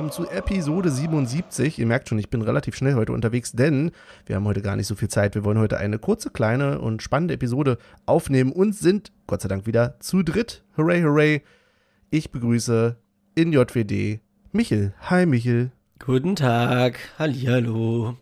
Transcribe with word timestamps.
willkommen 0.00 0.26
zu 0.26 0.34
Episode 0.34 0.90
77. 0.90 1.78
Ihr 1.78 1.84
merkt 1.84 2.08
schon, 2.08 2.18
ich 2.18 2.30
bin 2.30 2.40
relativ 2.40 2.74
schnell 2.74 2.94
heute 2.94 3.12
unterwegs, 3.12 3.52
denn 3.52 3.90
wir 4.24 4.36
haben 4.36 4.46
heute 4.46 4.62
gar 4.62 4.74
nicht 4.74 4.86
so 4.86 4.94
viel 4.94 5.08
Zeit. 5.08 5.34
Wir 5.34 5.44
wollen 5.44 5.58
heute 5.58 5.76
eine 5.76 5.98
kurze, 5.98 6.30
kleine 6.30 6.78
und 6.78 7.02
spannende 7.02 7.34
Episode 7.34 7.76
aufnehmen 8.06 8.50
und 8.50 8.74
sind, 8.74 9.12
Gott 9.26 9.42
sei 9.42 9.48
Dank, 9.48 9.66
wieder 9.66 10.00
zu 10.00 10.22
dritt. 10.22 10.64
Hooray, 10.78 11.02
hooray. 11.02 11.42
Ich 12.08 12.30
begrüße 12.30 12.96
in 13.34 13.52
JWD 13.52 14.20
Michel. 14.52 14.94
Hi, 15.02 15.26
Michel. 15.26 15.70
Guten 15.98 16.34
Tag. 16.34 16.98
Hallihallo. 17.18 18.16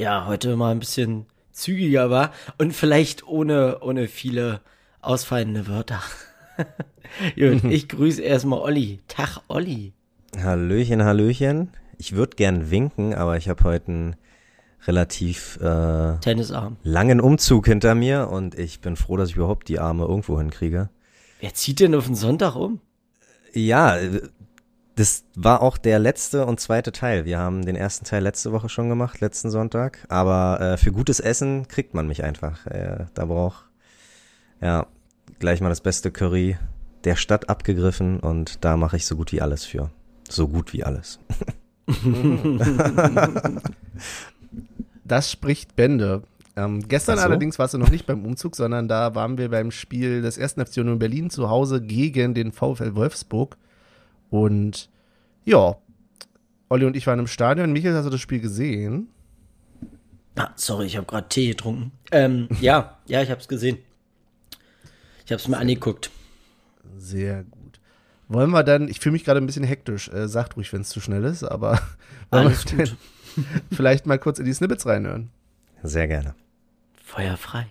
Ja, 0.00 0.26
heute 0.26 0.56
mal 0.56 0.72
ein 0.72 0.80
bisschen 0.80 1.26
zügiger 1.52 2.10
war 2.10 2.32
und 2.58 2.72
vielleicht 2.72 3.24
ohne, 3.24 3.78
ohne 3.82 4.08
viele 4.08 4.62
ausfallende 5.00 5.68
Wörter. 5.68 6.02
Gut, 7.36 7.62
ich 7.70 7.88
grüße 7.88 8.20
erstmal 8.20 8.58
Olli. 8.58 8.98
Tag, 9.06 9.42
Olli. 9.46 9.92
Hallöchen, 10.36 11.04
Hallöchen. 11.04 11.70
Ich 11.98 12.14
würde 12.14 12.36
gern 12.36 12.70
winken, 12.70 13.14
aber 13.14 13.36
ich 13.36 13.48
habe 13.48 13.64
heute 13.64 13.88
einen 13.88 14.16
relativ 14.86 15.58
äh, 15.60 16.18
Tennisarm. 16.18 16.76
langen 16.82 17.20
Umzug 17.20 17.66
hinter 17.66 17.94
mir 17.94 18.28
und 18.28 18.58
ich 18.58 18.80
bin 18.80 18.96
froh, 18.96 19.16
dass 19.16 19.30
ich 19.30 19.36
überhaupt 19.36 19.68
die 19.68 19.78
Arme 19.78 20.04
irgendwo 20.04 20.38
hinkriege. 20.38 20.88
Wer 21.40 21.54
zieht 21.54 21.80
denn 21.80 21.94
auf 21.94 22.06
den 22.06 22.14
Sonntag 22.14 22.56
um? 22.56 22.80
Ja, 23.52 23.96
das 24.96 25.24
war 25.34 25.62
auch 25.62 25.78
der 25.78 25.98
letzte 25.98 26.46
und 26.46 26.60
zweite 26.60 26.92
Teil. 26.92 27.24
Wir 27.24 27.38
haben 27.38 27.64
den 27.64 27.76
ersten 27.76 28.04
Teil 28.04 28.22
letzte 28.22 28.52
Woche 28.52 28.68
schon 28.68 28.88
gemacht, 28.88 29.20
letzten 29.20 29.50
Sonntag. 29.50 30.04
Aber 30.08 30.60
äh, 30.60 30.76
für 30.76 30.92
gutes 30.92 31.20
Essen 31.20 31.68
kriegt 31.68 31.94
man 31.94 32.06
mich 32.06 32.24
einfach. 32.24 32.66
Äh, 32.66 33.06
da 33.14 33.26
braucht 33.26 33.66
ja 34.60 34.86
gleich 35.38 35.60
mal 35.60 35.68
das 35.68 35.80
beste 35.80 36.10
Curry 36.10 36.56
der 37.04 37.16
Stadt 37.16 37.48
abgegriffen 37.48 38.20
und 38.20 38.64
da 38.64 38.76
mache 38.76 38.96
ich 38.96 39.06
so 39.06 39.16
gut 39.16 39.32
wie 39.32 39.40
alles 39.40 39.64
für. 39.64 39.90
So 40.32 40.48
gut 40.48 40.72
wie 40.72 40.82
alles. 40.82 41.18
das 45.04 45.30
spricht 45.30 45.76
Bände. 45.76 46.22
Ähm, 46.56 46.88
gestern 46.88 47.18
so? 47.18 47.24
allerdings 47.24 47.58
warst 47.58 47.74
du 47.74 47.78
noch 47.78 47.90
nicht 47.90 48.06
beim 48.06 48.24
Umzug, 48.24 48.56
sondern 48.56 48.88
da 48.88 49.14
waren 49.14 49.36
wir 49.36 49.50
beim 49.50 49.70
Spiel 49.70 50.22
des 50.22 50.38
ersten 50.38 50.64
FC 50.64 50.78
in 50.78 50.98
Berlin 50.98 51.28
zu 51.28 51.50
Hause 51.50 51.82
gegen 51.82 52.32
den 52.32 52.50
VfL 52.52 52.94
Wolfsburg. 52.94 53.58
Und 54.30 54.88
ja, 55.44 55.76
Olli 56.70 56.86
und 56.86 56.96
ich 56.96 57.06
waren 57.06 57.18
im 57.18 57.26
Stadion. 57.26 57.70
Michael, 57.70 57.94
hast 57.94 58.06
du 58.06 58.10
das 58.10 58.20
Spiel 58.22 58.40
gesehen? 58.40 59.08
Ah, 60.36 60.52
sorry, 60.56 60.86
ich 60.86 60.96
habe 60.96 61.06
gerade 61.06 61.28
Tee 61.28 61.48
getrunken. 61.48 61.92
Ähm, 62.10 62.48
ja, 62.62 62.98
ja, 63.06 63.20
ich 63.20 63.30
habe 63.30 63.40
es 63.42 63.48
gesehen. 63.48 63.76
Ich 65.26 65.30
habe 65.30 65.42
es 65.42 65.46
mir 65.46 65.58
angeguckt. 65.58 66.10
Sehr 66.96 67.44
gut. 67.44 67.61
Wollen 68.32 68.50
wir 68.50 68.62
dann, 68.62 68.88
ich 68.88 68.98
fühle 69.00 69.12
mich 69.12 69.24
gerade 69.24 69.40
ein 69.40 69.46
bisschen 69.46 69.64
hektisch, 69.64 70.08
äh, 70.08 70.26
sagt 70.28 70.56
ruhig, 70.56 70.72
wenn 70.72 70.80
es 70.80 70.88
zu 70.88 71.00
schnell 71.00 71.24
ist, 71.24 71.44
aber 71.44 71.72
wollen 72.30 72.46
Alles 72.46 72.64
wir 72.72 72.78
gut. 72.84 72.96
vielleicht 73.72 74.06
mal 74.06 74.18
kurz 74.18 74.38
in 74.38 74.44
die 74.46 74.52
Snippets 74.54 74.86
reinhören? 74.86 75.30
Sehr 75.82 76.06
gerne. 76.08 76.34
Feuer 77.04 77.36
frei. 77.36 77.66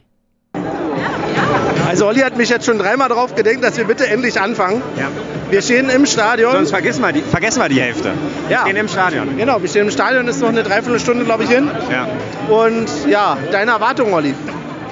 Also 1.87 2.07
Olli 2.07 2.19
hat 2.21 2.37
mich 2.37 2.49
jetzt 2.49 2.65
schon 2.65 2.77
dreimal 2.77 3.09
darauf 3.09 3.35
gedenkt, 3.35 3.63
dass 3.63 3.75
wir 3.77 3.85
bitte 3.85 4.07
endlich 4.07 4.39
anfangen. 4.39 4.81
Ja. 4.97 5.09
Wir 5.49 5.61
stehen 5.61 5.89
im 5.89 6.05
Stadion. 6.05 6.53
Sonst 6.53 6.69
vergessen 6.71 7.01
wir 7.01 7.11
die, 7.11 7.21
vergessen 7.21 7.59
wir 7.59 7.67
die 7.69 7.81
Hälfte. 7.81 8.11
Wir 8.47 8.55
Ja. 8.57 8.61
stehen 8.61 8.77
im 8.77 8.87
Stadion. 8.87 9.35
Genau, 9.37 9.61
wir 9.61 9.67
stehen 9.67 9.85
im 9.87 9.91
Stadion, 9.91 10.27
ist 10.27 10.39
noch 10.41 10.49
eine 10.49 10.63
Dreiviertelstunde, 10.63 11.25
glaube 11.25 11.43
ich, 11.43 11.49
hin. 11.49 11.69
Ja. 11.89 12.07
Und 12.53 12.87
ja, 13.09 13.37
deine 13.51 13.71
Erwartung, 13.71 14.13
Olli? 14.13 14.33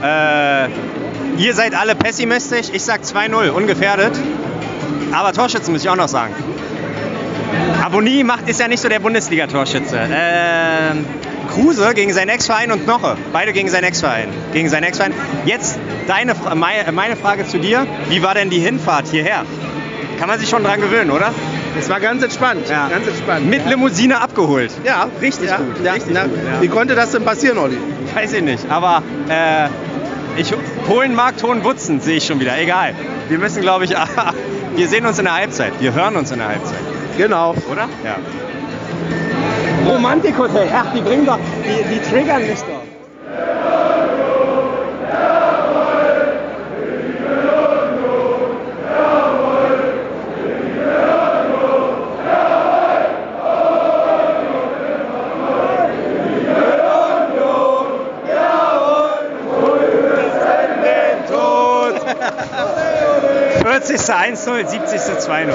Äh, 0.04 0.68
ihr 1.38 1.54
seid 1.54 1.76
alle 1.76 1.96
pessimistisch. 1.96 2.68
Ich 2.74 2.84
sag 2.84 3.02
2-0, 3.04 3.50
ungefährdet. 3.52 4.12
Aber 5.12 5.34
Torschützen 5.34 5.74
muss 5.74 5.84
ich 5.84 5.90
auch 5.90 5.96
noch 5.96 6.08
sagen. 6.08 6.34
Abonni 7.84 8.24
macht, 8.24 8.48
ist 8.48 8.60
ja 8.60 8.68
nicht 8.68 8.82
so 8.82 8.90
der 8.90 9.00
Bundesliga-Torschütze. 9.00 10.00
Ähm, 10.12 11.06
Kruse 11.50 11.94
gegen 11.96 12.14
seinen 12.14 12.30
Ex-Verein 12.30 12.72
und 12.72 12.84
Knoche. 12.84 13.18
Beide 13.34 13.54
gegen 13.54 13.70
seinen 13.70 13.86
Ex-Verein. 13.86 14.30
Gegen 14.54 14.70
seinen 14.70 14.84
Ex-Verein. 14.84 15.14
Jetzt 15.46 15.80
deine, 16.08 16.36
meine 16.56 17.16
Frage 17.16 17.48
zu 17.48 17.58
dir. 17.58 17.88
Wie 18.10 18.22
war 18.22 18.36
denn 18.36 18.50
die 18.50 18.60
Hinfahrt 18.60 19.08
hierher? 19.08 19.46
Kann 20.20 20.28
man 20.28 20.40
sich 20.40 20.50
schon 20.50 20.64
dran 20.64 20.82
gewöhnen, 20.82 21.12
oder? 21.12 21.34
Es 21.80 21.90
war 21.90 22.00
ganz 22.00 22.22
entspannt. 22.24 22.70
Ja. 22.70 22.90
Ganz 22.90 23.08
entspannt. 23.08 23.50
Mit 23.50 23.66
Limousine 23.68 24.22
abgeholt. 24.22 24.72
ja, 24.84 25.08
Richtig 25.22 25.50
ja, 25.50 25.58
gut, 25.58 25.84
Ja, 25.84 25.94
richtig 25.94 26.14
gut, 26.14 26.32
ja. 26.36 26.62
Wie 26.62 26.68
konnte 26.68 26.96
das 26.96 27.12
denn 27.12 27.24
passieren, 27.24 27.58
Olli? 27.58 27.78
Weiß 28.14 28.34
ich 28.34 28.42
nicht, 28.42 28.70
aber 28.70 29.02
äh, 29.30 29.70
ich, 30.38 30.54
Polenmarkt 30.88 31.42
Hohenwutzen 31.44 32.02
sehe 32.02 32.18
ich 32.18 32.26
schon 32.26 32.40
wieder. 32.40 32.58
Egal. 32.60 32.94
Wir 33.30 33.38
müssen, 33.38 33.62
glaube 33.62 33.86
ich, 33.86 33.92
wir 34.76 34.88
sehen 34.88 35.06
uns 35.06 35.20
in 35.20 35.26
der 35.26 35.36
Halbzeit. 35.36 35.74
Wir 35.80 35.94
hören 35.94 36.16
uns 36.16 36.32
in 36.32 36.40
der 36.40 36.50
Halbzeit. 36.50 36.80
Genau. 37.16 37.54
Oder? 37.72 37.88
Ja. 38.04 38.18
Romantikhotel. 39.88 40.68
Ach, 40.74 40.92
die 40.94 41.02
bringen 41.02 41.26
doch, 41.26 41.40
die, 41.64 41.96
die 41.96 42.02
triggern 42.10 42.42
mich 42.42 42.60
doch. 42.60 42.82
1-0, 64.16 64.68
70. 64.68 65.00
2-0. 65.00 65.54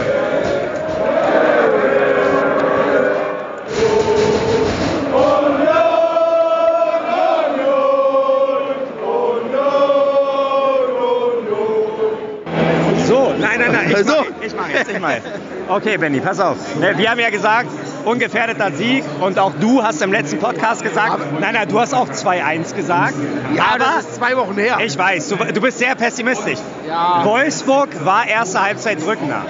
So, 13.06 13.34
nein, 13.38 13.59
nein, 13.60 13.72
nein, 13.72 13.91
ich 13.91 13.97
So. 14.06 14.14
mach, 14.16 14.25
ich 14.47 14.54
mach 14.56 14.69
jetzt, 14.69 14.91
ich 14.91 15.00
mach 15.00 15.10
jetzt. 15.10 15.26
Okay, 15.69 15.97
Benny, 15.98 16.20
pass 16.20 16.41
auf. 16.41 16.56
Ne, 16.81 16.97
Wir 16.97 17.10
haben 17.10 17.20
ja 17.20 17.31
gesagt, 17.31 17.69
ungefährdeter 18.04 18.70
Sieg 18.72 19.04
und 19.20 19.38
auch 19.38 19.53
du 19.60 19.82
hast 19.82 20.00
im 20.03 20.12
letzten 20.12 20.38
Podcast 20.38 20.82
gesagt, 20.82 21.19
nein, 21.41 21.54
nein, 21.54 21.69
du 21.69 21.78
hast 21.81 21.94
auch 21.94 22.09
2-1 22.09 22.75
gesagt. 22.75 23.14
Ja, 23.54 23.64
aber 23.75 23.78
das 23.78 24.04
ist 24.04 24.14
zwei 24.16 24.37
Wochen 24.37 24.54
her. 24.54 24.78
ich 24.84 24.97
weiß, 24.97 25.28
du, 25.28 25.37
du 25.37 25.60
bist 25.60 25.78
sehr 25.78 25.94
pessimistisch. 25.94 26.59
Ja. 26.87 27.25
Wolfsburg 27.25 28.05
war 28.05 28.27
erste 28.27 28.62
Halbzeit 28.62 29.05
drückender. 29.05 29.43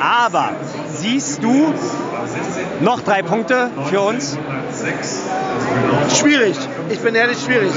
Aber 0.00 0.50
siehst 0.88 1.42
du 1.42 1.74
noch 2.80 3.00
drei 3.02 3.22
Punkte 3.22 3.70
für 3.90 4.00
uns? 4.00 4.38
Schwierig. 6.18 6.56
Ich 6.88 7.00
bin 7.00 7.14
ehrlich 7.14 7.38
schwierig. 7.40 7.72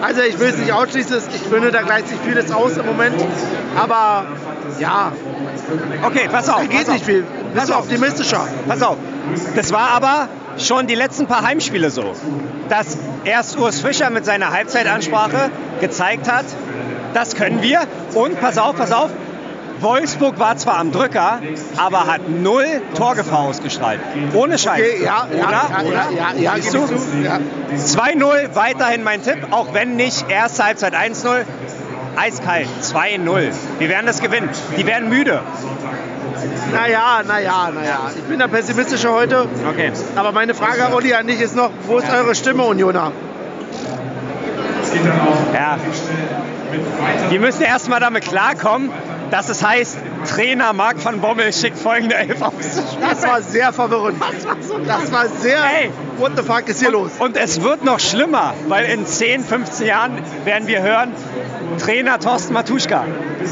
Also 0.00 0.20
ich 0.22 0.38
will 0.38 0.48
es 0.50 0.58
nicht 0.58 0.72
ausschließen, 0.72 1.18
ich 1.34 1.42
finde, 1.42 1.72
da 1.72 1.82
gleicht 1.82 2.08
sich 2.08 2.18
vieles 2.20 2.52
aus 2.52 2.76
im 2.76 2.86
Moment. 2.86 3.16
Aber 3.76 4.26
ja, 4.78 5.10
Okay, 6.04 6.28
pass 6.30 6.48
auf. 6.48 6.60
da 6.60 6.62
geht 6.66 6.78
pass 6.78 6.88
auf. 6.88 6.94
nicht 6.94 7.04
viel. 7.04 7.22
Pass 7.22 7.54
Bist 7.54 7.68
du 7.68 7.74
auf. 7.74 7.80
optimistischer? 7.80 8.46
Pass 8.68 8.82
auf. 8.82 8.96
Das 9.56 9.72
war 9.72 9.90
aber 9.90 10.28
schon 10.56 10.86
die 10.86 10.94
letzten 10.94 11.26
paar 11.26 11.42
Heimspiele 11.42 11.90
so, 11.90 12.12
dass 12.68 12.96
erst 13.24 13.58
Urs 13.58 13.80
Fischer 13.80 14.10
mit 14.10 14.24
seiner 14.24 14.50
Halbzeitansprache 14.52 15.50
gezeigt 15.80 16.30
hat, 16.30 16.44
das 17.14 17.34
können 17.34 17.62
wir. 17.62 17.80
Und 18.14 18.40
pass 18.40 18.58
auf, 18.58 18.76
pass 18.76 18.92
auf, 18.92 19.10
Wolfsburg 19.80 20.38
war 20.38 20.56
zwar 20.56 20.78
am 20.78 20.90
Drücker, 20.92 21.40
aber 21.76 22.06
hat 22.06 22.28
null 22.28 22.82
Torgefahr 22.96 23.40
ausgestrahlt. 23.40 24.00
Ohne 24.34 24.58
Scheiß. 24.58 24.80
Okay, 24.80 25.04
ja, 25.04 25.26
ja, 25.30 25.46
Oder? 25.46 25.52
ja, 25.52 25.82
ja, 25.82 26.32
ja, 26.34 26.40
ja, 26.40 26.54
Siehst 26.56 26.74
du? 26.74 26.80
Ja. 27.22 27.38
2-0, 27.76 28.54
weiterhin 28.54 29.04
mein 29.04 29.22
Tipp, 29.22 29.38
auch 29.50 29.74
wenn 29.74 29.96
nicht 29.96 30.28
erste 30.28 30.64
Halbzeit 30.64 30.94
1-0. 30.94 31.44
Eiskalt, 32.16 32.66
2-0. 32.82 33.52
Wir 33.78 33.88
werden 33.88 34.06
das 34.06 34.20
gewinnen. 34.20 34.48
Die 34.76 34.86
werden 34.86 35.08
müde. 35.08 35.40
Naja, 36.72 37.22
naja, 37.26 37.70
naja. 37.72 38.10
Ich 38.16 38.24
bin 38.24 38.40
der 38.40 38.48
Pessimistische 38.48 39.12
heute. 39.12 39.46
Okay. 39.68 39.92
Aber 40.16 40.32
meine 40.32 40.54
Frage, 40.54 40.92
Olli, 40.92 41.14
an 41.14 41.28
dich 41.28 41.40
ist 41.40 41.54
noch, 41.54 41.70
wo 41.86 41.98
ist 41.98 42.10
eure 42.10 42.34
Stimme, 42.34 42.64
Unioner? 42.64 43.12
Ja. 45.54 45.78
Die 47.30 47.38
müssen 47.38 47.62
erstmal 47.62 48.00
damit 48.00 48.24
klarkommen, 48.24 48.90
dass 49.30 49.48
es 49.48 49.64
heißt, 49.64 49.98
Trainer 50.26 50.72
Marc 50.72 51.04
van 51.04 51.20
Bommel 51.20 51.52
schickt 51.52 51.78
folgende 51.78 52.14
Elf 52.16 52.40
aus. 52.40 52.82
Das 53.00 53.22
war 53.26 53.42
sehr 53.42 53.72
verwirrend. 53.72 54.20
Das 54.86 55.12
war 55.12 55.26
sehr... 55.28 55.58
Ey. 55.58 55.90
What 56.18 56.32
the 56.36 56.42
fuck 56.42 56.68
ist 56.68 56.80
hier 56.80 56.90
los? 56.90 57.12
Und 57.18 57.36
es 57.36 57.62
wird 57.62 57.84
noch 57.84 58.00
schlimmer, 58.00 58.54
weil 58.66 58.86
in 58.86 59.06
10, 59.06 59.44
15 59.44 59.86
Jahren 59.86 60.18
werden 60.44 60.66
wir 60.66 60.82
hören, 60.82 61.12
Trainer 61.78 62.18
Thorsten 62.18 62.54
Matuschka 62.54 63.04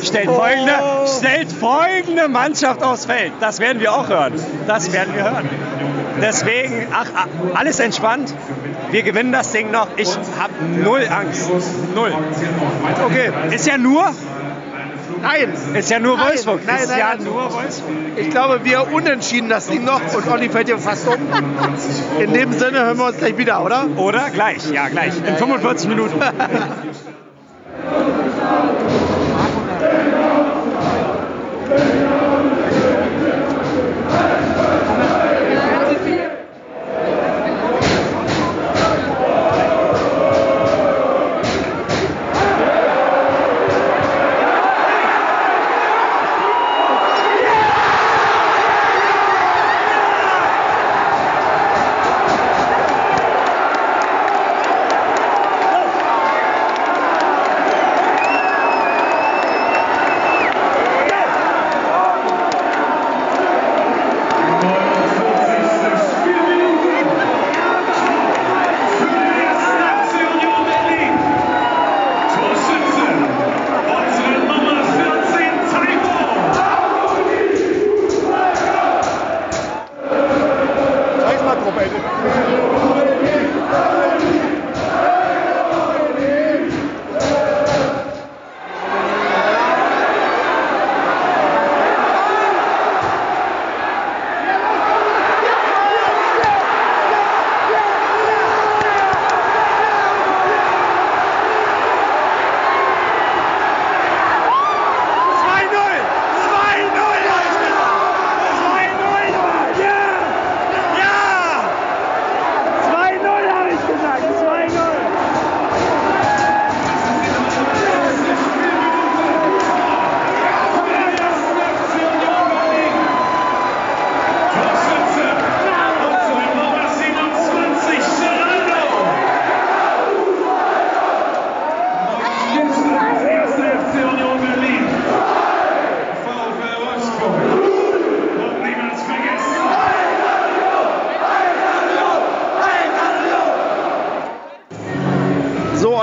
stellt 0.02 0.28
folgende, 0.28 0.74
stellt 1.18 1.52
folgende 1.52 2.28
Mannschaft 2.28 2.82
aufs 2.82 3.06
Feld. 3.06 3.32
Das 3.40 3.60
werden 3.60 3.80
wir 3.80 3.92
auch 3.92 4.08
hören. 4.08 4.32
Das 4.66 4.92
werden 4.92 5.14
wir 5.14 5.22
hören. 5.22 5.48
Deswegen, 6.20 6.88
ach, 6.92 7.06
alles 7.54 7.78
entspannt. 7.78 8.34
Wir 8.90 9.02
gewinnen 9.02 9.32
das 9.32 9.52
Ding 9.52 9.70
noch. 9.70 9.88
Ich 9.96 10.16
habe 10.38 10.52
null 10.82 11.06
Angst. 11.08 11.50
Null. 11.94 12.12
Okay. 13.04 13.30
Ist 13.54 13.66
ja 13.66 13.78
nur 13.78 14.12
Nein. 15.22 15.52
Ist 15.74 15.90
ja 15.90 15.98
nur 15.98 16.16
Nein, 16.16 16.28
Wolfsburg. 16.28 16.60
nein, 16.66 16.82
ist 16.82 16.90
nein, 16.90 16.98
ja 16.98 17.16
nur 17.16 17.52
Wolfsburg. 17.52 17.94
Ich 18.16 18.30
glaube, 18.30 18.60
wir 18.64 18.92
unentschieden 18.92 19.48
das 19.48 19.66
Ding 19.66 19.84
noch 19.84 20.00
und 20.14 20.28
Olli 20.28 20.48
fällt 20.48 20.68
hier 20.68 20.78
fast 20.78 21.08
um. 21.08 21.14
In 22.20 22.32
dem 22.32 22.52
Sinne 22.52 22.84
hören 22.84 22.98
wir 22.98 23.06
uns 23.06 23.18
gleich 23.18 23.36
wieder, 23.36 23.64
oder? 23.64 23.86
Oder? 23.96 24.30
Gleich, 24.30 24.70
ja, 24.70 24.88
gleich. 24.88 25.14
In 25.26 25.36
45 25.36 25.88
Minuten. 25.88 26.20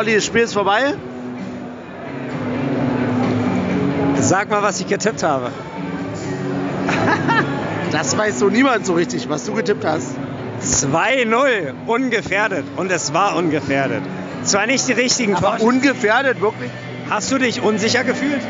Olli, 0.03 0.15
das 0.15 0.25
Spiel 0.25 0.41
ist 0.41 0.51
vorbei. 0.51 0.95
Sag 4.19 4.49
mal, 4.49 4.61
was 4.61 4.81
ich 4.81 4.87
getippt 4.87 5.23
habe. 5.23 5.49
Das 7.93 8.17
weiß 8.17 8.39
so 8.39 8.49
niemand 8.49 8.87
so 8.87 8.95
richtig, 8.95 9.29
was 9.29 9.45
du 9.45 9.53
getippt 9.53 9.85
hast. 9.85 10.15
2-0, 10.61 11.73
ungefährdet. 11.85 12.65
Und 12.75 12.91
es 12.91 13.13
war 13.13 13.35
ungefährdet. 13.37 14.01
Zwar 14.43 14.65
nicht 14.65 14.87
die 14.87 14.93
richtigen 14.93 15.35
Aber 15.35 15.57
Tore. 15.57 15.69
ungefährdet, 15.69 16.41
wirklich. 16.41 16.71
Hast 17.09 17.31
du 17.31 17.37
dich 17.37 17.61
unsicher 17.61 18.03
gefühlt? 18.03 18.41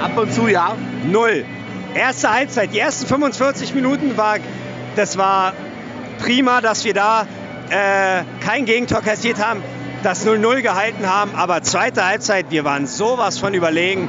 Ab 0.00 0.16
und 0.18 0.32
zu, 0.32 0.46
ja. 0.48 0.76
Null. 1.10 1.44
Erste 1.94 2.30
Halbzeit, 2.32 2.72
die 2.74 2.78
ersten 2.78 3.06
45 3.06 3.74
Minuten 3.74 4.16
war, 4.18 4.36
das 4.96 5.16
war 5.16 5.54
prima, 6.18 6.60
dass 6.60 6.84
wir 6.84 6.92
da 6.94 7.26
äh, 7.70 8.22
kein 8.44 8.66
Gegentor 8.66 9.00
kassiert 9.00 9.44
haben, 9.44 9.62
das 10.04 10.26
0-0 10.26 10.62
gehalten 10.62 11.08
haben, 11.08 11.34
aber 11.34 11.62
zweite 11.62 12.06
Halbzeit, 12.06 12.46
wir 12.50 12.64
waren 12.64 12.86
sowas 12.86 13.38
von 13.38 13.54
überlegen. 13.54 14.08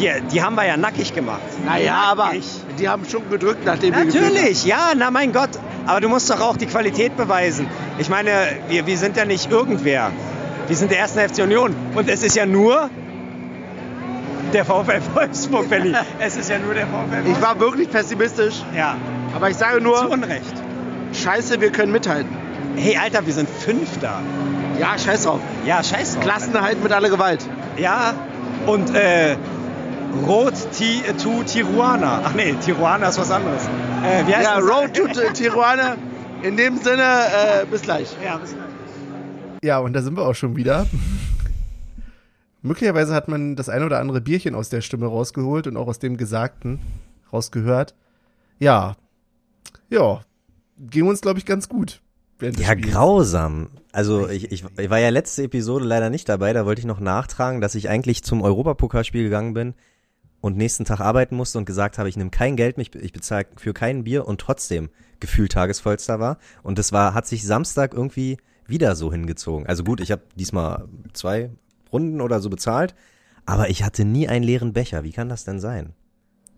Die, 0.00 0.10
die 0.30 0.42
haben 0.42 0.56
wir 0.56 0.66
ja 0.66 0.76
nackig 0.76 1.14
gemacht. 1.14 1.40
Naja, 1.64 1.94
aber 2.10 2.32
die 2.78 2.88
haben 2.88 3.04
schon 3.08 3.28
gedrückt, 3.30 3.64
nachdem 3.64 3.94
wir 3.94 4.04
Natürlich, 4.04 4.64
ja, 4.64 4.92
na 4.96 5.10
mein 5.10 5.32
Gott. 5.32 5.50
Aber 5.86 6.00
du 6.00 6.08
musst 6.08 6.28
doch 6.30 6.40
auch 6.40 6.56
die 6.56 6.66
Qualität 6.66 7.16
beweisen. 7.16 7.66
Ich 7.98 8.08
meine, 8.10 8.30
wir, 8.68 8.86
wir 8.86 8.98
sind 8.98 9.16
ja 9.16 9.24
nicht 9.24 9.50
irgendwer. 9.50 10.10
Wir 10.66 10.76
sind 10.76 10.90
der 10.90 10.98
ersten 10.98 11.20
FC 11.20 11.42
Union. 11.44 11.74
Und 11.94 12.10
es 12.10 12.22
ist 12.22 12.36
ja 12.36 12.44
nur 12.44 12.90
der 14.52 14.64
VfL 14.64 15.00
Wolfsburg, 15.14 15.68
Benny. 15.70 15.94
Es 16.18 16.36
ist 16.36 16.50
ja 16.50 16.58
nur 16.58 16.74
der 16.74 16.86
VfL. 16.86 16.92
Wolfsburg. 16.92 17.36
Ich 17.36 17.42
war 17.42 17.60
wirklich 17.60 17.90
pessimistisch, 17.90 18.62
ja, 18.76 18.96
aber 19.34 19.50
ich 19.50 19.56
sage 19.56 19.78
zu 19.78 19.82
nur, 19.82 20.10
Unrecht. 20.10 20.54
scheiße, 21.12 21.60
wir 21.60 21.70
können 21.70 21.92
mithalten. 21.92 22.36
Hey, 22.76 22.96
Alter, 22.96 23.26
wir 23.26 23.32
sind 23.32 23.48
Fünfter. 23.48 24.20
Ja, 24.78 24.98
scheiß 24.98 25.22
drauf. 25.24 25.40
Ja, 25.64 25.82
scheiß 25.82 26.14
drauf. 26.14 26.22
Klassenerhalt 26.24 26.82
mit 26.82 26.92
aller 26.92 27.08
Gewalt. 27.08 27.46
Ja, 27.78 28.14
und 28.66 28.94
äh, 28.94 29.36
Rot 30.26 30.54
Ti- 30.72 31.02
to 31.22 31.42
Tijuana. 31.44 32.20
Ach 32.24 32.34
nee, 32.34 32.54
Tijuana 32.64 33.08
ist 33.08 33.18
was 33.18 33.30
anderes. 33.30 33.62
Äh, 34.04 34.26
wie 34.26 34.34
heißt 34.34 34.44
Ja, 34.48 34.60
das? 34.60 34.68
Road 34.68 34.94
to 34.94 35.32
Tijuana. 35.32 35.96
In 36.42 36.56
dem 36.56 36.76
Sinne, 36.78 37.02
äh, 37.02 37.66
bis 37.70 37.82
gleich. 37.82 38.14
Ja, 38.24 38.36
bis 38.36 38.50
gleich. 38.54 38.66
Ja, 39.62 39.78
und 39.78 39.94
da 39.94 40.02
sind 40.02 40.16
wir 40.16 40.24
auch 40.26 40.34
schon 40.34 40.54
wieder. 40.56 40.86
Möglicherweise 42.62 43.14
hat 43.14 43.28
man 43.28 43.56
das 43.56 43.68
ein 43.68 43.82
oder 43.82 44.00
andere 44.00 44.20
Bierchen 44.20 44.54
aus 44.54 44.68
der 44.68 44.80
Stimme 44.80 45.06
rausgeholt 45.06 45.66
und 45.66 45.76
auch 45.76 45.86
aus 45.86 45.98
dem 45.98 46.16
Gesagten 46.16 46.80
rausgehört. 47.32 47.94
Ja, 48.58 48.96
ja, 49.88 50.20
ging 50.78 51.06
uns, 51.06 51.20
glaube 51.20 51.38
ich, 51.38 51.46
ganz 51.46 51.68
gut. 51.68 52.00
Ja, 52.40 52.50
Spiels. 52.52 52.92
grausam. 52.92 53.68
Also 53.96 54.28
ich, 54.28 54.52
ich, 54.52 54.62
ich 54.76 54.90
war 54.90 54.98
ja 54.98 55.08
letzte 55.08 55.44
Episode 55.44 55.86
leider 55.86 56.10
nicht 56.10 56.28
dabei, 56.28 56.52
da 56.52 56.66
wollte 56.66 56.80
ich 56.80 56.86
noch 56.86 57.00
nachtragen, 57.00 57.62
dass 57.62 57.74
ich 57.74 57.88
eigentlich 57.88 58.22
zum 58.22 58.42
Europapokalspiel 58.42 59.22
gegangen 59.22 59.54
bin 59.54 59.72
und 60.42 60.58
nächsten 60.58 60.84
Tag 60.84 61.00
arbeiten 61.00 61.34
musste 61.34 61.56
und 61.56 61.64
gesagt 61.64 61.96
habe, 61.96 62.06
ich 62.10 62.16
nehme 62.18 62.28
kein 62.28 62.56
Geld 62.56 62.76
ich 62.76 63.12
bezahle 63.14 63.46
für 63.56 63.72
kein 63.72 64.04
Bier 64.04 64.28
und 64.28 64.38
trotzdem 64.38 64.90
gefühlt 65.18 65.52
tagesvollster 65.52 66.20
war. 66.20 66.36
Und 66.62 66.78
das 66.78 66.92
war, 66.92 67.14
hat 67.14 67.26
sich 67.26 67.46
Samstag 67.46 67.94
irgendwie 67.94 68.36
wieder 68.66 68.96
so 68.96 69.10
hingezogen. 69.10 69.66
Also 69.66 69.82
gut, 69.82 70.02
ich 70.02 70.12
habe 70.12 70.24
diesmal 70.34 70.86
zwei 71.14 71.48
Runden 71.90 72.20
oder 72.20 72.40
so 72.40 72.50
bezahlt, 72.50 72.94
aber 73.46 73.70
ich 73.70 73.82
hatte 73.82 74.04
nie 74.04 74.28
einen 74.28 74.44
leeren 74.44 74.74
Becher. 74.74 75.04
Wie 75.04 75.12
kann 75.12 75.30
das 75.30 75.44
denn 75.44 75.58
sein? 75.58 75.94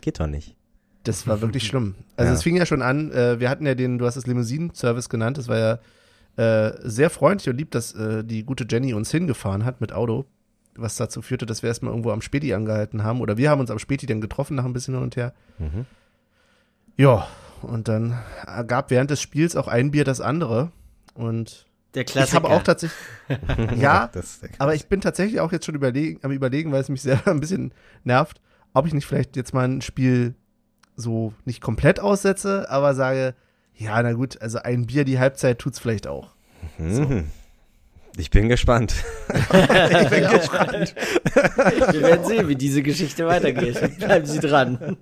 Geht 0.00 0.18
doch 0.18 0.26
nicht. 0.26 0.56
Das 1.04 1.28
war 1.28 1.40
wirklich 1.40 1.64
schlimm. 1.68 1.94
Also 2.16 2.32
Ja. 2.32 2.34
es 2.36 2.42
fing 2.42 2.56
ja 2.56 2.66
schon 2.66 2.82
an, 2.82 3.12
äh, 3.12 3.38
wir 3.38 3.48
hatten 3.48 3.64
ja 3.64 3.76
den, 3.76 3.98
du 3.98 4.06
hast 4.06 4.16
es 4.16 4.26
Limousinen-Service 4.26 5.08
genannt, 5.08 5.38
das 5.38 5.46
war 5.46 5.58
ja 5.58 5.78
äh, 6.38 6.72
sehr 6.88 7.10
freundlich 7.10 7.48
und 7.48 7.56
lieb, 7.56 7.70
dass 7.72 7.94
äh, 7.94 8.22
die 8.24 8.44
gute 8.44 8.64
Jenny 8.68 8.94
uns 8.94 9.10
hingefahren 9.10 9.64
hat 9.64 9.80
mit 9.80 9.92
Auto, 9.92 10.24
was 10.76 10.96
dazu 10.96 11.20
führte, 11.22 11.46
dass 11.46 11.62
wir 11.62 11.68
erstmal 11.68 11.92
irgendwo 11.92 12.12
am 12.12 12.22
Späti 12.22 12.54
angehalten 12.54 13.02
haben 13.02 13.20
oder 13.20 13.36
wir 13.36 13.50
haben 13.50 13.60
uns 13.60 13.70
am 13.70 13.78
Späti 13.78 14.06
dann 14.06 14.20
getroffen 14.20 14.54
nach 14.54 14.64
ein 14.64 14.72
bisschen 14.72 14.94
hin 14.94 15.02
und 15.02 15.16
her. 15.16 15.32
Mhm. 15.58 15.84
Ja, 16.96 17.26
und 17.62 17.88
dann 17.88 18.16
gab 18.66 18.90
während 18.90 19.10
des 19.10 19.20
Spiels 19.20 19.56
auch 19.56 19.68
ein 19.68 19.90
Bier 19.90 20.04
das 20.04 20.20
andere 20.20 20.70
und 21.14 21.66
Der 21.94 22.02
ich 22.02 22.08
Klassiker. 22.08 22.36
habe 22.44 22.50
auch 22.54 22.62
tatsächlich, 22.62 22.98
ja, 23.76 24.08
Das, 24.12 24.40
aber 24.58 24.74
ich 24.74 24.86
bin 24.86 25.00
tatsächlich 25.00 25.40
auch 25.40 25.50
jetzt 25.52 25.66
schon 25.66 25.74
überlegen, 25.74 26.20
am 26.22 26.30
überlegen, 26.30 26.70
weil 26.72 26.80
es 26.80 26.88
mich 26.88 27.02
selber 27.02 27.30
ein 27.32 27.40
bisschen 27.40 27.72
nervt, 28.04 28.40
ob 28.74 28.86
ich 28.86 28.94
nicht 28.94 29.06
vielleicht 29.06 29.36
jetzt 29.36 29.54
mal 29.54 29.66
ein 29.66 29.80
Spiel 29.80 30.34
so 30.94 31.32
nicht 31.44 31.60
komplett 31.60 31.98
aussetze, 32.00 32.68
aber 32.70 32.94
sage, 32.94 33.34
ja, 33.78 34.02
na 34.02 34.12
gut, 34.12 34.40
also 34.42 34.58
ein 34.58 34.86
Bier 34.86 35.04
die 35.04 35.18
Halbzeit 35.18 35.58
tut's 35.58 35.78
vielleicht 35.78 36.06
auch. 36.06 36.34
Mhm. 36.78 37.28
Ich 38.16 38.30
bin 38.30 38.48
gespannt. 38.48 38.94
ich 39.32 40.08
bin 40.10 40.28
gespannt. 40.28 40.94
Wir 41.92 42.02
werden 42.02 42.26
sehen, 42.26 42.48
wie 42.48 42.56
diese 42.56 42.82
Geschichte 42.82 43.26
weitergeht. 43.26 43.98
Bleiben 43.98 44.26
Sie 44.26 44.40
dran. 44.40 44.96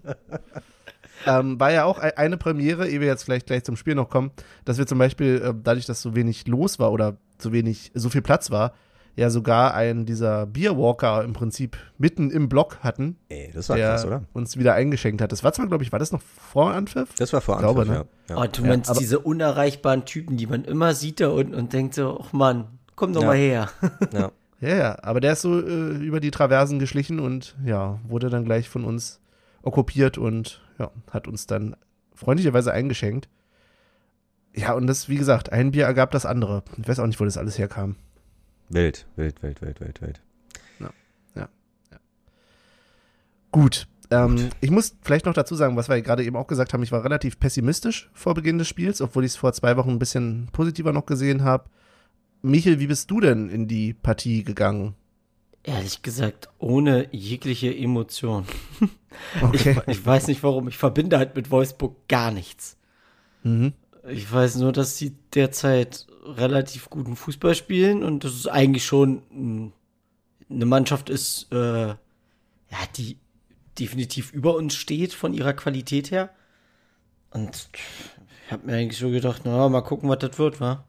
ähm, 1.27 1.59
war 1.59 1.73
ja 1.73 1.85
auch 1.85 1.99
e- 1.99 2.13
eine 2.17 2.37
Premiere, 2.37 2.87
ehe 2.87 3.01
wir 3.01 3.07
jetzt 3.07 3.25
vielleicht 3.25 3.47
gleich 3.47 3.65
zum 3.65 3.77
Spiel 3.77 3.95
noch 3.95 4.11
kommen, 4.11 4.33
dass 4.67 4.77
wir 4.77 4.87
zum 4.87 4.99
Beispiel, 4.99 5.41
äh, 5.43 5.55
dadurch, 5.63 5.87
dass 5.87 6.03
so 6.03 6.15
wenig 6.15 6.47
los 6.47 6.79
war 6.79 6.93
oder 6.93 7.17
so 7.39 7.53
wenig, 7.55 7.91
so 7.95 8.11
viel 8.11 8.23
Platz 8.23 8.51
war, 8.51 8.75
ja 9.17 9.31
sogar 9.31 9.75
einen 9.75 10.05
dieser 10.07 10.47
Bierwalker 10.47 11.25
im 11.25 11.33
Prinzip 11.33 11.77
mitten 11.99 12.31
im 12.31 12.49
Block 12.49 12.79
hatten, 12.81 13.17
Ey, 13.31 13.51
das 13.53 13.69
war 13.71 13.77
der 13.77 13.89
krass, 13.89 14.05
oder? 14.05 14.23
uns 14.35 14.57
wieder 14.59 14.75
eingeschenkt 14.75 15.23
hat. 15.23 15.33
Das 15.33 15.43
war 15.43 15.53
zwar, 15.55 15.67
glaube 15.67 15.83
ich, 15.85 15.91
war 15.91 15.99
das 15.99 16.13
noch 16.13 16.21
vor 16.23 16.73
Anpfiff? 16.73 17.15
Das 17.17 17.33
war 17.33 17.41
vor 17.41 17.55
Ich 17.57 17.61
glaube, 17.61 17.81
Anpfiff, 17.83 17.99
ne? 17.99 18.07
ja. 18.29 18.37
ja. 18.37 18.43
Oh, 18.43 18.47
du 18.53 18.63
Ja, 18.63 18.69
meinst 18.69 19.01
diese 19.01 19.19
unerreichbaren 19.19 20.05
Typen, 20.05 20.37
die 20.37 20.47
man 20.47 20.65
immer 20.65 20.95
sieht 20.95 21.21
da 21.21 21.29
unten 21.31 21.55
und 21.55 21.73
denkt 21.73 21.95
so, 21.95 22.21
ach 22.23 22.33
Mann, 22.33 22.79
komm 22.95 23.13
doch 23.15 23.23
Ja. 23.23 23.27
mal 23.29 23.37
her. 23.37 23.71
ja. 24.13 24.31
Ja, 24.59 24.75
ja, 24.75 24.99
aber 25.03 25.21
der 25.21 25.35
ist 25.35 25.43
so 25.43 25.61
äh, 25.61 25.97
über 25.99 26.19
die 26.19 26.31
Traversen 26.31 26.79
geschlichen 26.79 27.21
und 27.21 27.55
ja, 27.63 28.01
wurde 28.09 28.31
dann 28.31 28.47
gleich 28.47 28.71
von 28.71 28.85
uns 28.85 29.21
okkupiert 29.63 30.17
und 30.17 30.63
ja, 30.79 30.91
hat 31.11 31.29
uns 31.29 31.47
dann 31.47 31.77
freundlicherweise 32.15 32.73
eingeschenkt. 32.73 33.29
Ja, 34.55 34.73
und 34.73 34.87
das, 34.87 35.11
wie 35.11 35.17
gesagt, 35.19 35.53
ein 35.53 35.73
Bier 35.73 35.85
ergab 35.85 36.11
das 36.11 36.25
andere. 36.25 36.63
Ich 36.81 36.89
weiß 36.89 37.01
auch 37.01 37.07
nicht, 37.07 37.21
wo 37.21 37.27
das 37.27 37.37
alles 37.37 37.59
herkam. 37.59 37.97
Wild, 38.69 39.07
wild, 39.17 39.43
wild, 39.43 39.63
wild, 39.63 39.81
wild, 39.81 40.03
wild. 40.03 40.21
Gut. 43.57 43.87
Ähm, 44.11 44.51
ich 44.61 44.71
muss 44.71 44.97
vielleicht 45.01 45.25
noch 45.25 45.33
dazu 45.33 45.55
sagen, 45.55 45.79
was 45.79 45.89
wir 45.89 46.03
gerade 46.03 46.23
eben 46.23 46.37
auch 46.37 46.47
gesagt 46.47 46.75
haben, 46.75 46.83
ich 46.83 46.93
war 46.93 47.03
relativ 47.03 47.41
pessimistisch 47.41 48.11
vor 48.13 48.35
Beginn 48.35 48.59
des 48.59 48.69
Spiels, 48.69 49.01
obwohl 49.01 49.25
ich 49.25 49.33
es 49.33 49.37
vor 49.37 49.55
zwei 49.55 49.79
Wochen 49.79 49.93
ein 49.93 49.99
bisschen 49.99 50.49
positiver 50.53 50.93
noch 50.93 51.07
gesehen 51.07 51.43
habe. 51.43 51.71
Michel, 52.43 52.79
wie 52.79 52.87
bist 52.87 53.11
du 53.11 53.19
denn 53.19 53.49
in 53.49 53.67
die 53.67 53.95
Partie 53.95 54.45
gegangen? 54.45 54.95
Ehrlich 55.63 56.03
gesagt, 56.03 56.51
ohne 56.59 57.09
jegliche 57.13 57.75
Emotion. 57.75 58.45
Okay. 59.41 59.81
Ich, 59.87 59.97
ich 59.97 60.05
weiß 60.05 60.27
nicht 60.27 60.43
warum, 60.43 60.69
ich 60.69 60.77
verbinde 60.77 61.17
halt 61.17 61.37
mit 61.37 61.51
Wolfsburg 61.51 62.07
gar 62.07 62.31
nichts. 62.31 62.77
Mhm. 63.45 63.73
Ich 64.07 64.31
weiß 64.31 64.57
nur, 64.57 64.73
dass 64.73 64.99
sie 64.99 65.17
derzeit 65.35 66.07
relativ 66.27 66.91
guten 66.91 67.17
Fußball 67.17 67.55
spielen 67.55 68.03
und 68.03 68.25
dass 68.25 68.33
es 68.33 68.47
eigentlich 68.47 68.85
schon 68.85 69.73
eine 70.49 70.67
Mannschaft 70.67 71.11
ist, 71.11 71.53
äh, 71.53 71.89
ja, 71.89 71.97
die 72.97 73.19
definitiv 73.79 74.33
über 74.33 74.57
uns 74.57 74.75
steht 74.75 75.13
von 75.13 75.35
ihrer 75.35 75.53
Qualität 75.53 76.11
her. 76.11 76.31
Und 77.31 77.69
ich 78.47 78.53
habe 78.53 78.67
mir 78.67 78.77
eigentlich 78.77 78.99
so 78.99 79.11
gedacht, 79.11 79.43
na, 79.45 79.69
mal 79.69 79.83
gucken, 79.83 80.09
was 80.09 80.19
das 80.19 80.39
wird, 80.39 80.61
wa? 80.61 80.85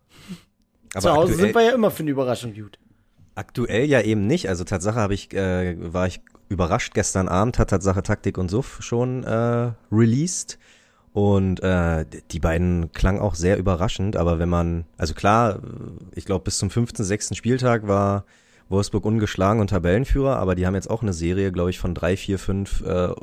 Zu 0.99 1.11
Hause 1.11 1.35
sind 1.35 1.53
wir 1.53 1.61
ja 1.61 1.71
immer 1.71 1.91
für 1.91 2.03
eine 2.03 2.11
Überraschung 2.11 2.53
gut. 2.53 2.79
aktuell 3.35 3.85
ja 3.85 4.01
eben 4.01 4.25
nicht. 4.25 4.49
Also 4.49 4.63
Tatsache 4.63 4.99
habe 4.99 5.13
ich, 5.13 5.33
äh, 5.33 5.75
war 5.93 6.07
ich 6.07 6.21
überrascht. 6.49 6.93
Gestern 6.93 7.27
Abend 7.27 7.59
hat 7.59 7.69
Tatsache 7.69 8.03
Taktik 8.03 8.37
und 8.37 8.49
Suff 8.49 8.77
schon 8.81 9.23
äh, 9.23 9.71
released. 9.91 10.57
Und 11.17 11.63
äh, 11.63 12.05
die 12.29 12.39
beiden 12.39 12.91
klangen 12.91 13.19
auch 13.19 13.33
sehr 13.33 13.57
überraschend, 13.57 14.15
aber 14.15 14.37
wenn 14.37 14.49
man, 14.49 14.85
also 14.99 15.15
klar, 15.15 15.61
ich 16.13 16.25
glaube 16.25 16.43
bis 16.43 16.59
zum 16.59 16.69
fünften, 16.69 17.03
sechsten 17.03 17.33
Spieltag 17.33 17.87
war 17.87 18.23
Wolfsburg 18.69 19.03
ungeschlagen 19.03 19.59
und 19.59 19.71
Tabellenführer, 19.71 20.37
aber 20.37 20.53
die 20.53 20.67
haben 20.67 20.75
jetzt 20.75 20.91
auch 20.91 21.01
eine 21.01 21.13
Serie, 21.13 21.51
glaube 21.51 21.71
ich, 21.71 21.79
von 21.79 21.95
drei, 21.95 22.17
vier, 22.17 22.37
fünf 22.37 22.81
äh, 22.81 23.15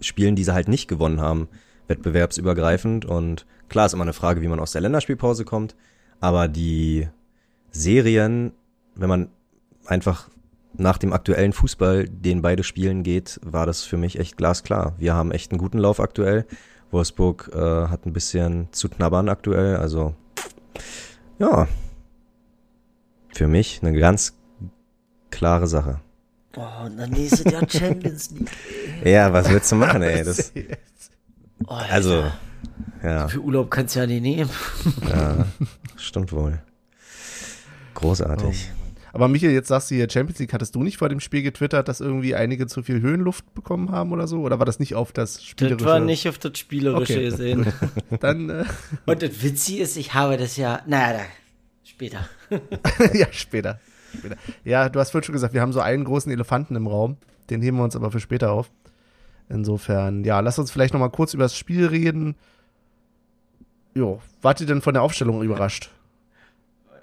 Spielen, 0.00 0.34
die 0.34 0.42
sie 0.42 0.54
halt 0.54 0.66
nicht 0.66 0.88
gewonnen 0.88 1.20
haben, 1.20 1.46
wettbewerbsübergreifend. 1.86 3.04
Und 3.04 3.46
klar 3.68 3.86
ist 3.86 3.92
immer 3.92 4.02
eine 4.02 4.12
Frage, 4.12 4.42
wie 4.42 4.48
man 4.48 4.58
aus 4.58 4.72
der 4.72 4.80
Länderspielpause 4.80 5.44
kommt, 5.44 5.76
aber 6.18 6.48
die 6.48 7.06
Serien, 7.70 8.54
wenn 8.96 9.08
man 9.08 9.28
einfach 9.84 10.30
nach 10.78 10.98
dem 10.98 11.12
aktuellen 11.12 11.52
Fußball, 11.52 12.08
den 12.08 12.42
beide 12.42 12.64
spielen 12.64 13.04
geht, 13.04 13.38
war 13.44 13.66
das 13.66 13.84
für 13.84 13.98
mich 13.98 14.18
echt 14.18 14.36
glasklar. 14.36 14.94
Wir 14.98 15.14
haben 15.14 15.30
echt 15.30 15.52
einen 15.52 15.60
guten 15.60 15.78
Lauf 15.78 16.00
aktuell. 16.00 16.44
Wolfsburg 16.96 17.50
äh, 17.54 17.88
hat 17.88 18.06
ein 18.06 18.12
bisschen 18.14 18.68
zu 18.72 18.88
knabbern 18.88 19.28
aktuell. 19.28 19.76
Also 19.76 20.14
ja, 21.38 21.68
für 23.34 23.46
mich 23.46 23.80
eine 23.82 23.98
ganz 23.98 24.32
klare 25.30 25.66
Sache. 25.66 26.00
Oh, 26.56 26.86
und 26.86 26.96
dann 26.96 27.10
nächstes 27.10 27.52
Jahr 27.52 27.64
Champions 27.68 28.30
League. 28.30 28.50
Ja, 29.04 29.30
was 29.30 29.50
willst 29.50 29.70
du 29.72 29.76
machen, 29.76 30.02
ey? 30.02 30.24
Das, 30.24 30.52
Oh, 31.66 31.72
also, 31.72 32.24
ja, 33.02 33.28
Für 33.28 33.40
Urlaub 33.40 33.70
kannst 33.70 33.96
du 33.96 34.00
ja 34.00 34.06
nicht 34.06 34.22
nehmen. 34.22 34.50
ja, 35.08 35.46
stimmt 35.96 36.32
wohl. 36.32 36.60
Großartig. 37.94 38.70
Aber 39.16 39.28
Michael, 39.28 39.54
jetzt 39.54 39.68
sagst 39.68 39.90
du 39.90 39.94
hier 39.94 40.10
Champions 40.10 40.38
League, 40.40 40.52
hattest 40.52 40.74
du 40.74 40.82
nicht 40.82 40.98
vor 40.98 41.08
dem 41.08 41.20
Spiel 41.20 41.40
getwittert, 41.40 41.88
dass 41.88 42.02
irgendwie 42.02 42.34
einige 42.34 42.66
zu 42.66 42.82
viel 42.82 43.00
Höhenluft 43.00 43.54
bekommen 43.54 43.90
haben 43.90 44.12
oder 44.12 44.26
so? 44.26 44.42
Oder 44.42 44.58
war 44.58 44.66
das 44.66 44.78
nicht 44.78 44.94
auf 44.94 45.10
das 45.10 45.42
Spielerische? 45.42 45.84
Das 45.84 45.86
war 45.86 46.00
nicht 46.00 46.28
auf 46.28 46.36
das 46.36 46.58
Spielerische 46.58 47.14
Okay. 47.14 47.24
gesehen. 47.24 47.72
Dann, 48.20 48.50
äh, 48.50 48.64
Und 49.06 49.22
das 49.22 49.42
Witzige 49.42 49.82
ist, 49.82 49.96
ich 49.96 50.12
habe 50.12 50.36
das 50.36 50.58
ja, 50.58 50.82
naja, 50.86 51.14
da, 51.18 51.24
später. 51.82 52.28
ja, 53.14 53.26
später. 53.32 53.80
später. 54.18 54.36
Ja, 54.64 54.90
du 54.90 55.00
hast 55.00 55.12
vorhin 55.12 55.24
schon 55.24 55.32
gesagt, 55.32 55.54
wir 55.54 55.62
haben 55.62 55.72
so 55.72 55.80
einen 55.80 56.04
großen 56.04 56.30
Elefanten 56.30 56.76
im 56.76 56.86
Raum. 56.86 57.16
Den 57.48 57.62
heben 57.62 57.78
wir 57.78 57.84
uns 57.84 57.96
aber 57.96 58.10
für 58.10 58.20
später 58.20 58.52
auf. 58.52 58.70
Insofern, 59.48 60.24
ja, 60.24 60.40
lass 60.40 60.58
uns 60.58 60.70
vielleicht 60.70 60.92
noch 60.92 61.00
mal 61.00 61.08
kurz 61.08 61.32
über 61.32 61.44
das 61.44 61.56
Spiel 61.56 61.86
reden. 61.86 62.34
Jo, 63.94 64.20
wart 64.42 64.60
ihr 64.60 64.66
denn 64.66 64.82
von 64.82 64.92
der 64.92 65.02
Aufstellung 65.02 65.42
überrascht? 65.42 65.88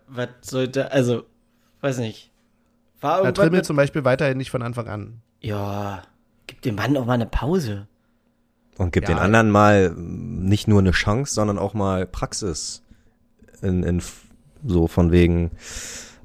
Was 0.08 0.28
sollte, 0.42 0.92
also, 0.92 1.24
weiß 1.84 1.98
nicht. 2.00 2.32
War 3.02 3.18
irgendwann 3.18 3.36
Trimmel 3.36 3.60
mit, 3.60 3.66
zum 3.66 3.76
Beispiel 3.76 4.06
weiterhin 4.06 4.38
nicht 4.38 4.50
von 4.52 4.62
Anfang 4.62 4.88
an. 4.88 5.22
ja, 5.42 6.02
gib 6.48 6.62
dem 6.62 6.76
Mann 6.76 6.96
auch 6.98 7.06
mal 7.06 7.14
eine 7.14 7.26
Pause. 7.26 7.88
Und 8.78 8.92
gibt 8.92 9.08
Ja. 9.08 9.16
den 9.16 9.22
anderen 9.22 9.52
mal 9.52 9.92
mm, 9.92 10.46
nicht 10.46 10.68
nur 10.68 10.80
eine 10.80 10.92
Chance, 10.92 11.34
sondern 11.34 11.58
auch 11.60 11.74
mal 11.74 12.06
Praxis. 12.06 12.82
In, 13.62 13.84
in 13.84 14.02
so 14.66 14.88
von 14.88 15.12
wegen, 15.12 15.52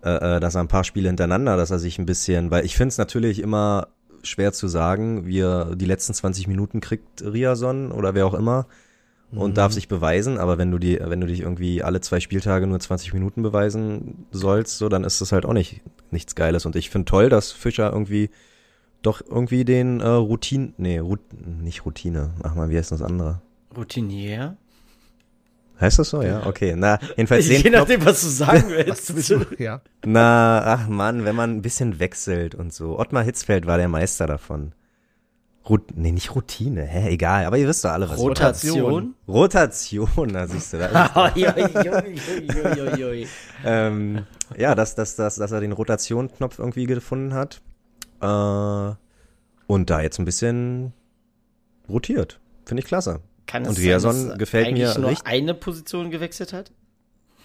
äh, 0.02 0.36
äh, 0.36 0.40
dass 0.40 0.54
er 0.56 0.62
ein 0.62 0.68
paar 0.68 0.84
Spiele 0.84 1.08
hintereinander, 1.08 1.56
dass 1.56 1.70
er 1.70 1.78
sich 1.78 1.98
ein 1.98 2.06
bisschen, 2.06 2.50
weil 2.50 2.64
ich 2.64 2.76
finde 2.76 2.88
es 2.88 2.98
natürlich 2.98 3.40
immer 3.40 3.88
schwer 4.22 4.52
zu 4.52 4.66
sagen, 4.66 5.26
wie 5.26 5.40
er 5.40 5.76
die 5.76 5.84
letzten 5.86 6.14
20 6.14 6.48
Minuten 6.48 6.80
kriegt 6.80 7.22
Riason 7.22 7.92
oder 7.92 8.14
wer 8.14 8.26
auch 8.26 8.34
immer 8.34 8.66
und 9.32 9.58
darf 9.58 9.72
sich 9.72 9.88
beweisen, 9.88 10.38
aber 10.38 10.56
wenn 10.56 10.70
du 10.70 10.78
die, 10.78 10.98
wenn 11.00 11.20
du 11.20 11.26
dich 11.26 11.40
irgendwie 11.40 11.82
alle 11.82 12.00
zwei 12.00 12.18
Spieltage 12.20 12.66
nur 12.66 12.80
20 12.80 13.12
Minuten 13.12 13.42
beweisen 13.42 14.26
sollst, 14.30 14.78
so, 14.78 14.88
dann 14.88 15.04
ist 15.04 15.20
das 15.20 15.32
halt 15.32 15.44
auch 15.44 15.52
nicht 15.52 15.82
nichts 16.10 16.34
Geiles. 16.34 16.64
Und 16.64 16.76
ich 16.76 16.88
finde 16.88 17.04
toll, 17.04 17.28
dass 17.28 17.52
Fischer 17.52 17.92
irgendwie 17.92 18.30
doch 19.02 19.20
irgendwie 19.20 19.64
den 19.64 20.00
äh, 20.00 20.08
Routine, 20.08 20.72
nee, 20.78 20.98
Rut, 20.98 21.20
nicht 21.62 21.84
Routine, 21.84 22.30
ach 22.42 22.54
mal, 22.54 22.70
wie 22.70 22.78
heißt 22.78 22.90
das 22.90 23.02
andere? 23.02 23.42
Routinier. 23.76 24.56
Heißt 25.80 25.98
das 25.98 26.10
so? 26.10 26.22
Ja, 26.22 26.44
okay. 26.46 26.74
Na, 26.76 26.98
jedenfalls 27.16 27.46
den 27.48 27.62
Je 27.62 27.70
Knopf, 27.70 27.88
nachdem, 27.88 28.04
was 28.04 28.22
du 28.22 28.28
sagen 28.28 28.64
Was 28.88 29.14
willst. 29.14 29.30
du 29.30 29.44
ja. 29.62 29.80
na, 30.04 30.62
ach 30.64 30.88
Mann, 30.88 31.24
wenn 31.24 31.36
man 31.36 31.56
ein 31.56 31.62
bisschen 31.62 32.00
wechselt 32.00 32.54
und 32.54 32.72
so. 32.72 32.98
Ottmar 32.98 33.22
Hitzfeld 33.22 33.66
war 33.66 33.78
der 33.78 33.88
Meister 33.88 34.26
davon. 34.26 34.72
Rut, 35.68 35.96
nee, 35.96 36.12
nicht 36.12 36.34
Routine, 36.34 36.82
hä, 36.84 37.08
egal, 37.10 37.44
aber 37.44 37.58
ihr 37.58 37.68
wisst 37.68 37.84
doch 37.84 37.90
alle, 37.90 38.08
was 38.08 38.18
Rotation. 38.18 39.14
Rotation, 39.26 40.28
da 40.32 40.46
siehst 40.46 40.72
du, 40.72 40.78
da 40.78 41.32
ähm, 43.64 44.24
ja, 44.56 44.74
dass, 44.74 44.94
dass, 44.94 45.16
dass, 45.16 45.36
dass 45.36 45.52
er 45.52 45.60
den 45.60 45.72
Rotationknopf 45.72 46.58
irgendwie 46.58 46.86
gefunden 46.86 47.34
hat. 47.34 47.60
Äh, 48.20 48.94
und 49.66 49.90
da 49.90 50.00
jetzt 50.00 50.18
ein 50.18 50.24
bisschen 50.24 50.92
rotiert. 51.88 52.40
Finde 52.64 52.82
ich 52.82 52.86
klasse. 52.86 53.20
Kann 53.46 53.62
es 53.62 53.68
Und 53.70 53.74
sein, 53.76 53.84
Riason 53.84 54.28
dass 54.30 54.38
gefällt 54.38 54.72
mir 54.72 54.98
nur 54.98 55.10
richtig- 55.10 55.26
eine 55.26 55.54
Position 55.54 56.10
gewechselt 56.10 56.52
hat? 56.52 56.70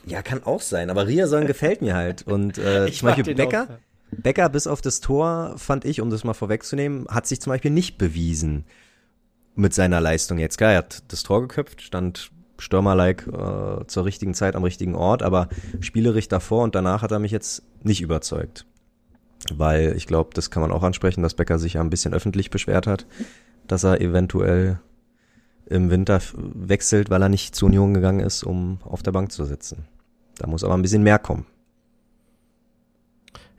Ja, 0.05 0.21
kann 0.21 0.43
auch 0.43 0.61
sein, 0.61 0.89
aber 0.89 1.07
Riason 1.07 1.47
gefällt 1.47 1.81
mir 1.81 1.95
halt. 1.95 2.27
Und 2.27 2.57
äh, 2.57 2.87
Ich 2.87 2.99
zum 2.99 3.07
Beispiel 3.09 3.35
Becker, 3.35 3.67
auch. 3.69 3.92
Becker 4.21 4.49
bis 4.49 4.67
auf 4.67 4.81
das 4.81 4.99
Tor, 4.99 5.55
fand 5.57 5.85
ich, 5.85 6.01
um 6.01 6.09
das 6.09 6.23
mal 6.23 6.33
vorwegzunehmen, 6.33 7.07
hat 7.09 7.27
sich 7.27 7.41
zum 7.41 7.51
Beispiel 7.51 7.71
nicht 7.71 7.97
bewiesen 7.97 8.65
mit 9.55 9.73
seiner 9.73 10.01
Leistung 10.01 10.37
jetzt. 10.39 10.57
Klar, 10.57 10.71
er 10.71 10.77
hat 10.79 11.03
das 11.11 11.23
Tor 11.23 11.41
geköpft, 11.41 11.81
stand 11.81 12.31
Stürmer-like 12.57 13.27
äh, 13.27 13.87
zur 13.87 14.05
richtigen 14.05 14.33
Zeit 14.33 14.55
am 14.55 14.63
richtigen 14.63 14.95
Ort, 14.95 15.23
aber 15.23 15.49
spielerisch 15.79 16.27
davor 16.27 16.63
und 16.63 16.75
danach 16.75 17.01
hat 17.01 17.11
er 17.11 17.19
mich 17.19 17.31
jetzt 17.31 17.63
nicht 17.83 18.01
überzeugt. 18.01 18.65
Weil 19.53 19.95
ich 19.97 20.07
glaube, 20.07 20.29
das 20.33 20.51
kann 20.51 20.61
man 20.61 20.71
auch 20.71 20.83
ansprechen, 20.83 21.21
dass 21.21 21.33
Becker 21.33 21.59
sich 21.59 21.73
ja 21.73 21.81
ein 21.81 21.89
bisschen 21.89 22.13
öffentlich 22.13 22.49
beschwert 22.49 22.87
hat, 22.87 23.05
dass 23.67 23.83
er 23.83 23.99
eventuell 23.99 24.79
im 25.65 25.89
Winter 25.89 26.21
wechselt, 26.35 27.09
weil 27.09 27.21
er 27.21 27.29
nicht 27.29 27.55
zu 27.55 27.65
Union 27.65 27.93
gegangen 27.93 28.19
ist, 28.19 28.43
um 28.43 28.79
auf 28.83 29.03
der 29.03 29.11
Bank 29.11 29.31
zu 29.31 29.45
sitzen. 29.45 29.85
Da 30.37 30.47
muss 30.47 30.63
aber 30.63 30.73
ein 30.73 30.81
bisschen 30.81 31.03
mehr 31.03 31.19
kommen. 31.19 31.45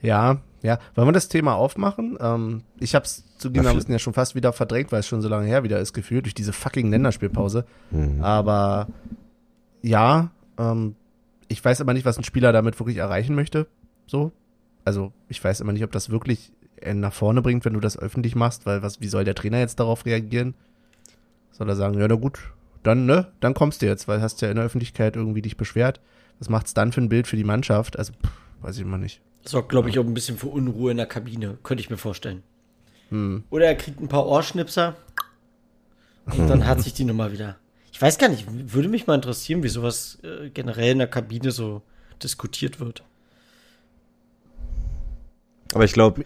Ja, 0.04 0.38
ja. 0.62 0.78
Wollen 0.94 1.08
wir 1.08 1.12
das 1.12 1.28
Thema 1.28 1.54
aufmachen? 1.54 2.16
Ähm, 2.20 2.62
ich 2.78 2.94
habe 2.94 3.04
es 3.04 3.24
zugegeben, 3.38 3.66
Na, 3.66 3.74
wir 3.74 3.92
ja 3.92 3.98
schon 3.98 4.14
fast 4.14 4.34
wieder 4.34 4.52
verdrängt, 4.52 4.92
weil 4.92 5.00
es 5.00 5.06
schon 5.06 5.22
so 5.22 5.28
lange 5.28 5.46
her 5.46 5.64
wieder 5.64 5.80
ist, 5.80 5.92
gefühlt, 5.92 6.26
durch 6.26 6.34
diese 6.34 6.52
fucking 6.52 6.90
Länderspielpause. 6.90 7.64
Mhm. 7.90 8.22
Aber 8.22 8.88
ja, 9.82 10.30
ähm, 10.58 10.96
ich 11.48 11.64
weiß 11.64 11.80
aber 11.80 11.94
nicht, 11.94 12.04
was 12.04 12.18
ein 12.18 12.24
Spieler 12.24 12.52
damit 12.52 12.78
wirklich 12.78 12.98
erreichen 12.98 13.34
möchte. 13.34 13.66
So. 14.06 14.32
Also, 14.84 15.12
ich 15.28 15.42
weiß 15.42 15.60
immer 15.60 15.72
nicht, 15.72 15.84
ob 15.84 15.92
das 15.92 16.10
wirklich 16.10 16.52
nach 16.92 17.12
vorne 17.12 17.40
bringt, 17.40 17.64
wenn 17.64 17.72
du 17.72 17.80
das 17.80 17.98
öffentlich 17.98 18.34
machst, 18.34 18.66
weil 18.66 18.82
was, 18.82 19.00
wie 19.00 19.08
soll 19.08 19.24
der 19.24 19.34
Trainer 19.34 19.58
jetzt 19.58 19.80
darauf 19.80 20.04
reagieren? 20.04 20.54
Soll 21.52 21.68
er 21.68 21.76
sagen, 21.76 21.98
ja, 21.98 22.06
na 22.06 22.16
gut, 22.16 22.40
dann, 22.82 23.06
ne, 23.06 23.28
dann 23.40 23.54
kommst 23.54 23.80
du 23.80 23.86
jetzt, 23.86 24.08
weil 24.08 24.20
hast 24.20 24.42
ja 24.42 24.50
in 24.50 24.56
der 24.56 24.64
Öffentlichkeit 24.64 25.16
irgendwie 25.16 25.40
dich 25.40 25.56
beschwert. 25.56 26.00
Was 26.38 26.50
macht's 26.50 26.74
dann 26.74 26.92
für 26.92 27.00
ein 27.00 27.08
Bild 27.08 27.26
für 27.26 27.36
die 27.36 27.44
Mannschaft? 27.44 27.98
Also, 27.98 28.12
pff, 28.12 28.43
weiß 28.64 28.76
ich 28.76 28.82
immer 28.82 28.98
nicht. 28.98 29.20
Sorgt, 29.44 29.68
glaube 29.68 29.90
ich, 29.90 29.98
auch 29.98 30.04
ein 30.04 30.14
bisschen 30.14 30.38
für 30.38 30.48
Unruhe 30.48 30.90
in 30.90 30.96
der 30.96 31.06
Kabine. 31.06 31.58
Könnte 31.62 31.82
ich 31.82 31.90
mir 31.90 31.98
vorstellen. 31.98 32.42
Oder 33.50 33.66
er 33.66 33.76
kriegt 33.76 34.00
ein 34.00 34.08
paar 34.08 34.26
Ohrschnipser 34.26 34.96
und 36.26 36.48
dann 36.48 36.66
hat 36.66 36.80
sich 36.80 36.94
die 36.94 37.04
Nummer 37.04 37.30
wieder. 37.30 37.58
Ich 37.92 38.02
weiß 38.02 38.18
gar 38.18 38.28
nicht, 38.28 38.46
würde 38.50 38.88
mich 38.88 39.06
mal 39.06 39.14
interessieren, 39.14 39.62
wie 39.62 39.68
sowas 39.68 40.18
äh, 40.24 40.50
generell 40.50 40.92
in 40.92 40.98
der 40.98 41.06
Kabine 41.06 41.52
so 41.52 41.82
diskutiert 42.22 42.80
wird. 42.80 43.04
Aber 45.74 45.84
ich 45.84 45.92
glaube, 45.92 46.24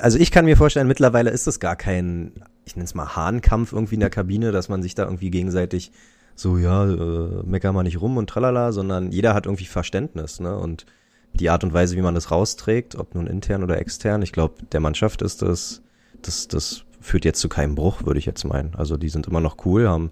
also 0.00 0.18
ich 0.18 0.32
kann 0.32 0.44
mir 0.44 0.56
vorstellen, 0.56 0.88
mittlerweile 0.88 1.30
ist 1.30 1.46
es 1.46 1.60
gar 1.60 1.76
kein, 1.76 2.32
ich 2.64 2.74
nenne 2.74 2.86
es 2.86 2.94
mal 2.94 3.14
Hahnkampf 3.14 3.72
irgendwie 3.72 3.94
in 3.94 4.00
der 4.00 4.10
Kabine, 4.10 4.50
dass 4.50 4.68
man 4.68 4.82
sich 4.82 4.96
da 4.96 5.04
irgendwie 5.04 5.30
gegenseitig 5.30 5.92
so, 6.34 6.58
ja, 6.58 6.84
äh, 6.84 7.42
mecker 7.44 7.72
mal 7.72 7.82
nicht 7.82 8.00
rum 8.00 8.16
und 8.16 8.28
tralala, 8.28 8.72
sondern 8.72 9.12
jeder 9.12 9.34
hat 9.34 9.46
irgendwie 9.46 9.66
Verständnis, 9.66 10.40
ne? 10.40 10.56
Und 10.56 10.86
die 11.32 11.50
Art 11.50 11.64
und 11.64 11.72
Weise, 11.72 11.96
wie 11.96 12.02
man 12.02 12.14
das 12.14 12.30
rausträgt, 12.30 12.96
ob 12.96 13.14
nun 13.14 13.26
intern 13.26 13.62
oder 13.62 13.78
extern, 13.78 14.22
ich 14.22 14.32
glaube, 14.32 14.54
der 14.72 14.80
Mannschaft 14.80 15.22
ist 15.22 15.42
das, 15.42 15.82
das, 16.22 16.48
das 16.48 16.84
führt 17.00 17.24
jetzt 17.24 17.40
zu 17.40 17.48
keinem 17.48 17.74
Bruch, 17.74 18.04
würde 18.04 18.18
ich 18.18 18.26
jetzt 18.26 18.44
meinen. 18.44 18.74
Also 18.76 18.96
die 18.96 19.08
sind 19.08 19.26
immer 19.26 19.40
noch 19.40 19.64
cool, 19.66 19.88
haben, 19.88 20.10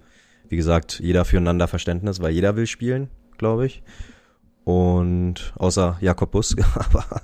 wie 0.48 0.56
gesagt, 0.56 1.00
jeder 1.00 1.24
füreinander 1.24 1.68
Verständnis, 1.68 2.20
weil 2.20 2.32
jeder 2.32 2.56
will 2.56 2.66
spielen, 2.66 3.08
glaube 3.38 3.66
ich. 3.66 3.82
Und 4.64 5.52
außer 5.56 5.96
Jakob 6.00 6.30
Bus, 6.30 6.54
aber 6.74 7.22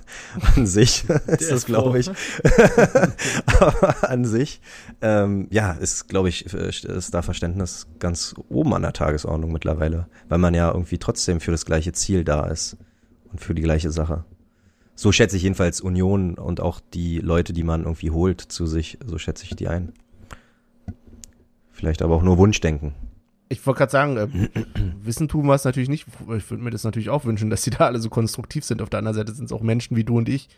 an 0.55 0.65
sich 0.65 1.05
ist 1.27 1.51
das, 1.51 1.65
glaube 1.65 1.99
ich, 1.99 2.09
aber 3.45 4.09
an 4.09 4.25
sich, 4.25 4.59
ähm, 5.01 5.47
ja, 5.49 5.71
ist, 5.71 6.09
glaube 6.09 6.27
ich, 6.27 6.45
ist 6.45 7.13
da 7.13 7.21
Verständnis 7.21 7.87
ganz 7.99 8.35
oben 8.49 8.73
an 8.73 8.81
der 8.81 8.91
Tagesordnung 8.91 9.53
mittlerweile, 9.53 10.07
weil 10.27 10.37
man 10.37 10.53
ja 10.53 10.69
irgendwie 10.69 10.97
trotzdem 10.97 11.39
für 11.39 11.51
das 11.51 11.65
gleiche 11.65 11.93
Ziel 11.93 12.25
da 12.25 12.45
ist 12.45 12.75
und 13.31 13.39
für 13.39 13.55
die 13.55 13.61
gleiche 13.61 13.91
Sache. 13.91 14.25
So 14.95 15.13
schätze 15.13 15.37
ich 15.37 15.43
jedenfalls 15.43 15.79
Union 15.79 16.37
und 16.37 16.59
auch 16.59 16.81
die 16.93 17.19
Leute, 17.19 17.53
die 17.53 17.63
man 17.63 17.83
irgendwie 17.83 18.11
holt 18.11 18.41
zu 18.41 18.67
sich, 18.67 18.97
so 19.05 19.17
schätze 19.17 19.45
ich 19.45 19.55
die 19.55 19.69
ein. 19.69 19.93
Vielleicht 21.71 22.01
aber 22.01 22.15
auch 22.15 22.23
nur 22.23 22.37
Wunschdenken. 22.37 22.95
Ich 23.51 23.65
wollte 23.65 23.79
gerade 23.79 23.91
sagen, 23.91 24.17
äh, 24.17 24.27
Wissen 25.03 25.27
tun 25.27 25.45
wir 25.47 25.55
es 25.55 25.63
natürlich 25.65 25.89
nicht. 25.89 26.07
Ich 26.37 26.49
würde 26.51 26.63
mir 26.63 26.69
das 26.69 26.83
natürlich 26.83 27.09
auch 27.09 27.25
wünschen, 27.25 27.49
dass 27.49 27.63
die 27.63 27.69
da 27.77 27.85
alle 27.87 27.99
so 27.99 28.09
konstruktiv 28.09 28.63
sind. 28.63 28.81
Auf 28.81 28.89
der 28.89 28.99
anderen 28.99 29.15
Seite 29.15 29.33
sind 29.33 29.45
es 29.45 29.51
auch 29.51 29.61
Menschen 29.61 29.97
wie 29.97 30.03
du 30.03 30.17
und 30.17 30.29
ich. 30.29 30.49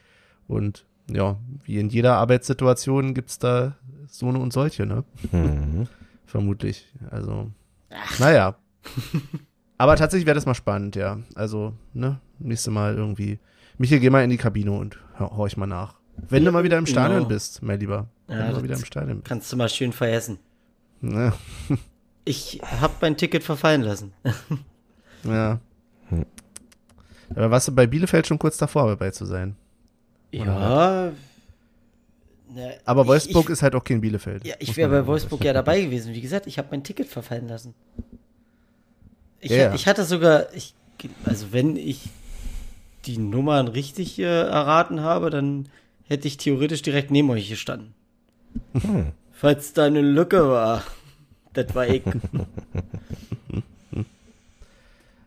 Und 0.48 0.86
ja, 1.10 1.38
wie 1.64 1.80
in 1.80 1.90
jeder 1.90 2.18
Arbeitssituation 2.18 3.14
gibt's 3.14 3.40
da 3.40 3.76
so 4.08 4.28
eine 4.28 4.40
und 4.40 4.52
solche, 4.54 4.86
ne? 4.86 5.04
Mhm. 5.32 5.88
Vermutlich. 6.26 6.94
Also, 7.10 7.50
naja. 8.20 8.56
Aber 9.78 9.96
tatsächlich 9.96 10.26
wäre 10.28 10.36
das 10.36 10.46
mal 10.46 10.54
spannend, 10.54 10.96
ja. 10.96 11.20
Also, 11.36 11.74
ne, 11.94 12.20
nächste 12.40 12.72
Mal 12.72 12.96
irgendwie. 12.96 13.40
Michael, 13.78 14.00
geh 14.00 14.10
mal 14.10 14.24
in 14.24 14.30
die 14.30 14.38
Kabine 14.38 14.72
und 14.72 14.98
hör, 15.16 15.32
horch 15.36 15.58
mal 15.58 15.66
nach. 15.66 15.96
Wenn 16.30 16.46
du 16.46 16.52
mal 16.52 16.64
wieder 16.64 16.78
im 16.78 16.86
Stadion 16.86 17.20
Genau. 17.20 17.30
bist, 17.30 17.64
mein 17.64 17.80
Lieber. 17.80 18.08
Wenn 18.28 18.38
Ja, 18.38 18.48
du 18.50 18.54
mal 18.58 18.64
wieder 18.64 18.76
im 18.76 18.86
Stadion 18.86 19.18
bist. 19.18 19.28
Kannst 19.28 19.52
du 19.52 19.58
mal 19.58 19.70
schön 19.70 19.92
vergessen. 19.92 20.38
Ne? 21.02 21.34
Ich 22.24 22.62
habe 22.64 22.94
mein 23.02 23.18
Ticket 23.18 23.44
verfallen 23.44 23.82
lassen. 23.82 24.14
Ja. 25.24 25.60
Hm. 26.10 26.26
Aber 27.36 27.52
warst 27.52 27.68
du 27.68 27.72
bei 27.76 27.88
Bielefeld 27.88 28.28
schon 28.28 28.40
kurz 28.40 28.58
davor, 28.58 28.88
dabei 28.88 29.12
zu 29.12 29.26
sein? 29.26 29.56
Ja. 30.32 31.12
Ne, 32.54 32.76
Aber 32.84 33.08
Wolfsburg 33.08 33.46
ich, 33.46 33.52
ist 33.52 33.64
halt 33.64 33.76
auch 33.76 33.84
kein 33.84 34.02
Bielefeld. 34.02 34.46
Ja, 34.46 34.56
ich 34.60 34.76
wäre 34.76 34.90
bei 34.90 35.08
Wolfsburg 35.08 35.44
ja 35.44 35.54
dabei 35.54 35.82
gewesen. 35.82 36.14
Wie 36.14 36.22
gesagt, 36.22 36.48
ich 36.48 36.58
habe 36.58 36.68
mein 36.72 36.84
Ticket 36.84 37.08
verfallen 37.08 37.48
lassen. 37.48 37.74
Ich, 39.40 39.52
ja. 39.52 39.74
ich 39.74 39.88
hatte 39.88 40.04
sogar, 40.04 40.54
ich, 40.54 40.76
also 41.24 41.54
wenn 41.54 41.78
ich 41.78 42.10
die 43.06 43.18
Nummern 43.18 43.68
richtig 43.68 44.20
äh, 44.20 44.24
erraten 44.24 45.02
habe, 45.02 45.30
dann 45.30 45.70
hätte 46.08 46.28
ich 46.28 46.38
theoretisch 46.38 46.82
direkt 46.82 47.10
neben 47.10 47.30
euch 47.30 47.50
gestanden. 47.50 47.94
Hm. 48.74 49.14
Falls 49.32 49.74
da 49.74 49.86
eine 49.86 50.02
Lücke 50.02 50.50
war. 50.50 50.84
Das 51.54 51.74
war 51.76 51.88
ich. 51.88 52.04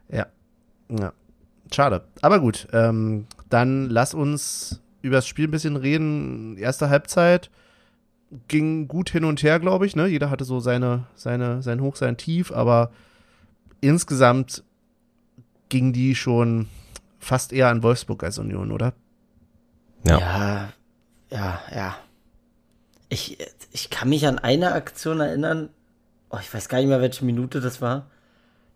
Ja. 0.09 0.27
ja. 0.89 1.13
Schade. 1.73 2.05
Aber 2.23 2.41
gut, 2.41 2.69
ähm, 2.73 3.27
dann 3.49 3.91
lass 3.91 4.15
uns 4.15 4.81
über 5.03 5.17
das 5.17 5.27
Spiel 5.27 5.49
ein 5.49 5.51
bisschen 5.51 5.77
reden. 5.77 6.57
Erste 6.57 6.89
Halbzeit 6.89 7.51
ging 8.49 8.89
gut 8.89 9.11
hin 9.11 9.25
und 9.25 9.43
her, 9.43 9.61
glaube 9.61 9.87
ich. 9.87 9.97
Ne? 9.97 10.07
Jeder 10.07 10.31
hatte 10.31 10.45
so 10.45 10.61
seine, 10.61 11.07
seine, 11.15 11.63
sein 11.63 11.81
Hoch, 11.81 11.97
sein 11.97 12.17
Tief, 12.17 12.53
aber 12.53 12.91
insgesamt 13.81 14.63
ging 15.69 15.93
die 15.93 16.15
schon 16.15 16.69
fast 17.19 17.53
eher 17.53 17.69
an 17.69 17.83
Wolfsburg 17.83 18.23
als 18.23 18.39
Union, 18.39 18.71
oder? 18.71 18.93
Ja. 20.07 20.19
Ja, 20.19 20.69
ja, 21.31 21.61
ja. 21.75 21.97
Ich, 23.09 23.39
ich 23.73 23.91
kann 23.91 24.09
mich 24.09 24.27
an 24.27 24.39
eine 24.39 24.73
Aktion 24.73 25.21
erinnern. 25.21 25.71
Oh, 26.35 26.39
ich 26.41 26.53
weiß 26.53 26.69
gar 26.69 26.79
nicht 26.79 26.89
mehr, 26.89 27.01
welche 27.01 27.25
Minute 27.25 27.61
das 27.61 27.81
war. 27.81 28.11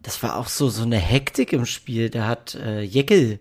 Das 0.02 0.22
war 0.22 0.36
auch 0.36 0.46
so, 0.46 0.68
so 0.68 0.84
eine 0.84 0.98
Hektik 0.98 1.52
im 1.52 1.66
Spiel. 1.66 2.08
Da 2.08 2.26
hat 2.26 2.54
äh, 2.54 2.82
Jeckel 2.82 3.40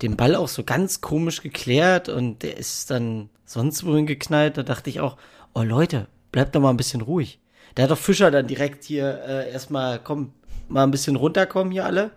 den 0.00 0.16
Ball 0.16 0.34
auch 0.34 0.48
so 0.48 0.64
ganz 0.64 1.02
komisch 1.02 1.42
geklärt 1.42 2.08
und 2.08 2.42
der 2.42 2.56
ist 2.56 2.90
dann 2.90 3.28
sonst 3.44 3.84
wohin 3.84 4.06
geknallt. 4.06 4.56
Da 4.56 4.62
dachte 4.62 4.88
ich 4.88 5.00
auch, 5.00 5.18
oh 5.52 5.62
Leute, 5.62 6.06
bleibt 6.32 6.54
doch 6.54 6.60
mal 6.60 6.70
ein 6.70 6.78
bisschen 6.78 7.02
ruhig. 7.02 7.38
Da 7.74 7.82
hat 7.82 7.90
doch 7.90 7.98
Fischer 7.98 8.30
dann 8.30 8.46
direkt 8.46 8.84
hier 8.84 9.20
äh, 9.26 9.52
erstmal, 9.52 9.98
komm, 9.98 10.32
mal 10.68 10.84
ein 10.84 10.90
bisschen 10.90 11.16
runterkommen 11.16 11.72
hier 11.72 11.84
alle. 11.84 12.12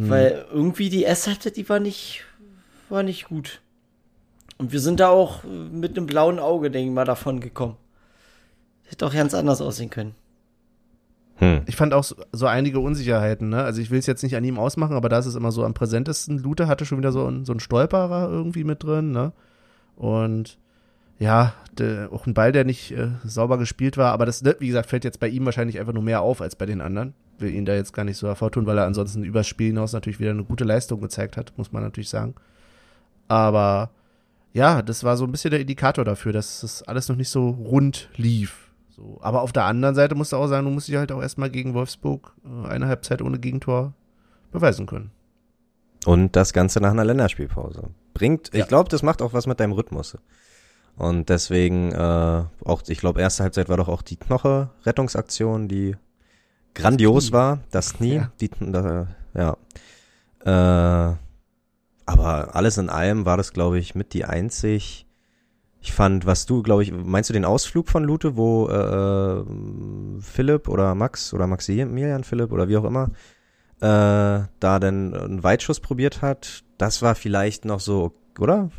Weil 0.00 0.46
irgendwie 0.52 0.90
die 0.90 1.04
S-Halbzeit, 1.04 1.56
die 1.56 1.68
war 1.68 1.80
nicht, 1.80 2.24
war 2.88 3.02
nicht 3.02 3.24
gut. 3.24 3.60
Und 4.56 4.70
wir 4.70 4.78
sind 4.78 5.00
da 5.00 5.08
auch 5.08 5.42
äh, 5.42 5.48
mit 5.48 5.96
einem 5.96 6.06
blauen 6.06 6.38
Auge, 6.38 6.70
denke 6.70 6.88
ich 6.88 6.94
mal, 6.94 7.04
davon 7.04 7.40
gekommen. 7.40 7.76
Hätte 8.84 9.06
auch 9.06 9.12
ganz 9.12 9.34
anders 9.34 9.60
aussehen 9.60 9.90
können. 9.90 10.14
Hm. 11.38 11.60
Ich 11.66 11.76
fand 11.76 11.94
auch 11.94 12.04
so, 12.32 12.46
einige 12.46 12.80
Unsicherheiten, 12.80 13.48
ne? 13.48 13.62
Also 13.62 13.80
ich 13.80 13.90
will 13.90 13.98
es 13.98 14.06
jetzt 14.06 14.22
nicht 14.22 14.36
an 14.36 14.44
ihm 14.44 14.58
ausmachen, 14.58 14.96
aber 14.96 15.08
da 15.08 15.18
ist 15.18 15.26
es 15.26 15.34
immer 15.36 15.52
so 15.52 15.64
am 15.64 15.74
präsentesten. 15.74 16.38
Lute 16.38 16.66
hatte 16.66 16.84
schon 16.84 16.98
wieder 16.98 17.12
so, 17.12 17.26
einen- 17.26 17.44
so 17.44 17.52
einen 17.52 17.60
Stolperer 17.60 18.28
irgendwie 18.28 18.64
mit 18.64 18.82
drin, 18.82 19.12
ne? 19.12 19.32
Und 19.96 20.58
ja, 21.20 21.52
der, 21.72 22.10
auch 22.12 22.26
ein 22.26 22.34
Ball, 22.34 22.52
der 22.52 22.64
nicht 22.64 22.92
äh, 22.92 23.08
sauber 23.24 23.58
gespielt 23.58 23.96
war, 23.96 24.12
aber 24.12 24.24
das, 24.26 24.42
ne, 24.42 24.54
wie 24.60 24.68
gesagt, 24.68 24.88
fällt 24.88 25.04
jetzt 25.04 25.18
bei 25.20 25.28
ihm 25.28 25.44
wahrscheinlich 25.46 25.78
einfach 25.80 25.92
nur 25.92 26.02
mehr 26.02 26.20
auf 26.22 26.40
als 26.40 26.54
bei 26.56 26.66
den 26.66 26.80
anderen. 26.80 27.14
Will 27.38 27.52
ihn 27.54 27.64
da 27.64 27.74
jetzt 27.74 27.92
gar 27.92 28.04
nicht 28.04 28.16
so 28.16 28.26
hervortun, 28.28 28.66
weil 28.66 28.78
er 28.78 28.84
ansonsten 28.86 29.22
übers 29.24 29.46
Spiel 29.46 29.68
hinaus 29.68 29.92
natürlich 29.92 30.20
wieder 30.20 30.30
eine 30.30 30.44
gute 30.44 30.64
Leistung 30.64 31.00
gezeigt 31.00 31.36
hat, 31.36 31.52
muss 31.56 31.72
man 31.72 31.82
natürlich 31.82 32.08
sagen. 32.08 32.34
Aber 33.28 33.90
ja, 34.52 34.82
das 34.82 35.04
war 35.04 35.16
so 35.16 35.24
ein 35.24 35.32
bisschen 35.32 35.50
der 35.50 35.60
Indikator 35.60 36.04
dafür, 36.04 36.32
dass 36.32 36.60
das 36.60 36.82
alles 36.84 37.08
noch 37.08 37.16
nicht 37.16 37.28
so 37.30 37.48
rund 37.50 38.08
lief. 38.16 38.67
So. 38.98 39.18
Aber 39.22 39.42
auf 39.42 39.52
der 39.52 39.64
anderen 39.64 39.94
Seite 39.94 40.16
musst 40.16 40.32
du 40.32 40.36
auch 40.36 40.48
sagen, 40.48 40.66
du 40.66 40.72
musst 40.72 40.88
dich 40.88 40.96
halt 40.96 41.12
auch 41.12 41.22
erstmal 41.22 41.50
gegen 41.50 41.72
Wolfsburg 41.74 42.34
äh, 42.44 42.66
eine 42.68 42.88
Halbzeit 42.88 43.22
ohne 43.22 43.38
Gegentor 43.38 43.92
beweisen 44.50 44.86
können. 44.86 45.12
Und 46.04 46.34
das 46.34 46.52
Ganze 46.52 46.80
nach 46.80 46.90
einer 46.90 47.04
Länderspielpause. 47.04 47.90
Bringt, 48.14 48.52
Ja. 48.52 48.60
ich 48.62 48.68
glaube, 48.68 48.88
das 48.88 49.02
macht 49.04 49.22
auch 49.22 49.32
was 49.32 49.46
mit 49.46 49.60
deinem 49.60 49.72
Rhythmus. 49.72 50.16
Und 50.96 51.28
deswegen, 51.28 51.92
äh, 51.92 52.44
auch, 52.64 52.82
ich 52.88 52.98
glaube, 52.98 53.20
erste 53.20 53.44
Halbzeit 53.44 53.68
war 53.68 53.76
doch 53.76 53.86
auch 53.88 54.02
die 54.02 54.16
Knoche-Rettungsaktion, 54.16 55.68
die 55.68 55.96
grandios 56.74 57.30
war. 57.30 57.60
Das 57.70 57.94
Knie, 57.94 58.14
Ja. 58.16 58.32
die, 58.40 58.50
da, 58.58 59.06
ja. 59.34 59.56
Äh, 60.44 61.16
aber 62.06 62.54
alles 62.56 62.78
in 62.78 62.88
allem 62.90 63.26
war 63.26 63.36
das, 63.36 63.52
glaube 63.52 63.78
ich, 63.78 63.94
mit 63.94 64.12
die 64.12 64.24
einzig. 64.24 65.06
Ich 65.80 65.92
fand, 65.92 66.26
was 66.26 66.44
du, 66.46 66.62
glaube 66.62 66.82
ich, 66.82 66.92
meinst 66.92 67.30
du 67.30 67.34
den 67.34 67.44
Ausflug 67.44 67.88
von 67.88 68.02
Lute, 68.04 68.36
wo 68.36 68.68
äh, 68.68 69.44
Philipp 70.20 70.68
oder 70.68 70.94
Max 70.94 71.32
oder 71.32 71.46
Maximilian 71.46 72.24
Philipp 72.24 72.50
oder 72.52 72.68
wie 72.68 72.76
auch 72.76 72.84
immer 72.84 73.10
äh, 73.80 74.46
da 74.60 74.78
dann 74.80 75.14
einen 75.14 75.42
Weitschuss 75.44 75.78
probiert 75.80 76.20
hat? 76.20 76.64
Das 76.78 77.00
war 77.02 77.14
vielleicht 77.14 77.64
noch 77.64 77.80
so, 77.80 78.12
oder? 78.38 78.70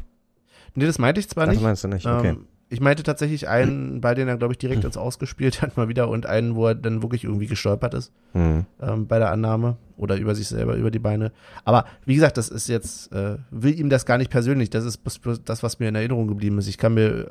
Nee, 0.76 0.86
das 0.86 1.00
meinte 1.00 1.20
ich 1.20 1.30
zwar 1.30 1.46
Das 1.46 1.56
nicht. 1.56 1.64
meinst 1.64 1.84
du 1.84 1.88
nicht, 1.88 2.06
okay. 2.06 2.30
Ähm, 2.30 2.48
ich 2.70 2.82
meinte 2.82 3.02
tatsächlich 3.04 3.48
einen 3.48 4.00
Ball, 4.00 4.14
den 4.16 4.28
er, 4.28 4.38
glaube 4.38 4.54
ich, 4.54 4.58
direkt 4.60 4.84
ins 4.84 4.96
Ausgespielt 4.98 5.62
hat, 5.62 5.76
mal 5.76 5.88
wieder, 5.90 6.08
und 6.08 6.26
einen, 6.28 6.56
wo 6.56 6.68
er 6.68 6.76
dann 6.76 7.02
wirklich 7.02 7.24
irgendwie 7.24 7.48
gestolpert 7.48 7.94
ist 7.96 8.12
Hm. 8.34 8.66
ähm, 8.82 9.08
bei 9.08 9.18
der 9.18 9.32
Annahme 9.32 9.78
oder 9.98 10.16
über 10.18 10.36
sich 10.36 10.48
selber, 10.48 10.76
über 10.76 10.92
die 10.92 11.00
Beine. 11.00 11.32
Aber 11.66 11.86
wie 12.06 12.14
gesagt, 12.16 12.38
das 12.38 12.50
ist 12.50 12.68
jetzt, 12.70 13.12
äh, 13.12 13.38
will 13.50 13.78
ihm 13.80 13.90
das 13.90 14.06
gar 14.06 14.18
nicht 14.20 14.30
persönlich. 14.30 14.70
Das 14.70 14.86
ist 14.86 15.06
bloß- 15.06 15.22
bloß 15.22 15.44
das, 15.44 15.64
was 15.64 15.80
mir 15.80 15.90
in 15.90 15.96
Erinnerung 15.96 16.28
geblieben 16.28 16.58
ist. 16.60 16.68
Ich 16.68 16.78
kann 16.78 16.94
mir, 16.94 17.08
äh, 17.10 17.28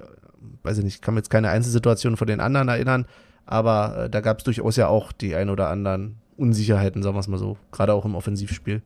weiß 0.64 0.78
ich 0.78 0.84
nicht, 0.84 0.94
ich 0.96 1.00
kann 1.02 1.14
mir 1.14 1.20
jetzt 1.20 1.30
keine 1.30 1.50
Einzelsituation 1.50 2.16
von 2.16 2.26
den 2.26 2.40
anderen 2.40 2.68
erinnern, 2.68 3.06
aber 3.46 4.04
äh, 4.04 4.10
da 4.10 4.20
gab 4.20 4.38
es 4.38 4.44
durchaus 4.44 4.74
ja 4.76 4.88
auch 4.88 5.12
die 5.12 5.34
ein 5.36 5.50
oder 5.50 5.68
anderen 5.70 6.16
Unsicherheiten, 6.36 7.02
sagen 7.02 7.14
wir 7.16 7.20
es 7.20 7.28
mal 7.28 7.38
so. 7.38 7.56
Gerade 7.72 7.94
auch 7.94 8.04
im 8.04 8.14
Offensivspiel, 8.16 8.82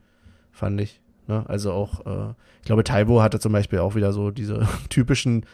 fand 0.53 0.81
ich. 0.83 1.01
Ne? 1.29 1.45
Also 1.49 1.73
auch, 1.73 2.05
äh, 2.07 2.35
ich 2.61 2.67
glaube, 2.67 2.85
Taibo 2.85 3.23
hatte 3.23 3.39
zum 3.41 3.53
Beispiel 3.53 3.79
auch 3.79 3.95
wieder 3.95 4.13
so 4.13 4.31
diese 4.31 4.67
typischen 4.91 5.45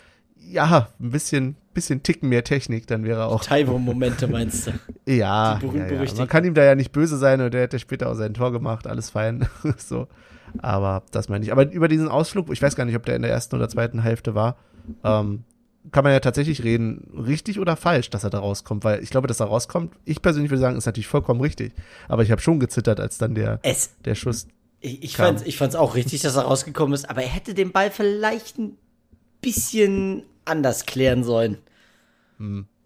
ja, 0.40 0.88
ein 1.01 1.11
bisschen, 1.11 1.57
bisschen 1.74 2.03
Ticken 2.03 2.29
mehr 2.29 2.44
Technik, 2.44 2.87
dann 2.87 3.05
wäre 3.05 3.20
er 3.20 3.27
auch. 3.29 3.44
Taiwo-Momente 3.44 4.27
meinst 4.29 4.66
du? 4.66 4.72
Ja, 5.07 5.59
ja, 5.62 5.87
ja. 5.87 6.14
man 6.16 6.29
kann 6.29 6.44
ihm 6.44 6.53
da 6.55 6.62
ja 6.62 6.74
nicht 6.74 6.92
böse 6.92 7.16
sein 7.16 7.40
und 7.40 7.55
der 7.55 7.62
hätte 7.62 7.79
später 7.79 8.11
auch 8.11 8.14
sein 8.14 8.35
Tor 8.35 8.53
gemacht, 8.53 8.87
alles 8.87 9.11
fein. 9.11 9.48
so. 9.79 10.07
Aber 10.59 11.03
das 11.11 11.29
meine 11.29 11.44
ich. 11.44 11.53
Aber 11.53 11.70
über 11.70 11.88
diesen 11.88 12.09
Ausflug, 12.09 12.51
ich 12.53 12.61
weiß 12.61 12.77
gar 12.77 12.85
nicht, 12.85 12.96
ob 12.96 13.07
der 13.07 13.16
in 13.16 13.22
der 13.22 13.31
ersten 13.31 13.57
oder 13.57 13.68
zweiten 13.68 14.03
Hälfte 14.03 14.35
war, 14.35 14.57
ähm, 15.05 15.44
kann 15.92 16.05
man 16.05 16.12
ja 16.12 16.20
tatsächlich 16.20 16.64
reden, 16.64 17.11
richtig 17.27 17.59
oder 17.59 17.77
falsch, 17.77 18.11
dass 18.11 18.24
er 18.24 18.31
da 18.31 18.38
rauskommt, 18.38 18.85
weil 18.85 19.03
ich 19.03 19.11
glaube, 19.11 19.27
dass 19.29 19.40
er 19.40 19.46
rauskommt, 19.46 19.94
ich 20.05 20.20
persönlich 20.20 20.51
würde 20.51 20.61
sagen, 20.61 20.77
ist 20.77 20.87
natürlich 20.87 21.07
vollkommen 21.07 21.40
richtig. 21.40 21.72
Aber 22.09 22.22
ich 22.22 22.31
habe 22.31 22.42
schon 22.42 22.61
gezittert, 22.61 23.01
als 23.01 23.18
dann 23.18 23.35
der, 23.35 23.61
Es, 23.62 23.94
der 24.05 24.14
Schuss. 24.14 24.46
ich, 24.81 25.03
ich, 25.03 25.14
Kam. 25.14 25.27
fand's, 25.27 25.42
ich 25.42 25.57
fand's 25.57 25.74
auch 25.74 25.94
richtig, 25.94 26.20
dass 26.22 26.37
er 26.37 26.42
rausgekommen 26.42 26.94
ist, 26.94 27.09
aber 27.09 27.22
er 27.22 27.29
hätte 27.29 27.55
den 27.55 27.72
Ball 27.72 27.90
vielleicht 27.90 28.59
ein 28.59 28.77
bisschen 29.40 30.22
anders 30.44 30.87
klären 30.87 31.24
sollen. 31.24 31.59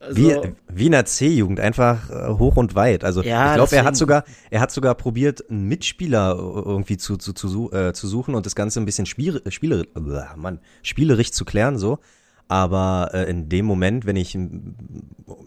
Also, 0.02 0.16
Wie, 0.20 0.54
wie 0.68 0.86
in 0.86 0.92
der 0.92 1.04
C-Jugend, 1.04 1.60
einfach 1.60 2.10
äh, 2.10 2.28
hoch 2.30 2.56
und 2.56 2.74
weit. 2.74 3.04
Also 3.04 3.22
Ja, 3.22 3.50
ich 3.50 3.54
glaube, 3.54 3.76
er 3.76 3.84
hat 3.84 3.96
sogar, 3.96 4.24
er 4.50 4.60
hat 4.60 4.72
sogar 4.72 4.94
probiert, 4.96 5.48
einen 5.48 5.68
Mitspieler 5.68 6.34
irgendwie 6.36 6.96
zu, 6.96 7.16
zu, 7.16 7.32
zu, 7.32 7.70
äh, 7.72 7.92
zu 7.92 8.08
suchen 8.08 8.34
und 8.34 8.44
das 8.44 8.56
Ganze 8.56 8.80
ein 8.80 8.84
bisschen 8.84 9.06
spiele, 9.06 9.42
spiele, 9.50 9.86
äh, 9.94 10.36
Mann, 10.36 10.58
spielerisch 10.82 11.30
zu 11.30 11.44
klären, 11.44 11.78
so. 11.78 11.98
Aber 12.48 13.10
äh, 13.14 13.30
in 13.30 13.48
dem 13.48 13.64
Moment, 13.64 14.04
wenn 14.04 14.16
ich 14.16 14.34
mm, 14.34 14.74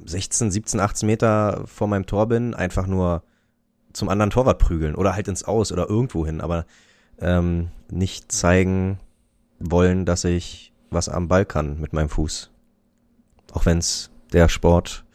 16, 0.06 0.52
17, 0.52 0.80
18 0.80 1.06
Meter 1.06 1.64
vor 1.66 1.88
meinem 1.88 2.06
Tor 2.06 2.28
bin, 2.28 2.54
einfach 2.54 2.88
nur 2.88 3.24
zum 3.92 4.10
anderen 4.10 4.30
Torwart 4.30 4.60
prügeln 4.60 4.96
oder 4.96 5.16
halt 5.16 5.28
ins 5.28 5.44
Aus 5.44 5.72
oder 5.72 5.90
irgendwo 5.90 6.26
hin, 6.26 6.40
aber 6.40 6.66
ähm, 7.20 7.70
nicht 7.92 8.32
zeigen 8.32 9.00
wollen, 9.60 10.06
dass 10.06 10.24
ich 10.24 10.74
was 10.90 11.10
am 11.10 11.28
Ball 11.28 11.46
kann 11.46 11.80
mit 11.80 11.94
meinem 11.94 12.10
Fuß. 12.10 12.52
Auch 13.54 13.66
wenn 13.66 13.78
es 13.80 14.10
der 14.34 14.50
Sport, 14.50 15.06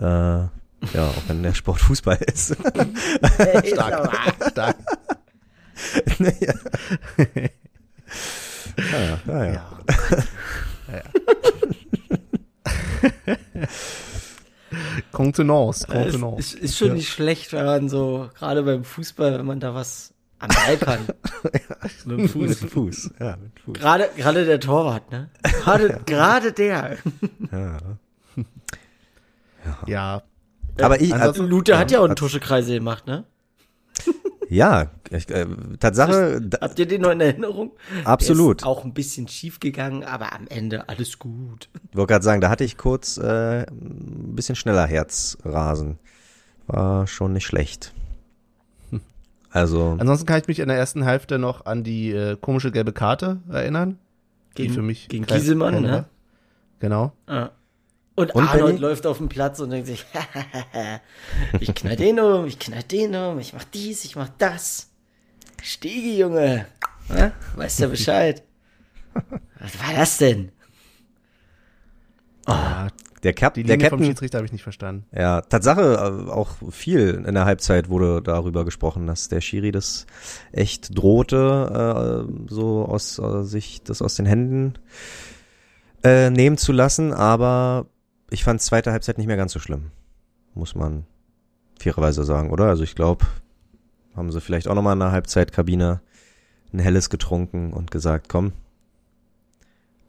äh, 0.00 0.04
ja, 0.04 0.50
auch 0.94 1.22
wenn 1.28 1.42
der 1.42 1.54
Sport 1.54 1.80
Fußball 1.80 2.18
ist. 2.32 2.56
Stark. 3.66 4.34
Stark. 4.50 4.76
naja. 6.18 6.54
naja, 8.76 9.20
naja. 9.26 9.80
Ja. 10.88 10.96
ja. 10.96 11.02
Contenance, 15.12 15.86
es 15.88 15.92
Contenance. 15.92 16.38
ist, 16.38 16.54
ist 16.54 16.78
schon 16.78 16.94
nicht 16.94 17.08
schlecht, 17.08 17.52
wenn 17.52 17.64
man 17.64 17.88
so, 17.88 18.28
gerade 18.36 18.62
beim 18.62 18.84
Fußball, 18.84 19.38
wenn 19.38 19.46
man 19.46 19.60
da 19.60 19.74
was 19.74 20.12
am 20.38 20.48
Ball 20.48 20.76
kann. 20.76 21.06
mit 22.04 22.18
dem 22.18 22.28
Fuß. 22.28 22.48
Mit 22.48 22.60
dem 22.62 22.68
Fuß. 22.68 23.10
Ja, 23.20 23.36
mit 23.36 23.58
Fuß. 23.60 23.74
Gerade, 23.74 24.08
gerade 24.16 24.44
der 24.44 24.60
Torwart, 24.60 25.10
ne? 25.10 25.30
Gerade, 25.42 26.00
gerade 26.06 26.52
der. 26.52 26.96
Ja. 27.50 27.78
Ja, 29.86 30.22
Aber 30.80 31.00
ich, 31.00 31.12
Ansonsten- 31.14 31.46
Lute 31.46 31.78
hat 31.78 31.90
ja 31.90 32.00
auch 32.00 32.04
einen 32.04 32.16
Tuschekreise 32.16 32.74
gemacht, 32.74 33.06
ne? 33.06 33.24
ja, 34.48 34.90
ich, 35.10 35.28
äh, 35.30 35.46
Tatsache, 35.80 36.40
da, 36.42 36.58
Habt 36.60 36.78
ihr 36.78 36.86
den 36.86 37.00
noch 37.00 37.10
in 37.10 37.20
Erinnerung? 37.20 37.72
Absolut. 38.04 38.60
Ist 38.60 38.66
auch 38.66 38.84
ein 38.84 38.92
bisschen 38.92 39.26
schief 39.26 39.58
gegangen, 39.58 40.04
aber 40.04 40.34
am 40.34 40.46
Ende 40.48 40.88
alles 40.88 41.18
gut. 41.18 41.70
ich 41.90 41.96
wollte 41.96 42.12
gerade 42.12 42.24
sagen, 42.24 42.40
da 42.42 42.50
hatte 42.50 42.64
ich 42.64 42.76
kurz 42.76 43.16
äh, 43.16 43.62
ein 43.62 44.34
bisschen 44.34 44.54
schneller 44.54 44.86
Herzrasen. 44.86 45.98
War 46.66 47.06
schon 47.06 47.32
nicht 47.32 47.46
schlecht. 47.46 47.94
Also, 49.56 49.96
ansonsten 49.98 50.26
kann 50.26 50.38
ich 50.40 50.48
mich 50.48 50.58
in 50.58 50.68
der 50.68 50.76
ersten 50.76 51.02
Hälfte 51.02 51.38
noch 51.38 51.64
an 51.64 51.82
die 51.82 52.10
äh, 52.12 52.36
komische 52.38 52.70
gelbe 52.70 52.92
Karte 52.92 53.40
erinnern. 53.50 53.98
Die 54.58 54.62
Gegen- 54.64 54.74
für 54.74 54.82
mich 54.82 55.08
gegen 55.08 55.24
keine 55.26 55.80
ne? 55.80 56.04
Genau. 56.78 57.12
Ja. 57.26 57.52
Und, 58.16 58.34
Und 58.34 58.44
Arnold 58.48 58.66
Benny? 58.66 58.78
läuft 58.80 59.06
auf 59.06 59.16
dem 59.16 59.28
Platz 59.30 59.58
und 59.60 59.70
denkt 59.70 59.86
sich, 59.86 60.04
ich 61.60 61.74
knall 61.74 61.96
den 61.96 62.20
um, 62.20 62.44
ich 62.46 62.58
knall 62.58 62.82
den 62.82 63.14
um, 63.14 63.38
ich 63.38 63.54
mach 63.54 63.64
dies, 63.64 64.04
ich 64.04 64.14
mach 64.16 64.28
das. 64.36 64.90
Stiegi, 65.62 66.18
Junge. 66.18 66.66
Ja? 67.08 67.32
Weißt 67.56 67.80
du 67.80 67.88
Bescheid? 67.90 68.42
Was 69.14 69.78
war 69.78 69.94
das 69.94 70.18
denn? 70.18 70.52
Ah, 72.46 72.88
der, 73.26 73.34
Cap, 73.34 73.54
die 73.54 73.64
der 73.64 73.76
Linie 73.76 73.90
vom 73.90 73.98
Captain, 73.98 74.06
Schiedsrichter 74.12 74.38
habe 74.38 74.46
ich 74.46 74.52
nicht 74.52 74.62
verstanden. 74.62 75.04
Ja, 75.12 75.40
Tatsache, 75.40 75.82
äh, 75.82 76.30
auch 76.30 76.50
viel 76.70 77.24
in 77.26 77.34
der 77.34 77.44
Halbzeit 77.44 77.88
wurde 77.88 78.22
darüber 78.22 78.64
gesprochen, 78.64 79.08
dass 79.08 79.28
der 79.28 79.40
Schiri 79.40 79.72
das 79.72 80.06
echt 80.52 80.96
drohte, 80.96 82.26
äh, 82.28 82.48
so 82.48 82.84
aus 82.84 83.18
äh, 83.18 83.42
sich 83.42 83.82
das 83.82 84.00
aus 84.00 84.14
den 84.14 84.26
Händen 84.26 84.74
äh, 86.04 86.30
nehmen 86.30 86.56
zu 86.56 86.70
lassen, 86.70 87.12
aber 87.12 87.86
ich 88.30 88.44
fand 88.44 88.62
zweite 88.62 88.92
Halbzeit 88.92 89.18
nicht 89.18 89.26
mehr 89.26 89.36
ganz 89.36 89.52
so 89.52 89.58
schlimm. 89.58 89.90
Muss 90.54 90.76
man 90.76 91.04
fairerweise 91.80 92.22
sagen, 92.22 92.50
oder? 92.50 92.66
Also 92.66 92.84
ich 92.84 92.94
glaube, 92.94 93.26
haben 94.14 94.30
sie 94.30 94.40
vielleicht 94.40 94.68
auch 94.68 94.76
nochmal 94.76 94.92
in 94.92 95.00
der 95.00 95.10
Halbzeitkabine 95.10 96.00
ein 96.72 96.78
helles 96.78 97.10
getrunken 97.10 97.72
und 97.72 97.90
gesagt, 97.90 98.28
komm, 98.28 98.52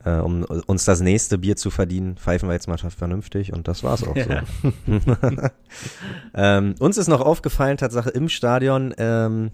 äh, 0.07 0.19
um 0.21 0.43
uns 0.43 0.85
das 0.85 1.01
nächste 1.01 1.37
Bier 1.37 1.55
zu 1.55 1.69
verdienen, 1.69 2.15
pfeifen 2.17 2.47
wir 2.47 2.53
jetzt 2.53 2.67
mal 2.67 2.77
vernünftig 2.77 3.51
und 3.51 3.67
das 3.67 3.83
war's 3.83 4.03
auch 4.03 4.15
so. 4.15 4.91
ähm, 6.33 6.75
uns 6.79 6.97
ist 6.97 7.07
noch 7.07 7.21
aufgefallen, 7.21 7.77
Tatsache 7.77 8.09
im 8.11 8.29
Stadion, 8.29 8.93
ähm, 8.97 9.51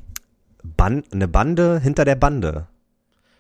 Ban 0.63 1.04
eine 1.12 1.28
Bande 1.28 1.80
hinter 1.80 2.06
der 2.06 2.16
Bande. 2.16 2.68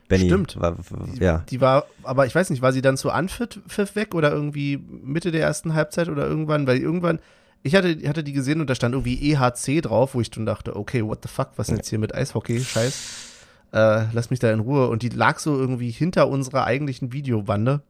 Benny, 0.09 0.25
Stimmt. 0.25 0.59
War, 0.59 0.75
Die, 1.15 1.23
ja. 1.23 1.43
die 1.49 1.61
war, 1.61 1.85
aber 2.03 2.25
ich 2.25 2.35
weiß 2.35 2.49
nicht, 2.49 2.61
war 2.61 2.73
sie 2.73 2.81
dann 2.81 2.97
zu 2.97 3.11
Anpfiff 3.11 3.61
Pfiff 3.67 3.95
weg 3.95 4.13
oder 4.13 4.31
irgendwie 4.31 4.77
Mitte 4.77 5.31
der 5.31 5.41
ersten 5.41 5.73
Halbzeit 5.73 6.09
oder 6.09 6.27
irgendwann, 6.27 6.67
weil 6.67 6.77
irgendwann, 6.77 7.19
ich 7.61 7.75
hatte, 7.75 7.97
hatte 8.07 8.23
die 8.23 8.33
gesehen 8.33 8.59
und 8.59 8.69
da 8.69 8.75
stand 8.75 8.93
irgendwie 8.93 9.31
EHC 9.31 9.81
drauf, 9.81 10.15
wo 10.15 10.21
ich 10.21 10.31
dann 10.31 10.45
dachte, 10.45 10.75
okay, 10.75 11.05
what 11.05 11.19
the 11.23 11.29
fuck, 11.29 11.51
was 11.55 11.67
ist 11.67 11.69
denn 11.69 11.77
jetzt 11.77 11.89
hier 11.89 11.99
mit 11.99 12.13
Eishockey? 12.13 12.59
Scheiß. 12.59 13.32
Äh, 13.73 14.05
lass 14.13 14.29
mich 14.29 14.39
da 14.39 14.51
in 14.51 14.59
Ruhe. 14.59 14.87
Und 14.87 15.01
die 15.01 15.09
lag 15.09 15.39
so 15.39 15.57
irgendwie 15.57 15.89
hinter 15.89 16.27
unserer 16.29 16.65
eigentlichen 16.65 17.11
Videobande. 17.11 17.81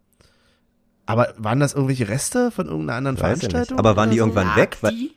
Aber 1.05 1.33
waren 1.37 1.59
das 1.59 1.73
irgendwelche 1.73 2.07
Reste 2.07 2.51
von 2.51 2.67
irgendeiner 2.67 2.97
anderen 2.97 3.17
Weiß. 3.17 3.39
Veranstaltung? 3.39 3.77
Aber 3.77 3.95
waren 3.97 4.09
die 4.09 4.17
so? 4.17 4.23
irgendwann 4.23 4.55
weg? 4.55 4.77
Weil, 4.81 4.91
Die? 4.91 5.11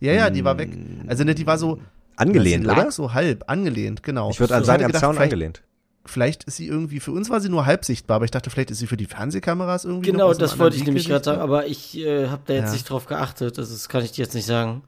Ja, 0.00 0.12
ja, 0.12 0.30
die 0.30 0.44
war 0.44 0.58
weg. 0.58 0.70
Also 1.08 1.24
ne, 1.24 1.34
die 1.34 1.46
war 1.46 1.58
so 1.58 1.80
angelehnt, 2.16 2.62
sie 2.64 2.68
lag 2.68 2.78
oder? 2.78 2.90
so 2.92 3.12
halb, 3.14 3.44
angelehnt, 3.48 4.02
genau. 4.02 4.30
Ich 4.30 4.38
würde 4.38 4.56
Und 4.56 4.64
sagen, 4.64 4.82
am 4.84 4.88
gedacht, 4.88 5.00
Zaun 5.02 5.14
vielleicht, 5.14 5.32
angelehnt. 5.32 5.62
Vielleicht 6.04 6.44
ist 6.44 6.56
sie 6.56 6.66
irgendwie, 6.68 7.00
für 7.00 7.12
uns 7.12 7.30
war 7.30 7.40
sie 7.40 7.48
nur 7.48 7.64
halb 7.66 7.84
sichtbar, 7.84 8.16
aber 8.16 8.24
ich 8.26 8.30
dachte, 8.30 8.50
vielleicht 8.50 8.70
ist 8.70 8.78
sie 8.78 8.86
für 8.86 8.96
die 8.98 9.06
Fernsehkameras 9.06 9.84
irgendwie. 9.84 10.10
Genau, 10.12 10.32
das 10.34 10.58
wollte 10.58 10.76
ich 10.76 10.84
nämlich 10.84 11.08
gerade 11.08 11.24
sagen, 11.24 11.40
aber 11.40 11.66
ich 11.66 11.96
äh, 11.98 12.28
habe 12.28 12.42
da 12.46 12.52
jetzt 12.54 12.66
Ja. 12.66 12.72
nicht 12.72 12.88
drauf 12.90 13.06
geachtet, 13.06 13.58
also 13.58 13.72
das 13.72 13.88
kann 13.88 14.04
ich 14.04 14.12
dir 14.12 14.22
jetzt 14.22 14.34
nicht 14.34 14.46
sagen. 14.46 14.82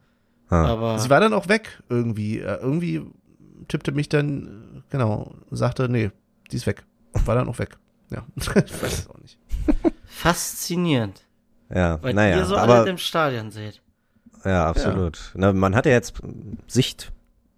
Ah. 0.49 0.65
Aber 0.67 0.99
Sie 0.99 1.09
war 1.09 1.19
dann 1.19 1.33
auch 1.33 1.49
weg 1.49 1.81
irgendwie. 1.89 2.39
Äh, 2.39 2.59
irgendwie 2.61 3.01
tippte 3.67 3.91
mich 3.91 4.07
dann, 4.07 4.66
genau, 4.89 5.33
sagte, 5.51 5.89
nee, 5.89 6.11
die 6.51 6.55
ist 6.57 6.67
weg. 6.67 6.83
War 7.25 7.35
dann 7.35 7.47
auch 7.49 7.59
weg. 7.59 7.77
Ja, 8.09 8.25
ich 8.35 8.47
weiß 8.53 8.99
es 8.99 9.09
auch 9.09 9.17
nicht. 9.19 9.37
faszinierend, 10.05 11.25
Ja, 11.73 12.01
weil 12.01 12.13
naja, 12.13 12.37
ihr 12.37 12.45
so 12.45 12.55
aber 12.57 12.75
alle 12.75 12.89
im 12.89 12.97
Stadion 12.97 13.51
seht. 13.51 13.81
ja, 14.45 14.65
absolut. 14.69 15.31
Na, 15.35 15.51
man 15.53 15.75
hat 15.75 15.85
ja 15.85 15.91
jetzt 15.93 16.13
Sicht. 16.67 17.11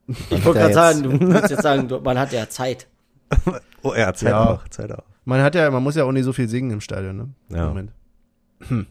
Ich 0.07 0.43
wollte 0.43 0.59
gerade 0.59 0.73
sagen, 0.73 1.03
du 1.03 1.19
willst 1.33 1.51
jetzt 1.51 1.61
sagen, 1.63 1.87
man 2.03 2.17
hat 2.17 2.31
ja 2.31 2.49
Zeit. 2.49 2.87
Oh 3.81 3.93
ja, 3.95 4.13
Zeit 4.13 4.31
Ja. 4.31 4.49
auch, 4.49 4.67
Zeit 4.67 4.91
auch. 4.91 5.03
Man 5.23 5.41
hat 5.41 5.55
ja, 5.55 5.69
man 5.71 5.81
muss 5.83 5.95
ja 5.95 6.03
auch 6.03 6.11
nicht 6.11 6.25
so 6.25 6.33
viel 6.33 6.49
singen 6.49 6.71
im 6.71 6.81
Stadion, 6.81 7.15
ne? 7.15 7.29
Im 7.49 7.55
Ja. 7.55 7.67
Moment. 7.67 7.91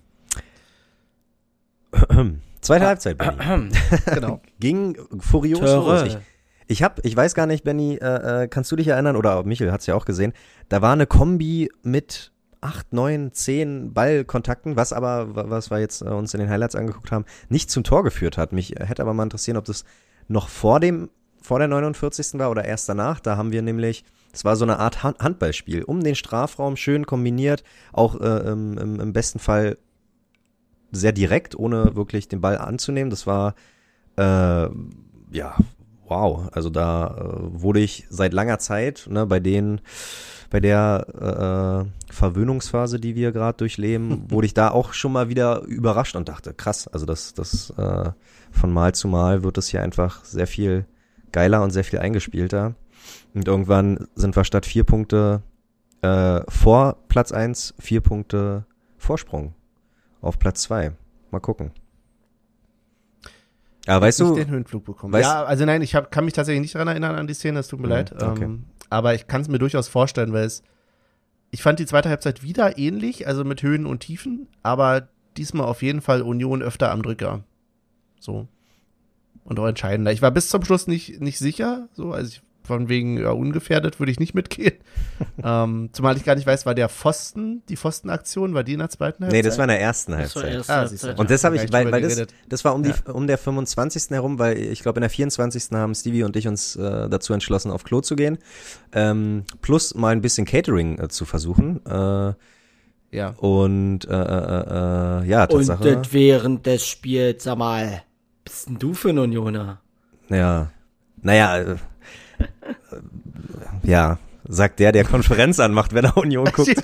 Zweite 2.60 2.86
Halbzeit, 2.86 3.18
Benny. 3.18 3.70
Genau. 4.14 4.40
Ging 4.60 4.96
furios 5.20 5.60
los. 5.60 6.16
Ich, 6.68 6.78
ich 6.78 6.82
hab, 6.82 7.04
ich 7.04 7.16
weiß 7.16 7.34
gar 7.34 7.46
nicht, 7.46 7.64
Benny, 7.64 7.96
äh, 7.96 8.44
äh, 8.44 8.48
kannst 8.48 8.70
du 8.70 8.76
dich 8.76 8.88
erinnern, 8.88 9.16
oder 9.16 9.42
Michel 9.44 9.72
hat's 9.72 9.86
ja 9.86 9.94
auch 9.94 10.04
gesehen, 10.04 10.32
da 10.68 10.82
war 10.82 10.92
eine 10.92 11.06
Kombi 11.06 11.70
mit 11.82 12.30
acht, 12.60 12.92
neun, 12.92 13.32
zehn 13.32 13.92
Ballkontakten, 13.94 14.76
was 14.76 14.92
aber, 14.92 15.34
wa- 15.34 15.44
was 15.48 15.70
wir 15.70 15.78
jetzt 15.78 16.02
äh, 16.02 16.06
uns 16.06 16.34
in 16.34 16.40
den 16.40 16.50
Highlights 16.50 16.74
angeguckt 16.74 17.12
haben, 17.12 17.24
nicht 17.48 17.70
zum 17.70 17.84
Tor 17.84 18.02
geführt 18.04 18.36
hat. 18.36 18.52
Mich 18.52 18.78
äh, 18.80 18.84
hätte 18.86 19.02
aber 19.02 19.14
mal 19.14 19.22
interessieren, 19.22 19.56
ob 19.56 19.64
das 19.64 19.84
noch 20.28 20.48
vor 20.48 20.80
dem, 20.80 21.08
vor 21.40 21.58
der 21.58 21.68
49. 21.68 22.38
war 22.38 22.50
oder 22.50 22.64
erst 22.64 22.88
danach. 22.88 23.20
Da 23.20 23.36
haben 23.36 23.52
wir 23.52 23.62
nämlich, 23.62 24.04
es 24.32 24.44
war 24.44 24.56
so 24.56 24.64
eine 24.64 24.78
Art 24.80 25.02
Han- 25.04 25.14
Handballspiel, 25.20 25.84
um 25.84 26.02
den 26.02 26.16
Strafraum 26.16 26.76
schön 26.76 27.06
kombiniert, 27.06 27.62
auch 27.92 28.20
äh, 28.20 28.50
im, 28.50 28.76
im 29.00 29.12
besten 29.12 29.38
Fall 29.38 29.78
sehr 30.90 31.12
direkt, 31.12 31.56
ohne 31.56 31.94
wirklich 31.96 32.28
den 32.28 32.40
Ball 32.40 32.58
anzunehmen. 32.58 33.10
Das 33.10 33.26
war, 33.26 33.54
äh, 34.16 34.68
ja, 35.30 35.54
wow. 36.08 36.48
Also 36.52 36.70
da 36.70 37.16
äh, 37.16 37.60
wurde 37.60 37.80
ich 37.80 38.06
seit 38.10 38.32
langer 38.32 38.58
Zeit, 38.58 39.06
ne, 39.10 39.26
bei 39.26 39.40
denen, 39.40 39.80
bei 40.50 40.60
der 40.60 41.86
äh, 42.08 42.12
Verwöhnungsphase, 42.12 42.98
die 42.98 43.14
wir 43.14 43.32
gerade 43.32 43.58
durchleben, 43.58 44.24
wurde 44.30 44.46
ich 44.46 44.54
da 44.54 44.70
auch 44.70 44.92
schon 44.92 45.12
mal 45.12 45.28
wieder 45.28 45.62
überrascht 45.62 46.16
und 46.16 46.28
dachte, 46.28 46.54
krass, 46.54 46.88
also 46.88 47.06
das, 47.06 47.34
das 47.34 47.70
äh, 47.76 48.10
von 48.50 48.72
Mal 48.72 48.94
zu 48.94 49.08
Mal 49.08 49.42
wird 49.42 49.58
es 49.58 49.68
hier 49.68 49.82
einfach 49.82 50.24
sehr 50.24 50.46
viel 50.46 50.86
geiler 51.32 51.62
und 51.62 51.70
sehr 51.70 51.84
viel 51.84 51.98
eingespielter. 51.98 52.74
Und 53.34 53.46
irgendwann 53.46 54.08
sind 54.14 54.36
wir 54.36 54.44
statt 54.44 54.66
vier 54.66 54.84
Punkte 54.84 55.42
äh, 56.02 56.40
vor 56.48 56.96
Platz 57.08 57.32
1 57.32 57.74
vier 57.78 58.00
Punkte 58.00 58.66
Vorsprung 58.96 59.54
auf 60.20 60.38
Platz 60.38 60.62
2. 60.62 60.92
Mal 61.30 61.40
gucken. 61.40 61.72
Aber 63.88 64.06
weißt 64.06 64.20
du, 64.20 64.34
den 64.34 64.50
Höhenflug 64.50 64.84
bekommen. 64.84 65.14
weißt- 65.14 65.20
ja, 65.22 65.44
also 65.44 65.64
nein, 65.64 65.82
ich 65.82 65.94
hab, 65.94 66.10
kann 66.10 66.24
mich 66.24 66.34
tatsächlich 66.34 66.60
nicht 66.60 66.74
daran 66.74 66.88
erinnern 66.88 67.16
an 67.16 67.26
die 67.26 67.34
Szene, 67.34 67.58
es 67.58 67.68
tut 67.68 67.80
mir 67.80 67.86
Mhm, 67.86 67.92
leid. 67.92 68.12
okay. 68.22 68.44
Ähm, 68.44 68.64
aber 68.90 69.14
ich 69.14 69.26
kann 69.26 69.40
es 69.40 69.48
mir 69.48 69.58
durchaus 69.58 69.88
vorstellen, 69.88 70.32
weil 70.32 70.44
es, 70.44 70.62
ich 71.50 71.62
fand 71.62 71.78
die 71.78 71.86
zweite 71.86 72.08
Halbzeit 72.08 72.42
wieder 72.42 72.78
ähnlich, 72.78 73.26
also 73.26 73.44
mit 73.44 73.62
Höhen 73.62 73.86
und 73.86 74.00
Tiefen, 74.00 74.46
aber 74.62 75.08
diesmal 75.36 75.66
auf 75.66 75.82
jeden 75.82 76.00
Fall 76.02 76.22
Union 76.22 76.62
öfter 76.62 76.90
am 76.90 77.02
Drücker. 77.02 77.44
So. 78.20 78.46
Und 79.44 79.58
auch 79.58 79.66
entscheidender. 79.66 80.12
Ich 80.12 80.20
war 80.20 80.30
bis 80.30 80.48
zum 80.50 80.62
Schluss 80.64 80.86
nicht, 80.86 81.20
nicht 81.22 81.38
sicher, 81.38 81.88
so, 81.92 82.12
also 82.12 82.28
ich, 82.28 82.42
von 82.68 82.88
wegen 82.88 83.18
ja, 83.18 83.30
ungefährdet 83.30 83.98
würde 83.98 84.12
ich 84.12 84.20
nicht 84.20 84.34
mitgehen. 84.34 84.74
ähm, 85.42 85.88
zumal 85.92 86.16
ich 86.16 86.24
gar 86.24 86.36
nicht 86.36 86.46
weiß, 86.46 86.64
war 86.66 86.76
der 86.76 86.88
Pfosten, 86.88 87.62
die 87.68 87.76
Pfostenaktion, 87.76 88.54
war 88.54 88.62
die 88.62 88.74
in 88.74 88.78
der 88.78 88.90
zweiten 88.90 89.24
Halbzeit? 89.24 89.36
nee, 89.36 89.42
das 89.42 89.58
war 89.58 89.64
in 89.64 89.70
der 89.70 89.80
ersten 89.80 90.12
Das 90.12 90.36
war 90.36 90.42
Halbzeit. 90.44 90.54
erst 90.58 90.70
Ah. 90.70 90.76
Halbzeit. 90.76 91.18
Und 91.18 91.30
das 91.30 91.42
habe 91.42 91.56
ich, 91.56 91.72
weil, 91.72 91.90
weil 91.90 92.02
das, 92.02 92.24
das 92.48 92.64
war 92.64 92.74
um, 92.76 92.84
die, 92.84 92.90
Ja. 92.90 93.12
um 93.12 93.26
der 93.26 93.38
25. 93.38 94.10
herum, 94.10 94.38
weil 94.38 94.56
ich 94.58 94.82
glaube, 94.82 94.98
in 94.98 95.02
der 95.02 95.10
24. 95.10 95.70
haben 95.72 95.94
Stevie 95.96 96.22
und 96.22 96.36
ich 96.36 96.46
uns 96.46 96.76
äh, 96.76 97.08
dazu 97.08 97.32
entschlossen, 97.32 97.72
auf 97.72 97.82
Klo 97.82 98.00
zu 98.00 98.14
gehen. 98.14 98.38
Ähm, 98.92 99.42
plus 99.62 99.94
mal 99.96 100.10
ein 100.12 100.20
bisschen 100.20 100.46
Catering 100.46 100.98
äh, 101.00 101.08
zu 101.08 101.24
versuchen. 101.24 101.84
Äh, 101.86 102.34
Ja. 103.10 103.30
und 103.38 104.04
äh, 104.06 104.12
äh, 104.12 105.22
äh, 105.22 105.26
ja, 105.26 105.44
Und 105.44 105.66
Tatsache. 105.66 105.94
das 105.96 106.12
während 106.12 106.66
des 106.66 106.86
Spiels, 106.86 107.44
sag 107.44 107.56
mal, 107.58 108.02
bist 108.44 108.68
denn 108.68 108.78
du 108.78 108.94
für 108.94 109.08
ein 109.10 109.18
Unioner? 109.18 109.80
Ja. 110.28 110.70
Naja, 111.22 111.58
äh, 111.58 111.76
ja, 113.82 114.18
sagt 114.46 114.80
der, 114.80 114.92
der 114.92 115.04
Konferenz 115.04 115.60
anmacht, 115.60 115.94
wenn 115.94 116.04
er 116.04 116.16
Union 116.16 116.46
guckt. 116.52 116.76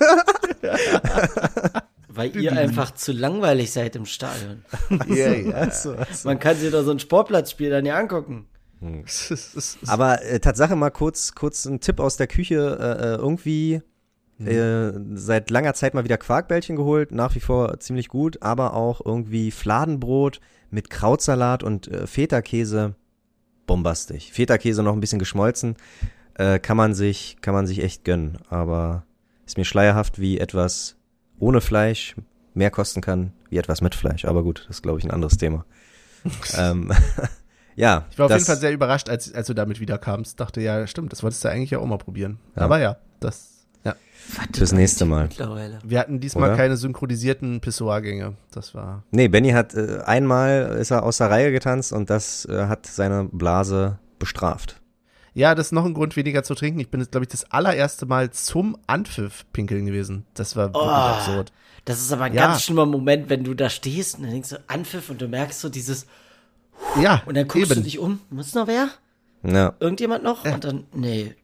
Weil 2.09 2.37
ihr 2.37 2.53
einfach 2.53 2.93
zu 2.93 3.13
langweilig 3.13 3.73
seid 3.73 3.97
im 3.97 4.07
Stadion. 4.07 4.65
Ja, 5.09 5.33
ja. 5.33 5.69
Man 6.23 6.39
kann 6.39 6.57
sich 6.57 6.71
doch 6.71 6.85
so 6.85 6.93
ein 6.93 7.01
Sportplatzspiel 7.01 7.71
dann 7.71 7.85
ja 7.87 7.99
angucken. 7.99 8.47
Aber 9.87 10.23
äh, 10.23 10.39
Tatsache 10.41 10.77
mal 10.77 10.91
kurz, 10.91 11.35
kurz 11.35 11.65
ein 11.65 11.81
Tipp 11.81 11.99
aus 11.99 12.17
der 12.17 12.27
Küche. 12.29 12.79
Äh, 12.81 13.15
äh, 13.15 13.17
irgendwie 13.17 13.83
äh, 14.39 14.93
seit 15.15 15.51
langer 15.51 15.75
Zeit 15.75 15.95
mal 15.95 16.05
wieder 16.05 16.19
Quarkbällchen 16.19 16.77
geholt, 16.77 17.13
nach 17.13 17.35
wie 17.35 17.41
vor 17.41 17.79
ziemlich 17.81 18.09
gut, 18.09 18.43
aber 18.43 18.75
auch 18.75 19.01
irgendwie 19.05 19.51
Fladenbrot 19.51 20.41
mit 20.71 20.91
Krautsalat 20.91 21.63
und 21.63 21.89
äh, 21.89 22.07
Feta-Käse, 22.07 22.95
bombastisch. 23.67 24.31
Feta-Käse 24.31 24.83
noch 24.83 24.93
ein 24.93 25.01
bisschen 25.01 25.19
geschmolzen, 25.19 25.77
äh, 26.35 26.59
kann 26.59 26.77
man 26.77 26.95
sich, 26.95 27.39
kann 27.41 27.55
man 27.55 27.67
sich 27.67 27.83
echt 27.83 28.05
gönnen. 28.05 28.39
Aber 28.49 29.05
ist 29.47 29.59
mir 29.59 29.65
schleierhaft, 29.65 30.19
wie 30.19 30.39
etwas 30.39 30.97
ohne 31.39 31.61
Fleisch 31.61 32.17
mehr 32.55 32.71
kosten 32.71 33.01
kann, 33.01 33.33
wie 33.51 33.59
etwas 33.59 33.81
mit 33.81 33.95
Fleisch. 33.95 34.25
Aber 34.25 34.43
gut, 34.43 34.65
das 34.69 34.77
ist 34.77 34.83
glaube 34.83 34.99
ich 34.99 35.05
ein 35.05 35.11
anderes 35.11 35.37
Thema. 35.37 35.65
ähm, 36.57 36.93
ja, 37.77 38.07
Ich 38.11 38.19
war 38.19 38.27
auf 38.27 38.33
jeden 38.33 38.45
Fall 38.45 38.57
sehr 38.57 38.73
überrascht, 38.73 39.09
als, 39.09 39.33
als 39.35 39.47
du 39.47 39.55
damit 39.55 39.81
wiederkamst. 39.81 40.39
Dachte, 40.41 40.61
ja, 40.61 40.87
stimmt, 40.87 41.13
das 41.13 41.23
wolltest 41.23 41.45
du 41.45 41.49
eigentlich 41.49 41.71
ja 41.71 41.79
auch 41.79 41.87
mal 41.87 41.99
probieren. 41.99 42.39
Ja. 42.57 42.63
Aber 42.63 42.81
ja, 42.81 42.97
das, 43.21 43.54
ja. 43.85 43.95
Fürs 44.55 44.73
nächste 44.73 45.05
Mal. 45.05 45.29
Wir 45.85 45.99
hatten 46.01 46.19
diesmal 46.19 46.49
Oder? 46.51 46.57
keine 46.57 46.77
synchronisierten 46.77 47.61
Pissoir-Gänge. 47.61 48.35
Das 48.53 48.75
war, 48.75 49.03
Nee, 49.11 49.29
Benny 49.29 49.51
hat 49.51 49.75
äh, 49.75 49.99
einmal 50.05 50.77
ist 50.81 50.91
er 50.91 51.03
aus 51.03 51.19
der 51.19 51.31
Reihe 51.31 51.53
getanzt 51.53 51.93
und 51.93 52.09
das 52.11 52.47
äh, 52.47 52.67
hat 52.67 52.87
seine 52.87 53.29
Blase 53.31 53.99
bestraft. 54.19 54.81
ja, 55.35 55.55
das 55.55 55.67
ist 55.67 55.73
noch 55.73 55.85
ein 55.85 55.93
Grund 55.95 56.17
weniger 56.17 56.43
zu 56.43 56.55
trinken. 56.55 56.81
Ich 56.81 56.91
bin 56.91 57.01
jetzt, 57.01 57.11
glaube 57.13 57.25
ich, 57.25 57.29
das 57.31 57.51
allererste 57.51 58.07
Mal 58.07 58.31
zum 58.31 58.79
Anpfiff 58.87 59.45
pinkeln 59.53 59.85
gewesen. 59.85 60.25
Das 60.35 60.57
war 60.57 60.69
wirklich 60.69 60.85
Oh. 60.85 60.89
absurd. 60.89 61.53
Das 61.85 62.01
ist 62.01 62.11
aber 62.13 62.25
ein 62.25 62.33
Ja. 62.35 62.47
ganz 62.47 62.63
schlimmer 62.63 62.87
Moment, 62.87 63.29
wenn 63.29 63.45
du 63.45 63.53
da 63.53 63.69
stehst 63.69 64.17
und 64.17 64.23
dann 64.23 64.31
denkst 64.33 64.49
du 64.51 64.57
Anpfiff 64.69 65.11
und 65.11 65.21
du 65.21 65.29
merkst 65.29 65.61
so 65.61 65.69
dieses, 65.69 66.07
Ja, 67.01 67.23
und 67.27 67.37
dann 67.37 67.47
guckst 67.47 67.71
eben. 67.73 67.81
du 67.81 67.85
dich 67.85 67.99
um, 67.99 68.21
muss 68.31 68.55
noch 68.55 68.67
wer? 68.69 68.89
Ja. 69.43 69.75
Irgendjemand 69.81 70.25
noch? 70.25 70.45
Und 70.47 70.65
dann, 70.65 70.85
nee. 70.95 71.35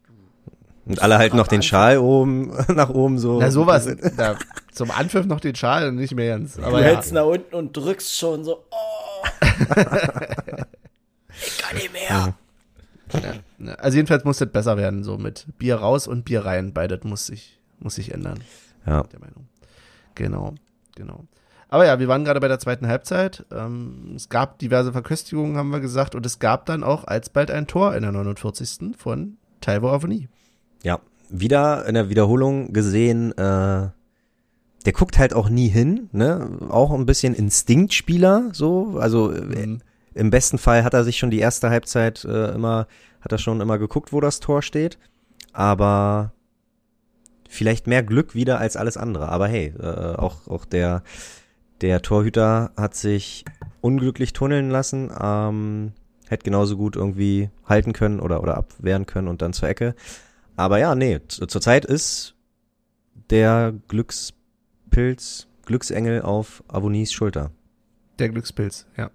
Und 0.87 1.03
alle 1.03 1.19
halten 1.19 1.37
noch 1.37 1.47
den 1.47 1.63
Schal 1.63 1.99
oben 1.99 2.53
nach 2.75 2.91
oben 2.91 3.19
so. 3.19 3.39
Na, 3.39 3.51
sowas. 3.51 3.87
Da, 4.17 4.37
zum 4.73 4.91
Anpfiff 4.91 5.27
noch 5.27 5.41
den 5.41 5.55
Schal 5.55 5.89
und 5.89 5.97
nicht 5.97 6.15
mehr 6.15 6.39
ganz. 6.39 6.59
Aber 6.59 6.79
du 6.79 6.85
ja. 6.85 6.91
hältst 6.91 7.13
nach 7.13 7.25
unten 7.25 7.55
und 7.55 7.77
drückst 7.77 8.17
schon 8.17 8.45
so, 8.45 8.65
oh. 8.71 9.27
ich 11.45 11.59
kann 11.59 11.77
nicht 11.77 11.93
mehr. 11.93 12.35
Ja, 13.13 13.75
Also 13.79 13.97
jedenfalls 13.97 14.25
muss 14.25 14.39
das 14.39 14.51
besser 14.51 14.77
werden, 14.77 15.05
so 15.05 15.19
mit 15.19 15.47
Bier 15.59 15.77
raus 15.77 16.07
und 16.07 16.25
Bier 16.25 16.45
rein. 16.45 16.73
Beides 16.73 17.05
muss 17.05 17.27
sich, 17.27 17.61
muss 17.79 17.97
sich 17.97 18.13
ändern. 18.13 18.41
Ja. 18.87 19.03
der 19.03 19.21
Meinung. 19.21 19.49
Genau, 20.15 20.55
genau. 20.97 21.25
Aber 21.69 21.87
ja, 21.87 22.01
wir 22.01 22.09
waren 22.09 22.25
gerade 22.25 22.41
bei 22.41 22.49
der 22.49 22.59
zweiten 22.59 22.89
Halbzeit. 22.89 23.47
Ähm, 23.53 24.15
es 24.17 24.29
gab 24.29 24.59
diverse 24.59 24.93
Verköstigungen, 24.93 25.57
haben 25.57 25.71
wir 25.71 25.81
gesagt, 25.81 26.17
und 26.17 26.27
es 26.27 26.41
gab 26.41 26.67
dann 26.67 26.83
auch 26.83 27.05
alsbald 27.05 27.51
ein 27.51 27.69
Tor 27.69 27.95
in 27.95 28.03
der 28.03 28.11
49. 28.11 28.97
von 28.97 29.37
Taiwo 29.61 29.89
Avoni. 29.91 30.29
Ja. 30.83 31.01
Wieder 31.29 31.87
in 31.87 31.95
der 31.95 32.09
Wiederholung 32.11 32.73
gesehen, 32.73 33.31
äh, 33.33 33.89
der 34.87 34.93
guckt 34.93 35.19
halt 35.19 35.35
auch 35.35 35.49
nie 35.49 35.69
hin, 35.69 36.09
ne? 36.13 36.49
Auch 36.71 36.91
ein 36.93 37.07
bisschen 37.07 37.35
Instinktspieler, 37.35 38.49
so. 38.53 38.99
Also 38.99 39.31
äh, 39.33 39.67
Mhm. 39.67 39.81
im 40.15 40.31
besten 40.31 40.59
Fall 40.59 40.83
hat 40.85 40.95
er 40.95 41.05
sich 41.05 41.19
schon 41.19 41.31
die 41.31 41.39
erste 41.39 41.71
Halbzeit 41.71 42.25
äh, 42.25 42.53
immer, 42.55 42.87
hat 43.21 43.33
er 43.33 43.39
schon 43.39 43.61
immer 43.61 43.79
geguckt, 43.79 44.13
wo 44.13 44.21
das 44.21 44.41
Tor 44.41 44.63
steht. 44.63 44.99
Aber 45.53 46.33
vielleicht 47.49 47.87
mehr 47.87 48.03
Glück 48.03 48.35
wieder 48.35 48.59
als 48.59 48.77
alles 48.77 48.97
andere. 48.97 49.29
Aber 49.29 49.47
hey, 49.49 49.75
äh, 49.79 50.17
auch, 50.17 50.49
auch 50.49 50.65
der, 50.65 51.03
der 51.81 52.03
Torhüter 52.03 52.71
hat 52.77 52.95
sich 52.95 53.45
unglücklich 53.81 54.33
tunneln 54.33 54.71
lassen, 54.71 55.11
ähm, 55.21 55.93
hätte 56.29 56.45
genauso 56.45 56.77
gut 56.77 56.97
irgendwie 56.97 57.51
halten 57.67 57.93
können 57.93 58.21
oder, 58.21 58.43
oder 58.43 58.57
abwehren 58.57 59.07
können 59.07 59.29
und 59.29 59.43
dann 59.43 59.53
zur 59.53 59.69
Ecke. 59.69 59.95
Aber 60.61 60.79
ja, 60.79 60.95
nee, 60.95 61.21
zu- 61.27 61.47
zurzeit 61.47 61.85
ist 61.87 62.35
der 63.31 63.73
Glückspilz, 63.89 65.47
Glücksengel 65.65 66.23
auf 66.23 66.63
Avonis 66.69 67.13
Schulter. 67.13 67.51
Der 68.19 68.29
Glückspilz, 68.29 68.87
ja. 68.97 69.11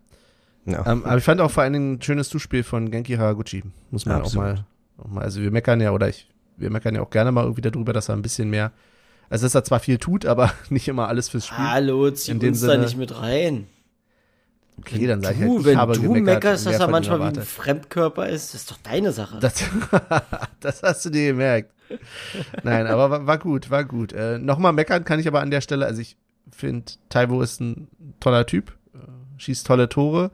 Ja. 0.65 0.83
Ähm, 0.91 1.05
aber 1.05 1.17
ich 1.17 1.23
fand 1.23 1.41
auch 1.41 1.51
vor 1.51 1.61
allen 1.61 1.73
Dingen 1.73 1.93
ein 1.93 2.01
schönes 2.01 2.29
Zuspiel 2.29 2.63
von 2.63 2.89
Genki 2.89 3.13
Haraguchi. 3.17 3.63
Muss 3.91 4.05
man 4.07 4.23
auch 4.23 4.33
mal, 4.33 4.65
auch 4.97 5.07
mal, 5.07 5.21
also 5.23 5.39
wir 5.41 5.51
meckern 5.51 5.79
ja, 5.81 5.91
oder 5.91 6.09
ich, 6.09 6.27
wir 6.57 6.71
meckern 6.71 6.95
ja 6.95 7.01
auch 7.01 7.11
gerne 7.11 7.31
mal 7.31 7.43
irgendwie 7.43 7.61
darüber, 7.61 7.93
dass 7.93 8.09
er 8.09 8.15
ein 8.15 8.23
bisschen 8.23 8.49
mehr, 8.49 8.71
also 9.29 9.45
dass 9.45 9.53
er 9.53 9.63
zwar 9.63 9.79
viel 9.79 9.99
tut, 9.99 10.25
aber 10.25 10.51
nicht 10.71 10.87
immer 10.87 11.07
alles 11.07 11.29
fürs 11.29 11.45
Spiel. 11.45 11.57
Hallo, 11.59 12.09
zieh 12.09 12.31
uns 12.33 12.61
da 12.61 12.67
Sinne- 12.71 12.83
nicht 12.85 12.97
mit 12.97 13.21
rein. 13.21 13.67
Okay, 14.79 15.07
dann 15.07 15.21
sag 15.21 15.33
ich 15.33 15.39
du, 15.41 15.49
halt, 15.49 15.59
ich 15.59 15.65
wenn 15.65 15.77
habe 15.77 15.93
du 15.93 16.01
gemeckert 16.01 16.25
meckerst, 16.43 16.65
dass 16.65 16.79
er 16.79 16.87
manchmal 16.87 17.19
wie 17.19 17.39
ein. 17.39 17.41
Fremdkörper 17.41 18.29
ist, 18.29 18.53
das 18.53 18.61
ist 18.61 18.71
doch 18.71 18.77
deine 18.83 19.11
Sache. 19.11 19.39
Das, 19.39 19.63
das 20.59 20.83
hast 20.83 21.05
du 21.05 21.09
dir 21.09 21.27
gemerkt. 21.27 21.71
Nein, 22.63 22.87
aber 22.87 23.09
war, 23.09 23.27
war 23.27 23.37
gut, 23.37 23.69
war 23.69 23.85
gut. 23.85 24.13
Äh, 24.13 24.37
Nochmal 24.39 24.73
meckern 24.73 25.03
kann 25.05 25.19
ich 25.19 25.27
aber 25.27 25.41
an 25.41 25.51
der 25.51 25.61
Stelle. 25.61 25.85
Also 25.85 26.01
ich 26.01 26.17
finde, 26.51 26.91
Taiwo 27.09 27.41
ist 27.41 27.61
ein 27.61 27.87
toller 28.19 28.45
Typ, 28.45 28.75
äh, 28.93 28.97
schießt 29.37 29.65
tolle 29.65 29.89
Tore, 29.89 30.31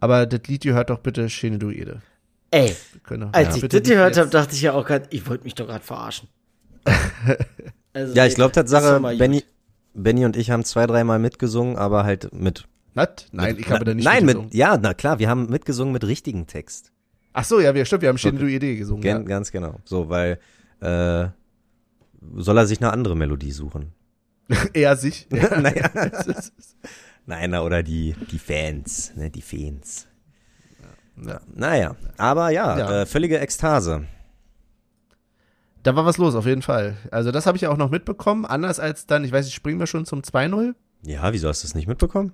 aber 0.00 0.26
das 0.26 0.40
Lied 0.46 0.62
gehört 0.62 0.90
doch 0.90 0.98
bitte 0.98 1.28
Shene 1.28 1.58
Duede. 1.58 2.02
Ey, 2.50 2.74
doch- 3.08 3.32
als 3.32 3.56
ja, 3.56 3.62
ich 3.62 3.68
das 3.68 3.82
gehört 3.82 4.16
habe, 4.16 4.28
dachte 4.30 4.54
ich 4.54 4.62
ja 4.62 4.72
auch 4.72 4.84
gerade, 4.84 5.06
ich 5.10 5.28
wollte 5.28 5.44
mich 5.44 5.54
doch 5.54 5.66
gerade 5.66 5.84
verarschen. 5.84 6.28
Also, 7.92 8.14
Ja, 8.14 8.24
ich 8.24 8.36
glaube 8.36 8.52
das 8.52 8.66
ist 8.66 8.70
Tatsache. 8.70 9.00
Benny, 9.16 9.42
Benny 9.94 10.24
und 10.24 10.36
ich 10.36 10.52
haben 10.52 10.64
zwei, 10.64 10.86
dreimal 10.86 11.18
mitgesungen, 11.18 11.76
aber 11.76 12.04
halt 12.04 12.32
mit. 12.32 12.68
Was? 12.94 13.08
Nein, 13.32 13.56
ich 13.58 13.70
habe 13.70 13.84
da 13.84 13.94
nicht 13.94 14.04
Nein, 14.04 14.24
mitgesungen. 14.24 14.46
mit, 14.48 14.54
ja, 14.54 14.76
na 14.76 14.94
klar, 14.94 15.18
wir 15.18 15.28
haben 15.28 15.48
mitgesungen 15.48 15.92
mit 15.92 16.04
richtigem 16.04 16.46
Text. 16.46 16.92
Ach 17.32 17.44
so, 17.44 17.60
ja, 17.60 17.74
wir, 17.74 17.84
stimmt, 17.84 18.02
wir 18.02 18.08
haben 18.08 18.18
Shene 18.18 18.38
Duede 18.38 18.76
gesungen. 18.76 19.02
Gen, 19.02 19.18
Ja. 19.18 19.22
Ganz 19.22 19.52
genau. 19.52 19.76
So, 19.84 20.08
weil, 20.08 20.38
äh, 20.80 21.28
soll 22.36 22.58
er 22.58 22.66
sich 22.66 22.80
eine 22.80 22.92
andere 22.92 23.16
Melodie 23.16 23.52
suchen? 23.52 23.92
Er 24.72 24.96
sich. 24.96 25.28
Ja. 25.32 25.58
naja. 25.60 25.90
Nein, 27.26 27.50
na, 27.50 27.62
oder 27.62 27.82
die, 27.84 28.16
die 28.32 28.38
Fans, 28.40 29.12
ne, 29.14 29.30
die 29.30 29.42
Fans. 29.42 30.08
Ja. 31.24 31.40
Naja, 31.54 31.96
aber 32.16 32.50
ja, 32.50 32.78
Ja. 32.78 33.02
Äh, 33.02 33.06
völlige 33.06 33.38
Ekstase. 33.38 34.04
Da 35.82 35.94
war 35.96 36.04
was 36.04 36.18
los, 36.18 36.34
auf 36.34 36.46
jeden 36.46 36.62
Fall. 36.62 36.96
Also 37.10 37.30
das 37.30 37.46
habe 37.46 37.56
ich 37.56 37.62
ja 37.62 37.70
auch 37.70 37.76
noch 37.76 37.90
mitbekommen, 37.90 38.44
anders 38.44 38.80
als 38.80 39.06
dann, 39.06 39.24
ich 39.24 39.32
weiß 39.32 39.44
nicht, 39.46 39.54
springen 39.54 39.78
wir 39.78 39.86
schon 39.86 40.04
zum 40.04 40.20
2-0? 40.20 40.74
Ja, 41.02 41.32
wieso 41.32 41.48
hast 41.48 41.62
du 41.62 41.66
es 41.68 41.74
nicht 41.74 41.86
mitbekommen? 41.86 42.32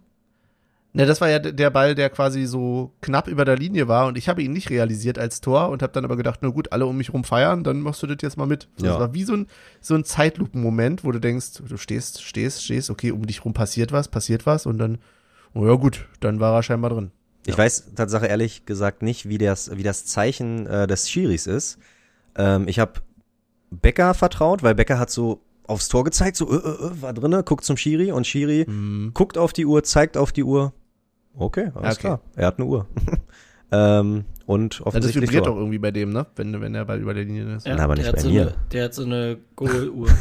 Ne, 0.97 1.05
das 1.07 1.21
war 1.21 1.29
ja 1.29 1.39
der 1.39 1.69
Ball, 1.71 1.95
der 1.95 2.09
quasi 2.09 2.47
so 2.47 2.93
knapp 3.03 3.29
über 3.29 3.45
der 3.45 3.57
Linie 3.57 3.87
war 3.87 4.07
und 4.07 4.17
ich 4.17 4.29
habe 4.31 4.43
ihn 4.43 4.53
nicht 4.53 4.71
realisiert 4.71 5.19
als 5.19 5.43
Tor 5.43 5.69
und 5.69 5.83
habe 5.83 5.93
dann 5.93 6.05
aber 6.07 6.17
gedacht, 6.17 6.41
na 6.43 6.49
gut, 6.49 6.73
alle 6.73 6.87
um 6.87 6.97
mich 6.97 7.13
rum 7.13 7.23
feiern, 7.23 7.65
dann 7.65 7.81
machst 7.81 8.03
du 8.03 8.07
das 8.07 8.17
jetzt 8.23 8.39
mal 8.39 8.47
mit. 8.47 8.69
So, 8.77 8.87
Ja. 8.87 8.93
Das 8.93 9.01
war 9.01 9.15
wie 9.15 9.25
so 9.25 9.35
ein, 9.35 9.47
so 9.83 9.95
ein 9.95 10.05
Zeitlupenmoment, 10.05 11.05
wo 11.05 11.13
du 11.13 11.19
denkst, 11.19 11.63
du 11.69 11.77
stehst, 11.77 12.23
stehst, 12.23 12.65
stehst, 12.65 12.89
okay, 12.89 13.11
um 13.13 13.27
dich 13.27 13.45
rum 13.45 13.53
passiert 13.53 13.93
was, 13.93 14.09
passiert 14.09 14.47
was 14.47 14.65
und 14.65 14.79
dann, 14.79 14.99
oh 15.55 15.67
ja 15.67 15.75
gut, 15.75 16.07
dann 16.21 16.41
war 16.41 16.55
er 16.55 16.63
scheinbar 16.63 16.91
drin. 16.91 17.11
Ich 17.45 17.57
weiß 17.59 17.93
Tatsache 17.95 18.27
ehrlich 18.27 18.65
gesagt 18.65 19.03
nicht, 19.03 19.29
wie 19.29 19.39
das, 19.39 19.77
wie 19.77 19.83
das 19.83 20.07
Zeichen 20.07 20.67
äh, 20.67 20.87
des 20.87 21.11
Schiris 21.11 21.47
ist. 21.47 21.79
Ähm, 22.37 22.67
ich 22.69 22.79
habe 22.79 22.95
Becker 23.71 24.15
vertraut, 24.15 24.63
weil 24.63 24.75
Becker 24.75 24.99
hat 24.99 25.11
so 25.11 25.43
aufs 25.67 25.89
Tor 25.89 26.05
gezeigt, 26.05 26.37
so 26.37 26.51
äh, 26.51 26.57
äh, 26.57 26.87
äh, 26.87 27.03
war 27.03 27.13
drinne, 27.13 27.43
guckt 27.43 27.65
zum 27.65 27.77
Schiri 27.77 28.13
und 28.13 28.27
Schiri 28.27 28.65
Mhm. 28.69 29.11
guckt 29.15 29.37
auf 29.39 29.53
die 29.53 29.67
Uhr, 29.67 29.83
zeigt 29.83 30.17
auf 30.17 30.33
die 30.33 30.45
Uhr. 30.45 30.73
Okay, 31.39 31.71
alles 31.75 31.95
Okay. 31.97 32.01
klar. 32.01 32.21
Er 32.35 32.47
hat 32.47 32.59
eine 32.59 32.67
Uhr. 32.67 32.87
ähm, 33.73 34.25
und 34.47 34.75
Ja, 34.75 34.79
das 34.79 34.87
offensichtlich 34.87 35.23
vibriert 35.25 35.47
doch 35.47 35.57
irgendwie 35.57 35.79
bei 35.79 35.91
dem, 35.91 36.11
ne? 36.13 36.27
Wenn, 36.37 36.61
wenn 36.61 36.73
der 36.73 36.85
Ball 36.85 37.01
über 37.01 37.15
der 37.15 37.25
Linie 37.25 37.57
ist. 37.57 37.67
Ja. 37.67 37.77
aber 37.79 37.95
nicht 37.95 38.05
der 38.05 38.09
hat 38.09 38.17
bei 38.17 38.23
so 38.23 38.29
mir. 38.31 38.43
Eine, 38.43 38.55
der 38.73 38.85
hat 38.85 38.95
so 38.95 39.05
eine 39.05 39.39
Goal-Uhr. 39.57 40.09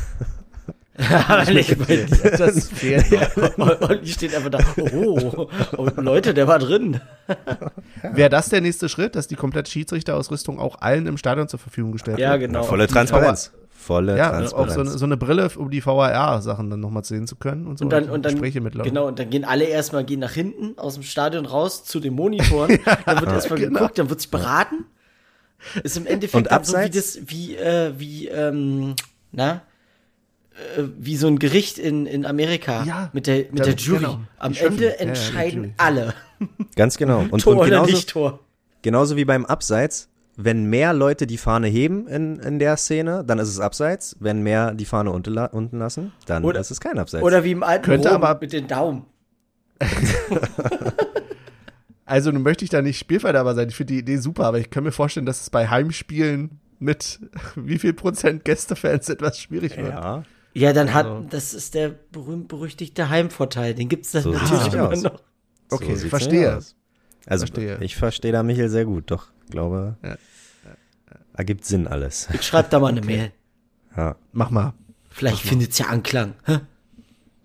Aber 1.27 1.51
nicht 1.51 1.77
bei 1.77 1.95
dir. 1.97 2.05
Das 2.37 2.69
fehlt 2.69 3.05
die 3.11 4.07
steht 4.11 4.33
einfach 4.33 4.49
da, 4.49 4.59
oh, 4.93 5.49
und 5.75 5.97
Leute, 5.97 6.33
der 6.33 6.47
war 6.47 6.57
drin. 6.57 7.01
Wäre 8.01 8.29
das 8.29 8.47
der 8.47 8.61
nächste 8.61 8.87
Schritt, 8.87 9.15
dass 9.17 9.27
die 9.27 9.35
komplette 9.35 9.69
Schiedsrichterausrüstung 9.69 10.57
auch 10.57 10.79
allen 10.79 11.05
im 11.05 11.17
Stadion 11.17 11.49
zur 11.49 11.59
Verfügung 11.59 11.91
gestellt 11.91 12.17
Ja, 12.17 12.31
wird? 12.39 12.43
genau. 12.49 12.63
Volle 12.63 12.87
Die 12.87 12.93
Transparenz. 12.93 13.51
Volle 13.85 14.17
Ja, 14.17 14.29
auch 14.29 14.37
Transparenz. 14.37 14.73
so 14.73 14.79
eine, 14.81 14.89
so 14.91 15.05
eine 15.05 15.17
Brille, 15.17 15.49
um 15.57 15.69
die 15.69 15.85
VAR-Sachen 15.85 16.69
dann 16.69 16.79
nochmal 16.79 17.03
sehen 17.05 17.27
zu 17.27 17.35
können 17.35 17.67
und 17.67 17.77
so. 17.77 17.85
Und 17.85 17.91
dann, 17.91 18.09
und 18.09 18.23
dann, 18.25 18.33
Gespräche 18.33 18.61
mitlaufen. 18.61 18.89
genau, 18.91 19.07
und 19.07 19.19
dann 19.19 19.29
gehen 19.29 19.45
alle 19.45 19.65
erstmal 19.65 20.03
gehen 20.03 20.19
nach 20.19 20.31
hinten 20.31 20.77
aus 20.79 20.95
dem 20.95 21.03
Stadion 21.03 21.45
raus 21.45 21.83
zu 21.85 21.99
den 21.99 22.13
Monitoren. 22.15 22.79
dann 23.05 23.19
wird 23.21 23.31
erstmal 23.31 23.59
genau. 23.59 23.79
geguckt, 23.79 23.99
dann 23.99 24.09
wird 24.09 24.21
sich 24.21 24.31
beraten. 24.31 24.85
Ist 25.83 25.97
im 25.97 26.05
Endeffekt 26.05 26.35
Und 26.47 26.51
dann 26.51 26.63
so 26.63 26.73
wie 26.73 26.77
abseits? 26.77 27.13
das, 27.15 27.19
wie, 27.27 27.55
äh, 27.55 27.93
wie, 27.97 28.27
ähm, 28.27 28.95
na, 29.31 29.61
äh, 30.77 30.83
wie 30.97 31.15
so 31.17 31.27
ein 31.27 31.39
Gericht 31.39 31.77
in, 31.77 32.05
in 32.05 32.25
Amerika 32.25 32.83
Ja, 32.85 33.09
mit 33.13 33.27
der, 33.27 33.45
mit 33.51 33.65
der 33.65 33.75
Jury. 33.75 33.99
genau. 33.99 34.19
Am 34.37 34.51
Die 34.53 34.59
Schöpfen. 34.59 34.73
Ende 34.73 34.85
Ja, 34.85 34.89
ja, 34.91 34.97
die 34.97 35.03
entscheiden 35.03 35.61
Jury. 35.63 35.73
alle. 35.77 36.13
Ganz 36.75 36.97
genau. 36.97 37.25
Und, 37.29 37.41
Tor 37.41 37.53
und 37.53 37.59
oder 37.59 37.69
genauso, 37.69 37.91
nicht 37.91 38.09
Tor. 38.09 38.39
genauso 38.81 39.15
wie 39.15 39.25
beim 39.25 39.45
Abseits, 39.45 40.09
wenn 40.37 40.65
mehr 40.65 40.93
Leute 40.93 41.27
die 41.27 41.37
Fahne 41.37 41.67
heben 41.67 42.07
in, 42.07 42.37
in 42.39 42.59
der 42.59 42.75
Szene, 42.77 43.23
dann 43.25 43.39
ist 43.39 43.47
es 43.49 43.59
Abseits. 43.59 44.15
Wenn 44.19 44.41
mehr 44.43 44.73
die 44.73 44.85
Fahne 44.85 45.11
unten, 45.11 45.37
unten 45.37 45.79
lassen, 45.79 46.11
dann 46.25 46.43
Oder- 46.43 46.59
ist 46.59 46.71
es 46.71 46.79
kein 46.79 46.97
Abseits. 46.99 47.23
Oder 47.23 47.43
wie 47.43 47.51
im 47.51 47.63
alten 47.63 47.85
Könnte 47.85 48.09
Rom 48.13 48.23
aber- 48.23 48.39
mit 48.41 48.51
den 48.53 48.67
Daumen. 48.67 49.05
Also 52.07 52.31
nun 52.31 52.43
möchte 52.43 52.63
ich 52.63 52.69
da 52.69 52.83
nicht 52.83 52.99
Spielverderber 52.99 53.55
sein. 53.55 53.67
Ich 53.69 53.75
finde 53.75 53.93
die 53.93 53.99
Idee 53.99 54.17
super, 54.17 54.45
aber 54.45 54.59
ich 54.59 54.69
kann 54.69 54.83
mir 54.83 54.91
vorstellen, 54.91 55.25
dass 55.25 55.41
es 55.41 55.49
bei 55.49 55.67
Heimspielen 55.69 56.59
mit 56.77 57.19
wie 57.55 57.79
viel 57.79 57.93
Prozent 57.93 58.45
Gästefans 58.45 59.09
etwas 59.09 59.39
schwierig 59.39 59.75
wird. 59.75 59.89
ja. 59.89 60.23
Ja, 60.53 60.71
dann 60.71 60.93
hat, 60.93 61.05
Also- 61.07 61.27
das 61.29 61.53
ist 61.53 61.73
der 61.73 61.89
berühmt-berüchtigte 62.11 63.09
Heimvorteil. 63.09 63.73
Den 63.73 63.89
gibt's 63.89 64.11
dann 64.11 64.21
So 64.23 64.31
natürlich 64.33 64.71
immer 64.73 64.89
aus. 64.89 65.01
noch. 65.01 65.19
Okay, 65.71 65.95
sieht's 65.95 66.09
verstehe. 66.09 66.55
aus. 66.57 66.75
Also 67.25 67.45
Verstehe. 67.47 67.77
ich 67.81 67.95
verstehe 67.95 68.31
da 68.31 68.43
Michael 68.43 68.69
sehr 68.69 68.85
gut, 68.85 69.09
doch, 69.11 69.27
glaube, 69.49 69.97
Ja. 70.03 70.15
ergibt 71.35 71.65
Sinn 71.65 71.87
alles. 71.87 72.27
Ich 72.33 72.43
schreib 72.43 72.69
da 72.69 72.79
mal 72.79 72.89
eine 72.89 73.01
Mail. 73.01 73.31
Ja. 73.97 74.15
Mach 74.33 74.49
mal. 74.51 74.73
Vielleicht 75.09 75.41
findet's 75.41 75.77
ja 75.79 75.87
Anklang. 75.87 76.33
Hä? 76.45 76.59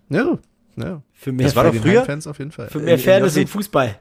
Ja, 0.09 0.37
ja. 0.75 1.01
Für 1.13 1.31
mehr, 1.31 1.45
Das 1.47 1.55
war 1.55 1.63
doch 1.65 1.73
früher- 1.75 1.99
Heimfans 2.01 2.27
auf 2.27 2.39
jeden 2.39 2.51
Fall. 2.51 2.67
für 2.69 2.79
mehr 2.79 2.93
in- 2.95 2.99
in 2.99 3.03
Fairness 3.05 3.35
im 3.37 3.47
Fußball. 3.47 3.97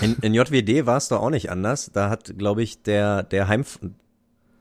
In, 0.00 0.16
in 0.22 0.32
JWD 0.34 0.86
war 0.86 0.96
es 0.96 1.08
doch 1.08 1.20
auch 1.20 1.28
nicht 1.30 1.50
anders. 1.50 1.90
Da 1.92 2.08
hat, 2.08 2.38
glaube 2.38 2.62
ich, 2.62 2.82
der, 2.82 3.22
der 3.22 3.48
Heim, 3.48 3.64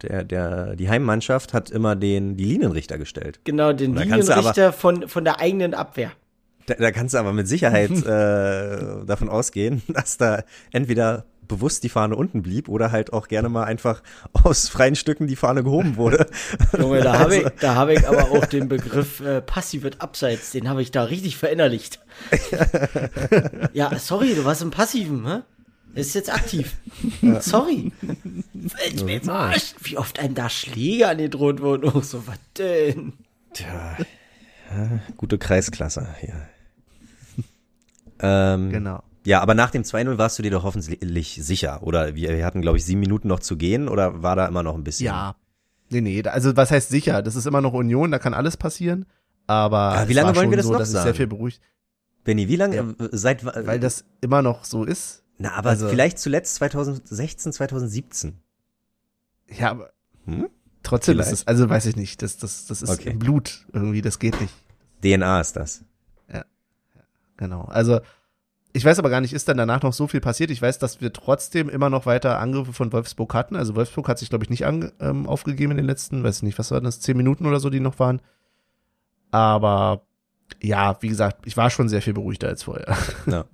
der, 0.01 0.25
der, 0.25 0.75
die 0.75 0.89
Heimmannschaft 0.89 1.53
hat 1.53 1.69
immer 1.69 1.95
den, 1.95 2.35
die 2.35 2.43
Linienrichter 2.43 2.97
gestellt. 2.97 3.39
Genau, 3.45 3.71
den 3.71 3.95
Linienrichter 3.95 4.73
von, 4.73 5.07
von 5.07 5.23
der 5.23 5.39
eigenen 5.39 5.73
Abwehr. 5.73 6.11
Da, 6.65 6.75
da 6.75 6.91
kannst 6.91 7.13
du 7.13 7.17
aber 7.17 7.33
mit 7.33 7.47
Sicherheit 7.47 7.91
äh, 8.05 9.05
davon 9.05 9.29
ausgehen, 9.29 9.81
dass 9.87 10.17
da 10.17 10.43
entweder 10.71 11.25
bewusst 11.45 11.83
die 11.83 11.89
Fahne 11.89 12.15
unten 12.15 12.41
blieb 12.41 12.69
oder 12.69 12.91
halt 12.93 13.11
auch 13.11 13.27
gerne 13.27 13.49
mal 13.49 13.65
einfach 13.65 14.01
aus 14.43 14.69
freien 14.69 14.95
Stücken 14.95 15.27
die 15.27 15.35
Fahne 15.35 15.61
gehoben 15.63 15.97
wurde. 15.97 16.25
Junge, 16.77 17.01
da 17.01 17.19
habe 17.19 17.35
ich, 17.35 17.45
Also- 17.45 17.57
da 17.59 17.75
hab 17.75 17.89
ich 17.89 18.07
aber 18.07 18.31
auch 18.31 18.45
den 18.45 18.69
Begriff 18.69 19.19
äh, 19.19 19.41
passives 19.41 19.99
Abseits, 19.99 20.51
den 20.51 20.69
habe 20.69 20.81
ich 20.81 20.91
da 20.91 21.03
richtig 21.03 21.35
verinnerlicht. 21.37 21.99
ja, 23.73 23.97
sorry, 23.99 24.35
du 24.35 24.45
warst 24.45 24.61
im 24.61 24.71
Passiven, 24.71 25.27
hä? 25.27 25.39
Ist 25.95 26.15
jetzt 26.15 26.33
aktiv. 26.33 26.75
Sorry. 27.41 27.91
Ich 28.91 29.05
bin 29.05 29.21
verarscht, 29.21 29.75
wie 29.83 29.97
oft 29.99 30.17
einem 30.19 30.33
da 30.33 30.49
Schläge 30.49 31.07
angedroht 31.07 31.61
wurden. 31.61 31.83
Oh, 31.93 32.01
so, 32.01 32.25
was 32.25 32.39
denn? 32.57 33.13
Tja, 33.53 33.97
ja, 34.75 34.99
gute 35.17 35.37
Kreisklasse 35.37 36.07
hier. 36.19 36.47
Ähm, 38.23 38.69
Genau. 38.71 39.03
Ja, 39.25 39.39
aber 39.41 39.53
nach 39.53 39.69
dem 39.71 39.83
2-0 39.83 40.17
warst 40.17 40.37
du 40.37 40.43
dir 40.43 40.51
doch 40.51 40.63
hoffentlich 40.63 41.39
sicher. 41.41 41.81
Oder 41.83 42.13
wir, 42.15 42.43
hatten, 42.45 42.61
glaube 42.61 42.77
ich, 42.77 42.83
sieben 42.85 42.99
Minuten 42.99 43.27
noch 43.29 43.39
zu 43.39 43.55
gehen 43.55 43.87
oder 43.87 44.21
war 44.21 44.35
da 44.35 44.47
immer 44.47 44.63
noch 44.63 44.75
ein 44.75 44.83
bisschen? 44.83 45.05
Ja. 45.05 45.35
Nee, 45.89 46.01
nee, 46.01 46.23
also 46.23 46.57
was 46.57 46.71
heißt 46.71 46.89
sicher? 46.89 47.21
Das 47.21 47.35
ist 47.35 47.45
immer 47.45 47.61
noch 47.61 47.71
Union, 47.73 48.11
da 48.11 48.19
kann 48.19 48.33
alles 48.33 48.57
passieren. 48.57 49.05
Aber 49.47 49.93
Ja, 49.95 50.09
wie 50.09 50.13
lange 50.13 50.35
wollen 50.35 50.49
wir 50.49 50.57
das 50.57 50.65
so, 50.65 50.73
noch 50.73 50.81
ich 50.81 50.87
sehr 50.87 51.03
sagen? 51.03 51.15
viel 51.15 51.27
beruhigt, 51.27 51.61
Benny, 52.23 52.47
wie 52.47 52.55
lange? 52.55 52.75
Ja. 52.75 52.81
äh, 52.83 53.09
Seit 53.11 53.45
weil 53.45 53.79
das 53.79 54.03
immer 54.21 54.41
noch 54.41 54.63
so 54.65 54.83
ist. 54.85 55.23
Na, 55.37 55.51
aber 55.53 55.69
also- 55.71 55.87
vielleicht 55.89 56.19
zuletzt 56.19 56.55
2016, 56.55 57.51
2017. 57.53 58.39
Ja, 59.57 59.71
aber 59.71 59.91
Hm? 60.25 60.47
trotzdem 60.83 61.15
Vielleicht. 61.15 61.31
ist 61.33 61.39
es, 61.41 61.47
also 61.47 61.69
weiß 61.69 61.85
ich 61.85 61.95
nicht, 61.95 62.21
das, 62.21 62.37
das, 62.37 62.65
das 62.65 62.81
ist 62.81 62.89
Okay. 62.89 63.09
im 63.11 63.19
Blut 63.19 63.65
irgendwie, 63.73 64.01
das 64.01 64.19
geht 64.19 64.39
nicht. 64.41 64.53
DNA 65.03 65.41
ist 65.41 65.55
das. 65.55 65.83
Genau. 67.43 67.63
Also, 67.63 67.99
ich 68.71 68.85
weiß 68.85 68.99
aber 68.99 69.09
gar 69.09 69.19
nicht, 69.19 69.33
ist 69.33 69.49
dann 69.49 69.57
danach 69.57 69.81
noch 69.81 69.91
so 69.91 70.07
viel 70.07 70.21
passiert? 70.21 70.49
Ich 70.49 70.61
weiß, 70.61 70.79
dass 70.79 71.01
wir 71.01 71.11
trotzdem 71.11 71.67
immer 71.67 71.89
noch 71.89 72.05
weiter 72.05 72.39
Angriffe 72.39 72.71
von 72.71 72.93
Wolfsburg 72.93 73.33
hatten. 73.33 73.57
Also 73.57 73.75
Wolfsburg 73.75 74.07
hat 74.07 74.17
sich, 74.17 74.29
glaube 74.29 74.45
ich, 74.45 74.49
nicht 74.49 74.65
an, 74.65 74.93
ähm, 75.01 75.27
aufgegeben 75.27 75.71
in 75.71 75.77
den 75.77 75.85
letzten, 75.85 76.23
weiß 76.23 76.41
nicht, 76.41 76.57
was 76.57 76.71
waren 76.71 76.85
das, 76.85 77.01
zehn 77.01 77.17
Minuten 77.17 77.45
oder 77.45 77.59
so, 77.59 77.69
die 77.69 77.81
noch 77.81 77.99
waren. 77.99 78.21
Aber 79.29 80.05
ja, 80.61 80.97
wie 81.01 81.09
gesagt, 81.09 81.45
ich 81.45 81.57
war 81.57 81.69
schon 81.69 81.89
sehr 81.89 82.01
viel 82.01 82.13
beruhigter 82.13 82.47
als 82.47 82.63
vorher. 82.63 82.97
Ja. 83.27 83.45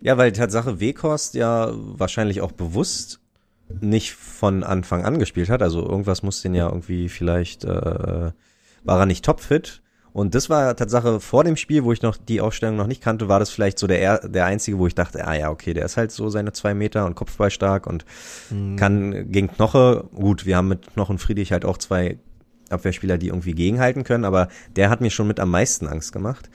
ja, 0.00 0.16
weil 0.16 0.32
Tatsache 0.32 0.80
Weghorst 0.80 1.34
ja 1.34 1.70
wahrscheinlich 1.72 2.40
auch 2.40 2.52
bewusst 2.52 3.20
nicht 3.80 4.14
von 4.14 4.64
Anfang 4.64 5.04
an 5.04 5.18
gespielt 5.18 5.50
hat. 5.50 5.62
Also 5.62 5.86
irgendwas 5.86 6.22
muss 6.22 6.40
den 6.40 6.54
ja 6.54 6.68
irgendwie 6.68 7.10
vielleicht, 7.10 7.64
äh, 7.64 8.32
war 8.82 8.98
er 8.98 9.06
nicht 9.06 9.24
topfit. 9.24 9.82
Und 10.14 10.34
das 10.36 10.48
war 10.48 10.74
Tatsache 10.76 11.18
vor 11.18 11.42
dem 11.42 11.56
Spiel, 11.56 11.82
wo 11.82 11.90
ich 11.92 12.00
noch 12.00 12.16
die 12.16 12.40
Aufstellung 12.40 12.76
noch 12.76 12.86
nicht 12.86 13.02
kannte, 13.02 13.28
war 13.28 13.40
das 13.40 13.50
vielleicht 13.50 13.80
so 13.80 13.88
der, 13.88 14.00
er- 14.00 14.28
der 14.28 14.46
einzige, 14.46 14.78
wo 14.78 14.86
ich 14.86 14.94
dachte, 14.94 15.26
ah 15.26 15.34
ja, 15.34 15.50
okay, 15.50 15.74
der 15.74 15.84
ist 15.84 15.96
halt 15.96 16.12
so 16.12 16.28
seine 16.30 16.52
zwei 16.52 16.72
Meter 16.72 17.04
und 17.04 17.16
Kopfball 17.16 17.50
stark 17.50 17.86
und 17.88 18.04
kann 18.76 19.32
gegen 19.32 19.48
Knoche, 19.48 20.04
gut, 20.14 20.46
wir 20.46 20.56
haben 20.56 20.68
mit 20.68 20.92
Knochen 20.94 21.18
Friedrich 21.18 21.50
halt 21.50 21.64
auch 21.64 21.78
zwei 21.78 22.18
Abwehrspieler, 22.70 23.18
die 23.18 23.26
irgendwie 23.28 23.54
gegenhalten 23.54 24.04
können, 24.04 24.24
aber 24.24 24.48
der 24.76 24.88
hat 24.88 25.00
mir 25.00 25.10
schon 25.10 25.26
mit 25.26 25.40
am 25.40 25.50
meisten 25.50 25.88
Angst 25.88 26.12
gemacht. 26.12 26.48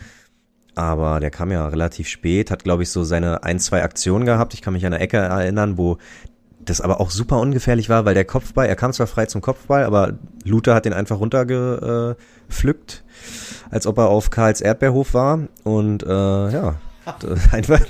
Aber 0.75 1.19
der 1.19 1.29
kam 1.29 1.51
ja 1.51 1.67
relativ 1.67 2.07
spät, 2.07 2.51
hat, 2.51 2.63
glaube 2.63 2.83
ich, 2.83 2.89
so 2.89 3.03
seine 3.03 3.43
ein, 3.43 3.59
zwei 3.59 3.83
Aktionen 3.83 4.25
gehabt. 4.25 4.53
Ich 4.53 4.61
kann 4.61 4.73
mich 4.73 4.85
an 4.85 4.93
eine 4.93 5.03
Ecke 5.03 5.17
erinnern, 5.17 5.77
wo 5.77 5.97
das 6.69 6.81
aber 6.81 6.99
auch 6.99 7.11
super 7.11 7.39
ungefährlich 7.39 7.89
war, 7.89 8.05
weil 8.05 8.13
der 8.13 8.25
Kopfball, 8.25 8.67
er 8.67 8.75
kam 8.75 8.93
zwar 8.93 9.07
frei 9.07 9.25
zum 9.25 9.41
Kopfball, 9.41 9.83
aber 9.83 10.13
Luther 10.43 10.75
hat 10.75 10.85
den 10.85 10.93
einfach 10.93 11.19
runtergepflückt, 11.19 13.03
als 13.69 13.87
ob 13.87 13.97
er 13.97 14.07
auf 14.09 14.29
Karls 14.29 14.61
Erdbeerhof 14.61 15.13
war. 15.13 15.47
Und 15.63 16.03
äh, 16.03 16.07
ja, 16.07 16.75
einfach. 17.51 17.81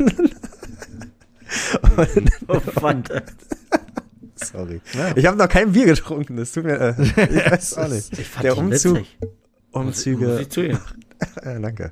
Oh, 2.47 2.59
Pfand. 2.59 3.09
Sorry. 4.35 4.81
Ich 5.15 5.25
habe 5.25 5.35
noch 5.35 5.49
kein 5.49 5.71
Bier 5.71 5.85
getrunken, 5.87 6.37
das 6.37 6.51
tut 6.51 6.65
mir. 6.65 6.79
Äh, 6.79 6.93
ich 7.01 7.17
weiß 7.17 7.77
auch 7.77 7.87
nicht. 7.87 8.17
Ich 8.19 8.27
fand 8.29 8.43
Der 8.43 8.57
Umzug, 8.57 8.97
witzig. 8.97 9.17
Umzüge. 9.71 10.39
Ich 10.41 10.49
zugeben. 10.49 10.79
Äh, 11.41 11.59
danke. 11.59 11.91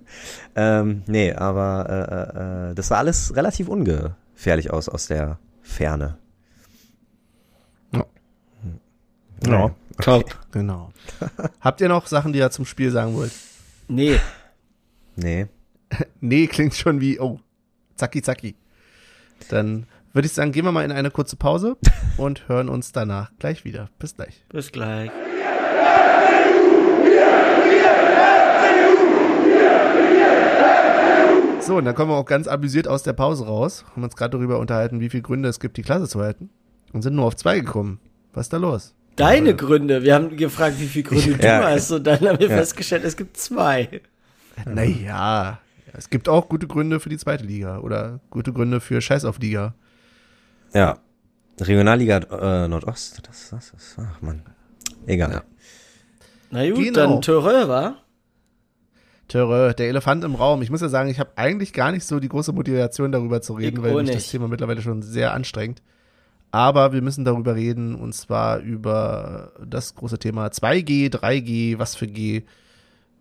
Ähm, 0.56 1.04
nee, 1.08 1.34
aber 1.34 2.70
äh, 2.70 2.72
äh, 2.72 2.76
das 2.76 2.88
sah 2.88 2.98
alles 2.98 3.36
relativ 3.36 3.68
ungefährlich 3.68 4.72
aus 4.72 4.90
aus 4.90 5.08
der 5.08 5.40
Ferne. 5.62 6.18
Ja. 9.46 9.72
Top. 10.02 10.38
Genau. 10.52 10.92
Habt 11.62 11.82
ihr 11.82 11.90
noch 11.90 12.08
Sachen, 12.08 12.34
die 12.34 12.40
ihr 12.40 12.52
zum 12.52 12.66
Spiel 12.66 12.92
sagen 12.92 13.16
wollt? 13.16 13.32
Nee, 13.88 14.20
Nee. 15.18 15.48
Nee, 16.22 16.48
klingt 16.48 16.76
schon 16.76 17.02
wie, 17.02 17.20
oh, 17.20 17.40
zacki 17.96 18.22
zacki. 18.22 18.56
Dann 19.50 19.88
würde 20.14 20.26
ich 20.26 20.34
sagen, 20.34 20.52
gehen 20.52 20.66
wir 20.66 20.72
mal 20.72 20.84
in 20.84 20.92
eine 20.92 21.12
kurze 21.12 21.36
Pause 21.36 21.78
und 22.18 22.48
hören 22.48 22.70
uns 22.70 22.92
danach 22.92 23.32
gleich 23.40 23.66
wieder. 23.66 23.90
Bis 24.00 24.16
gleich. 24.16 24.46
bis 24.50 24.72
gleich. 24.72 25.12
So, 31.62 31.78
und 31.78 31.86
dann 31.86 31.96
kommen 31.96 32.12
wir 32.12 32.16
auch 32.16 32.26
ganz 32.26 32.48
amüsiert 32.48 32.88
aus 32.88 33.04
der 33.04 33.14
Pause 33.14 33.46
raus. 33.46 33.84
Haben 33.92 34.04
uns 34.04 34.16
gerade 34.16 34.38
darüber 34.38 34.60
unterhalten, 34.60 35.02
wie 35.02 35.10
viele 35.10 35.24
Gründe 35.24 35.50
es 35.50 35.60
gibt, 35.60 35.76
die 35.76 35.82
Klasse 35.82 36.08
zu 36.08 36.22
halten. 36.22 36.50
Und 36.94 37.02
sind 37.02 37.16
nur 37.16 37.26
auf 37.26 37.36
zwei 37.36 37.60
gekommen. 37.60 38.00
Was 38.34 38.46
ist 38.46 38.54
da 38.54 38.58
los? 38.58 38.94
Deine 39.18 39.56
Gründe. 39.56 40.04
Wir 40.04 40.16
haben 40.16 40.36
gefragt, 40.38 40.80
wie 40.80 40.88
viele 40.88 41.04
Gründe 41.10 41.44
Ja. 41.46 41.60
du 41.60 41.66
hast. 41.68 41.92
Und 41.92 42.06
dann 42.08 42.20
haben 42.22 42.40
wir 42.40 42.50
Ja. 42.50 42.56
festgestellt, 42.58 43.04
es 43.04 43.18
gibt 43.18 43.36
zwei. 43.38 44.02
Naja, 44.66 45.60
es 45.94 46.10
gibt 46.10 46.30
auch 46.30 46.48
gute 46.50 46.68
Gründe 46.68 47.00
für 47.00 47.10
die 47.10 47.18
zweite 47.18 47.44
Liga 47.44 47.80
oder 47.80 48.20
gute 48.30 48.54
Gründe 48.54 48.80
für 48.80 49.02
Scheiß 49.02 49.26
auf 49.26 49.40
Liga. 49.40 49.74
Ja. 50.74 50.98
Regionalliga 51.60 52.18
äh, 52.18 52.68
Nordost, 52.68 53.28
das, 53.28 53.50
das 53.50 53.74
ist, 53.76 53.98
ach 54.00 54.22
man. 54.22 54.44
Egal. 55.08 55.32
Ja. 55.32 55.44
Na 56.52 56.70
gut, 56.70 56.78
Genau. 56.78 56.94
dann 56.94 57.22
Törö, 57.22 57.68
wa? 57.68 57.96
Töre, 59.28 59.74
der 59.74 59.90
Elefant 59.90 60.24
im 60.24 60.36
Raum. 60.36 60.62
Ich 60.62 60.70
muss 60.70 60.80
ja 60.82 60.88
sagen, 60.88 61.10
ich 61.10 61.20
habe 61.20 61.32
eigentlich 61.36 61.74
gar 61.74 61.92
nicht 61.92 62.06
so 62.06 62.20
die 62.20 62.30
große 62.30 62.54
Motivation, 62.54 63.12
darüber 63.12 63.42
zu 63.42 63.54
reden, 63.54 63.78
Ich 63.78 63.84
weil 63.84 63.94
mich 63.96 64.06
das 64.08 64.16
nicht. 64.16 64.32
Thema 64.32 64.48
mittlerweile 64.48 64.82
schon 64.82 65.02
sehr 65.02 65.34
anstrengt. 65.34 65.82
Aber 66.58 66.92
wir 66.92 67.04
müssen 67.04 67.24
darüber 67.24 67.56
reden, 67.56 67.94
und 67.94 68.14
zwar 68.14 68.60
über 68.62 69.52
das 69.64 69.94
große 69.94 70.18
Thema 70.18 70.48
2G, 70.48 71.12
3G, 71.12 71.78
was 71.78 71.96
für 71.96 72.08
G, 72.08 72.44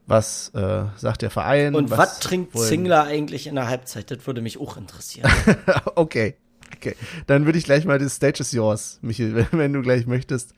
was 0.07 0.51
äh, 0.55 0.85
sagt 0.97 1.21
der 1.21 1.31
Verein. 1.31 1.75
Und 1.75 1.91
was, 1.91 2.19
trinkt 2.21 2.55
wollen- 2.55 2.67
Zingler 2.67 3.05
eigentlich 3.05 3.47
in 3.47 3.57
der 3.57 3.69
Halbzeit? 3.69 4.11
Das 4.11 4.27
würde 4.27 4.41
mich 4.41 4.59
auch 4.59 4.79
interessieren. 4.79 5.31
okay, 5.97 6.37
okay. 6.77 6.97
Dann 7.27 7.45
würde 7.45 7.59
ich 7.59 7.65
gleich 7.65 7.85
mal, 7.85 7.99
das 7.99 8.15
Stage 8.15 8.41
is 8.41 8.53
yours, 8.53 8.99
Michael, 9.03 9.35
wenn, 9.35 9.47
wenn 9.53 9.73
du 9.75 9.83
gleich 9.83 10.07
möchtest. 10.07 10.55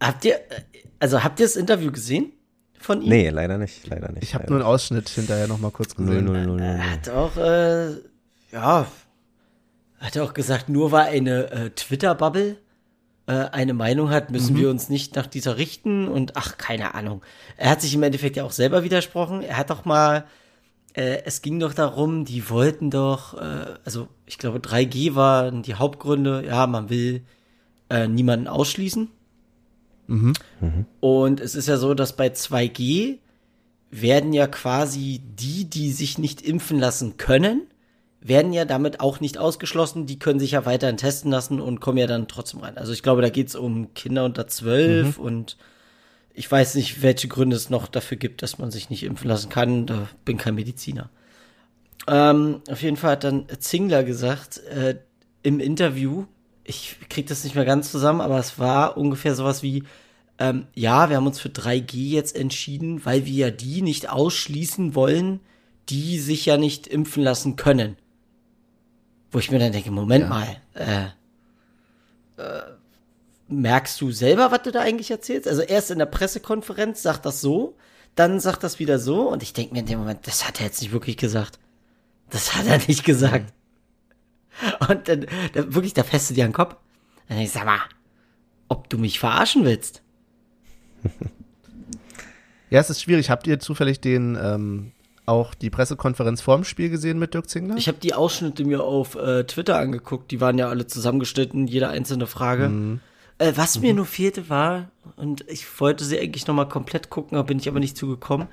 habt 0.00 0.24
ihr, 0.24 0.38
also 1.00 1.24
habt 1.24 1.40
ihr 1.40 1.46
das 1.46 1.56
Interview 1.56 1.90
gesehen 1.90 2.30
von 2.78 3.02
ihm? 3.02 3.08
Nee, 3.08 3.30
leider 3.30 3.58
nicht, 3.58 3.84
leider 3.88 4.12
nicht. 4.12 4.22
Ich 4.22 4.34
habe 4.36 4.46
nur 4.46 4.58
einen 4.60 4.66
Ausschnitt 4.66 5.08
hinterher 5.08 5.48
noch 5.48 5.58
mal 5.58 5.72
kurz 5.72 5.98
Null, 5.98 6.06
gesehen. 6.06 6.24
null, 6.26 6.46
null, 6.46 6.56
null. 6.58 6.60
Er 6.60 6.90
hat 6.92 7.08
auch, 7.08 7.36
äh, 7.36 7.94
ja, 8.52 8.86
hat 10.00 10.18
auch 10.18 10.34
gesagt, 10.34 10.68
nur 10.68 10.92
weil 10.92 11.06
eine 11.06 11.50
äh, 11.50 11.70
Twitter-Bubble 11.70 12.56
äh, 13.26 13.32
eine 13.32 13.74
Meinung 13.74 14.10
hat, 14.10 14.30
müssen 14.30 14.56
wir 14.56 14.70
uns 14.70 14.88
nicht 14.88 15.14
nach 15.14 15.26
dieser 15.26 15.56
richten 15.56 16.08
und 16.08 16.36
ach, 16.36 16.58
keine 16.58 16.94
Ahnung. 16.94 17.22
Er 17.56 17.70
hat 17.70 17.82
sich 17.82 17.94
im 17.94 18.02
Endeffekt 18.02 18.36
ja 18.36 18.44
auch 18.44 18.50
selber 18.50 18.82
widersprochen. 18.82 19.42
Er 19.42 19.56
hat 19.56 19.70
doch 19.70 19.84
mal, 19.84 20.24
äh, 20.94 21.18
es 21.26 21.42
ging 21.42 21.60
doch 21.60 21.74
darum, 21.74 22.24
die 22.24 22.48
wollten 22.48 22.90
doch, 22.90 23.34
äh, 23.34 23.74
also 23.84 24.08
ich 24.26 24.38
glaube 24.38 24.58
3G 24.58 25.14
waren 25.14 25.62
die 25.62 25.74
Hauptgründe, 25.74 26.44
ja, 26.46 26.66
man 26.66 26.90
will 26.90 27.22
äh, 27.90 28.08
niemanden 28.08 28.48
ausschließen. 28.48 29.08
Und 31.00 31.40
es 31.40 31.54
ist 31.54 31.68
ja 31.68 31.76
so, 31.76 31.94
dass 31.94 32.16
bei 32.16 32.28
2G 32.28 33.18
werden 33.90 34.32
ja 34.32 34.46
quasi 34.46 35.20
die, 35.38 35.66
die 35.66 35.92
sich 35.92 36.18
nicht 36.18 36.42
impfen 36.42 36.78
lassen 36.78 37.16
können, 37.16 37.66
werden 38.20 38.52
ja 38.52 38.64
damit 38.64 39.00
auch 39.00 39.20
nicht 39.20 39.38
ausgeschlossen. 39.38 40.06
Die 40.06 40.18
können 40.18 40.40
sich 40.40 40.52
ja 40.52 40.66
weiterhin 40.66 40.96
testen 40.96 41.30
lassen 41.30 41.60
und 41.60 41.80
kommen 41.80 41.98
ja 41.98 42.06
dann 42.06 42.28
trotzdem 42.28 42.60
rein. 42.60 42.76
Also 42.76 42.92
ich 42.92 43.02
glaube, 43.02 43.22
da 43.22 43.30
geht's 43.30 43.54
um 43.54 43.94
Kinder 43.94 44.24
unter 44.24 44.46
zwölf 44.46 45.18
und 45.18 45.56
ich 46.34 46.50
weiß 46.50 46.74
nicht, 46.74 47.02
welche 47.02 47.28
Gründe 47.28 47.56
es 47.56 47.70
noch 47.70 47.88
dafür 47.88 48.16
gibt, 48.16 48.42
dass 48.42 48.58
man 48.58 48.70
sich 48.70 48.90
nicht 48.90 49.02
impfen 49.02 49.28
lassen 49.28 49.48
kann. 49.48 49.86
Da 49.86 50.08
bin 50.24 50.36
kein 50.36 50.54
Mediziner. 50.54 51.10
Ähm, 52.06 52.62
auf 52.68 52.82
jeden 52.82 52.96
Fall 52.96 53.12
hat 53.12 53.24
dann 53.24 53.46
Zingler 53.58 54.04
gesagt, 54.04 54.58
äh, 54.68 54.96
im 55.42 55.60
Interview, 55.60 56.26
ich 56.64 56.96
krieg 57.08 57.26
das 57.26 57.44
nicht 57.44 57.56
mehr 57.56 57.64
ganz 57.64 57.90
zusammen, 57.90 58.20
aber 58.20 58.38
es 58.38 58.58
war 58.58 58.96
ungefähr 58.96 59.34
sowas 59.34 59.62
wie, 59.62 59.84
ähm, 60.38 60.66
ja, 60.74 61.08
wir 61.08 61.16
haben 61.16 61.26
uns 61.26 61.40
für 61.40 61.48
3G 61.48 62.10
jetzt 62.10 62.36
entschieden, 62.36 63.04
weil 63.04 63.26
wir 63.26 63.48
ja 63.48 63.50
die 63.50 63.82
nicht 63.82 64.08
ausschließen 64.08 64.94
wollen, 64.94 65.40
die 65.88 66.18
sich 66.18 66.46
ja 66.46 66.56
nicht 66.56 66.86
impfen 66.86 67.22
lassen 67.22 67.56
können. 67.56 67.96
Wo 69.30 69.38
ich 69.38 69.50
mir 69.50 69.58
dann 69.58 69.72
denke, 69.72 69.90
Moment 69.90 70.28
mal, 70.28 70.56
äh, 70.74 71.04
äh, 72.36 72.62
merkst 73.48 74.00
du 74.00 74.10
selber, 74.10 74.50
was 74.50 74.62
du 74.62 74.72
da 74.72 74.80
eigentlich 74.80 75.10
erzählst? 75.10 75.46
Also 75.46 75.62
erst 75.62 75.90
in 75.90 75.98
der 75.98 76.06
Pressekonferenz 76.06 77.02
sagt 77.02 77.26
das 77.26 77.40
so, 77.40 77.76
dann 78.14 78.40
sagt 78.40 78.64
das 78.64 78.78
wieder 78.78 78.98
so 78.98 79.28
und 79.30 79.42
ich 79.42 79.52
denke 79.52 79.74
mir 79.74 79.80
in 79.80 79.86
dem 79.86 79.98
Moment, 79.98 80.26
das 80.26 80.46
hat 80.46 80.60
er 80.60 80.66
jetzt 80.66 80.82
nicht 80.82 80.92
wirklich 80.92 81.16
gesagt. 81.16 81.58
Das 82.30 82.54
hat 82.56 82.66
er 82.66 82.78
nicht 82.86 83.04
gesagt. 83.04 83.52
Und 84.88 85.08
dann, 85.08 85.26
dann 85.54 85.74
wirklich, 85.74 85.94
da 85.94 86.02
du 86.02 86.34
dir 86.34 86.44
an 86.44 86.50
den 86.50 86.56
Kopf. 86.56 86.76
Dann 87.28 87.38
ich, 87.38 87.50
sag 87.50 87.64
mal, 87.64 87.78
ob 88.68 88.88
du 88.88 88.98
mich 88.98 89.18
verarschen 89.18 89.64
willst? 89.64 90.02
Ja, 92.70 92.78
es 92.78 92.88
ist 92.88 93.02
schwierig. 93.02 93.30
Habt 93.30 93.48
ihr 93.48 93.58
zufällig 93.58 94.00
den 94.00 94.38
ähm, 94.40 94.92
auch 95.30 95.54
die 95.54 95.70
Pressekonferenz 95.70 96.40
vorm 96.42 96.64
Spiel 96.64 96.90
gesehen 96.90 97.18
mit 97.18 97.32
Dirk 97.32 97.48
Zingler? 97.48 97.76
Ich 97.76 97.88
habe 97.88 97.98
die 97.98 98.12
Ausschnitte 98.14 98.64
mir 98.64 98.82
auf 98.84 99.14
äh, 99.14 99.44
Twitter 99.44 99.78
angeguckt, 99.78 100.30
die 100.30 100.40
waren 100.40 100.58
ja 100.58 100.68
alle 100.68 100.86
zusammengeschnitten, 100.86 101.66
jede 101.66 101.88
einzelne 101.88 102.26
Frage. 102.26 102.98
Äh, 103.38 103.52
was 103.56 103.80
mir 103.80 103.94
nur 103.94 104.04
fehlte 104.04 104.50
war, 104.50 104.90
und 105.16 105.44
ich 105.48 105.64
wollte 105.80 106.04
sie 106.04 106.18
eigentlich 106.18 106.46
nochmal 106.46 106.68
komplett 106.68 107.08
gucken, 107.08 107.36
da 107.36 107.42
bin 107.42 107.58
ich 107.58 107.68
aber 107.68 107.80
nicht 107.80 107.96
zugekommen, 107.96 108.48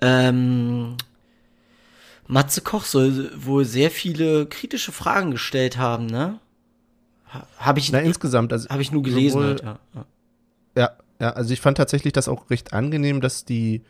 ähm, 0.00 0.96
Matze 2.26 2.60
Koch 2.62 2.84
soll 2.84 3.30
wohl 3.36 3.64
sehr 3.64 3.90
viele 3.90 4.46
kritische 4.46 4.92
Fragen 4.92 5.32
gestellt 5.32 5.76
haben, 5.76 6.06
ne? 6.06 6.38
Ha- 7.32 7.46
Habe 7.58 7.78
ich, 7.80 7.90
Na, 7.92 7.98
insgesamt. 8.00 8.52
Also 8.52 8.68
hab 8.68 8.80
ich 8.80 8.92
nur 8.92 9.02
gelesen. 9.02 9.32
sowohl- 9.40 9.48
Halt. 9.48 9.62
Ja. 9.94 10.04
Ja, 10.76 10.90
ja, 11.20 11.30
also 11.30 11.52
ich 11.52 11.60
fand 11.60 11.76
tatsächlich 11.76 12.12
das 12.12 12.28
auch 12.28 12.48
recht 12.48 12.72
angenehm, 12.72 13.20
dass 13.20 13.44
die 13.44 13.82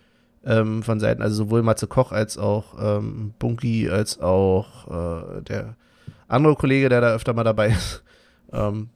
ähm, 0.44 0.82
von 0.82 1.00
Seiten, 1.00 1.22
also 1.22 1.44
sowohl 1.44 1.62
Matze 1.62 1.86
Koch 1.86 2.12
als 2.12 2.38
auch 2.38 2.74
ähm, 2.80 3.34
Bunky, 3.38 3.88
als 3.90 4.20
auch 4.20 4.88
äh, 5.38 5.42
der 5.42 5.76
andere 6.28 6.56
Kollege, 6.56 6.88
der 6.88 7.00
da 7.00 7.14
öfter 7.14 7.34
mal 7.34 7.44
dabei 7.44 7.68
ist, 7.68 8.02
ähm, 8.52 8.88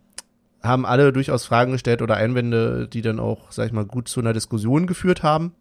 haben 0.63 0.87
alle 0.87 1.13
durchaus 1.13 1.45
Fragen 1.45 1.73
gestellt 1.73 2.03
oder 2.03 2.17
Einwände, 2.17 2.89
die 2.89 3.03
dann 3.03 3.21
auch, 3.21 3.53
sag 3.53 3.67
ich 3.67 3.73
mal, 3.73 3.85
gut 3.85 4.09
zu 4.09 4.21
einer 4.21 4.33
Diskussion 4.33 4.87
geführt 4.87 5.23
haben. 5.23 5.55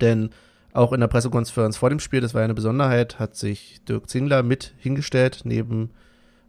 Denn 0.00 0.30
auch 0.72 0.92
in 0.92 1.00
der 1.00 1.08
Pressekonferenz 1.08 1.76
vor 1.76 1.90
dem 1.90 2.00
Spiel, 2.00 2.20
das 2.20 2.32
war 2.32 2.40
ja 2.40 2.44
eine 2.44 2.54
Besonderheit, 2.54 3.18
hat 3.18 3.36
sich 3.36 3.82
Dirk 3.84 4.08
Zingler 4.08 4.42
mit 4.42 4.72
hingestellt 4.78 5.42
neben 5.44 5.90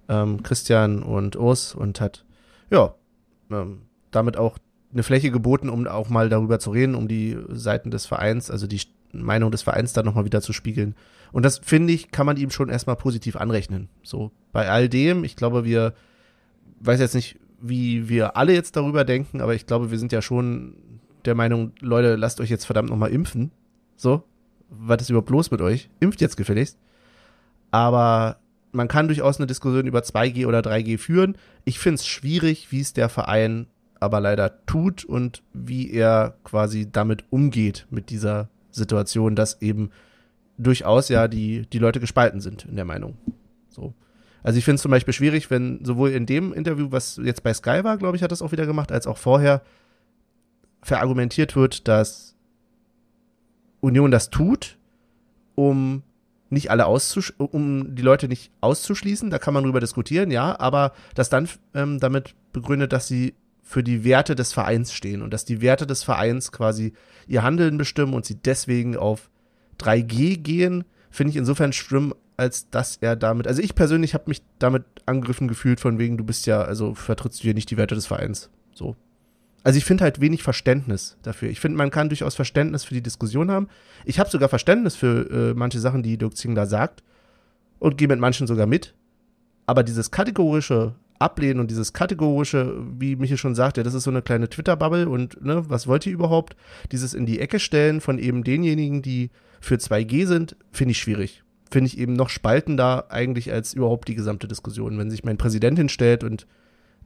ähm, 0.08 0.44
Christian 0.44 1.04
und 1.04 1.36
Urs 1.36 1.76
und 1.76 2.00
hat, 2.00 2.24
ja, 2.70 2.96
ähm, 3.52 3.82
damit 4.12 4.38
auch 4.38 4.58
eine 4.94 5.04
Fläche 5.04 5.32
geboten, 5.32 5.70
um 5.70 5.88
auch 5.88 6.10
mal 6.10 6.30
darüber 6.30 6.60
zu 6.60 6.72
reden, 6.72 6.96
um 6.96 7.08
die 7.08 7.38
Seiten 7.50 7.92
des 7.92 8.06
Vereins, 8.06 8.52
also 8.52 8.68
die 8.68 8.82
Meinung 9.12 9.52
des 9.52 9.62
Vereins 9.62 9.94
da 9.94 10.04
nochmal 10.04 10.26
wieder 10.26 10.42
zu 10.42 10.54
spiegeln. 10.54 10.96
Und 11.32 11.44
das, 11.44 11.60
finde 11.60 11.94
ich, 11.94 12.12
kann 12.12 12.26
man 12.26 12.38
ihm 12.38 12.52
schon 12.52 12.70
erstmal 12.70 12.96
positiv 12.96 13.36
anrechnen. 13.36 13.90
So, 14.04 14.32
bei 14.52 14.70
all 14.70 14.90
dem, 14.90 15.24
ich 15.24 15.36
glaube, 15.36 15.66
wir, 15.66 15.94
weiß 16.82 17.00
jetzt 17.00 17.16
nicht, 17.16 17.38
wie 17.60 18.10
wir 18.10 18.38
alle 18.38 18.54
jetzt 18.54 18.76
darüber 18.76 19.04
denken, 19.04 19.42
aber 19.42 19.56
ich 19.56 19.66
glaube, 19.66 19.90
wir 19.90 19.98
sind 19.98 20.12
ja 20.12 20.22
schon 20.22 20.76
der 21.26 21.36
Meinung, 21.36 21.72
Leute, 21.80 22.16
lasst 22.16 22.40
euch 22.40 22.50
jetzt 22.50 22.66
verdammt 22.66 22.90
nochmal 22.90 23.12
impfen. 23.12 23.52
So, 23.96 24.24
was 24.70 25.02
ist 25.02 25.10
überhaupt 25.10 25.30
los 25.30 25.50
mit 25.50 25.62
euch? 25.62 25.90
Impft 26.00 26.22
jetzt 26.22 26.38
gefälligst. 26.38 26.78
Aber 27.72 28.38
man 28.72 28.88
kann 28.88 29.08
durchaus 29.08 29.38
eine 29.38 29.48
Diskussion 29.48 29.88
über 29.88 30.00
2G 30.00 30.46
oder 30.46 30.60
3G 30.60 30.98
führen. 30.98 31.38
Ich 31.64 31.80
finde 31.80 31.96
es 31.96 32.06
schwierig, 32.06 32.72
wie 32.72 32.82
es 32.82 32.94
der 32.94 33.08
Verein 33.08 33.68
aber 34.04 34.20
leider 34.20 34.66
tut 34.66 35.06
und 35.06 35.42
wie 35.54 35.90
er 35.92 36.36
quasi 36.44 36.92
damit 36.92 37.24
umgeht 37.30 37.88
mit 37.90 38.10
dieser 38.10 38.50
Situation, 38.70 39.36
dass 39.36 39.62
eben 39.62 39.92
durchaus 40.58 41.08
ja 41.08 41.30
die, 41.30 41.66
die 41.72 41.80
Leute 41.80 42.02
gespalten 42.02 42.42
sind 42.42 42.66
in 42.66 42.76
der 42.76 42.86
Meinung. 42.86 43.18
So. 43.70 43.94
Also 44.44 44.60
ich 44.60 44.66
finde 44.66 44.76
es 44.76 44.82
zum 44.82 44.92
Beispiel 44.92 45.14
schwierig, 45.14 45.50
wenn 45.50 45.84
sowohl 45.86 46.10
in 46.10 46.26
dem 46.26 46.54
Interview, 46.54 46.88
was 46.92 47.20
jetzt 47.24 47.44
bei 47.44 47.54
Sky 47.54 47.84
war, 47.84 47.98
glaube 47.98 48.18
ich, 48.18 48.24
hat 48.24 48.32
das 48.32 48.42
auch 48.42 48.52
wieder 48.52 48.66
gemacht, 48.66 48.92
als 48.92 49.08
auch 49.08 49.18
vorher 49.18 49.62
verargumentiert 50.82 51.56
wird, 51.56 51.88
dass 51.88 52.36
Union 53.80 54.12
das 54.12 54.30
tut, 54.30 54.78
um 55.56 56.04
nicht 56.50 56.70
alle 56.70 56.88
um 56.88 57.96
die 57.96 58.02
Leute 58.02 58.28
nicht 58.28 58.52
auszuschließen, 58.62 59.30
da 59.30 59.40
kann 59.40 59.54
man 59.54 59.64
drüber 59.64 59.80
diskutieren, 59.80 60.30
ja, 60.30 60.60
aber 60.60 60.92
das 61.16 61.30
dann 61.30 61.48
ähm, 61.74 62.00
damit 62.00 62.36
begründet, 62.52 62.94
dass 62.94 63.08
sie 63.08 63.34
für 63.64 63.84
die 63.84 64.04
Werte 64.04 64.36
des 64.36 64.54
Vereins 64.54 64.94
stehen 64.94 65.22
und 65.22 65.32
dass 65.34 65.46
die 65.46 65.62
Werte 65.62 65.88
des 65.88 66.04
Vereins 66.04 66.52
quasi 66.52 66.94
ihr 67.28 67.44
Handeln 67.44 67.78
bestimmen 67.78 68.14
und 68.14 68.26
sie 68.26 68.36
deswegen 68.36 68.98
auf 68.98 69.30
3G 69.80 70.38
gehen, 70.38 70.84
finde 71.10 71.32
ich 71.32 71.38
insofern 71.38 71.74
schlimm, 71.74 72.14
als 72.36 72.70
dass 72.70 72.98
er 72.98 73.16
damit, 73.16 73.48
also 73.48 73.62
ich 73.62 73.74
persönlich 73.74 74.14
habe 74.14 74.26
mich 74.28 74.42
damit 74.60 74.84
angegriffen 75.06 75.48
gefühlt, 75.48 75.80
von 75.80 75.98
wegen, 75.98 76.18
du 76.18 76.24
bist 76.24 76.46
ja, 76.46 76.62
also 76.62 76.94
vertrittst 76.94 77.40
du 77.40 77.44
hier 77.44 77.54
nicht 77.54 77.72
die 77.72 77.78
Werte 77.78 77.96
des 77.96 78.06
Vereins. 78.06 78.50
So. 78.74 78.96
Also 79.64 79.78
ich 79.78 79.86
finde 79.86 80.04
halt 80.04 80.20
wenig 80.20 80.44
Verständnis 80.44 81.18
dafür. 81.22 81.50
Ich 81.50 81.62
finde, 81.62 81.78
man 81.78 81.90
kann 81.90 82.10
durchaus 82.10 82.36
Verständnis 82.36 82.84
für 82.84 82.94
die 82.94 83.02
Diskussion 83.02 83.50
haben. 83.50 83.70
Ich 84.04 84.20
habe 84.20 84.30
sogar 84.30 84.50
Verständnis 84.50 84.96
für 84.96 85.30
äh, 85.30 85.54
manche 85.54 85.80
Sachen, 85.80 86.04
die 86.04 86.18
Dirk 86.18 86.36
Zingler 86.36 86.68
sagt 86.68 87.02
und 87.80 87.98
gehe 87.98 88.10
mit 88.10 88.20
manchen 88.20 88.46
sogar 88.46 88.68
mit. 88.68 88.94
Aber 89.66 89.84
dieses 89.84 90.12
kategorische 90.12 90.96
Ablehnen 91.24 91.60
und 91.60 91.72
dieses 91.72 91.94
kategorische, 91.94 92.76
wie 93.00 93.16
Michael 93.16 93.38
schon 93.38 93.56
sagte, 93.56 93.82
das 93.84 93.94
ist 93.94 94.04
so 94.04 94.12
eine 94.12 94.22
kleine 94.22 94.50
Twitter-Bubble 94.50 95.10
und 95.10 95.44
ne, 95.44 95.64
was 95.70 95.88
wollt 95.88 96.06
ihr 96.06 96.14
überhaupt? 96.14 96.56
Dieses 96.92 97.14
in 97.14 97.26
die 97.26 97.40
Ecke 97.40 97.60
stellen 97.60 98.02
von 98.02 98.20
eben 98.20 98.44
denjenigen, 98.44 99.02
die 99.02 99.32
für 99.62 99.76
2G 99.76 100.26
sind, 100.28 100.56
finde 100.72 100.92
ich 100.92 101.00
schwierig. 101.00 101.44
Finde 101.72 101.88
ich 101.88 101.98
eben 101.98 102.14
noch 102.14 102.30
spaltender 102.30 103.12
eigentlich 103.12 103.52
als 103.52 103.74
überhaupt 103.74 104.08
die 104.08 104.16
gesamte 104.16 104.48
Diskussion. 104.48 104.98
Wenn 105.00 105.10
sich 105.10 105.24
mein 105.24 105.38
Präsident 105.38 105.78
hinstellt 105.80 106.24
und 106.24 106.46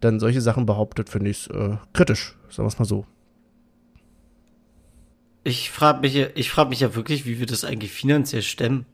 dann 0.02 0.20
solche 0.20 0.42
Sachen 0.42 0.66
behauptet, 0.66 1.10
finde 1.10 1.30
ich 1.30 1.48
es 1.48 1.56
äh, 1.56 1.78
kritisch, 1.94 2.36
sagen 2.50 2.66
wir 2.66 2.68
es 2.68 2.80
mal 2.80 2.86
so. 2.86 3.06
Ich 5.44 5.72
frage 5.72 6.02
mich, 6.02 6.14
ja- 6.14 6.28
ich 6.36 6.50
frage 6.52 6.70
mich 6.70 6.82
ja 6.82 6.96
wirklich, 6.96 7.26
wie 7.26 7.40
wir 7.40 7.46
das 7.46 7.64
eigentlich 7.64 7.92
finanziell 7.92 8.42
stemmen. 8.42 8.86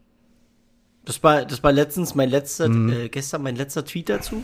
Das 1.05 1.23
war, 1.23 1.45
das 1.45 1.63
war 1.63 1.71
letztens 1.71 2.15
mein 2.15 2.29
letzter, 2.29 2.69
äh, 2.69 3.09
gestern 3.09 3.41
mein 3.43 3.55
letzter 3.55 3.83
Tweet 3.83 4.09
dazu. 4.09 4.43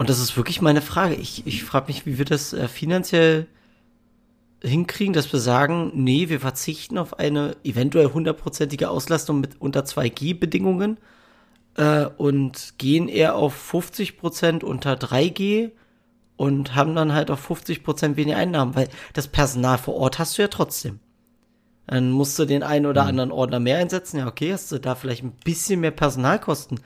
Und 0.00 0.08
das 0.08 0.18
ist 0.18 0.34
wirklich 0.34 0.62
meine 0.62 0.80
Frage. 0.80 1.14
Ich, 1.14 1.46
ich 1.46 1.62
frage 1.62 1.88
mich, 1.88 2.06
wie 2.06 2.16
wir 2.16 2.24
das 2.24 2.54
äh, 2.54 2.68
finanziell 2.68 3.46
hinkriegen, 4.62 5.12
dass 5.12 5.30
wir 5.30 5.40
sagen, 5.40 5.92
nee, 5.92 6.30
wir 6.30 6.40
verzichten 6.40 6.96
auf 6.96 7.18
eine 7.18 7.54
eventuell 7.64 8.06
hundertprozentige 8.06 8.88
Auslastung 8.88 9.42
mit 9.42 9.60
unter 9.60 9.82
2G-Bedingungen 9.82 10.96
äh, 11.76 12.06
und 12.16 12.78
gehen 12.78 13.08
eher 13.08 13.34
auf 13.34 13.52
50 13.52 14.16
Prozent 14.16 14.64
unter 14.64 14.94
3G 14.94 15.72
und 16.38 16.74
haben 16.74 16.94
dann 16.94 17.12
halt 17.12 17.30
auf 17.30 17.40
50 17.40 17.84
Prozent 17.84 18.16
weniger 18.16 18.38
Einnahmen, 18.38 18.74
weil 18.74 18.88
das 19.12 19.28
Personal 19.28 19.76
vor 19.76 19.96
Ort 19.96 20.18
hast 20.18 20.38
du 20.38 20.40
ja 20.40 20.48
trotzdem. 20.48 20.98
Dann 21.86 22.10
musst 22.10 22.38
du 22.38 22.46
den 22.46 22.62
einen 22.62 22.86
oder 22.86 23.04
anderen 23.04 23.32
Ordner 23.32 23.60
mehr 23.60 23.76
einsetzen. 23.76 24.16
Ja, 24.16 24.28
okay, 24.28 24.50
hast 24.50 24.72
du 24.72 24.78
da 24.78 24.94
vielleicht 24.94 25.24
ein 25.24 25.36
bisschen 25.44 25.80
mehr 25.80 25.90
Personalkosten. 25.90 26.80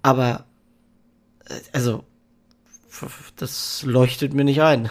Aber, 0.00 0.46
äh, 1.46 1.60
also, 1.74 2.04
das 3.36 3.82
leuchtet 3.82 4.34
mir 4.34 4.44
nicht 4.44 4.62
ein. 4.62 4.90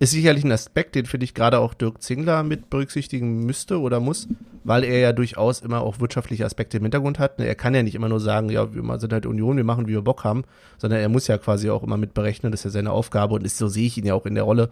Ist 0.00 0.12
sicherlich 0.12 0.44
ein 0.44 0.52
Aspekt, 0.52 0.94
den 0.94 1.04
finde 1.04 1.24
ich 1.24 1.34
gerade 1.34 1.58
auch 1.58 1.74
Dirk 1.74 2.02
Zingler 2.02 2.42
mit 2.42 2.70
berücksichtigen 2.70 3.44
müsste 3.44 3.80
oder 3.80 4.00
muss, 4.00 4.28
weil 4.64 4.82
er 4.82 4.98
ja 4.98 5.12
durchaus 5.12 5.60
immer 5.60 5.82
auch 5.82 6.00
wirtschaftliche 6.00 6.46
Aspekte 6.46 6.78
im 6.78 6.84
Hintergrund 6.84 7.18
hat. 7.18 7.38
Er 7.38 7.54
kann 7.54 7.74
ja 7.74 7.82
nicht 7.82 7.94
immer 7.94 8.08
nur 8.08 8.20
sagen, 8.20 8.48
ja, 8.48 8.74
wir 8.74 8.98
sind 8.98 9.12
halt 9.12 9.26
Union, 9.26 9.58
wir 9.58 9.64
machen, 9.64 9.88
wie 9.88 9.92
wir 9.92 10.00
Bock 10.00 10.24
haben, 10.24 10.44
sondern 10.78 11.00
er 11.00 11.10
muss 11.10 11.26
ja 11.26 11.36
quasi 11.36 11.68
auch 11.68 11.82
immer 11.82 11.98
mit 11.98 12.14
berechnen, 12.14 12.50
das 12.50 12.62
ist 12.62 12.64
ja 12.64 12.70
seine 12.70 12.92
Aufgabe 12.92 13.34
und 13.34 13.44
ist, 13.44 13.58
so 13.58 13.68
sehe 13.68 13.86
ich 13.86 13.98
ihn 13.98 14.06
ja 14.06 14.14
auch 14.14 14.24
in 14.24 14.34
der 14.34 14.44
Rolle, 14.44 14.70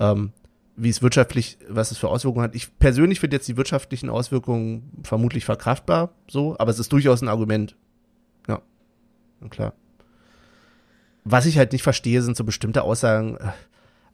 ähm, 0.00 0.32
wie 0.74 0.88
es 0.88 1.02
wirtschaftlich, 1.02 1.58
was 1.68 1.90
es 1.90 1.98
für 1.98 2.08
Auswirkungen 2.08 2.44
hat. 2.44 2.54
Ich 2.54 2.78
persönlich 2.78 3.20
finde 3.20 3.36
jetzt 3.36 3.48
die 3.48 3.58
wirtschaftlichen 3.58 4.08
Auswirkungen 4.08 4.90
vermutlich 5.02 5.44
verkraftbar, 5.44 6.14
so, 6.28 6.56
aber 6.58 6.70
es 6.70 6.78
ist 6.78 6.90
durchaus 6.92 7.20
ein 7.20 7.28
Argument. 7.28 7.76
Ja, 9.40 9.42
na 9.42 9.48
klar. 9.48 9.72
Was 11.24 11.46
ich 11.46 11.58
halt 11.58 11.72
nicht 11.72 11.82
verstehe, 11.82 12.22
sind 12.22 12.36
so 12.36 12.44
bestimmte 12.44 12.82
Aussagen. 12.82 13.36
äh, 13.36 13.48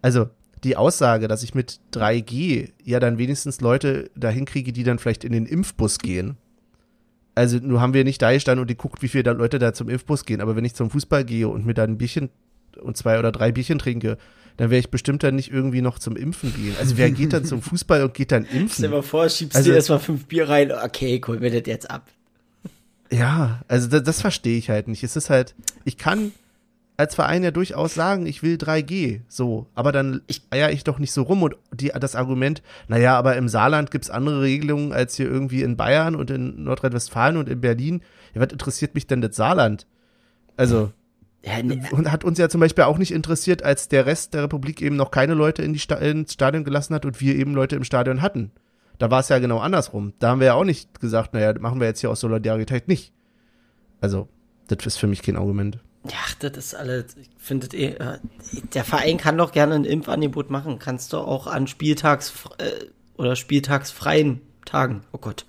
Also 0.00 0.30
die 0.64 0.76
Aussage, 0.76 1.28
dass 1.28 1.42
ich 1.42 1.54
mit 1.54 1.80
3G 1.92 2.70
ja 2.84 3.00
dann 3.00 3.18
wenigstens 3.18 3.60
Leute 3.60 4.10
dahin 4.16 4.44
kriege, 4.44 4.72
die 4.72 4.84
dann 4.84 4.98
vielleicht 4.98 5.24
in 5.24 5.32
den 5.32 5.46
Impfbus 5.46 5.98
gehen. 5.98 6.36
Also 7.34 7.58
nur 7.58 7.80
haben 7.80 7.94
wir 7.94 8.04
nicht 8.04 8.20
da 8.22 8.32
gestanden 8.32 8.60
und 8.62 8.66
geguckt, 8.68 9.02
wie 9.02 9.08
viele 9.08 9.24
da 9.24 9.32
Leute 9.32 9.58
da 9.58 9.72
zum 9.72 9.88
Impfbus 9.88 10.24
gehen. 10.24 10.40
Aber 10.40 10.54
wenn 10.56 10.64
ich 10.64 10.74
zum 10.74 10.90
Fußball 10.90 11.24
gehe 11.24 11.48
und 11.48 11.66
mir 11.66 11.74
dann 11.74 11.90
ein 11.92 11.98
Bierchen 11.98 12.28
und 12.80 12.96
zwei 12.96 13.18
oder 13.18 13.32
drei 13.32 13.52
Bierchen 13.52 13.78
trinke, 13.78 14.18
dann 14.58 14.70
werde 14.70 14.80
ich 14.80 14.90
bestimmt 14.90 15.22
dann 15.22 15.34
nicht 15.36 15.50
irgendwie 15.50 15.80
noch 15.82 15.98
zum 15.98 16.14
Impfen 16.16 16.54
gehen. 16.54 16.74
Also 16.78 16.96
wer 16.98 17.10
geht 17.10 17.32
dann 17.32 17.44
zum 17.44 17.60
Fußball 17.62 18.02
und 18.04 18.14
geht 18.14 18.32
dann 18.32 18.44
Stell 18.48 18.56
dir 18.58 18.62
impfen? 18.62 18.90
mal 18.90 19.02
vor, 19.02 19.28
schiebst 19.28 19.56
Also- 19.56 19.70
dir 19.70 19.76
erstmal 19.76 19.98
fünf 19.98 20.26
Bier 20.26 20.48
rein. 20.48 20.70
Okay, 20.72 21.20
hol 21.26 21.40
mir 21.40 21.50
das 21.50 21.66
jetzt 21.66 21.90
ab. 21.90 22.08
Ja, 23.12 23.60
also 23.68 23.88
das, 23.88 24.02
das 24.02 24.20
verstehe 24.22 24.58
ich 24.58 24.70
halt 24.70 24.88
nicht. 24.88 25.04
Es 25.04 25.16
ist 25.16 25.28
halt, 25.28 25.54
ich 25.84 25.98
kann 25.98 26.32
als 26.96 27.14
Verein 27.14 27.42
ja 27.42 27.50
durchaus 27.50 27.94
sagen, 27.94 28.26
ich 28.26 28.42
will 28.42 28.56
3G, 28.56 29.20
so, 29.28 29.66
aber 29.74 29.92
dann 29.92 30.22
eier 30.50 30.70
ich 30.70 30.84
doch 30.84 30.98
nicht 30.98 31.12
so 31.12 31.22
rum 31.22 31.42
und 31.42 31.56
die, 31.74 31.88
das 31.88 32.14
Argument, 32.14 32.62
naja, 32.88 33.16
aber 33.18 33.36
im 33.36 33.48
Saarland 33.48 33.90
gibt's 33.90 34.08
andere 34.10 34.42
Regelungen 34.42 34.92
als 34.92 35.16
hier 35.16 35.26
irgendwie 35.26 35.62
in 35.62 35.76
Bayern 35.76 36.14
und 36.14 36.30
in 36.30 36.64
Nordrhein-Westfalen 36.64 37.36
und 37.36 37.48
in 37.48 37.60
Berlin. 37.60 38.02
Ja, 38.34 38.40
was 38.40 38.52
interessiert 38.52 38.94
mich 38.94 39.06
denn 39.06 39.20
das 39.20 39.36
Saarland? 39.36 39.86
Also, 40.56 40.92
Ja, 41.44 41.62
ne, 41.62 41.82
und 41.90 42.10
hat 42.12 42.24
uns 42.24 42.38
ja 42.38 42.48
zum 42.48 42.60
Beispiel 42.60 42.84
auch 42.84 42.98
nicht 42.98 43.12
interessiert, 43.12 43.62
als 43.62 43.88
der 43.88 44.06
Rest 44.06 44.32
der 44.32 44.44
Republik 44.44 44.80
eben 44.80 44.96
noch 44.96 45.10
keine 45.10 45.34
Leute 45.34 45.62
in 45.62 45.72
die 45.72 45.80
Sta 45.80 45.96
ins 45.96 46.34
Stadion 46.34 46.64
gelassen 46.64 46.94
hat 46.94 47.04
und 47.04 47.20
wir 47.20 47.34
eben 47.34 47.54
Leute 47.54 47.76
im 47.76 47.84
Stadion 47.84 48.22
hatten. 48.22 48.52
Da 48.98 49.10
war 49.10 49.20
es 49.20 49.28
ja 49.28 49.38
genau 49.38 49.58
andersrum. 49.58 50.12
Da 50.18 50.28
haben 50.30 50.40
wir 50.40 50.48
ja 50.48 50.54
auch 50.54 50.64
nicht 50.64 51.00
gesagt, 51.00 51.34
naja, 51.34 51.54
machen 51.58 51.80
wir 51.80 51.86
jetzt 51.86 52.00
hier 52.00 52.10
aus 52.10 52.20
Solidarität 52.20 52.88
nicht. 52.88 53.12
Also, 54.00 54.28
das 54.68 54.84
ist 54.86 54.96
für 54.98 55.06
mich 55.06 55.22
kein 55.22 55.36
Argument. 55.36 55.78
ja, 56.04 56.18
das 56.40 56.56
ist 56.56 56.74
alles, 56.74 57.16
ich 57.16 57.30
finde 57.38 57.76
eh, 57.76 57.94
äh, 57.94 58.18
der 58.74 58.84
Verein 58.84 59.18
kann 59.18 59.38
doch 59.38 59.52
gerne 59.52 59.74
ein 59.74 59.84
Impfangebot 59.84 60.50
machen. 60.50 60.78
Kannst 60.78 61.12
du 61.12 61.18
auch 61.18 61.46
an 61.46 61.66
Spieltags, 61.66 62.32
äh, 62.58 62.86
oder 63.16 63.36
spieltagsfreien 63.36 64.40
Tagen, 64.64 65.02
oh 65.12 65.18
Gott, 65.18 65.46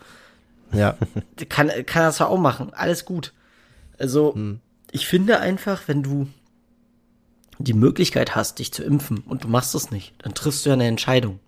Ja. 0.72 0.98
kann, 1.50 1.70
kann 1.86 2.04
das 2.04 2.20
ja 2.20 2.28
auch 2.28 2.40
machen. 2.40 2.74
Alles 2.74 3.06
gut. 3.06 3.34
Also, 4.00 4.36
ich 4.92 5.08
finde 5.08 5.40
einfach, 5.40 5.88
wenn 5.88 6.04
du 6.04 6.28
die 7.60 7.74
Möglichkeit 7.74 8.36
hast, 8.36 8.60
dich 8.60 8.74
zu 8.74 8.84
impfen 8.84 9.20
und 9.20 9.44
du 9.44 9.48
machst 9.48 9.76
es 9.76 9.92
nicht, 9.92 10.14
dann 10.20 10.34
triffst 10.34 10.66
du 10.66 10.70
ja 10.70 10.74
eine 10.74 10.88
Entscheidung. 10.88 11.40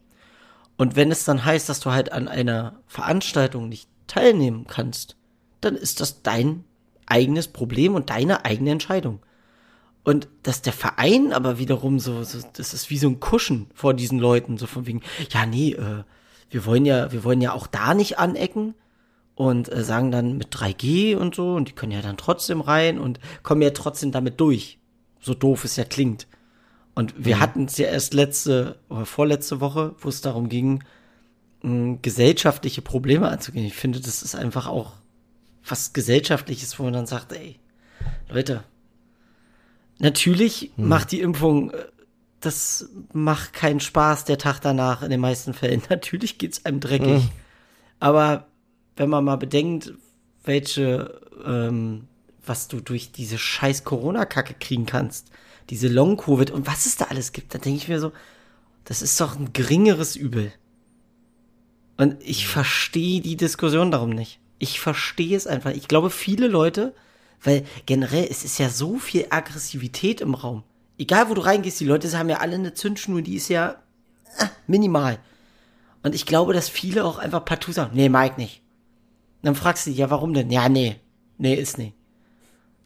Und 0.78 0.96
wenn 0.96 1.12
es 1.12 1.24
dann 1.24 1.46
heißt, 1.46 1.70
dass 1.70 1.80
du 1.80 1.92
halt 1.92 2.12
an 2.12 2.28
einer 2.28 2.80
Veranstaltung 2.88 3.70
nicht 3.70 3.90
teilnehmen 4.08 4.66
kannst, 4.68 5.16
dann 5.62 5.76
ist 5.76 6.02
das 6.02 6.22
dein 6.22 6.64
eigenes 7.06 7.48
Problem 7.48 7.96
und 7.96 8.10
deine 8.10 8.46
eigene 8.46 8.72
Entscheidung. 8.72 9.20
Und 10.04 10.28
dass 10.44 10.62
der 10.62 10.74
Verein 10.74 11.34
aber 11.34 11.58
wiederum 11.58 12.00
so, 12.00 12.24
so 12.24 12.40
das 12.54 12.74
ist 12.74 12.90
wie 12.90 12.98
so 12.98 13.08
ein 13.08 13.20
Kuschen 13.20 13.68
vor 13.74 13.94
diesen 13.94 14.20
Leuten, 14.20 14.58
so 14.58 14.68
von 14.68 14.86
wegen, 14.86 15.02
ja, 15.32 15.46
nee, 15.46 15.72
äh, 15.72 16.04
wir 16.50 16.66
wollen 16.66 16.86
ja, 16.86 17.12
wir 17.12 17.24
wollen 17.24 17.42
ja 17.42 17.54
auch 17.54 17.66
da 17.66 17.94
nicht 17.96 18.20
anecken 18.20 18.76
und 19.34 19.72
äh, 19.72 19.84
sagen 19.84 20.12
dann 20.12 20.38
mit 20.38 20.54
3G 20.56 21.16
und 21.16 21.34
so 21.34 21.56
und 21.56 21.70
die 21.70 21.74
können 21.74 21.92
ja 21.92 22.02
dann 22.02 22.18
trotzdem 22.18 22.62
rein 22.62 23.00
und 23.00 23.20
kommen 23.42 23.64
ja 23.64 23.72
trotzdem 23.72 24.12
damit 24.12 24.40
durch. 24.40 24.78
So 25.20 25.34
doof 25.34 25.64
es 25.64 25.76
ja 25.76 25.86
klingt. 25.86 26.28
Und 26.96 27.14
wir 27.18 27.40
hatten 27.40 27.66
es 27.66 27.78
ja 27.78 27.88
erst 27.88 28.14
letzte 28.14 28.80
oder 28.90 29.06
vorletzte 29.06 29.60
Woche, 29.60 29.96
wo 30.00 30.08
es 30.10 30.22
darum 30.22 30.48
ging, 30.48 30.84
mh, 31.62 32.00
gesellschaftliche 32.02 32.82
Probleme 32.82 33.28
anzugehen. 33.28 33.66
Ich 33.66 33.76
finde, 33.76 34.00
das 34.00 34.24
ist 34.24 34.36
einfach 34.36 34.68
auch 34.68 34.94
was 35.68 35.94
Gesellschaftliches, 35.94 36.80
wo 36.80 36.84
man 36.84 36.94
dann 36.94 37.06
sagt, 37.06 37.34
ey, 37.34 37.60
Leute, 38.30 38.64
natürlich 40.00 40.72
macht 40.78 41.12
die 41.12 41.22
Impfung, 41.22 41.72
äh, 41.72 41.86
das 42.40 42.90
macht 43.12 43.54
keinen 43.54 43.80
Spaß 43.80 44.26
der 44.26 44.38
Tag 44.38 44.60
danach 44.60 45.02
in 45.02 45.10
den 45.10 45.20
meisten 45.20 45.54
Fällen. 45.54 45.82
Natürlich 45.90 46.38
geht's 46.38 46.66
einem 46.66 46.80
dreckig. 46.80 47.24
Aber 48.00 48.48
wenn 48.96 49.10
man 49.10 49.24
mal 49.24 49.38
bedenkt, 49.38 49.94
welche, 50.44 51.22
ähm, 51.44 52.08
was 52.46 52.68
du 52.68 52.80
durch 52.82 53.12
diese 53.12 53.38
scheiß 53.38 53.84
Corona-Kacke 53.84 54.54
kriegen 54.60 54.86
kannst, 54.86 55.32
diese 55.70 55.88
Long-Covid 55.88 56.52
und 56.52 56.68
was 56.68 56.86
es 56.86 56.98
da 56.98 57.06
alles 57.06 57.32
gibt, 57.32 57.54
dann 57.54 57.62
denke 57.62 57.78
ich 57.78 57.88
mir 57.88 58.00
so, 58.00 58.12
das 58.84 59.02
ist 59.02 59.20
doch 59.20 59.36
ein 59.36 59.52
geringeres 59.54 60.16
Übel. 60.16 60.52
Und 61.98 62.18
ich 62.22 62.48
verstehe 62.48 63.22
die 63.22 63.38
Diskussion 63.38 63.92
darum 63.92 64.10
nicht. 64.10 64.40
Ich 64.60 64.80
verstehe 64.80 65.36
es 65.36 65.48
einfach. 65.48 65.72
Ich 65.72 65.88
glaube, 65.88 66.10
viele 66.10 66.48
Leute, 66.48 66.94
weil 67.42 67.66
generell, 67.86 68.28
es 68.30 68.44
ist 68.44 68.60
ja 68.60 68.70
so 68.70 68.98
viel 68.98 69.28
Aggressivität 69.30 70.22
im 70.22 70.34
Raum. 70.36 70.64
Egal, 70.98 71.30
wo 71.30 71.34
du 71.34 71.42
reingehst, 71.42 71.80
die 71.80 71.86
Leute 71.86 72.18
haben 72.18 72.30
ja 72.30 72.38
alle 72.38 72.56
eine 72.56 72.74
Zündschnur, 72.74 73.22
die 73.22 73.36
ist 73.36 73.50
ja 73.50 73.82
äh, 74.38 74.46
minimal. 74.68 75.20
Und 76.04 76.16
ich 76.16 76.26
glaube, 76.26 76.54
dass 76.54 76.70
viele 76.70 77.04
auch 77.04 77.18
einfach 77.18 77.44
partout 77.44 77.74
sagen, 77.74 77.96
nee, 77.96 78.10
Mike 78.10 78.36
nicht. 78.38 78.62
Und 79.42 79.48
dann 79.48 79.56
fragst 79.56 79.86
du 79.86 79.90
dich, 79.90 80.00
ja, 80.00 80.10
warum 80.10 80.34
denn? 80.34 80.52
Ja, 80.52 80.70
nee. 80.70 80.98
Nee, 81.38 81.56
ist 81.56 81.78
nee. 81.78 81.94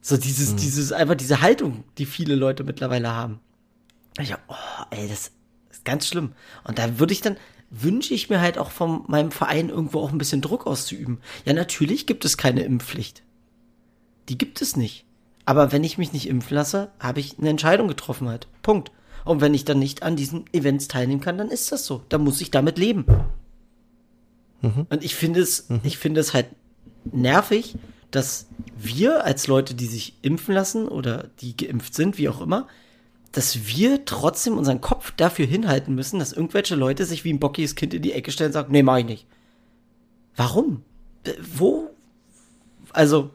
So 0.01 0.17
dieses, 0.17 0.55
dieses, 0.55 0.91
einfach 0.91 1.15
diese 1.15 1.41
Haltung, 1.41 1.83
die 1.97 2.05
viele 2.05 2.35
Leute 2.35 2.63
mittlerweile 2.63 3.13
haben. 3.13 3.39
Ich, 4.19 4.33
oh, 4.33 4.83
ey, 4.91 5.07
das 5.07 5.31
ist 5.69 5.85
ganz 5.85 6.07
schlimm. 6.07 6.33
Und 6.63 6.79
da 6.79 6.99
würde 6.99 7.13
ich 7.13 7.21
dann, 7.21 7.37
wünsche 7.69 8.13
ich 8.13 8.29
mir 8.29 8.41
halt 8.41 8.57
auch 8.57 8.71
von 8.71 9.03
meinem 9.07 9.31
Verein 9.31 9.69
irgendwo 9.69 9.99
auch 9.99 10.11
ein 10.11 10.17
bisschen 10.17 10.41
Druck 10.41 10.65
auszuüben. 10.65 11.19
Ja, 11.45 11.53
natürlich 11.53 12.07
gibt 12.07 12.25
es 12.25 12.37
keine 12.37 12.63
Impfpflicht. 12.63 13.23
Die 14.29 14.37
gibt 14.37 14.61
es 14.61 14.75
nicht. 14.75 15.05
Aber 15.45 15.71
wenn 15.71 15.83
ich 15.83 15.97
mich 15.97 16.13
nicht 16.13 16.27
impfen 16.27 16.55
lasse, 16.55 16.91
habe 16.99 17.19
ich 17.19 17.37
eine 17.39 17.49
Entscheidung 17.49 17.87
getroffen 17.87 18.27
halt. 18.27 18.47
Punkt. 18.61 18.91
Und 19.25 19.41
wenn 19.41 19.53
ich 19.53 19.65
dann 19.65 19.79
nicht 19.79 20.03
an 20.03 20.15
diesen 20.15 20.45
Events 20.53 20.87
teilnehmen 20.87 21.21
kann, 21.21 21.37
dann 21.37 21.49
ist 21.49 21.71
das 21.71 21.85
so. 21.85 22.03
Dann 22.09 22.23
muss 22.23 22.41
ich 22.41 22.51
damit 22.51 22.77
leben. 22.77 23.05
Und 24.61 25.03
ich 25.03 25.15
finde 25.15 25.39
es, 25.39 25.67
ich 25.83 25.97
finde 25.97 26.19
es 26.19 26.33
halt 26.33 26.47
nervig, 27.11 27.75
dass 28.11 28.47
wir 28.77 29.25
als 29.25 29.47
Leute, 29.47 29.75
die 29.75 29.85
sich 29.85 30.13
impfen 30.21 30.55
lassen 30.55 30.87
oder 30.87 31.29
die 31.41 31.55
geimpft 31.55 31.93
sind, 31.93 32.17
wie 32.17 32.29
auch 32.29 32.41
immer, 32.41 32.67
dass 33.31 33.67
wir 33.67 34.05
trotzdem 34.05 34.57
unseren 34.57 34.81
Kopf 34.81 35.11
dafür 35.15 35.45
hinhalten 35.45 35.93
müssen, 35.93 36.19
dass 36.19 36.33
irgendwelche 36.33 36.75
Leute 36.75 37.05
sich 37.05 37.23
wie 37.23 37.33
ein 37.33 37.39
bockiges 37.39 37.75
Kind 37.75 37.93
in 37.93 38.01
die 38.01 38.13
Ecke 38.13 38.31
stellen 38.31 38.49
und 38.49 38.53
sagen, 38.53 38.71
nee, 38.71 38.83
mach 38.83 38.97
ich 38.97 39.05
nicht. 39.05 39.27
Warum? 40.35 40.83
Äh, 41.23 41.33
Wo? 41.55 41.89
Also, 42.91 43.29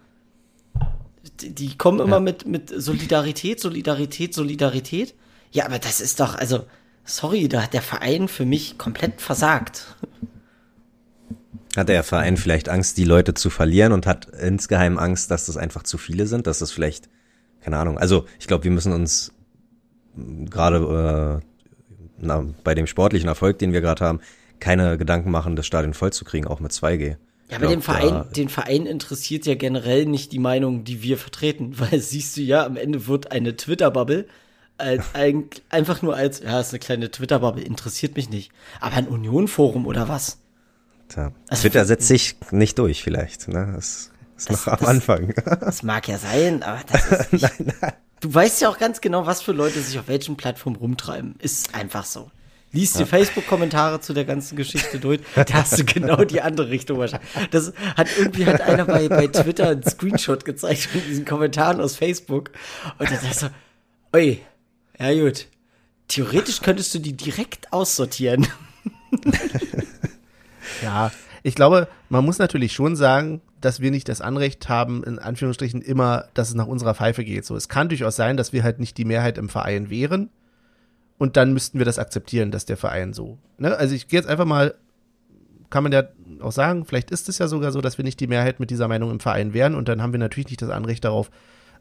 die, 1.41 1.55
die 1.55 1.79
kommen 1.79 2.01
immer 2.01 2.18
mit, 2.18 2.47
mit 2.47 2.72
Solidarität, 2.75 3.61
Solidarität, 3.61 4.35
Solidarität. 4.35 5.14
Ja, 5.53 5.66
aber 5.66 5.79
das 5.79 6.01
ist 6.01 6.18
doch, 6.18 6.35
also, 6.35 6.66
sorry, 7.05 7.49
da 7.49 7.62
hat 7.62 7.72
der 7.72 7.83
Verein 7.83 8.27
für 8.27 8.45
mich 8.45 8.79
komplett 8.79 9.20
versagt. 9.20 9.95
Hat 11.77 11.89
der 11.89 12.03
Verein 12.05 12.37
vielleicht 12.37 12.68
Angst, 12.68 12.97
die 12.99 13.05
Leute 13.05 13.35
zu 13.35 13.51
verlieren 13.51 13.93
und 13.93 14.07
hat 14.07 14.27
insgeheim 14.27 14.99
Angst, 14.99 15.31
dass 15.31 15.47
das 15.47 15.57
einfach 15.57 15.83
zu 15.83 15.99
viele 15.99 16.27
sind, 16.27 16.47
dass 16.47 16.61
das 16.61 16.70
vielleicht, 16.70 17.09
keine 17.62 17.79
Ahnung, 17.79 17.99
also 17.99 18.27
ich 18.39 18.47
glaube, 18.47 18.64
wir 18.64 18.70
müssen 18.70 18.93
uns 18.93 19.33
gerade 20.51 21.41
äh, 21.43 21.47
na, 22.18 22.45
bei 22.62 22.75
dem 22.75 22.87
sportlichen 22.87 23.29
Erfolg, 23.29 23.59
den 23.59 23.72
wir 23.72 23.81
gerade 23.81 24.05
haben, 24.05 24.20
keine 24.61 24.97
Gedanken 24.97 25.31
machen, 25.31 25.57
das 25.57 25.66
Stadion 25.66 25.95
voll 25.95 26.12
zu 26.12 26.25
kriegen, 26.25 26.47
auch 26.47 26.61
mit 26.61 26.72
2G. 26.72 27.16
Ja, 27.51 27.57
aber 27.57 27.66
den 27.66 27.83
Verein, 27.83 28.09
da- 28.09 28.25
den 28.25 28.49
Verein 28.49 28.87
interessiert 28.87 29.45
ja 29.47 29.55
generell 29.55 30.07
nicht 30.07 30.33
die 30.33 30.39
Meinung, 30.39 30.85
die 30.85 31.03
wir 31.03 31.18
vertreten, 31.18 31.75
weil 31.79 31.99
siehst 32.01 32.37
du 32.37 32.43
ja, 32.43 32.64
am 32.64 32.77
Ende 32.77 33.07
wird 33.07 33.33
eine 33.33 33.57
Twitter-Bubble 33.57 34.27
als 34.77 35.05
ein, 35.14 35.45
einfach 35.70 36.03
nur 36.03 36.16
als, 36.16 36.41
ja, 36.41 36.59
ist 36.61 36.70
eine 36.70 36.81
kleine 36.81 37.11
Twitter-Bubble, 37.11 37.62
interessiert 37.62 38.16
mich 38.16 38.29
nicht. 38.31 38.51
Aber 38.81 38.97
ein 38.97 39.07
Union-Forum 39.07 39.87
oder 39.87 40.09
was? 40.09 40.39
Tja. 41.09 41.32
Also- 41.48 41.62
Twitter 41.62 41.84
setzt 41.84 42.09
sich 42.09 42.36
nicht 42.50 42.78
durch 42.78 43.02
vielleicht. 43.02 43.48
Ne? 43.48 43.72
Das 43.76 44.11
ist 44.36 44.50
Das- 44.50 44.66
noch 44.66 44.72
am 44.72 44.78
das- 44.80 44.88
Anfang. 44.88 45.34
Das 45.61 45.82
mag 45.82 46.09
ja 46.09 46.18
sein, 46.18 46.62
aber 46.62 46.80
das 46.90 47.07
ist 47.32 47.32
nicht. 47.61 47.74
Du 48.20 48.32
weißt 48.32 48.62
ja 48.62 48.68
auch 48.70 48.78
ganz 48.78 49.00
genau, 49.00 49.26
was 49.26 49.42
für 49.42 49.52
Leute 49.52 49.80
sich 49.80 49.98
auf 49.98 50.09
welchen 50.09 50.36
Plattformen 50.36 50.76
rumtreiben. 50.76 51.34
Ist 51.40 51.74
einfach 51.74 52.05
so. 52.07 52.30
Lies 52.72 52.94
die 52.94 53.05
Facebook-Kommentare 53.05 54.00
zu 54.00 54.14
der 54.14 54.24
ganzen 54.24 54.57
Geschichte 54.57 54.98
durch, 54.98 55.20
da 55.36 55.44
hast 55.52 55.78
du 55.78 55.84
genau 55.84 56.24
die 56.24 56.40
andere 56.40 56.70
Richtung 56.70 56.98
wahrscheinlich. 56.98 57.28
Das 57.52 57.72
hat 57.96 58.09
irgendwie 58.18 58.46
hat 58.46 58.62
einer 58.62 58.84
bei, 58.84 59.09
bei 59.09 59.28
Twitter 59.28 59.68
einen 59.68 59.84
Screenshot 59.84 60.44
gezeigt 60.44 60.80
von 60.86 61.00
diesen 61.07 61.24
Kommentaren 61.24 61.80
aus 61.80 61.94
Facebook. 61.94 62.50
Und 62.98 63.09
dann 63.11 63.18
dachte 63.22 63.38
so, 64.12 64.18
ui, 64.18 64.40
ja 64.98 65.14
gut. 65.22 65.46
Theoretisch 66.09 66.62
könntest 66.62 66.92
du 66.94 66.98
die 66.98 67.16
direkt 67.16 67.72
aussortieren. 67.72 68.48
Ja, 70.83 71.11
ich 71.43 71.55
glaube, 71.55 71.89
man 72.09 72.25
muss 72.25 72.39
natürlich 72.39 72.73
schon 72.73 72.97
sagen, 72.97 73.43
dass 73.61 73.81
wir 73.81 73.91
nicht 73.91 74.09
das 74.09 74.21
Anrecht 74.21 74.69
haben, 74.69 75.05
in 75.05 75.19
Anführungsstrichen 75.19 75.83
immer, 75.83 76.27
dass 76.35 76.49
es 76.49 76.55
nach 76.55 76.67
unserer 76.67 76.95
Pfeife 76.95 77.25
geht. 77.25 77.45
So, 77.45 77.57
es 77.57 77.69
kann 77.69 77.89
durchaus 77.89 78.17
sein, 78.17 78.37
dass 78.37 78.53
wir 78.53 78.62
halt 78.62 78.79
nicht 78.79 78.97
die 78.99 79.05
Mehrheit 79.05 79.39
im 79.39 79.49
Verein 79.49 79.91
wären. 79.91 80.31
Und 81.19 81.37
dann 81.37 81.53
müssten 81.53 81.79
wir 81.79 81.85
das 81.85 81.99
akzeptieren, 81.99 82.51
dass 82.51 82.65
der 82.65 82.77
Verein 82.77 83.12
so. 83.12 83.39
Ne? 83.59 83.77
Also 83.77 83.95
ich 83.95 84.09
gehe 84.09 84.19
jetzt 84.19 84.29
einfach 84.29 84.45
mal, 84.45 84.75
kann 85.71 85.83
man 85.83 85.93
ja 85.93 86.05
auch 86.41 86.53
sagen, 86.53 86.85
vielleicht 86.85 87.11
ist 87.11 87.29
es 87.29 87.39
ja 87.39 87.49
sogar 87.49 87.73
so, 87.73 87.81
dass 87.81 87.99
wir 87.99 88.05
nicht 88.05 88.21
die 88.21 88.27
Mehrheit 88.27 88.59
mit 88.59 88.71
dieser 88.71 88.89
Meinung 88.89 89.11
im 89.11 89.21
Verein 89.21 89.55
wären 89.55 89.75
und 89.75 89.89
dann 89.89 90.03
haben 90.03 90.12
wir 90.12 90.19
natürlich 90.19 90.49
nicht 90.49 90.62
das 90.62 90.71
Anrecht 90.71 91.05
darauf, 91.05 91.31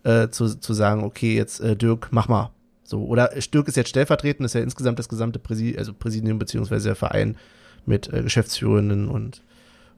äh, 0.03 0.29
zu, 0.29 0.59
zu 0.59 0.73
sagen, 0.73 1.03
okay, 1.03 1.35
jetzt 1.35 1.61
äh, 1.61 1.75
Dirk, 1.75 2.09
mach 2.11 2.27
mal. 2.27 2.51
So, 2.83 3.05
oder 3.05 3.29
Dirk 3.53 3.67
ist 3.67 3.77
jetzt 3.77 3.89
stellvertretend, 3.89 4.45
ist 4.45 4.55
ja 4.55 4.61
insgesamt 4.61 4.99
das 4.99 5.09
gesamte 5.09 5.39
Präsidium, 5.39 5.79
also 5.79 5.93
Präsidium 5.93 6.37
beziehungsweise 6.37 6.89
der 6.89 6.95
Verein 6.95 7.37
mit 7.85 8.11
äh, 8.11 8.21
Geschäftsführenden 8.21 9.07
und, 9.09 9.41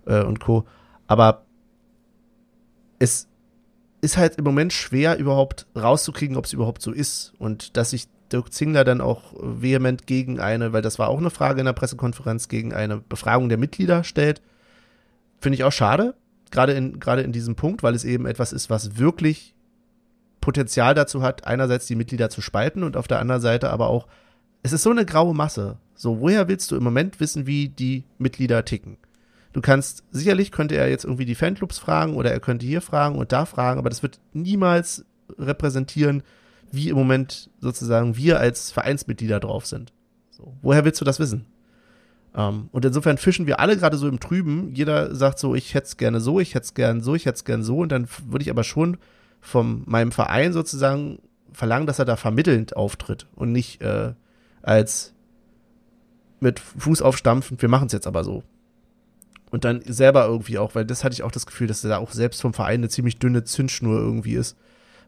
äh, 0.06 0.22
und 0.22 0.40
Co. 0.40 0.66
Aber 1.08 1.44
es 3.00 3.28
ist 4.02 4.18
halt 4.18 4.36
im 4.36 4.44
Moment 4.44 4.74
schwer, 4.74 5.18
überhaupt 5.18 5.68
rauszukriegen, 5.76 6.38
ob 6.38 6.46
es 6.46 6.54
überhaupt 6.54 6.82
so 6.82 6.92
ist. 6.92 7.34
Und 7.40 7.76
dass 7.78 7.92
sich 7.92 8.08
Dirk 8.32 8.54
Zingler 8.54 8.84
dann 8.84 9.02
auch 9.02 9.34
vehement 9.40 10.08
gegen 10.08 10.40
eine, 10.40 10.74
weil 10.74 10.82
das 10.82 11.00
war 11.00 11.10
auch 11.10 11.18
eine 11.18 11.30
Frage 11.30 11.60
in 11.60 11.66
der 11.66 11.74
Pressekonferenz, 11.74 12.48
gegen 12.48 12.74
eine 12.74 12.98
Befragung 12.98 13.50
der 13.50 13.58
Mitglieder 13.58 14.04
stellt, 14.04 14.42
finde 15.40 15.58
ich 15.58 15.64
auch 15.64 15.72
schade. 15.72 16.16
Gerade 16.52 16.74
in, 16.74 17.00
gerade 17.00 17.22
in 17.22 17.32
diesem 17.32 17.56
Punkt, 17.56 17.84
weil 17.84 17.96
es 17.96 18.04
eben 18.04 18.26
etwas 18.26 18.54
ist, 18.54 18.70
was 18.70 18.98
wirklich 18.98 19.54
Potenzial 20.42 20.94
dazu 20.94 21.22
hat, 21.22 21.46
einerseits 21.46 21.88
die 21.88 21.96
Mitglieder 21.96 22.30
zu 22.30 22.42
spalten 22.42 22.84
und 22.84 22.98
auf 22.98 23.08
der 23.08 23.20
anderen 23.20 23.42
Seite 23.42 23.72
aber 23.72 23.88
auch, 23.88 24.08
es 24.66 24.74
ist 24.74 24.82
so 24.82 24.89
eine 24.89 25.05
graue 25.05 25.36
Masse. 25.36 25.78
So, 25.93 26.22
woher 26.22 26.47
willst 26.47 26.72
du 26.72 26.76
im 26.76 26.84
Moment 26.84 27.20
wissen, 27.20 27.45
wie 27.45 27.70
die 27.70 28.03
Mitglieder 28.18 28.66
ticken? 28.66 28.97
Du 29.53 29.61
kannst, 29.61 30.03
sicherlich 30.09 30.51
könnte 30.51 30.74
er 30.74 30.89
jetzt 30.89 31.03
irgendwie 31.03 31.26
die 31.26 31.36
Fanclubs 31.36 31.78
fragen 31.78 32.16
oder 32.16 32.32
er 32.32 32.39
könnte 32.39 32.66
hier 32.66 32.82
fragen 32.82 33.16
und 33.16 33.32
da 33.32 33.45
fragen, 33.45 33.78
aber 33.78 33.89
das 33.89 34.01
wird 34.01 34.20
niemals 34.34 35.05
repräsentieren, 35.38 36.24
wie 36.72 36.89
im 36.89 36.95
Moment 36.95 37.51
sozusagen 37.59 38.18
wir 38.18 38.39
als 38.39 38.72
Vereinsmitglieder 38.72 39.39
drauf 39.39 39.68
sind. 39.68 39.93
So, 40.32 40.57
woher 40.63 40.84
willst 40.84 40.99
du 40.99 41.05
das 41.05 41.20
wissen? 41.20 41.45
Ähm, 42.36 42.70
und 42.72 42.84
insofern 42.86 43.20
fischen 43.20 43.45
wir 43.45 43.59
alle 43.59 43.78
gerade 43.78 43.97
so 43.97 44.07
im 44.07 44.20
Trüben. 44.20 44.74
Jeder 44.74 45.13
sagt 45.13 45.38
so, 45.38 45.53
ich 45.53 45.76
hätte 45.76 45.86
es 45.86 45.97
gerne 45.97 46.20
so, 46.20 46.39
ich 46.39 46.55
hätte 46.55 46.66
es 46.66 46.74
gern 46.74 47.01
so, 47.01 47.13
ich 47.13 47.28
hätte 47.28 47.36
es 47.36 47.45
gern 47.45 47.61
so. 47.61 47.78
Und 47.78 47.91
dann 47.91 48.07
würde 48.26 48.41
ich 48.41 48.49
aber 48.49 48.63
schon 48.63 48.97
von 49.41 49.84
meinem 49.86 50.11
Verein 50.11 50.53
sozusagen 50.53 51.20
verlangen, 51.53 51.86
dass 51.86 51.99
er 51.99 52.05
da 52.05 52.16
vermittelnd 52.16 52.76
auftritt 52.76 53.28
und 53.36 53.51
nicht 53.51 53.84
äh, 53.84 54.16
als 54.66 55.13
mit 56.39 56.59
Fuß 56.59 57.01
aufstampfend, 57.01 57.61
wir 57.61 57.70
machen 57.70 57.88
es 57.88 57.93
jetzt 57.93 58.07
aber 58.07 58.24
so. 58.24 58.43
Und 59.51 59.63
dann 59.63 59.82
selber 59.86 60.26
irgendwie 60.26 60.57
auch, 60.57 60.76
weil 60.76 60.86
das 60.86 61.03
hatte 61.03 61.13
ich 61.13 61.24
auch 61.24 61.32
das 61.32 61.45
Gefühl, 61.45 61.68
dass 61.68 61.82
da 61.82 61.97
auch 61.97 62.11
selbst 62.11 62.41
vom 62.41 62.53
Verein 62.53 62.80
eine 62.80 62.89
ziemlich 62.89 63.20
dünne 63.20 63.43
Zündschnur 63.43 63.97
irgendwie 63.97 64.34
ist, 64.34 64.57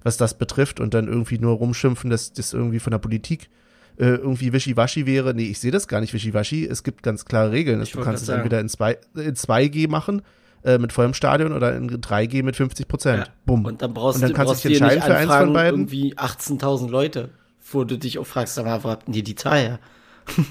was 0.03 0.16
das 0.18 0.38
betrifft 0.38 0.80
und 0.80 0.93
dann 0.93 1.08
irgendwie 1.08 1.39
nur 1.39 1.55
rumschimpfen, 1.55 2.10
dass 2.10 2.32
das 2.32 2.53
irgendwie 2.53 2.80
von 2.80 2.91
der 2.91 2.99
Politik 2.99 3.49
äh, 3.97 4.05
irgendwie 4.05 4.53
wischiwaschi 4.53 5.05
wäre. 5.05 5.34
Nee, 5.34 5.47
ich 5.47 5.60
sehe 5.60 5.72
das 5.72 5.88
gar 5.88 6.01
nicht 6.01 6.14
wischiwaschi. 6.14 6.66
Es 6.66 6.84
gibt 6.84 7.03
ganz 7.03 7.26
klare 7.26 7.51
Regeln. 7.51 7.82
Ich 7.82 7.91
du 7.91 8.01
kannst 8.01 8.22
es 8.22 8.28
sagen. 8.28 8.41
entweder 8.41 8.62
in, 8.62 8.70
zwei, 8.70 8.99
in 9.16 9.36
2G 9.36 9.89
machen, 9.89 10.22
äh, 10.64 10.78
mit 10.78 10.93
vollem 10.93 11.16
Stadion 11.16 11.51
oder 11.51 11.76
in 11.76 11.89
3G 11.89 12.43
mit 12.43 12.55
50 12.55 12.88
Prozent. 12.88 13.26
Ja. 13.26 13.34
Bumm. 13.45 13.66
Und 13.66 13.82
dann 13.82 13.93
brauchst 13.93 14.18
Und 14.18 14.22
dann 14.22 14.30
du, 14.30 14.36
kannst 14.36 14.51
brauchst 14.51 14.64
dich 14.64 14.80
entscheiden 14.80 15.01
für 15.01 15.16
eins 15.16 15.34
von 15.34 15.51
beiden. 15.51 15.80
irgendwie 15.82 16.16
18.000 16.16 16.89
Leute, 16.89 17.30
wo 17.72 17.84
du 17.84 17.97
dich 17.97 18.20
auch 18.20 18.28
fragst, 18.28 18.55
sag 18.55 18.65
mal, 18.65 18.84
wo 18.84 18.89
habt 18.89 19.07
denn 19.07 19.13
ihr 19.13 19.24
die 19.24 19.36
Zahl 19.36 19.59
her? 19.59 19.80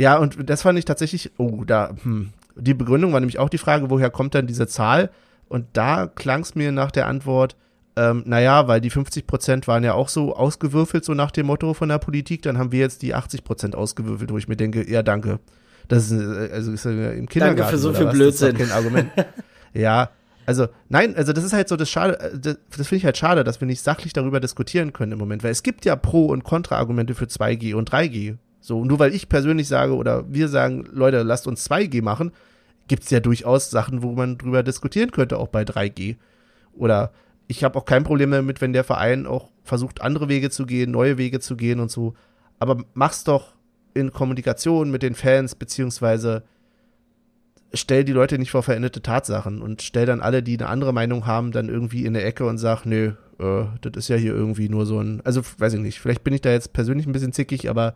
Ja, 0.00 0.16
und 0.16 0.48
das 0.48 0.62
fand 0.62 0.78
ich 0.78 0.84
tatsächlich, 0.84 1.32
oh, 1.38 1.64
da, 1.64 1.92
hm. 2.04 2.32
Die 2.54 2.74
Begründung 2.74 3.12
war 3.12 3.20
nämlich 3.20 3.38
auch 3.38 3.48
die 3.48 3.58
Frage, 3.58 3.88
woher 3.90 4.10
kommt 4.10 4.34
dann 4.34 4.46
diese 4.46 4.66
Zahl? 4.66 5.10
Und 5.48 5.66
da 5.72 6.06
klang 6.06 6.40
es 6.40 6.54
mir 6.54 6.72
nach 6.72 6.90
der 6.90 7.06
Antwort, 7.06 7.56
ähm, 7.96 8.22
naja, 8.26 8.68
weil 8.68 8.80
die 8.80 8.90
50 8.90 9.26
Prozent 9.26 9.68
waren 9.68 9.84
ja 9.84 9.94
auch 9.94 10.08
so 10.08 10.34
ausgewürfelt, 10.34 11.04
so 11.04 11.14
nach 11.14 11.30
dem 11.30 11.46
Motto 11.46 11.72
von 11.74 11.88
der 11.88 11.98
Politik, 11.98 12.42
dann 12.42 12.58
haben 12.58 12.72
wir 12.72 12.80
jetzt 12.80 13.02
die 13.02 13.14
80 13.14 13.44
Prozent 13.44 13.74
ausgewürfelt, 13.74 14.30
wo 14.30 14.38
ich 14.38 14.48
mir 14.48 14.56
denke, 14.56 14.88
ja, 14.90 15.02
danke. 15.02 15.38
Das 15.86 16.10
ist, 16.10 16.20
äh, 16.20 16.52
also 16.52 16.72
ist 16.72 16.84
ja 16.84 17.10
im 17.10 17.28
Kindergarten. 17.28 17.70
für 17.70 17.78
so 17.78 17.92
viel 17.92 18.06
was? 18.06 18.14
Blödsinn. 18.14 18.56
Kein 18.56 18.72
Argument. 18.72 19.10
ja, 19.72 20.10
also 20.48 20.68
nein, 20.88 21.14
also 21.14 21.34
das 21.34 21.44
ist 21.44 21.52
halt 21.52 21.68
so 21.68 21.76
das 21.76 21.90
Schade, 21.90 22.18
äh, 22.20 22.38
das, 22.38 22.56
das 22.74 22.88
finde 22.88 22.96
ich 22.96 23.04
halt 23.04 23.18
schade, 23.18 23.44
dass 23.44 23.60
wir 23.60 23.66
nicht 23.66 23.82
sachlich 23.82 24.14
darüber 24.14 24.40
diskutieren 24.40 24.94
können 24.94 25.12
im 25.12 25.18
Moment, 25.18 25.44
weil 25.44 25.50
es 25.50 25.62
gibt 25.62 25.84
ja 25.84 25.94
Pro- 25.94 26.28
und 26.28 26.42
Kontra-Argumente 26.42 27.14
für 27.14 27.26
2G 27.26 27.74
und 27.74 27.92
3G. 27.92 28.38
So, 28.58 28.82
nur 28.82 28.98
weil 28.98 29.14
ich 29.14 29.28
persönlich 29.28 29.68
sage 29.68 29.94
oder 29.94 30.24
wir 30.32 30.48
sagen, 30.48 30.86
Leute, 30.90 31.22
lasst 31.22 31.46
uns 31.46 31.68
2G 31.68 32.02
machen, 32.02 32.32
gibt 32.88 33.02
es 33.02 33.10
ja 33.10 33.20
durchaus 33.20 33.68
Sachen, 33.68 34.02
wo 34.02 34.12
man 34.12 34.38
drüber 34.38 34.62
diskutieren 34.62 35.10
könnte, 35.10 35.36
auch 35.36 35.48
bei 35.48 35.64
3G. 35.64 36.16
Oder 36.72 37.12
ich 37.46 37.62
habe 37.62 37.78
auch 37.78 37.84
kein 37.84 38.04
Problem 38.04 38.30
damit, 38.30 38.62
wenn 38.62 38.72
der 38.72 38.84
Verein 38.84 39.26
auch 39.26 39.50
versucht, 39.64 40.00
andere 40.00 40.30
Wege 40.30 40.48
zu 40.48 40.64
gehen, 40.64 40.90
neue 40.90 41.18
Wege 41.18 41.40
zu 41.40 41.58
gehen 41.58 41.78
und 41.78 41.90
so. 41.90 42.14
Aber 42.58 42.82
mach's 42.94 43.22
doch 43.22 43.52
in 43.92 44.14
Kommunikation 44.14 44.90
mit 44.90 45.02
den 45.02 45.14
Fans, 45.14 45.54
beziehungsweise 45.54 46.42
stell 47.74 48.04
die 48.04 48.12
Leute 48.12 48.38
nicht 48.38 48.50
vor 48.50 48.62
veränderte 48.62 49.02
Tatsachen 49.02 49.60
und 49.60 49.82
stell 49.82 50.06
dann 50.06 50.20
alle, 50.20 50.42
die 50.42 50.58
eine 50.58 50.68
andere 50.68 50.92
Meinung 50.92 51.26
haben, 51.26 51.52
dann 51.52 51.68
irgendwie 51.68 52.04
in 52.04 52.14
der 52.14 52.26
Ecke 52.26 52.46
und 52.46 52.58
sag, 52.58 52.84
nö, 52.86 53.12
äh, 53.38 53.64
das 53.82 53.92
ist 53.96 54.08
ja 54.08 54.16
hier 54.16 54.32
irgendwie 54.32 54.68
nur 54.68 54.86
so 54.86 55.00
ein, 55.00 55.20
also 55.24 55.42
weiß 55.58 55.74
ich 55.74 55.80
nicht, 55.80 56.00
vielleicht 56.00 56.24
bin 56.24 56.34
ich 56.34 56.40
da 56.40 56.50
jetzt 56.50 56.72
persönlich 56.72 57.06
ein 57.06 57.12
bisschen 57.12 57.32
zickig, 57.32 57.68
aber 57.68 57.94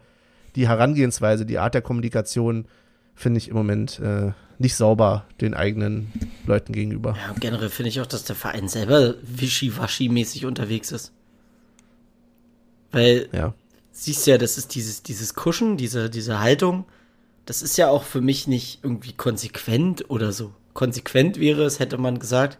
die 0.57 0.69
Herangehensweise, 0.69 1.47
die 1.47 1.59
Art 1.59 1.75
der 1.75 1.83
Kommunikation 1.83 2.67
finde 3.15 3.39
ich 3.39 3.49
im 3.49 3.55
Moment 3.55 3.99
äh, 4.01 4.33
nicht 4.59 4.77
sauber 4.77 5.25
den 5.41 5.55
eigenen 5.55 6.13
Leuten 6.47 6.73
gegenüber. 6.73 7.17
Ja, 7.17 7.35
generell 7.41 7.69
finde 7.69 7.89
ich 7.89 8.01
auch, 8.01 8.07
dass 8.07 8.25
der 8.25 8.37
Verein 8.37 8.69
selber 8.69 9.15
wischiwaschi-mäßig 9.23 10.47
unterwegs 10.47 10.93
ist. 10.93 11.13
Weil, 12.91 13.29
Ja. 13.33 13.55
siehst 13.91 14.27
ja, 14.27 14.39
das 14.39 14.59
ist 14.59 14.75
dieses, 14.75 15.03
dieses 15.03 15.35
Kuschen, 15.35 15.77
diese, 15.77 16.11
diese 16.11 16.41
Haltung, 16.41 16.85
das 17.47 17.63
ist 17.63 17.77
ja 17.77 17.89
auch 17.89 18.05
für 18.05 18.21
mich 18.21 18.47
nicht 18.47 18.81
irgendwie 18.83 19.13
konsequent 19.13 20.09
oder 20.11 20.33
so. 20.33 20.53
Konsequent 20.75 21.39
wäre 21.39 21.65
es, 21.65 21.81
hätte 21.81 21.99
man 21.99 22.19
gesagt, 22.19 22.59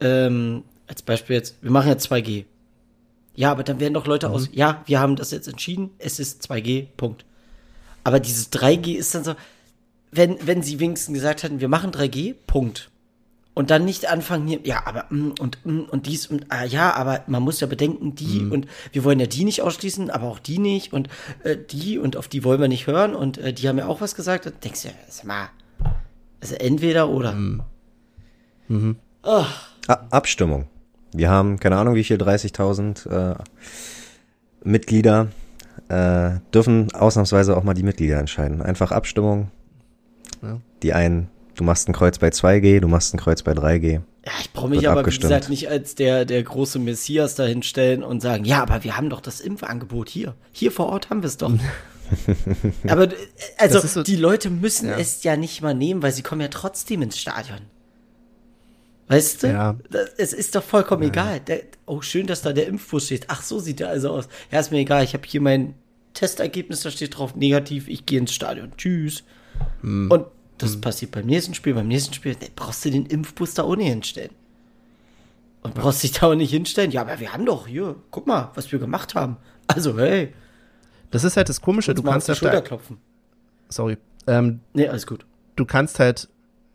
ähm, 0.00 0.64
als 0.86 1.02
Beispiel 1.02 1.36
jetzt, 1.36 1.56
wir 1.62 1.70
machen 1.70 1.88
jetzt 1.88 2.10
2G. 2.10 2.44
Ja, 3.34 3.52
aber 3.52 3.62
dann 3.62 3.78
werden 3.78 3.94
doch 3.94 4.06
Leute 4.06 4.30
aus, 4.30 4.48
ja, 4.52 4.82
wir 4.86 4.98
haben 5.00 5.16
das 5.16 5.30
jetzt 5.30 5.46
entschieden, 5.46 5.90
es 5.98 6.18
ist 6.18 6.50
2G, 6.50 6.86
Punkt. 6.96 7.24
Aber 8.02 8.20
dieses 8.20 8.50
3G 8.52 8.94
ist 8.94 9.14
dann 9.14 9.24
so, 9.24 9.34
wenn, 10.10 10.38
wenn 10.46 10.62
sie 10.62 10.80
wenigstens 10.80 11.14
gesagt 11.14 11.42
hätten, 11.42 11.60
wir 11.60 11.68
machen 11.68 11.92
3G, 11.92 12.34
Punkt. 12.46 12.90
Und 13.58 13.70
dann 13.70 13.84
nicht 13.84 14.08
anfangen 14.08 14.46
hier, 14.46 14.60
ja, 14.62 14.86
aber 14.86 15.06
mm, 15.10 15.32
und 15.40 15.58
mm, 15.66 15.80
und 15.90 16.06
dies 16.06 16.28
und 16.28 16.46
ah, 16.48 16.62
ja, 16.62 16.94
aber 16.94 17.24
man 17.26 17.42
muss 17.42 17.58
ja 17.58 17.66
bedenken, 17.66 18.14
die 18.14 18.46
und 18.48 18.68
wir 18.92 19.02
wollen 19.02 19.18
ja 19.18 19.26
die 19.26 19.44
nicht 19.44 19.62
ausschließen, 19.62 20.10
aber 20.10 20.28
auch 20.28 20.38
die 20.38 20.60
nicht 20.60 20.92
und 20.92 21.08
äh, 21.42 21.56
die 21.56 21.98
und 21.98 22.16
auf 22.16 22.28
die 22.28 22.44
wollen 22.44 22.60
wir 22.60 22.68
nicht 22.68 22.86
hören 22.86 23.16
und 23.16 23.36
äh, 23.38 23.52
die 23.52 23.68
haben 23.68 23.76
ja 23.76 23.88
auch 23.88 24.00
was 24.00 24.14
gesagt. 24.14 24.46
Dann 24.46 24.52
denkst 24.62 24.82
du, 24.82 24.88
ja, 24.90 24.94
sag 25.08 25.24
mal, 25.24 25.48
also 26.40 26.54
entweder 26.54 27.08
oder. 27.08 27.32
A 29.88 29.94
Abstimmung. 30.10 30.68
Wir 31.12 31.28
haben, 31.28 31.58
keine 31.58 31.78
Ahnung, 31.78 31.96
wie 31.96 32.04
viel, 32.04 32.16
30.000 32.16 33.08
äh, 33.10 33.34
Mitglieder. 34.62 35.32
Äh, 35.88 36.38
dürfen 36.54 36.94
ausnahmsweise 36.94 37.56
auch 37.56 37.64
mal 37.64 37.74
die 37.74 37.82
Mitglieder 37.82 38.20
entscheiden. 38.20 38.62
Einfach 38.62 38.92
Abstimmung. 38.92 39.50
Ja. 40.42 40.60
Die 40.84 40.92
einen, 40.92 41.28
du 41.58 41.64
machst 41.64 41.88
ein 41.88 41.92
Kreuz 41.92 42.18
bei 42.18 42.28
2G, 42.28 42.80
du 42.80 42.88
machst 42.88 43.12
ein 43.14 43.18
Kreuz 43.18 43.42
bei 43.42 43.52
3G. 43.52 44.00
Ja, 44.24 44.32
ich 44.40 44.52
brauche 44.52 44.68
mich 44.68 44.88
aber, 44.88 45.00
abgestimmt. 45.00 45.24
wie 45.24 45.34
gesagt, 45.34 45.48
nicht 45.50 45.68
als 45.68 45.94
der, 45.94 46.24
der 46.24 46.42
große 46.42 46.78
Messias 46.78 47.34
dahin 47.34 47.62
stellen 47.62 48.02
und 48.02 48.20
sagen, 48.20 48.44
ja, 48.44 48.62
aber 48.62 48.84
wir 48.84 48.96
haben 48.96 49.10
doch 49.10 49.20
das 49.20 49.40
Impfangebot 49.40 50.08
hier. 50.08 50.34
Hier 50.52 50.70
vor 50.72 50.86
Ort 50.86 51.10
haben 51.10 51.22
wir 51.22 51.26
es 51.26 51.36
doch. 51.36 51.52
aber, 52.88 53.04
äh, 53.12 53.16
also, 53.58 53.80
so- 53.80 54.02
die 54.02 54.16
Leute 54.16 54.50
müssen 54.50 54.88
Ja. 54.88 54.96
es 54.98 55.22
ja 55.24 55.36
nicht 55.36 55.60
mal 55.60 55.74
nehmen, 55.74 56.02
weil 56.02 56.12
sie 56.12 56.22
kommen 56.22 56.40
ja 56.40 56.48
trotzdem 56.48 57.02
ins 57.02 57.18
Stadion. 57.18 57.58
Weißt 59.08 59.42
du? 59.42 59.46
Ja. 59.48 59.76
Das, 59.90 60.10
es 60.18 60.32
ist 60.34 60.54
doch 60.54 60.62
vollkommen 60.62 61.02
egal. 61.02 61.40
Der, 61.40 61.62
oh, 61.86 62.02
schön, 62.02 62.26
dass 62.26 62.42
da 62.42 62.52
der 62.52 62.66
Impfbus 62.66 63.06
steht. 63.06 63.24
Ach, 63.28 63.42
so 63.42 63.58
sieht 63.58 63.80
der 63.80 63.88
also 63.88 64.10
aus. 64.10 64.28
Ja, 64.52 64.60
ist 64.60 64.70
mir 64.70 64.78
egal. 64.78 65.02
Ich 65.02 65.14
habe 65.14 65.26
hier 65.26 65.40
mein 65.40 65.74
Testergebnis, 66.12 66.82
da 66.82 66.90
steht 66.90 67.16
drauf 67.16 67.34
negativ. 67.34 67.88
Ich 67.88 68.04
gehe 68.04 68.18
ins 68.18 68.34
Stadion. 68.34 68.72
Tschüss. 68.76 69.24
Hm. 69.80 70.10
Und 70.10 70.26
das 70.58 70.80
passiert 70.80 71.12
beim 71.12 71.26
nächsten 71.26 71.54
Spiel. 71.54 71.74
Beim 71.74 71.88
nächsten 71.88 72.14
Spiel 72.14 72.36
nee, 72.40 72.50
brauchst 72.54 72.84
du 72.84 72.90
den 72.90 73.06
Impfbus 73.06 73.54
da 73.54 73.64
ohne 73.64 73.84
hinstellen. 73.84 74.30
Und 75.62 75.74
brauchst 75.74 76.02
dich 76.02 76.12
da 76.12 76.28
auch 76.28 76.34
nicht 76.34 76.50
hinstellen. 76.50 76.90
Ja, 76.90 77.02
aber 77.02 77.18
wir 77.20 77.32
haben 77.32 77.44
doch 77.44 77.66
hier, 77.66 77.96
guck 78.10 78.26
mal, 78.26 78.50
was 78.54 78.70
wir 78.70 78.78
gemacht 78.78 79.14
haben. 79.14 79.36
Also, 79.66 79.98
hey, 79.98 80.32
Das 81.10 81.24
ist 81.24 81.36
halt 81.36 81.48
das 81.48 81.60
Komische. 81.60 81.94
Du 81.94 82.02
kannst 82.02 82.30
auf 82.30 82.38
die 82.38 82.44
halt, 82.46 82.54
Schulter 82.54 82.66
klopfen. 82.66 82.98
sorry, 83.68 83.98
ähm, 84.26 84.60
Nee, 84.74 84.88
alles 84.88 85.06
gut. 85.06 85.26
du 85.56 85.64
kannst 85.64 85.98
halt 85.98 86.28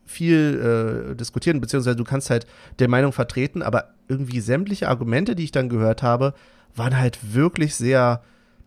viel 0.06 1.12
äh, 1.12 1.16
diskutieren, 1.16 1.62
beziehungsweise 1.62 1.96
du 1.96 2.04
kannst 2.04 2.30
halt 2.30 2.46
der 2.80 2.90
Meinung 2.90 3.14
vertreten, 3.14 3.62
aber 3.62 3.94
irgendwie 4.10 4.42
sämtliche 4.42 4.90
Argumente, 4.90 5.34
die 5.36 5.46
ich 5.46 5.52
dann 5.52 5.70
gehört 5.70 6.04
habe, 6.04 6.34
waren 6.76 6.98
halt 6.98 7.34
wirklich 7.34 7.74
sehr, 7.76 8.22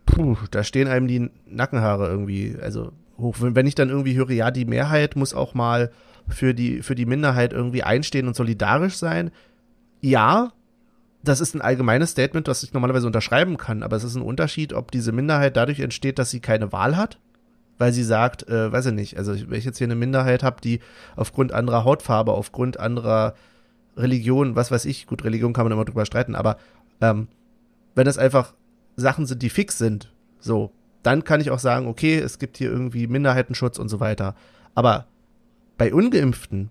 puh, 0.05 0.35
da 0.51 0.63
stehen 0.63 0.87
einem 0.87 1.07
die 1.07 1.29
Nackenhaare 1.45 2.07
irgendwie, 2.09 2.57
also 2.61 2.91
hoch. 3.17 3.35
Wenn 3.39 3.67
ich 3.67 3.75
dann 3.75 3.89
irgendwie 3.89 4.15
höre, 4.15 4.31
ja, 4.31 4.51
die 4.51 4.65
Mehrheit 4.65 5.15
muss 5.15 5.33
auch 5.33 5.53
mal 5.53 5.91
für 6.27 6.53
die, 6.53 6.81
für 6.81 6.95
die 6.95 7.05
Minderheit 7.05 7.53
irgendwie 7.53 7.83
einstehen 7.83 8.27
und 8.27 8.35
solidarisch 8.35 8.97
sein. 8.97 9.31
Ja, 10.01 10.51
das 11.23 11.41
ist 11.41 11.55
ein 11.55 11.61
allgemeines 11.61 12.11
Statement, 12.11 12.47
das 12.47 12.63
ich 12.63 12.73
normalerweise 12.73 13.07
unterschreiben 13.07 13.57
kann, 13.57 13.83
aber 13.83 13.95
es 13.95 14.03
ist 14.03 14.15
ein 14.15 14.21
Unterschied, 14.21 14.73
ob 14.73 14.91
diese 14.91 15.11
Minderheit 15.11 15.57
dadurch 15.57 15.79
entsteht, 15.79 16.19
dass 16.19 16.29
sie 16.29 16.39
keine 16.39 16.71
Wahl 16.71 16.95
hat, 16.95 17.17
weil 17.77 17.91
sie 17.91 18.03
sagt, 18.03 18.47
äh, 18.47 18.71
weiß 18.71 18.87
ich 18.87 18.93
nicht, 18.93 19.17
also 19.17 19.33
wenn 19.49 19.57
ich 19.57 19.65
jetzt 19.65 19.77
hier 19.77 19.87
eine 19.87 19.95
Minderheit 19.95 20.43
habe, 20.43 20.61
die 20.61 20.79
aufgrund 21.15 21.53
anderer 21.53 21.83
Hautfarbe, 21.83 22.33
aufgrund 22.33 22.79
anderer 22.79 23.33
Religion, 23.95 24.55
was 24.55 24.71
weiß 24.71 24.85
ich, 24.85 25.07
gut, 25.07 25.23
Religion 25.23 25.53
kann 25.53 25.65
man 25.65 25.71
immer 25.73 25.85
drüber 25.85 26.05
streiten, 26.05 26.35
aber 26.35 26.57
ähm, 27.01 27.27
wenn 27.95 28.05
das 28.05 28.17
einfach 28.17 28.53
Sachen 28.95 29.25
sind, 29.25 29.41
die 29.41 29.49
fix 29.49 29.77
sind, 29.77 30.13
so, 30.39 30.71
dann 31.03 31.23
kann 31.23 31.41
ich 31.41 31.51
auch 31.51 31.59
sagen, 31.59 31.87
okay, 31.87 32.17
es 32.17 32.39
gibt 32.39 32.57
hier 32.57 32.69
irgendwie 32.69 33.07
Minderheitenschutz 33.07 33.79
und 33.79 33.89
so 33.89 33.99
weiter. 33.99 34.35
Aber 34.75 35.07
bei 35.77 35.93
Ungeimpften, 35.93 36.69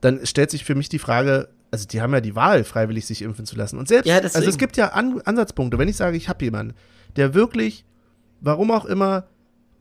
dann 0.00 0.24
stellt 0.26 0.50
sich 0.50 0.64
für 0.64 0.74
mich 0.74 0.88
die 0.88 0.98
Frage, 0.98 1.48
also 1.70 1.86
die 1.86 2.00
haben 2.00 2.12
ja 2.12 2.20
die 2.20 2.34
Wahl, 2.34 2.64
freiwillig 2.64 3.06
sich 3.06 3.22
impfen 3.22 3.46
zu 3.46 3.56
lassen. 3.56 3.78
Und 3.78 3.88
selbst, 3.88 4.08
Ja, 4.08 4.18
also 4.18 4.40
es 4.40 4.58
gibt 4.58 4.76
ja 4.76 4.88
An 4.88 5.20
Ansatzpunkte, 5.24 5.78
wenn 5.78 5.88
ich 5.88 5.96
sage, 5.96 6.16
ich 6.16 6.28
habe 6.28 6.44
jemanden, 6.44 6.74
der 7.16 7.34
wirklich, 7.34 7.84
warum 8.40 8.70
auch 8.70 8.84
immer, 8.84 9.24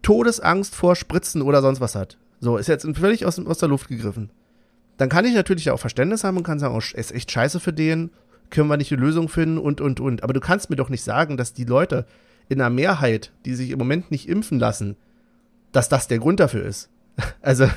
Todesangst 0.01 0.75
vor 0.75 0.95
Spritzen 0.95 1.41
oder 1.41 1.61
sonst 1.61 1.81
was 1.81 1.95
hat. 1.95 2.17
So, 2.39 2.57
ist 2.57 2.67
jetzt 2.67 2.87
völlig 2.97 3.25
aus, 3.25 3.39
aus 3.39 3.57
der 3.57 3.69
Luft 3.69 3.89
gegriffen. 3.89 4.31
Dann 4.97 5.09
kann 5.09 5.25
ich 5.25 5.33
natürlich 5.33 5.71
auch 5.71 5.79
Verständnis 5.79 6.23
haben 6.23 6.37
und 6.37 6.43
kann 6.43 6.59
sagen, 6.59 6.75
oh, 6.75 6.97
ist 6.97 7.11
echt 7.11 7.31
scheiße 7.31 7.59
für 7.59 7.73
den, 7.73 8.11
können 8.49 8.69
wir 8.69 8.77
nicht 8.77 8.91
eine 8.91 9.01
Lösung 9.01 9.29
finden 9.29 9.57
und, 9.57 9.81
und, 9.81 9.99
und. 9.99 10.23
Aber 10.23 10.33
du 10.33 10.39
kannst 10.39 10.69
mir 10.69 10.75
doch 10.75 10.89
nicht 10.89 11.03
sagen, 11.03 11.37
dass 11.37 11.53
die 11.53 11.65
Leute 11.65 12.05
in 12.49 12.59
einer 12.59 12.69
Mehrheit, 12.69 13.31
die 13.45 13.55
sich 13.55 13.69
im 13.69 13.79
Moment 13.79 14.11
nicht 14.11 14.27
impfen 14.27 14.59
lassen, 14.59 14.95
dass 15.71 15.87
das 15.87 16.07
der 16.07 16.19
Grund 16.19 16.39
dafür 16.39 16.65
ist. 16.65 16.89
Also, 17.41 17.69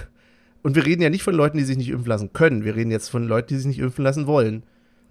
und 0.63 0.77
wir 0.77 0.87
reden 0.87 1.03
ja 1.03 1.11
nicht 1.11 1.25
von 1.25 1.35
Leuten, 1.35 1.59
die 1.59 1.65
sich 1.65 1.77
nicht 1.77 1.89
impfen 1.89 2.07
lassen 2.09 2.33
können. 2.33 2.65
Wir 2.65 2.75
reden 2.77 2.91
jetzt 2.93 3.09
von 3.09 3.27
Leuten, 3.27 3.49
die 3.49 3.57
sich 3.57 3.67
nicht 3.67 3.81
impfen 3.81 4.05
lassen 4.05 4.27
wollen. 4.29 4.63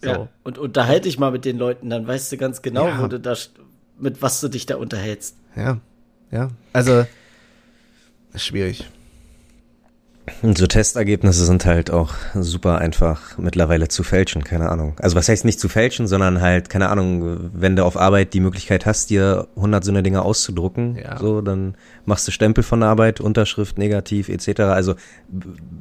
So. 0.01 0.09
Ja. 0.09 0.27
Und 0.43 0.57
unterhalte 0.57 1.01
dich 1.03 1.19
mal 1.19 1.31
mit 1.31 1.43
den 1.45 1.57
Leuten, 1.57 1.89
dann 1.89 2.07
weißt 2.07 2.31
du 2.31 2.37
ganz 2.37 2.61
genau, 2.61 2.87
Ja. 2.87 3.01
wo 3.01 3.07
du 3.07 3.19
da, 3.19 3.35
mit 3.99 4.21
was 4.21 4.39
du 4.41 4.47
dich 4.47 4.65
da 4.65 4.77
unterhältst. 4.77 5.35
Ja. 5.55 5.79
Ja. 6.31 6.49
Also, 6.73 7.05
schwierig. 8.35 8.85
Und 10.43 10.57
so 10.57 10.67
Testergebnisse 10.67 11.45
sind 11.45 11.65
halt 11.65 11.89
auch 11.91 12.13
super 12.35 12.77
einfach 12.77 13.37
mittlerweile 13.37 13.87
zu 13.87 14.03
fälschen, 14.03 14.43
keine 14.43 14.69
Ahnung. 14.69 14.93
Also 14.99 15.15
was 15.15 15.27
heißt 15.27 15.45
nicht 15.45 15.59
zu 15.59 15.67
fälschen, 15.67 16.07
sondern 16.07 16.41
halt, 16.41 16.69
keine 16.69 16.89
Ahnung, 16.89 17.49
wenn 17.53 17.75
du 17.75 17.83
auf 17.83 17.97
Arbeit 17.97 18.33
die 18.33 18.39
Möglichkeit 18.39 18.85
hast, 18.85 19.09
dir 19.09 19.47
100 19.55 19.83
so 19.83 19.91
eine 19.91 20.03
Dinge 20.03 20.21
auszudrucken, 20.21 20.95
Ja. 20.95 21.17
so, 21.17 21.41
dann 21.41 21.75
machst 22.05 22.27
du 22.27 22.31
Stempel 22.31 22.63
von 22.63 22.81
der 22.81 22.89
Arbeit, 22.89 23.19
Unterschrift 23.19 23.77
negativ 23.79 24.29
etc. 24.29 24.59
Also 24.61 24.95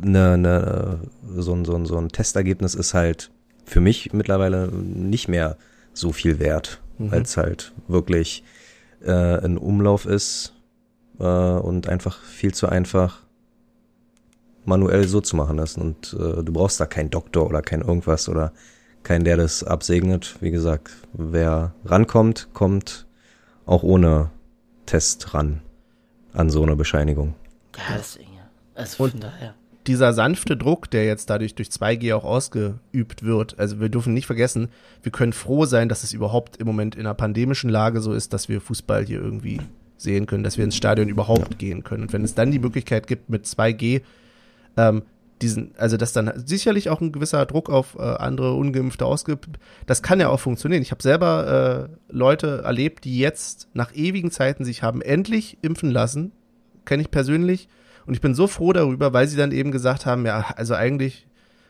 ne, 0.02 0.38
ne, 0.38 1.00
so, 1.36 1.52
ein- 1.54 1.64
so, 1.64 1.74
ein- 1.76 1.86
so 1.86 1.96
ein 1.98 2.08
Testergebnis 2.08 2.74
ist 2.74 2.94
halt 2.94 3.30
für 3.66 3.80
mich 3.80 4.12
mittlerweile 4.14 4.68
nicht 4.72 5.28
mehr 5.28 5.58
so 5.92 6.12
viel 6.12 6.38
wert, 6.38 6.80
weil 6.98 7.22
es 7.22 7.36
halt 7.36 7.72
wirklich 7.88 8.42
äh, 9.04 9.10
ein 9.12 9.58
Umlauf 9.58 10.06
ist 10.06 10.54
äh, 11.18 11.24
und 11.24 11.88
einfach 11.88 12.22
viel 12.22 12.52
zu 12.52 12.68
einfach 12.68 13.20
manuell 14.64 15.06
so 15.08 15.20
zu 15.20 15.36
machen 15.36 15.58
ist. 15.58 15.78
Und 15.78 16.14
äh, 16.14 16.42
du 16.42 16.52
brauchst 16.52 16.80
da 16.80 16.86
keinen 16.86 17.10
Doktor 17.10 17.46
oder 17.46 17.62
kein 17.62 17.82
irgendwas 17.82 18.28
oder 18.28 18.52
keinen, 19.02 19.24
der 19.24 19.36
das 19.36 19.64
absegnet. 19.64 20.36
Wie 20.40 20.50
gesagt, 20.50 20.90
wer 21.12 21.74
rankommt, 21.84 22.48
kommt 22.52 23.06
auch 23.66 23.82
ohne 23.82 24.30
Test 24.86 25.34
ran 25.34 25.62
an 26.32 26.50
so 26.50 26.62
eine 26.62 26.76
Bescheinigung. 26.76 27.34
Ja, 27.76 27.96
deswegen, 27.96 28.34
ja. 28.34 28.48
Also 28.74 29.08
von 29.08 29.20
daher. 29.20 29.54
dieser 29.86 30.12
sanfte 30.12 30.56
Druck, 30.56 30.90
der 30.90 31.06
jetzt 31.06 31.30
dadurch 31.30 31.54
durch 31.54 31.68
2G 31.68 32.14
auch 32.14 32.24
ausgeübt 32.24 33.22
wird, 33.22 33.58
also 33.58 33.80
wir 33.80 33.88
dürfen 33.88 34.14
nicht 34.14 34.26
vergessen, 34.26 34.68
wir 35.02 35.12
können 35.12 35.32
froh 35.32 35.64
sein, 35.64 35.88
dass 35.88 36.04
es 36.04 36.12
überhaupt 36.12 36.56
im 36.56 36.66
Moment 36.66 36.94
in 36.94 37.02
einer 37.02 37.14
pandemischen 37.14 37.70
Lage 37.70 38.00
so 38.00 38.12
ist, 38.12 38.32
dass 38.32 38.48
wir 38.48 38.60
Fußball 38.60 39.06
hier 39.06 39.20
irgendwie 39.20 39.60
sehen 39.96 40.26
können, 40.26 40.44
dass 40.44 40.56
wir 40.56 40.64
ins 40.64 40.76
Stadion 40.76 41.08
überhaupt 41.08 41.58
gehen 41.58 41.84
können. 41.84 42.04
Und 42.04 42.12
wenn 42.12 42.24
es 42.24 42.34
dann 42.34 42.50
die 42.50 42.58
Möglichkeit 42.58 43.06
gibt, 43.06 43.28
mit 43.28 43.44
2G 43.44 44.02
ähm, 44.80 45.02
diesen, 45.42 45.72
also 45.78 45.96
dass 45.96 46.12
dann 46.12 46.32
sicherlich 46.44 46.90
auch 46.90 47.00
ein 47.00 47.12
gewisser 47.12 47.44
Druck 47.46 47.70
auf 47.70 47.96
äh, 47.98 48.02
andere 48.02 48.54
Ungeimpfte 48.54 49.06
ausgibt, 49.06 49.48
das 49.86 50.02
kann 50.02 50.20
ja 50.20 50.28
auch 50.28 50.40
funktionieren. 50.40 50.82
Ich 50.82 50.90
habe 50.90 51.02
selber 51.02 51.88
äh, 51.88 52.14
Leute 52.14 52.62
erlebt, 52.64 53.04
die 53.04 53.18
jetzt 53.18 53.68
nach 53.72 53.94
ewigen 53.94 54.30
Zeiten 54.30 54.64
sich 54.64 54.82
haben 54.82 55.00
endlich 55.00 55.58
impfen 55.62 55.90
lassen, 55.90 56.32
kenne 56.84 57.02
ich 57.02 57.10
persönlich, 57.10 57.68
und 58.06 58.14
ich 58.14 58.20
bin 58.20 58.34
so 58.34 58.46
froh 58.46 58.72
darüber, 58.72 59.12
weil 59.12 59.28
sie 59.28 59.36
dann 59.36 59.52
eben 59.52 59.70
gesagt 59.70 60.06
haben, 60.06 60.26
ja, 60.26 60.52
also 60.56 60.74
eigentlich, 60.74 61.26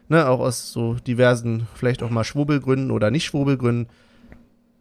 ne, 0.08 0.28
auch 0.28 0.40
aus 0.40 0.72
so 0.72 0.94
diversen, 0.94 1.66
vielleicht 1.74 2.02
auch 2.02 2.10
mal 2.10 2.24
Schwurbelgründen 2.24 2.90
oder 2.90 3.10
nicht 3.10 3.24
Schwurbelgründen, 3.24 3.88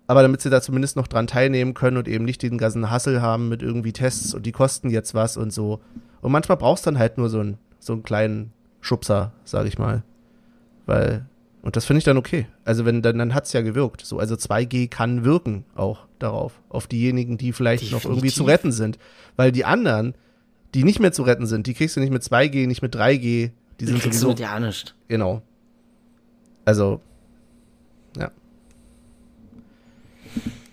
aber 0.07 0.21
damit 0.21 0.41
sie 0.41 0.49
da 0.49 0.61
zumindest 0.61 0.95
noch 0.95 1.07
dran 1.07 1.27
teilnehmen 1.27 1.73
können 1.73 1.97
und 1.97 2.07
eben 2.07 2.25
nicht 2.25 2.41
den 2.41 2.57
ganzen 2.57 2.89
Hassel 2.89 3.21
haben 3.21 3.49
mit 3.49 3.61
irgendwie 3.61 3.93
Tests 3.93 4.34
und 4.34 4.45
die 4.45 4.51
kosten 4.51 4.89
jetzt 4.89 5.13
was 5.13 5.38
und 5.38 5.51
so. 5.51 5.82
Und 6.21 6.32
manchmal 6.32 6.57
brauchst 6.57 6.86
du 6.86 6.91
dann 6.91 6.99
halt 6.99 7.17
nur 7.17 7.30
so 7.30 7.41
einen, 7.41 7.57
so 7.80 7.93
einen 7.93 8.03
kleinen 8.03 8.51
Schubser, 8.82 9.32
sag 9.43 9.65
ich 9.67 9.77
mal. 9.77 10.03
Weil, 10.86 11.25
und 11.61 11.75
das 11.75 11.86
finde 11.86 11.99
ich 11.99 12.03
dann 12.03 12.17
okay. 12.17 12.47
Also 12.65 12.86
wenn, 12.86 13.01
dann, 13.01 13.17
dann 13.17 13.34
hat's 13.34 13.53
ja 13.53 13.61
gewirkt. 13.61 14.05
So, 14.05 14.19
also 14.19 14.36
2G 14.36 14.89
kann 14.89 15.23
wirken 15.23 15.65
auch 15.75 16.05
darauf, 16.19 16.59
auf 16.69 16.88
diejenigen, 16.88 17.38
die 17.38 17.53
vielleicht 17.53 17.91
noch 17.91 18.03
irgendwie 18.05 18.30
zu 18.30 18.43
Definitiv. 18.43 18.47
retten 18.47 18.71
sind. 18.71 18.99
Weil 19.36 19.51
die 19.51 19.65
anderen, 19.65 20.15
die 20.73 20.84
nicht 20.84 20.99
mehr 20.99 21.11
zu 21.11 21.23
retten 21.23 21.45
sind, 21.45 21.67
die 21.67 21.73
kriegst 21.73 21.95
du 21.95 21.99
nicht 21.99 22.11
mit 22.11 22.23
2G, 22.23 22.67
nicht 22.67 22.82
mit 22.82 22.95
3G, 22.95 23.19
die 23.21 23.51
Die 23.80 23.86
sind 23.86 23.99
kriegst 24.01 24.21
du 24.21 24.27
sowieso, 24.27 24.30
mit 24.30 24.39
ja 24.39 24.59
nicht. 24.59 24.95
genau. 25.07 25.41
Also, 26.65 27.01
ja. 28.17 28.32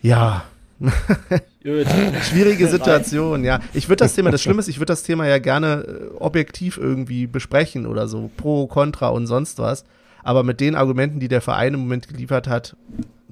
Ja, 0.03 0.45
Gut. 1.67 1.89
schwierige 2.23 2.69
Situation, 2.69 3.43
ja. 3.43 3.59
Ich 3.75 3.89
würde 3.89 4.05
das 4.05 4.15
Thema, 4.15 4.31
das 4.31 4.41
Schlimme 4.41 4.61
ist, 4.61 4.69
ich 4.69 4.79
würde 4.79 4.93
das 4.93 5.03
Thema 5.03 5.27
ja 5.27 5.39
gerne 5.39 6.11
äh, 6.13 6.15
objektiv 6.15 6.79
irgendwie 6.79 7.27
besprechen 7.27 7.87
oder 7.87 8.07
so, 8.07 8.31
pro, 8.37 8.69
contra 8.69 9.09
und 9.09 9.27
sonst 9.27 9.59
was. 9.59 9.85
Aber 10.23 10.45
mit 10.45 10.61
den 10.61 10.77
Argumenten, 10.77 11.19
die 11.19 11.27
der 11.27 11.41
Verein 11.41 11.75
im 11.75 11.81
Moment 11.81 12.07
geliefert 12.07 12.47
hat, 12.47 12.77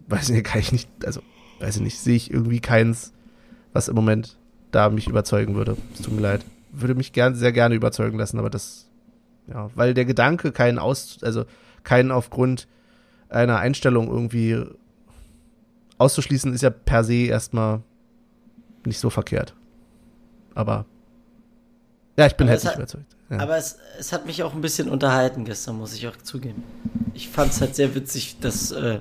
weiß 0.09 0.31
ich 0.31 0.35
nicht, 0.35 0.47
kann 0.47 0.61
ich 0.61 0.73
nicht, 0.73 0.89
also, 1.05 1.21
weiß 1.61 1.77
ich 1.77 1.83
nicht, 1.83 2.01
sehe 2.01 2.17
ich 2.17 2.33
irgendwie 2.33 2.59
keins, 2.59 3.13
was 3.73 3.87
im 3.87 3.95
Moment 3.95 4.37
da 4.73 4.91
mich 4.91 5.07
überzeugen 5.07 5.55
würde. 5.55 5.77
Es 5.95 6.03
tut 6.03 6.15
mir 6.15 6.23
leid. 6.23 6.45
Würde 6.73 6.97
mich 6.97 7.13
gern, 7.13 7.37
sehr 7.37 7.53
gerne 7.53 7.77
überzeugen 7.77 8.19
lassen, 8.19 8.41
aber 8.41 8.51
das, 8.51 8.91
ja, 9.47 9.71
weil 9.77 9.95
der 9.95 10.07
Gedanke 10.07 10.51
keinen 10.51 10.81
aus, 10.81 11.19
also 11.23 11.45
keinen 11.85 12.11
aufgrund 12.11 12.67
einer 13.29 13.59
Einstellung 13.59 14.09
irgendwie 14.09 14.61
auszuschließen, 15.99 16.53
ist 16.53 16.63
ja 16.63 16.71
per 16.71 17.05
se 17.05 17.27
erstmal 17.27 17.83
nicht 18.87 18.99
so 18.99 19.11
verkehrt. 19.11 19.55
Aber 20.55 20.87
ja, 22.17 22.27
ich 22.27 22.37
bin 22.37 22.49
Aber 22.49 22.63
halt 22.63 22.77
überzeugt. 22.77 23.17
Ja. 23.31 23.39
Aber 23.41 23.57
es, 23.57 23.79
es 23.99 24.13
hat 24.13 24.27
mich 24.27 24.43
auch 24.43 24.55
ein 24.55 24.61
bisschen 24.61 24.89
unterhalten 24.89 25.45
gestern, 25.45 25.79
muss 25.79 25.95
ich 25.95 26.07
auch 26.07 26.17
zugeben. 26.17 26.63
Ich 27.15 27.29
fand 27.29 27.53
es 27.53 27.61
halt 27.61 27.75
sehr 27.75 27.95
witzig, 27.95 28.39
dass 28.41 28.71
äh, 28.71 28.95
ja, 28.95 29.01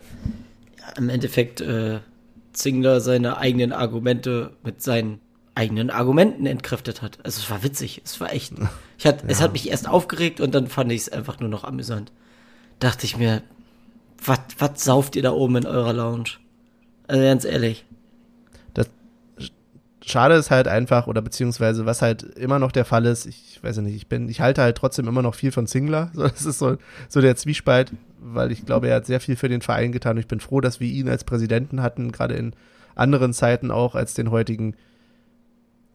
im 0.98 1.10
Endeffekt 1.10 1.62
äh, 1.62 2.00
Zingler 2.54 3.02
seine 3.02 3.38
eigenen 3.38 3.72
Argumente 3.72 4.56
mit 4.64 4.82
seinen 4.82 5.20
eigenen 5.56 5.90
Argumenten 5.90 6.46
entkräftet 6.46 7.02
hat. 7.02 7.20
Also 7.24 7.42
es 7.42 7.50
war 7.50 7.64
witzig, 7.64 8.02
es 8.06 8.20
war 8.20 8.34
echt. 8.34 8.54
Ich 8.98 9.08
hat, 9.08 9.24
Es 9.28 9.42
hat 9.42 9.52
mich 9.52 9.70
erst 9.70 9.90
aufgeregt 9.90 10.40
und 10.40 10.56
dann 10.56 10.68
fand 10.68 10.90
ich 10.90 11.02
es 11.02 11.10
einfach 11.10 11.38
nur 11.42 11.50
noch 11.50 11.66
amüsant. 11.66 12.14
Dachte 12.80 13.06
ich 13.06 13.18
mir, 13.18 13.42
was 14.24 14.82
sauft 14.82 15.18
ihr 15.18 15.24
da 15.24 15.34
oben 15.34 15.58
in 15.58 15.66
eurer 15.66 15.92
Lounge? 15.92 16.30
Also 17.08 17.22
ganz 17.22 17.44
ehrlich. 17.44 17.86
Schade 20.06 20.36
ist 20.36 20.52
halt 20.52 20.68
einfach, 20.68 21.08
oder 21.08 21.22
beziehungsweise 21.22 21.86
was 21.86 22.02
halt 22.02 22.24
immer 22.24 22.60
noch 22.60 22.72
der 22.72 22.86
Fall 22.86 23.06
ist, 23.06 23.26
ich 23.26 23.60
weiß 23.64 23.78
ja 23.78 23.82
nicht, 23.82 23.96
ich 23.96 24.08
bin, 24.08 24.28
ich 24.30 24.42
halte 24.42 24.62
halt 24.62 24.78
trotzdem 24.78 25.08
immer 25.08 25.22
noch 25.22 25.36
viel 25.36 25.52
von 25.52 25.68
Singler. 25.68 26.12
So, 26.14 26.24
das 26.28 26.46
ist 26.46 26.60
so, 26.60 26.78
so 27.10 27.22
der 27.22 27.36
Zwiespalt, 27.36 27.92
weil 28.20 28.52
ich 28.52 28.66
glaube, 28.66 28.88
er 28.90 28.96
hat 28.98 29.06
sehr 29.06 29.20
viel 29.20 29.36
für 29.36 29.50
den 29.50 29.62
Verein 29.62 29.92
getan. 29.92 30.18
Ich 30.18 30.28
bin 30.28 30.40
froh, 30.40 30.62
dass 30.62 30.80
wir 30.80 30.88
ihn 30.88 31.10
als 31.10 31.24
Präsidenten 31.24 31.82
hatten, 31.82 32.12
gerade 32.12 32.36
in 32.36 32.54
anderen 32.96 33.34
Zeiten 33.34 33.72
auch 33.72 33.96
als 33.96 34.14
den 34.14 34.30
heutigen. 34.32 34.76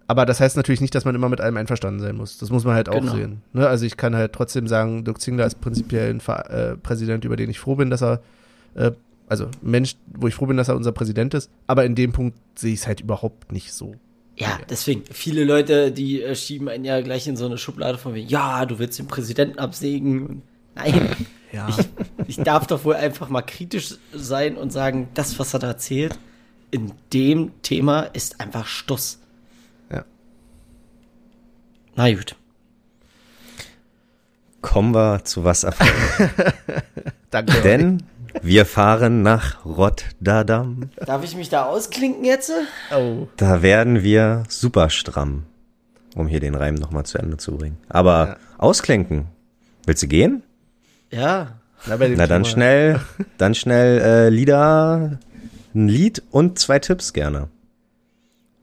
Aber 0.07 0.25
das 0.25 0.41
heißt 0.41 0.57
natürlich 0.57 0.81
nicht, 0.81 0.95
dass 0.95 1.05
man 1.05 1.15
immer 1.15 1.29
mit 1.29 1.41
allem 1.43 1.57
einverstanden 1.59 2.01
sein 2.01 2.17
muss. 2.17 2.39
Das 2.39 2.51
muss 2.51 2.65
man 2.65 2.75
halt 2.75 2.89
auch 2.89 3.01
Genau. 3.01 3.13
sehen. 3.15 3.43
Ne? 3.53 3.69
Also 3.69 3.85
ich 3.85 3.97
kann 3.99 4.17
halt 4.17 4.33
trotzdem 4.33 4.67
sagen, 4.67 5.05
Dirk 5.05 5.21
Zingler 5.21 5.45
ist 5.47 5.61
prinzipiell 5.61 6.09
ein 6.11 6.21
Ver 6.21 6.49
äh, 6.51 6.77
Präsident, 6.79 7.25
über 7.27 7.37
den 7.37 7.51
ich 7.51 7.61
froh 7.61 7.75
bin, 7.77 7.91
dass 7.91 8.03
er, 8.03 8.23
äh, 8.75 8.93
also 9.29 9.49
Mensch, 9.63 9.97
wo 10.07 10.27
ich 10.29 10.35
froh 10.35 10.47
bin, 10.47 10.57
dass 10.57 10.69
er 10.69 10.77
unser 10.77 10.93
Präsident 10.93 11.35
ist. 11.35 11.51
Aber 11.67 11.85
in 11.85 11.95
dem 11.95 12.13
Punkt 12.13 12.39
sehe 12.59 12.73
ich 12.73 12.81
es 12.81 12.87
halt 12.87 13.01
überhaupt 13.01 13.53
nicht 13.53 13.73
so. 13.73 13.95
Ja, 14.37 14.59
deswegen, 14.71 15.03
viele 15.11 15.45
Leute, 15.45 15.91
die 15.91 16.23
äh, 16.23 16.35
schieben 16.37 16.69
einen 16.69 16.85
ja 16.85 17.01
gleich 17.01 17.27
in 17.27 17.37
so 17.37 17.47
eine 17.47 17.59
Schublade 17.59 17.99
von 17.99 18.15
wegen, 18.15 18.29
ja, 18.29 18.65
du 18.67 18.79
willst 18.79 18.99
den 18.99 19.09
Präsidenten 19.09 19.59
absägen. 19.59 20.43
Nein, 20.75 21.17
Ja. 21.53 21.69
ich, 21.69 21.87
ich 22.27 22.37
darf 22.45 22.67
doch 22.67 22.85
wohl 22.85 22.95
einfach 22.95 23.31
mal 23.31 23.41
kritisch 23.43 23.95
sein 24.13 24.57
und 24.57 24.71
sagen, 24.71 25.09
das, 25.15 25.39
was 25.39 25.55
er 25.55 25.61
da 25.61 25.69
erzählt, 25.69 26.19
in 26.71 26.93
dem 27.15 27.53
Thema 27.63 28.03
ist 28.03 28.41
einfach 28.41 28.67
Stuss. 28.67 29.19
Ja. 29.91 30.05
Na 31.97 32.13
gut. 32.13 32.37
Kommen 34.61 34.95
wir 34.95 35.25
zu 35.25 35.45
Wasserfällen. 35.45 36.31
Danke. 37.31 37.63
Denn 37.63 38.03
wir 38.43 38.67
fahren 38.67 39.23
nach 39.23 39.65
Rotterdam. 39.65 40.91
Darf 41.05 41.25
ich 41.25 41.37
mich 41.37 41.49
da 41.49 41.65
ausklinken 41.65 42.25
jetzt? 42.25 42.51
oh. 42.97 43.27
Da 43.37 43.63
werden 43.63 44.03
wir 44.03 44.45
super 44.49 44.91
stramm, 44.91 45.45
um 46.15 46.27
hier 46.29 46.41
den 46.41 46.55
Reim 46.55 46.75
nochmal 46.75 47.05
zu 47.05 47.19
Ende 47.19 47.37
zu 47.37 47.57
bringen. 47.57 47.79
Aber 47.89 48.27
Ja. 48.29 48.37
ausklinken. 48.59 49.27
Willst 49.87 50.03
du 50.03 50.07
gehen? 50.09 50.43
Ja. 51.11 51.59
Na, 51.87 51.97
Na 51.99 52.27
dann 52.27 52.45
schnell, 52.45 53.01
dann 53.39 53.55
schnell 53.55 54.01
äh, 54.01 54.29
Lieder, 54.31 55.19
ein 55.75 55.89
Lied 55.89 56.23
und 56.31 56.59
zwei 56.59 56.79
Tipps 56.81 57.13
gerne. 57.13 57.49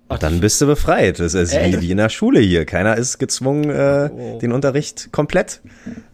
Ach, 0.08 0.20
Dann 0.20 0.39
bist 0.39 0.62
du 0.62 0.68
befreit. 0.68 1.20
Das 1.20 1.34
ist 1.34 1.51
wie, 1.53 1.58
Echt? 1.58 1.82
wie 1.82 1.89
in 1.91 1.97
der 1.97 2.10
Schule 2.10 2.39
hier. 2.39 2.66
Keiner 2.66 2.95
ist 2.95 3.18
gezwungen, 3.18 3.70
äh, 3.72 4.10
Oh. 4.12 4.38
den 4.39 4.51
Unterricht 4.51 5.10
komplett 5.12 5.62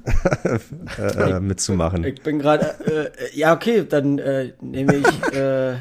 äh, 0.97 1.01
äh, 1.03 1.39
mitzumachen. 1.41 2.03
Ich 2.05 2.21
bin 2.21 2.39
gerade, 2.39 3.11
äh, 3.13 3.37
ja, 3.37 3.53
okay, 3.53 3.85
dann 3.87 4.17
äh, 4.19 4.53
nehme 4.61 4.95
ich 4.95 5.33
äh, 5.37 5.75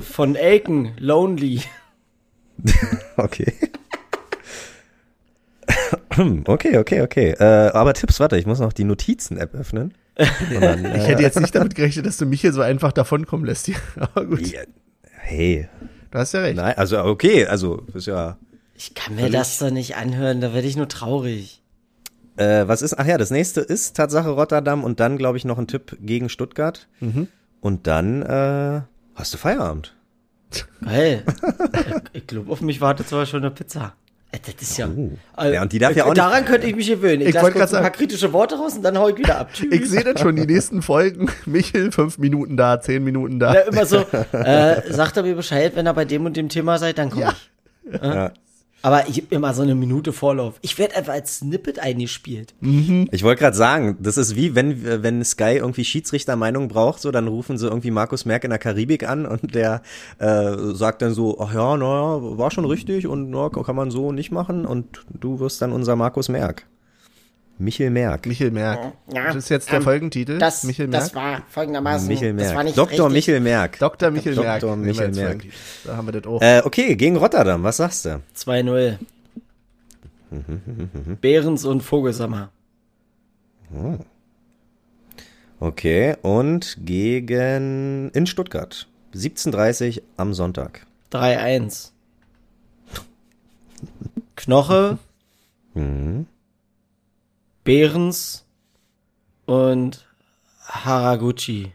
von 0.00 0.36
Aiken, 0.36 0.92
Lonely. 0.98 1.62
Okay. 3.16 3.52
Okay, 6.46 6.78
okay, 6.78 7.02
okay. 7.02 7.30
Äh, 7.38 7.44
aber 7.72 7.94
Tipps, 7.94 8.18
warte, 8.18 8.36
ich 8.38 8.46
muss 8.46 8.58
noch 8.58 8.72
die 8.72 8.82
Notizen-App 8.84 9.54
öffnen. 9.54 9.94
Dann, 10.16 10.84
Ich 10.96 11.06
hätte 11.06 11.22
jetzt 11.22 11.38
nicht 11.40 11.54
damit 11.54 11.76
gerechnet, 11.76 12.06
dass 12.06 12.16
du 12.16 12.26
mich 12.26 12.40
hier 12.40 12.52
so 12.52 12.60
einfach 12.60 12.90
davonkommen 12.92 13.46
lässt 13.46 13.66
hier. 13.66 13.76
Aber 14.00 14.24
gut, 14.24 14.40
ja, 14.48 14.62
hey, 15.12 15.68
du 16.10 16.18
hast 16.18 16.32
ja 16.32 16.40
recht. 16.40 16.56
nein, 16.56 16.76
also 16.76 17.02
okay, 17.04 17.46
also 17.46 17.82
ist 17.94 18.06
ja. 18.06 18.38
Ich 18.74 18.94
kann 18.94 19.16
mir 19.16 19.30
das 19.30 19.58
doch 19.58 19.70
nicht 19.70 19.96
anhören, 19.96 20.40
da 20.40 20.54
werde 20.54 20.68
ich 20.68 20.76
nur 20.76 20.88
traurig. 20.88 21.62
Äh, 22.36 22.68
was 22.68 22.82
ist? 22.82 22.98
Ach 22.98 23.06
ja, 23.06 23.18
das 23.18 23.30
nächste 23.30 23.60
ist 23.60 23.96
Tatsache 23.96 24.28
Rotterdam 24.28 24.84
und 24.84 25.00
dann 25.00 25.18
glaube 25.18 25.36
ich 25.36 25.44
noch 25.44 25.58
ein 25.58 25.66
Tipp 25.66 25.96
gegen 26.00 26.28
Stuttgart. 26.28 26.86
Mhm. 27.00 27.26
Und 27.60 27.88
dann 27.88 28.22
äh, 28.22 28.82
hast 29.16 29.34
du 29.34 29.38
Feierabend. 29.38 29.96
Geil. 30.80 31.24
ich 32.12 32.22
ich 32.22 32.26
glaube, 32.26 32.52
auf 32.52 32.60
mich 32.60 32.80
wartet 32.80 33.08
zwar 33.08 33.26
schon 33.26 33.42
eine 33.42 33.50
Pizza. 33.50 33.94
Äh, 34.30 34.38
Das 34.44 34.54
ist 34.60 34.76
ja. 34.76 34.86
Oh. 34.88 35.10
Also, 35.34 35.54
Ja, 35.54 35.62
und 35.62 35.72
die 35.72 35.78
darf 35.78 35.96
ja 35.96 36.04
auch 36.04 36.08
nicht- 36.08 36.18
Daran 36.18 36.44
könnte 36.44 36.66
ich 36.66 36.76
mich 36.76 36.86
gewöhnen. 36.88 37.22
Ich, 37.22 37.28
Ich 37.28 37.34
lasse 37.34 37.44
wollte 37.46 37.58
kurz 37.58 37.72
ein 37.74 37.82
paar 37.82 37.90
kritische 37.90 38.32
Worte 38.32 38.56
raus 38.56 38.74
und 38.76 38.82
dann 38.82 38.98
hau 38.98 39.08
ich 39.08 39.16
wieder 39.16 39.38
ab. 39.38 39.50
Tschüss. 39.54 39.68
Ich 39.72 39.88
sehe 39.88 40.04
das 40.04 40.20
schon, 40.20 40.36
die 40.36 40.46
nächsten 40.46 40.82
Folgen. 40.82 41.30
Michel, 41.46 41.92
fünf 41.92 42.18
Minuten 42.18 42.56
da, 42.56 42.80
zehn 42.80 43.02
Minuten 43.04 43.38
da. 43.38 43.54
Ja, 43.54 43.60
immer 43.62 43.86
so, 43.86 44.04
äh, 44.32 44.92
sagt 44.92 45.16
er 45.16 45.22
mir 45.22 45.34
Bescheid, 45.34 45.72
wenn 45.76 45.86
er 45.86 45.94
bei 45.94 46.04
dem 46.04 46.26
und 46.26 46.36
dem 46.36 46.48
Thema 46.48 46.78
seid, 46.78 46.98
dann 46.98 47.10
komme 47.10 47.22
Ja. 47.22 47.34
ich. 47.92 48.02
Ja. 48.02 48.32
Aber 48.82 49.08
ich 49.08 49.14
gebe 49.14 49.34
mir 49.34 49.40
mal 49.40 49.54
so 49.54 49.62
eine 49.62 49.74
Minute 49.74 50.12
Vorlauf. 50.12 50.54
Ich 50.62 50.78
werde 50.78 50.96
einfach 50.96 51.12
als 51.12 51.38
Snippet 51.38 51.78
eingespielt. 51.78 52.54
Ich 53.10 53.22
wollte 53.24 53.40
gerade 53.40 53.56
sagen, 53.56 53.96
das 54.00 54.16
ist 54.16 54.36
wie 54.36 54.54
wenn 54.54 55.02
wenn 55.02 55.24
Sky 55.24 55.56
irgendwie 55.56 55.84
Schiedsrichtermeinung 55.84 56.68
braucht, 56.68 57.00
so 57.00 57.10
dann 57.10 57.26
rufen 57.28 57.58
sie 57.58 57.66
irgendwie 57.66 57.90
Markus 57.90 58.24
Merck 58.24 58.44
in 58.44 58.50
der 58.50 58.58
Karibik 58.58 59.08
an 59.08 59.26
und 59.26 59.54
der 59.54 59.82
äh, 60.18 60.56
sagt 60.74 61.02
dann 61.02 61.12
so, 61.12 61.40
ach 61.40 61.52
ja, 61.52 61.76
naja, 61.76 62.38
war 62.38 62.50
schon 62.50 62.64
richtig 62.64 63.06
und 63.06 63.30
na, 63.30 63.48
kann 63.48 63.76
man 63.76 63.90
so 63.90 64.12
nicht 64.12 64.30
machen 64.30 64.64
und 64.64 65.04
du 65.08 65.40
wirst 65.40 65.60
dann 65.60 65.72
unser 65.72 65.96
Markus 65.96 66.28
Merck. 66.28 66.66
Michel 67.58 67.90
Merck. 67.90 68.26
Michel 68.26 68.50
Merck. 68.52 68.92
Ja, 69.12 69.26
Das 69.26 69.36
ist 69.36 69.48
jetzt 69.48 69.68
der 69.70 69.78
ähm, 69.78 69.82
Folgentitel. 69.82 70.38
Das, 70.38 70.62
Michel 70.64 70.86
Merck. 70.86 71.02
das 71.02 71.14
war 71.14 71.42
folgendermaßen. 71.48 72.06
Michel 72.06 72.34
Das 72.34 72.48
war 72.48 72.54
Merck. 72.54 72.64
nicht 72.66 72.78
Dr. 72.78 72.90
richtig. 72.90 73.12
Michel 73.12 73.40
Merck. 73.40 73.78
Dr. 73.78 74.10
Michel 74.10 74.34
Dr. 74.34 74.44
Merck. 74.46 74.62
wir 74.62 74.76
Michel 74.76 75.10
Merck. 75.12 75.44
Da 75.84 75.96
haben 75.96 76.06
wir 76.06 76.12
das 76.12 76.26
auch. 76.26 76.40
Äh, 76.40 76.62
okay, 76.64 76.94
gegen 76.96 77.16
Rotterdam, 77.16 77.62
was 77.64 77.78
sagst 77.78 78.04
du? 78.04 78.20
2-0. 78.36 78.98
Behrens 81.20 81.64
und 81.64 81.82
Vogelsammer. 81.82 82.50
Okay, 85.60 86.16
und 86.22 86.76
gegen 86.84 88.10
in 88.10 88.26
Stuttgart. 88.26 88.86
17.30 89.14 90.02
am 90.16 90.34
Sonntag. 90.34 90.86
3-1. 91.12 91.90
Knoche, 94.36 94.98
Mhm. 95.74 96.26
Behrens 97.68 98.46
und 99.44 100.06
Haraguchi. 100.64 101.74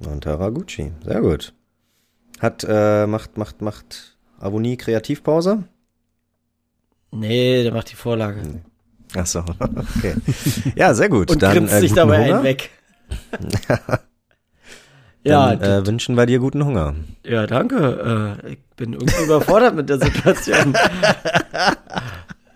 Und 0.00 0.26
Haraguchi. 0.26 0.92
Sehr 1.02 1.22
gut. 1.22 1.54
Hat, 2.40 2.62
äh, 2.68 3.06
macht, 3.06 3.38
macht, 3.38 3.62
macht 3.62 4.18
Avonie 4.38 4.76
Kreativpause? 4.76 5.64
Nee, 7.10 7.62
der 7.62 7.72
macht 7.72 7.90
die 7.90 7.96
Vorlage. 7.96 8.60
Ach 9.16 9.24
so, 9.24 9.38
okay. 9.96 10.14
Ja, 10.76 10.92
sehr 10.92 11.08
gut. 11.08 11.30
Und 11.30 11.42
Dann 11.42 11.54
grinst 11.56 11.72
äh, 11.72 11.80
sich 11.80 11.94
dabei 11.94 12.26
Hunger. 12.26 12.34
einen 12.34 12.44
weg. 12.44 12.68
ja, 15.24 15.56
Dann 15.56 15.84
äh, 15.84 15.86
wünschen 15.86 16.18
wir 16.18 16.26
dir 16.26 16.38
guten 16.38 16.66
Hunger. 16.66 16.96
ja, 17.24 17.46
danke. 17.46 18.42
Äh, 18.44 18.52
ich 18.52 18.58
bin 18.76 18.92
irgendwie 18.92 19.24
überfordert 19.24 19.74
mit 19.74 19.88
der 19.88 20.00
Situation. 20.00 20.76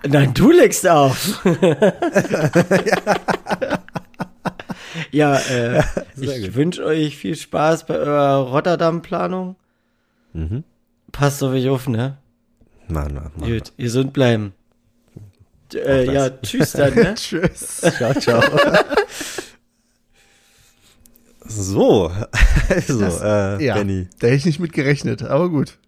Nein, 0.09 0.35
du 0.35 0.51
legst 0.51 0.87
auf. 0.89 1.45
ja, 5.11 5.37
äh, 5.39 5.83
ich 6.19 6.55
wünsche 6.55 6.85
euch 6.85 7.17
viel 7.17 7.37
Spaß 7.37 7.87
bei 7.87 7.97
eurer 7.97 8.49
Rotterdam-Planung. 8.49 9.57
Mhm. 10.33 10.65
Passt 11.13 11.43
auf 11.43 11.53
euch 11.53 11.69
auf, 11.69 11.89
ne? 11.89 12.19
Mann, 12.89 13.15
Mann, 13.15 13.31
Mann. 13.37 13.51
Gut, 13.51 13.73
gesund 13.77 14.13
bleiben. 14.13 14.53
Äh, 15.75 16.07
das. 16.07 16.15
ja, 16.15 16.31
tschüss 16.31 16.73
dann, 16.73 16.95
ne? 16.95 17.15
Tschüss. 17.17 17.81
Ciao, 17.97 18.15
ciao. 18.15 18.43
so, 21.47 22.11
also, 22.69 23.05
äh, 23.23 23.65
Ja, 23.65 23.75
Benny. 23.75 24.09
da 24.19 24.29
hätte 24.29 24.37
ich 24.37 24.47
nicht 24.47 24.61
mit 24.61 24.73
gerechnet, 24.73 25.23
aber 25.23 25.51
gut. 25.51 25.79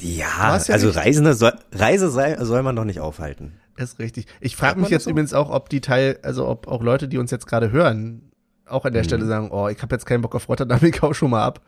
Ja, 0.00 0.26
ja 0.26 0.48
also 0.50 0.86
nicht. 0.88 0.96
Reisende 0.96 1.34
soll, 1.34 1.52
Reise 1.72 2.10
sei, 2.10 2.36
soll 2.44 2.62
man 2.62 2.76
doch 2.76 2.84
nicht 2.84 3.00
aufhalten. 3.00 3.54
Ist 3.76 3.98
richtig. 3.98 4.26
Ich 4.40 4.56
frage 4.56 4.80
mich 4.80 4.90
jetzt 4.90 5.04
so? 5.04 5.10
übrigens 5.10 5.32
auch, 5.32 5.50
ob 5.50 5.68
die 5.68 5.80
Teil, 5.80 6.18
also 6.22 6.46
ob 6.46 6.68
auch 6.68 6.82
Leute, 6.82 7.08
die 7.08 7.18
uns 7.18 7.30
jetzt 7.30 7.46
gerade 7.46 7.70
hören, 7.70 8.30
auch 8.66 8.84
an 8.84 8.92
der 8.92 9.02
Mhm. 9.02 9.06
Stelle 9.06 9.26
sagen, 9.26 9.50
oh, 9.50 9.68
ich 9.68 9.80
habe 9.82 9.94
jetzt 9.94 10.04
keinen 10.06 10.22
Bock 10.22 10.34
auf 10.34 10.48
Rotterdam, 10.48 10.80
ich 10.82 11.00
hau 11.02 11.12
schon 11.14 11.30
mal 11.30 11.44
ab. 11.44 11.60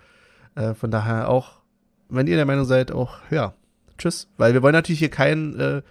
Äh, 0.54 0.74
von 0.74 0.90
daher 0.90 1.28
auch, 1.28 1.60
wenn 2.08 2.26
ihr 2.26 2.36
der 2.36 2.46
Meinung 2.46 2.64
seid, 2.64 2.92
auch, 2.92 3.16
ja, 3.30 3.54
tschüss. 3.98 4.28
Weil 4.36 4.54
wir 4.54 4.62
wollen 4.62 4.74
natürlich 4.74 4.98
hier 4.98 5.10
keinen, 5.10 5.58
äh, 5.58 5.82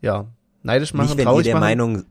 ja, 0.00 0.26
neidisch 0.62 0.94
machen, 0.94 1.16
nicht, 1.16 1.18
wenn 1.18 1.34
ihr 1.36 1.42
der 1.42 1.54
machen. 1.54 1.60
Meinung, 1.60 2.04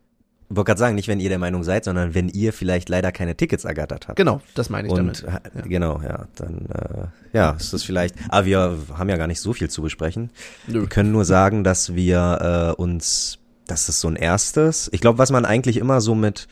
wollte 0.55 0.69
gerade 0.69 0.79
sagen, 0.79 0.95
nicht, 0.95 1.07
wenn 1.07 1.19
ihr 1.19 1.29
der 1.29 1.39
Meinung 1.39 1.63
seid, 1.63 1.85
sondern 1.85 2.13
wenn 2.13 2.29
ihr 2.29 2.53
vielleicht 2.53 2.89
leider 2.89 3.11
keine 3.11 3.35
Tickets 3.35 3.63
ergattert 3.65 4.07
habt. 4.07 4.17
Genau, 4.17 4.41
das 4.53 4.69
meine 4.69 4.87
ich 4.87 4.93
Und 4.93 5.23
damit. 5.23 5.41
äh, 5.55 5.67
genau, 5.67 6.01
ja, 6.01 6.27
dann 6.35 6.65
äh, 6.67 7.37
ja, 7.37 7.51
ist 7.51 7.73
das 7.73 7.83
vielleicht. 7.83 8.15
Aber 8.29 8.45
wir 8.45 8.77
haben 8.97 9.09
ja 9.09 9.17
gar 9.17 9.27
nicht 9.27 9.41
so 9.41 9.53
viel 9.53 9.69
zu 9.69 9.81
besprechen. 9.81 10.29
Nö. 10.67 10.81
Wir 10.81 10.89
können 10.89 11.11
nur 11.11 11.25
sagen, 11.25 11.63
dass 11.63 11.95
wir 11.95 12.73
äh, 12.77 12.81
uns, 12.81 13.39
das 13.67 13.89
ist 13.89 14.01
so 14.01 14.07
ein 14.07 14.15
erstes. 14.15 14.89
Ich 14.93 15.01
glaube, 15.01 15.17
was 15.17 15.31
man 15.31 15.45
eigentlich 15.45 15.77
immer 15.77 16.01
so 16.01 16.15
mit 16.15 16.47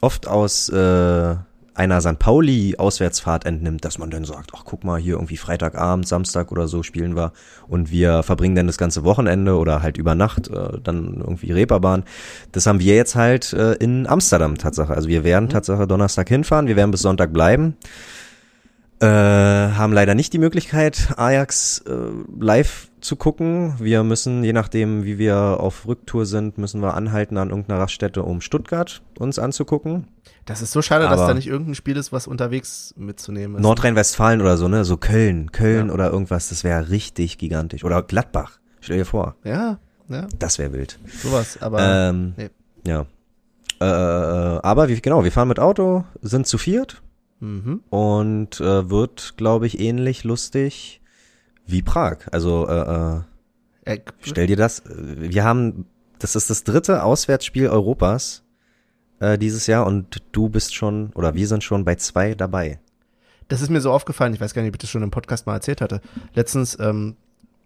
oft 0.00 0.26
aus 0.26 0.68
äh, 0.68 1.36
einer 1.78 2.00
St. 2.00 2.18
Pauli-Auswärtsfahrt 2.18 3.46
entnimmt, 3.46 3.84
dass 3.84 3.98
man 3.98 4.10
dann 4.10 4.24
sagt, 4.24 4.50
ach 4.54 4.62
guck 4.64 4.84
mal, 4.84 5.00
hier 5.00 5.14
irgendwie 5.14 5.36
Freitagabend, 5.36 6.06
Samstag 6.06 6.50
oder 6.50 6.66
so 6.66 6.82
spielen 6.82 7.16
wir 7.16 7.32
und 7.68 7.90
wir 7.90 8.22
verbringen 8.22 8.56
dann 8.56 8.66
das 8.66 8.78
ganze 8.78 9.04
Wochenende 9.04 9.56
oder 9.56 9.80
halt 9.80 9.96
über 9.96 10.14
Nacht 10.14 10.48
äh, 10.48 10.80
dann 10.82 11.18
irgendwie 11.20 11.52
Reeperbahn. 11.52 12.04
Das 12.52 12.66
haben 12.66 12.80
wir 12.80 12.94
jetzt 12.94 13.14
halt 13.14 13.52
äh, 13.52 13.74
in 13.74 14.06
Amsterdam 14.06 14.58
Tatsache. 14.58 14.94
Also 14.94 15.08
wir 15.08 15.24
werden 15.24 15.48
Tatsache 15.48 15.86
Donnerstag 15.86 16.28
hinfahren, 16.28 16.66
wir 16.66 16.76
werden 16.76 16.90
bis 16.90 17.02
Sonntag 17.02 17.32
bleiben. 17.32 17.76
Äh, 19.00 19.06
haben 19.06 19.92
leider 19.92 20.16
nicht 20.16 20.32
die 20.32 20.38
Möglichkeit, 20.38 21.14
Ajax 21.16 21.84
äh, 21.86 21.92
live 22.40 22.90
zu 23.00 23.14
gucken. 23.14 23.74
Wir 23.78 24.02
müssen, 24.02 24.42
je 24.42 24.52
nachdem, 24.52 25.04
wie 25.04 25.18
wir 25.18 25.36
auf 25.60 25.86
Rücktour 25.86 26.26
sind, 26.26 26.58
müssen 26.58 26.82
wir 26.82 26.94
anhalten 26.94 27.36
an 27.36 27.50
irgendeiner 27.50 27.78
Raststätte, 27.80 28.24
um 28.24 28.40
Stuttgart 28.40 29.00
uns 29.18 29.38
anzugucken. 29.38 30.08
Das 30.46 30.62
ist 30.62 30.72
so 30.72 30.82
schade, 30.82 31.04
dass 31.04 31.20
Aber- 31.20 31.28
da 31.28 31.34
nicht 31.34 31.46
irgendein 31.46 31.76
Spiel 31.76 31.96
ist, 31.96 32.12
was 32.12 32.26
unterwegs 32.26 32.92
mitzunehmen 32.96 33.58
ist. 33.58 33.62
Nordrhein-Westfalen 33.62 34.40
oder 34.40 34.56
so, 34.56 34.66
ne? 34.66 34.84
So 34.84 34.96
Köln, 34.96 35.52
Köln 35.52 35.88
Ja. 35.88 35.94
oder 35.94 36.10
irgendwas, 36.10 36.48
das 36.48 36.64
wäre 36.64 36.90
richtig 36.90 37.38
gigantisch. 37.38 37.84
Oder 37.84 38.02
Gladbach. 38.02 38.58
Stell 38.80 38.96
dir 38.98 39.04
vor, 39.04 39.36
Ja, 39.44 39.78
ja, 40.08 40.26
das 40.40 40.58
wäre 40.58 40.72
wild. 40.72 40.98
sowas. 41.22 41.58
Aber 41.60 41.78
Ähm, 41.80 42.34
nee. 42.36 42.48
Ja. 42.84 43.06
Äh, 43.80 43.84
aber 43.84 44.88
wie, 44.88 45.00
genau, 45.00 45.22
wir 45.22 45.30
fahren 45.30 45.46
mit 45.46 45.60
Auto, 45.60 46.04
sind 46.20 46.48
zu 46.48 46.58
viert 46.58 47.00
mhm. 47.40 47.82
und 47.90 48.60
äh, 48.60 48.90
wird, 48.90 49.34
glaube 49.36 49.66
ich, 49.66 49.78
ähnlich 49.80 50.24
lustig 50.24 51.00
wie 51.66 51.82
Prag. 51.82 52.18
Also 52.32 52.66
äh, 52.68 52.72
äh, 52.80 53.20
Äh, 53.94 54.00
stell 54.22 54.46
dir 54.46 54.56
das, 54.56 54.80
äh, 54.80 55.30
wir 55.30 55.44
haben, 55.44 55.86
das 56.18 56.36
ist 56.36 56.50
das 56.50 56.64
dritte 56.64 57.02
Auswärtsspiel 57.02 57.68
Europas 57.68 58.42
äh, 59.20 59.38
dieses 59.38 59.66
Jahr 59.66 59.86
und 59.86 60.22
du 60.32 60.48
bist 60.48 60.74
schon, 60.74 61.10
oder 61.14 61.34
wir 61.34 61.46
sind 61.48 61.64
schon 61.64 61.84
bei 61.84 61.94
zwei 61.96 62.34
dabei. 62.34 62.80
Das 63.48 63.62
ist 63.62 63.70
mir 63.70 63.80
so 63.80 63.92
aufgefallen, 63.92 64.34
ich 64.34 64.40
weiß 64.40 64.52
gar 64.52 64.60
nicht, 64.62 64.70
ob 64.70 64.74
ich 64.74 64.80
das 64.80 64.90
schon 64.90 65.02
im 65.02 65.10
Podcast 65.10 65.46
mal 65.46 65.54
erzählt 65.54 65.80
hatte. 65.80 66.02
Letztens 66.34 66.76
ähm, 66.80 67.16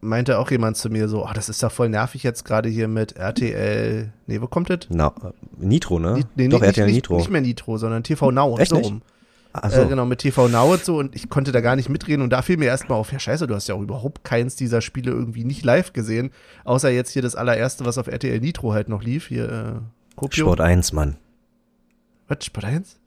meinte 0.00 0.38
auch 0.38 0.50
jemand 0.52 0.76
zu 0.76 0.90
mir 0.90 1.08
so, 1.08 1.24
oh, 1.24 1.30
das 1.34 1.48
ist 1.48 1.60
ja 1.62 1.70
voll 1.70 1.88
nervig 1.88 2.22
jetzt 2.22 2.44
gerade 2.44 2.68
hier 2.68 2.86
mit 2.88 3.16
RTL, 3.16 4.12
nee, 4.28 4.40
wo 4.40 4.46
kommt 4.46 4.70
das? 4.70 4.80
Na, 4.90 5.08
äh, 5.24 5.32
Nitro, 5.58 5.98
ne? 5.98 6.14
Ni- 6.14 6.24
nee, 6.36 6.48
Doch, 6.48 6.60
nicht, 6.60 6.68
RTL 6.68 6.86
nicht, 6.86 6.94
Nitro. 6.96 7.16
Nicht 7.18 7.30
mehr 7.30 7.40
Nitro, 7.40 7.78
sondern 7.78 8.04
TV 8.04 8.30
Now 8.30 8.52
und 8.54 8.60
Echt 8.60 8.70
so 8.70 8.78
rum. 8.78 9.02
So. 9.70 9.82
Äh, 9.82 9.86
genau, 9.86 10.04
mit 10.06 10.20
TV 10.20 10.48
Now 10.48 10.72
und 10.72 10.84
so 10.84 10.98
und 10.98 11.14
ich 11.14 11.28
konnte 11.28 11.52
da 11.52 11.60
gar 11.60 11.76
nicht 11.76 11.88
mitreden 11.88 12.22
und 12.22 12.30
da 12.30 12.42
fiel 12.42 12.56
mir 12.56 12.66
erstmal 12.66 12.98
auf, 12.98 13.12
ja 13.12 13.18
scheiße, 13.18 13.46
du 13.46 13.54
hast 13.54 13.68
ja 13.68 13.74
auch 13.74 13.80
überhaupt 13.82 14.24
keins 14.24 14.56
dieser 14.56 14.80
Spiele 14.80 15.10
irgendwie 15.10 15.44
nicht 15.44 15.64
live 15.64 15.92
gesehen, 15.92 16.30
außer 16.64 16.90
jetzt 16.90 17.10
hier 17.10 17.22
das 17.22 17.34
allererste, 17.36 17.84
was 17.84 17.98
auf 17.98 18.06
RTL 18.06 18.40
Nitro 18.40 18.72
halt 18.72 18.88
noch 18.88 19.02
lief, 19.02 19.28
hier 19.28 19.48
äh, 19.50 20.16
Kopio. 20.16 20.44
Sport 20.46 20.60
1, 20.60 20.92
Mann. 20.92 21.16
Was, 22.28 22.44
Sport 22.44 22.64
1? 22.64 22.98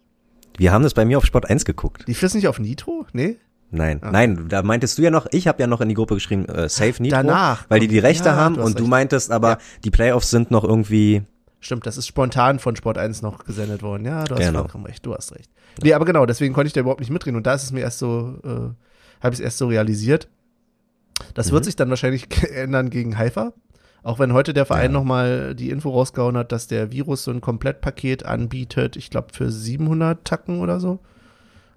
Wir 0.57 0.71
haben 0.71 0.83
das 0.83 0.93
bei 0.93 1.03
mir 1.05 1.17
auf 1.17 1.25
Sport 1.25 1.49
1 1.49 1.65
geguckt. 1.65 2.03
Lief 2.07 2.19
das 2.21 2.33
nicht 2.33 2.47
auf 2.47 2.59
Nitro? 2.59 3.05
Nee? 3.13 3.37
Nein, 3.71 3.99
Ah. 4.03 4.11
nein, 4.11 4.45
da 4.47 4.61
meintest 4.63 4.97
du 4.97 5.01
ja 5.01 5.09
noch, 5.11 5.25
ich 5.31 5.47
habe 5.47 5.59
ja 5.61 5.67
noch 5.67 5.81
in 5.81 5.89
die 5.89 5.95
Gruppe 5.95 6.13
geschrieben, 6.13 6.45
äh, 6.45 6.69
Safe 6.69 7.01
Nitro, 7.01 7.17
Danach. 7.17 7.65
weil 7.69 7.79
die 7.79 7.87
die 7.87 7.99
Rechte 7.99 8.29
Ja, 8.29 8.35
haben 8.35 8.55
du 8.55 8.61
und 8.63 8.79
du 8.79 8.85
meintest 8.87 9.31
aber, 9.31 9.49
Ja. 9.49 9.57
die 9.83 9.89
Playoffs 9.91 10.29
sind 10.29 10.51
noch 10.51 10.63
irgendwie, 10.63 11.23
Stimmt, 11.65 11.87
das 11.87 11.97
ist 11.97 12.05
spontan 12.05 12.59
von 12.59 12.75
Sport 12.75 12.99
1 12.99 13.23
noch 13.23 13.43
gesendet 13.43 13.81
worden. 13.81 14.05
Ja, 14.05 14.23
du 14.25 14.35
hast 14.35 14.45
Genau. 14.45 14.59
vollkommen 14.59 14.85
recht, 14.85 15.03
du 15.03 15.15
hast 15.15 15.33
recht. 15.33 15.49
Nee, 15.81 15.93
aber 15.93 16.05
genau, 16.05 16.27
deswegen 16.27 16.53
konnte 16.53 16.67
ich 16.67 16.73
da 16.73 16.81
überhaupt 16.81 16.99
nicht 16.99 17.09
mitreden 17.09 17.35
und 17.37 17.47
da 17.47 17.55
ist 17.55 17.63
es 17.63 17.71
mir 17.71 17.79
erst 17.79 17.97
so, 17.97 18.37
äh, 18.43 18.49
habe 19.23 19.33
ich 19.33 19.39
es 19.39 19.39
erst 19.39 19.57
so 19.57 19.65
realisiert. 19.67 20.27
Das 21.33 21.51
wird 21.51 21.63
Mhm. 21.63 21.65
sich 21.65 21.75
dann 21.75 21.89
wahrscheinlich 21.89 22.27
ändern 22.53 22.91
gegen 22.91 23.17
Haifa. 23.17 23.51
Auch 24.03 24.19
wenn 24.19 24.31
heute 24.33 24.53
der 24.53 24.67
Verein 24.67 24.91
Ja. 24.91 24.99
nochmal 24.99 25.55
die 25.55 25.71
Info 25.71 25.89
rausgehauen 25.89 26.37
hat, 26.37 26.51
dass 26.51 26.67
der 26.67 26.91
Virus 26.91 27.23
so 27.23 27.31
ein 27.31 27.41
Komplettpaket 27.41 28.27
anbietet, 28.27 28.95
ich 28.95 29.09
glaube 29.09 29.29
für 29.33 29.49
700 29.49 30.23
Tacken 30.23 30.59
oder 30.59 30.79
so, 30.79 30.99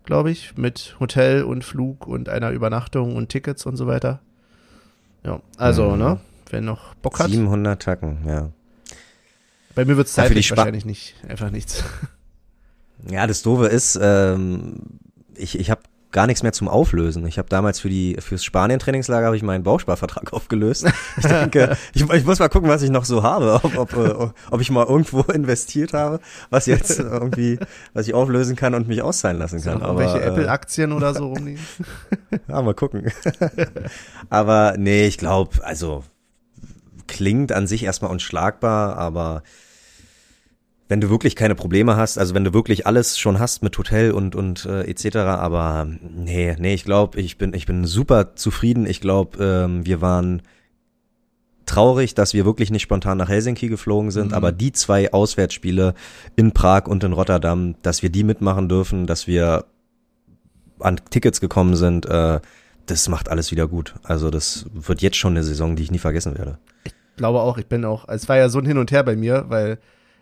glaube 0.05 0.31
ich, 0.31 0.55
mit 0.59 0.97
Hotel 1.01 1.45
und 1.45 1.65
Flug 1.65 2.07
und 2.07 2.29
einer 2.29 2.51
Übernachtung 2.51 3.17
und 3.17 3.31
Tickets 3.31 3.65
und 3.65 3.79
so 3.79 3.87
weiter. 3.87 4.21
Ja, 5.25 5.41
also, 5.57 5.93
Mhm. 5.93 5.99
ne, 5.99 6.21
wer 6.51 6.61
noch 6.61 6.95
Bock 6.97 7.19
hat. 7.21 7.31
700 7.31 7.81
Tacken, 7.81 8.19
ja. 8.27 8.51
Bei 9.79 9.85
mir 9.85 9.97
wird 9.97 10.09
es 10.09 10.15
zeitlich 10.15 10.51
wahrscheinlich 10.51 10.85
nicht, 10.85 11.15
einfach 11.29 11.51
nichts. 11.51 11.85
Ja, 13.09 13.29
das 13.29 13.43
Doofe 13.43 13.67
ist, 13.67 13.97
ähm, 14.03 14.83
ich, 15.37 15.57
ich 15.57 15.71
habe 15.71 15.83
gar 16.11 16.27
nichts 16.27 16.43
mehr 16.43 16.53
zum 16.53 16.67
Auflösen. 16.67 17.25
Ich 17.29 17.39
habe 17.39 17.49
damals 17.49 17.79
für 17.79 17.89
die 17.89 18.17
fürs 18.19 18.43
Spanien-Trainingslager 18.43 19.27
habe 19.27 19.37
ich 19.37 19.45
meinen 19.45 19.63
Bausparvertrag 19.63 20.33
aufgelöst. 20.33 20.85
Ich 21.17 21.27
denke, 21.27 21.77
ich, 21.95 22.03
ich 22.11 22.25
muss 22.25 22.41
mal 22.41 22.49
gucken, 22.49 22.69
was 22.69 22.83
ich 22.83 22.91
noch 22.91 23.05
so 23.05 23.23
habe, 23.23 23.61
ob, 23.63 23.79
ob, 23.79 23.93
äh, 23.97 24.31
ob 24.51 24.61
ich 24.61 24.73
mal 24.73 24.85
irgendwo 24.85 25.21
investiert 25.33 25.93
habe, 25.93 26.19
was 26.51 26.67
jetzt 26.67 26.99
irgendwie, 26.99 27.61
was 27.95 28.09
ich 28.09 28.15
auflösen 28.15 28.57
kann 28.57 28.75
und 28.75 28.89
mich 28.89 29.01
auszahlen 29.01 29.39
lassen 29.39 29.63
kann. 29.63 29.81
Aber, 29.81 30.03
irgendwelche 30.03 30.25
äh, 30.25 30.29
Apple-Aktien 30.29 30.91
oder 30.91 31.15
so 31.15 31.29
rumliegen? 31.29 31.65
Ja, 32.49 32.63
mal 32.63 32.75
gucken. 32.75 33.13
aber 34.29 34.75
nee, 34.77 35.07
ich 35.07 35.19
glaube, 35.19 35.65
also 35.65 36.03
klingt 37.07 37.53
an 37.53 37.69
sich 37.69 37.85
erstmal 37.85 38.11
unschlagbar, 38.11 38.97
aber 38.97 39.45
wenn 40.89 41.01
du 41.01 41.11
wirklich 41.11 41.37
keine 41.37 41.55
Probleme 41.55 41.97
hast, 41.97 42.19
also 42.19 42.35
wenn 42.35 42.45
du 42.45 42.55
wirklich 42.55 42.87
alles 42.87 43.19
schon 43.19 43.39
hast 43.39 43.63
mit 43.63 43.77
Hotel 43.77 44.11
und 44.13 44.35
und 44.35 44.65
äh, 44.67 44.83
etc., 44.91 45.17
aber 45.17 45.87
nee, 46.01 46.57
nee, 46.59 46.75
ich 46.75 46.85
glaube, 46.85 47.21
ich 47.21 47.37
bin 47.39 47.53
ich 47.55 47.67
bin 47.67 47.85
super 47.85 48.35
zufrieden. 48.37 48.87
Ich 48.87 49.01
glaube, 49.01 49.43
ähm, 49.45 49.85
wir 49.87 50.01
waren 50.01 50.43
traurig, 51.67 52.15
dass 52.15 52.33
wir 52.33 52.47
wirklich 52.47 52.71
nicht 52.71 52.83
spontan 52.83 53.19
nach 53.19 53.29
Helsinki 53.29 53.69
geflogen 53.69 54.11
sind, 54.11 54.29
Mhm. 54.29 54.35
aber 54.35 54.53
die 54.53 54.73
zwei 54.73 55.13
Auswärtsspiele 55.13 55.93
in 56.37 56.53
Prag 56.53 56.87
und 56.87 57.05
in 57.05 57.13
Rotterdam, 57.13 57.75
dass 57.83 58.03
wir 58.03 58.09
die 58.09 58.25
mitmachen 58.25 58.69
dürfen, 58.71 59.07
dass 59.07 59.27
wir 59.27 59.67
an 60.81 60.99
Tickets 61.11 61.41
gekommen 61.41 61.77
sind, 61.77 62.07
äh, 62.07 62.41
das 62.87 63.09
macht 63.11 63.29
alles 63.29 63.51
wieder 63.51 63.69
gut. 63.69 63.95
Also 64.03 64.31
das 64.31 64.65
wird 64.73 65.03
jetzt 65.03 65.17
schon 65.19 65.33
eine 65.35 65.43
Saison, 65.45 65.77
die 65.77 65.83
ich 65.83 65.91
nie 65.91 65.99
vergessen 65.99 66.39
werde. 66.39 66.57
glaube 67.17 67.41
auch, 67.41 67.59
ich 67.59 67.67
bin 67.67 67.85
auch, 67.85 68.09
es 68.09 68.29
war 68.31 68.37
ja 68.39 68.49
so 68.49 68.61
ein 68.61 68.65
Hin 68.65 68.79
und 68.79 68.91
Her 68.91 69.03
bei 69.03 69.17
mir, 69.17 69.45
weil 69.49 69.79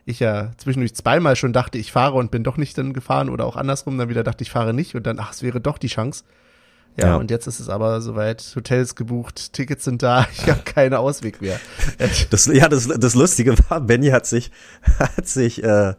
ich 0.07 0.21
ja 0.21 0.53
zwischendurch 0.57 0.95
zweimal 0.95 1.37
schon 1.37 1.53
dachte, 1.53 1.77
ich 1.79 1.93
fahre 1.93 2.15
und 2.15 2.31
bin 2.31 2.45
doch 2.45 2.57
nicht 2.57 2.79
dann 2.79 2.93
gefahren 2.95 3.29
oder 3.29 3.45
auch 3.45 3.57
andersrum, 3.57 3.99
dann 3.99 4.09
wieder 4.09 4.23
dachte, 4.25 4.43
ich 4.43 4.51
fahre 4.51 4.73
nicht 4.73 4.95
und 4.95 5.07
dann, 5.07 5.19
ach, 5.19 5.33
es 5.33 5.43
wäre 5.43 5.61
doch 5.61 5.77
die 5.79 5.89
Chance. 5.89 6.25
Ja, 6.99 7.09
Ja. 7.09 7.17
und 7.17 7.31
jetzt 7.31 7.47
ist 7.47 7.61
es 7.61 7.69
aber 7.69 8.01
soweit, 8.01 8.53
Hotels 8.57 8.95
gebucht, 8.95 9.53
Tickets 9.53 9.85
sind 9.85 10.03
da, 10.03 10.27
ich 10.33 10.49
habe 10.49 10.63
keinen 10.63 10.95
Ausweg 10.95 11.43
mehr. 11.43 11.61
Das, 12.31 12.47
ja, 12.47 12.69
das, 12.69 12.87
das 12.89 13.15
Lustige 13.15 13.55
war, 13.69 13.81
Benny 13.81 14.09
hat 14.09 14.27
sich, 14.27 14.51
hat 14.99 15.27
sich, 15.29 15.63
äh, 15.63 15.95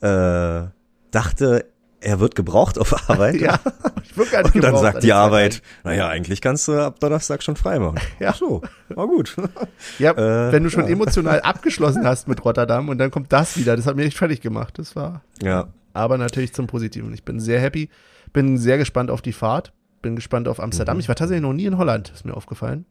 äh, 0.00 0.68
dachte, 1.10 1.66
er 2.04 2.20
wird 2.20 2.34
gebraucht 2.34 2.78
auf 2.78 2.92
Arbeit. 3.10 3.40
ja, 3.40 3.58
ich 4.02 4.14
bin 4.14 4.26
gar 4.30 4.42
nicht 4.42 4.54
Und 4.54 4.62
dann 4.62 4.76
sagt 4.76 5.02
die 5.02 5.12
Arbeit, 5.12 5.62
naja, 5.82 6.08
eigentlich 6.08 6.40
kannst 6.40 6.68
du 6.68 6.78
ab 6.80 7.00
Donnerstag 7.00 7.42
schon 7.42 7.56
frei 7.56 7.78
machen. 7.78 7.98
Ja. 8.20 8.30
Ach 8.30 8.36
so, 8.36 8.62
war 8.88 9.06
gut. 9.06 9.34
Ja, 9.98 10.12
Äh, 10.12 10.52
wenn 10.52 10.62
du 10.64 10.70
schon 10.70 10.84
ja. 10.84 10.90
emotional 10.90 11.40
abgeschlossen 11.40 12.06
hast 12.06 12.28
mit 12.28 12.44
Rotterdam 12.44 12.88
und 12.88 12.98
dann 12.98 13.10
kommt 13.10 13.32
das 13.32 13.56
wieder, 13.56 13.76
das 13.76 13.86
hat 13.86 13.96
mir 13.96 14.04
echt 14.04 14.16
fertig 14.18 14.40
gemacht. 14.40 14.78
Das 14.78 14.94
war 14.94 15.22
ja, 15.42 15.68
aber 15.92 16.18
natürlich 16.18 16.52
zum 16.54 16.66
Positiven. 16.66 17.12
Ich 17.14 17.24
bin 17.24 17.40
sehr 17.40 17.60
happy, 17.60 17.88
bin 18.32 18.58
sehr 18.58 18.78
gespannt 18.78 19.10
auf 19.10 19.22
die 19.22 19.32
Fahrt, 19.32 19.72
bin 20.02 20.14
gespannt 20.16 20.48
auf 20.48 20.60
Amsterdam. 20.60 20.96
Mhm. 20.96 21.00
Ich 21.00 21.08
war 21.08 21.16
tatsächlich 21.16 21.42
noch 21.42 21.52
nie 21.52 21.66
in 21.66 21.78
Holland, 21.78 22.10
ist 22.14 22.24
mir 22.24 22.34
aufgefallen. 22.34 22.84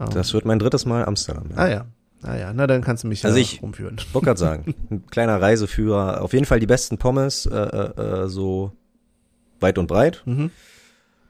Ähm, 0.00 0.08
das 0.12 0.34
wird 0.34 0.44
mein 0.44 0.58
drittes 0.58 0.84
Mal 0.86 1.04
Amsterdam. 1.04 1.44
Ja. 1.50 1.56
Ah 1.56 1.68
ja. 1.68 1.84
Ah 2.24 2.36
ja, 2.36 2.52
na 2.54 2.66
dann 2.66 2.82
kannst 2.82 3.04
du 3.04 3.08
mich 3.08 3.24
Also 3.24 3.36
ja 3.36 3.42
ich- 3.42 3.62
rumführen. 3.62 3.96
Ich 3.98 4.12
wollte 4.14 4.26
gerade 4.26 4.40
sagen, 4.40 4.74
ein 4.90 5.06
kleiner 5.06 5.40
Reiseführer, 5.40 6.22
auf 6.22 6.32
jeden 6.32 6.46
Fall 6.46 6.58
die 6.60 6.66
besten 6.66 6.98
Pommes, 6.98 7.46
äh, 7.46 7.54
äh, 7.54 8.00
äh, 8.24 8.28
so 8.28 8.72
weit 9.60 9.78
und 9.78 9.86
breit. 9.86 10.22
Mhm. 10.24 10.50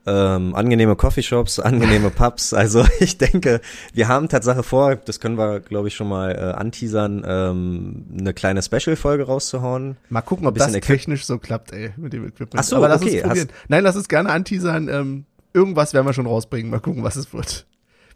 Ähm, 0.07 0.55
angenehme 0.55 0.97
Coffeeshops, 0.97 1.59
angenehme 1.59 2.11
Pubs. 2.15 2.53
Also 2.53 2.85
ich 3.01 3.17
denke, 3.17 3.61
wir 3.95 4.07
haben 4.07 4.29
Tatsache 4.29 4.63
vor, 4.63 4.97
das 4.97 5.19
können 5.19 5.39
wir, 5.39 5.61
glaube 5.61 5.89
ich, 5.89 5.95
schon 5.97 6.09
mal 6.09 6.31
äh, 6.33 6.41
anteasern, 6.59 7.25
ähm, 7.27 8.05
eine 8.21 8.35
kleine 8.35 8.63
Special-Folge 8.63 9.25
rauszuhauen. 9.25 9.97
Mal 10.11 10.21
gucken, 10.21 10.47
ob 10.47 10.57
das 10.57 10.73
technisch 10.73 11.25
so 11.25 11.39
klappt, 11.39 11.73
ey, 11.73 11.93
mit 11.97 12.13
dem 12.13 12.25
Equipment. 12.27 12.57
Ach 12.59 12.65
so, 12.65 12.77
Aber 12.77 12.89
lass 12.89 13.01
okay, 13.01 13.15
uns 13.21 13.29
probieren. 13.29 13.49
Nein, 13.69 13.83
lass 13.83 13.97
uns 13.97 14.09
gerne 14.09 14.29
anteasern. 14.31 14.89
Ähm, 14.89 15.25
irgendwas 15.55 15.95
werden 15.95 16.07
wir 16.07 16.13
schon 16.13 16.27
rausbringen. 16.27 16.71
Mal 16.71 16.81
gucken, 16.81 17.03
was 17.03 17.17
es 17.17 17.33
wird. 17.33 17.67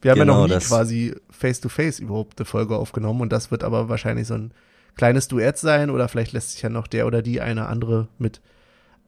Wir 0.01 0.13
haben 0.13 0.19
ja 0.19 0.25
Genau, 0.25 0.37
noch 0.43 0.45
nie 0.49 0.55
das- 0.55 0.69
quasi 0.69 1.15
face-to-face 1.31 1.99
überhaupt 2.01 2.39
eine 2.39 2.47
Folge 2.47 2.77
aufgenommen 2.77 3.21
und 3.21 3.33
das 3.33 3.51
wird 3.51 3.65
aber 3.65 3.89
wahrscheinlich 3.89 4.27
so 4.27 4.35
ein 4.35 4.53
kleines 4.97 5.29
Duett 5.29 5.59
sein 5.59 5.91
oder 5.91 6.09
vielleicht 6.09 6.33
lässt 6.33 6.53
sich 6.53 6.63
ja 6.63 6.69
noch 6.69 6.87
der 6.87 7.07
oder 7.07 7.23
die 7.23 7.41
eine 7.41 7.67
andere 7.67 8.09
mit 8.19 8.41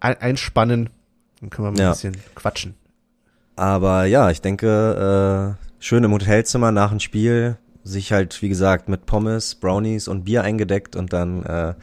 ein 0.00 0.16
einspannen. 0.20 0.90
Dann 1.40 1.50
können 1.50 1.68
wir 1.68 1.72
mal 1.72 1.80
Ja. 1.80 1.88
ein 1.90 1.92
bisschen 1.92 2.16
quatschen. 2.34 2.74
Aber 3.56 4.04
ja, 4.06 4.30
ich 4.30 4.40
denke, 4.40 5.56
äh, 5.58 5.82
schön 5.82 6.02
im 6.04 6.12
Hotelzimmer 6.12 6.72
nach 6.72 6.90
dem 6.90 7.00
Spiel, 7.00 7.56
sich 7.82 8.12
halt, 8.12 8.40
wie 8.42 8.48
gesagt, 8.48 8.88
mit 8.88 9.06
Pommes, 9.06 9.54
Brownies 9.54 10.06
und 10.08 10.24
Bier 10.24 10.42
eingedeckt 10.42 10.96
und 10.96 11.12
dann 11.12 11.42
äh, 11.44 11.74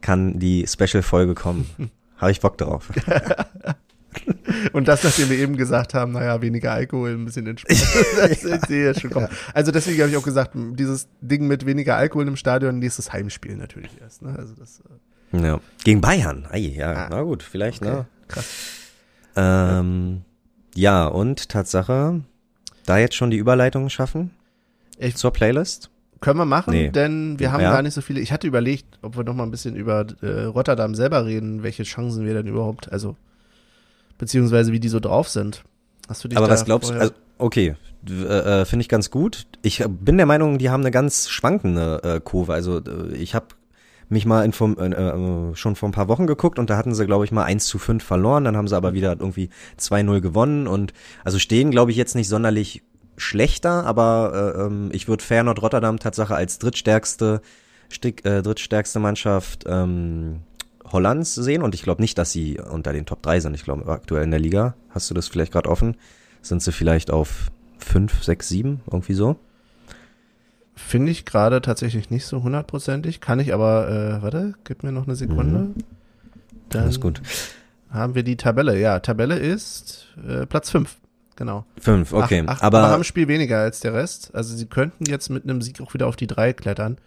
kann 0.00 0.38
die 0.38 0.66
Special-Folge 0.66 1.34
kommen. 1.34 1.68
Habe 2.18 2.30
ich 2.32 2.40
Bock 2.40 2.58
drauf. 2.58 2.88
Und 4.72 4.88
das, 4.88 5.04
nachdem 5.04 5.30
wir 5.30 5.38
eben 5.38 5.56
gesagt 5.56 5.94
haben, 5.94 6.12
naja, 6.12 6.40
weniger 6.40 6.72
Alkohol, 6.72 7.10
ein 7.10 7.24
bisschen 7.24 7.46
entspannt. 7.46 7.80
das, 8.16 8.44
ich 8.44 8.60
sehe 8.66 8.86
ja 8.86 8.98
schon 8.98 9.10
kommen. 9.10 9.28
Also 9.54 9.70
deswegen 9.70 10.00
habe 10.00 10.10
ich 10.10 10.16
auch 10.16 10.22
gesagt, 10.22 10.52
dieses 10.54 11.08
Ding 11.20 11.46
mit 11.46 11.66
weniger 11.66 11.96
Alkohol 11.96 12.26
im 12.26 12.36
Stadion, 12.36 12.78
nächstes 12.78 13.12
Heimspiel 13.12 13.56
natürlich 13.56 13.90
erst. 14.00 14.22
Ne? 14.22 14.34
Also 14.36 14.54
das, 14.54 14.80
äh, 15.32 15.38
Ja. 15.46 15.60
Gegen 15.84 16.00
Bayern. 16.00 16.46
Ei, 16.50 16.58
ja, 16.58 16.92
Ah. 16.92 17.08
na 17.10 17.22
gut, 17.22 17.42
vielleicht, 17.42 17.82
okay, 17.82 17.90
ne? 17.90 18.06
krass. 18.28 18.46
Ähm, 19.36 20.22
ja, 20.74 21.06
und 21.06 21.48
Tatsache, 21.48 22.20
da 22.86 22.98
jetzt 22.98 23.14
schon 23.14 23.30
die 23.30 23.36
Überleitung 23.36 23.88
schaffen 23.90 24.30
Ich- 24.98 25.16
zur 25.16 25.32
Playlist. 25.32 25.90
Können 26.20 26.38
wir 26.40 26.46
machen, 26.46 26.72
Nee. 26.72 26.88
denn 26.90 27.38
wir 27.38 27.52
haben 27.52 27.60
Ja. 27.62 27.70
gar 27.70 27.82
nicht 27.82 27.94
so 27.94 28.00
viele. 28.00 28.18
Ich 28.20 28.32
hatte 28.32 28.48
überlegt, 28.48 28.98
ob 29.02 29.16
wir 29.16 29.22
noch 29.22 29.34
mal 29.34 29.44
ein 29.44 29.52
bisschen 29.52 29.76
über 29.76 30.04
äh, 30.20 30.42
Rotterdam 30.44 30.96
selber 30.96 31.24
reden, 31.26 31.62
welche 31.62 31.84
Chancen 31.84 32.26
wir 32.26 32.34
denn 32.34 32.48
überhaupt, 32.48 32.90
also 32.90 33.14
beziehungsweise 34.18 34.72
wie 34.72 34.80
die 34.80 34.88
so 34.88 35.00
drauf 35.00 35.28
sind. 35.28 35.64
Hast 36.08 36.24
du 36.24 36.28
dich 36.28 36.38
Aber 36.38 36.48
was 36.48 36.64
glaubst 36.64 36.90
du? 36.90 36.94
Also, 36.94 37.12
okay, 37.38 37.76
äh, 38.08 38.60
äh, 38.60 38.64
finde 38.64 38.82
ich 38.82 38.88
ganz 38.88 39.10
gut. 39.10 39.46
Ich 39.62 39.84
bin 39.86 40.16
der 40.16 40.26
Meinung, 40.26 40.58
die 40.58 40.70
haben 40.70 40.82
eine 40.82 40.90
ganz 40.90 41.28
schwankende 41.28 42.00
äh, 42.02 42.20
Kurve. 42.20 42.52
Also 42.54 42.78
äh, 42.78 43.14
ich 43.14 43.34
habe 43.34 43.46
mich 44.08 44.24
mal 44.24 44.44
inform 44.44 44.76
äh, 44.78 44.86
äh, 44.86 45.54
schon 45.54 45.76
vor 45.76 45.88
ein 45.88 45.92
paar 45.92 46.08
Wochen 46.08 46.26
geguckt 46.26 46.58
und 46.58 46.70
da 46.70 46.76
hatten 46.76 46.94
sie, 46.94 47.06
glaube 47.06 47.24
ich, 47.24 47.32
mal 47.32 47.44
1 47.44 47.66
zu 47.66 47.78
5 47.78 48.02
verloren. 48.02 48.44
Dann 48.44 48.56
haben 48.56 48.68
sie 48.68 48.76
aber 48.76 48.94
wieder 48.94 49.16
irgendwie 49.18 49.50
2-0 49.78 50.20
gewonnen 50.20 50.66
und 50.66 50.92
also 51.24 51.38
stehen, 51.38 51.70
glaube 51.70 51.90
ich, 51.90 51.96
jetzt 51.96 52.14
nicht 52.14 52.28
sonderlich 52.28 52.82
schlechter, 53.16 53.84
aber 53.84 54.54
äh, 54.56 54.60
ähm, 54.62 54.90
ich 54.92 55.08
würde 55.08 55.24
Feyenoord 55.24 55.60
Rotterdam 55.60 55.98
Tatsache 55.98 56.34
als 56.34 56.58
drittstärkste 56.58 57.42
Stick, 57.88 58.24
äh, 58.24 58.42
drittstärkste 58.42 59.00
Mannschaft 59.00 59.64
ähm, 59.66 60.40
Hollands 60.92 61.34
sehen 61.34 61.62
und 61.62 61.74
ich 61.74 61.82
glaube 61.82 62.02
nicht, 62.02 62.18
dass 62.18 62.32
sie 62.32 62.58
unter 62.58 62.92
den 62.92 63.06
Top 63.06 63.22
3 63.22 63.40
sind. 63.40 63.54
Ich 63.54 63.64
glaube 63.64 63.90
aktuell 63.90 64.24
in 64.24 64.30
der 64.30 64.40
Liga, 64.40 64.74
hast 64.90 65.10
du 65.10 65.14
das 65.14 65.28
vielleicht 65.28 65.52
gerade 65.52 65.68
offen, 65.68 65.96
sind 66.42 66.62
sie 66.62 66.72
vielleicht 66.72 67.10
auf 67.10 67.50
5, 67.78 68.22
6, 68.22 68.48
7, 68.48 68.80
irgendwie 68.90 69.14
so. 69.14 69.36
Finde 70.74 71.10
ich 71.10 71.24
gerade 71.24 71.60
tatsächlich 71.60 72.10
nicht 72.10 72.24
so 72.24 72.42
hundertprozentig. 72.42 73.20
Kann 73.20 73.40
ich 73.40 73.52
aber, 73.52 73.88
äh, 73.88 74.22
warte, 74.22 74.54
gib 74.64 74.84
mir 74.84 74.92
noch 74.92 75.06
eine 75.06 75.16
Sekunde. 75.16 75.70
Dann 76.68 76.82
Alles 76.84 77.00
gut. 77.00 77.20
haben 77.90 78.14
wir 78.14 78.22
die 78.22 78.36
Tabelle. 78.36 78.78
Ja, 78.78 79.00
Tabelle 79.00 79.38
ist 79.38 80.06
äh, 80.26 80.46
Platz 80.46 80.70
5. 80.70 80.96
Genau. 81.34 81.64
5, 81.80 82.12
okay. 82.12 82.40
Acht, 82.46 82.48
acht, 82.48 82.62
aber 82.62 82.82
haben 82.82 83.00
ein 83.00 83.04
Spiel 83.04 83.28
weniger 83.28 83.58
als 83.58 83.80
der 83.80 83.94
Rest. 83.94 84.34
Also 84.34 84.56
sie 84.56 84.66
könnten 84.66 85.04
jetzt 85.06 85.30
mit 85.30 85.44
einem 85.44 85.62
Sieg 85.62 85.80
auch 85.80 85.94
wieder 85.94 86.06
auf 86.06 86.16
die 86.16 86.26
3 86.26 86.52
klettern. 86.52 86.98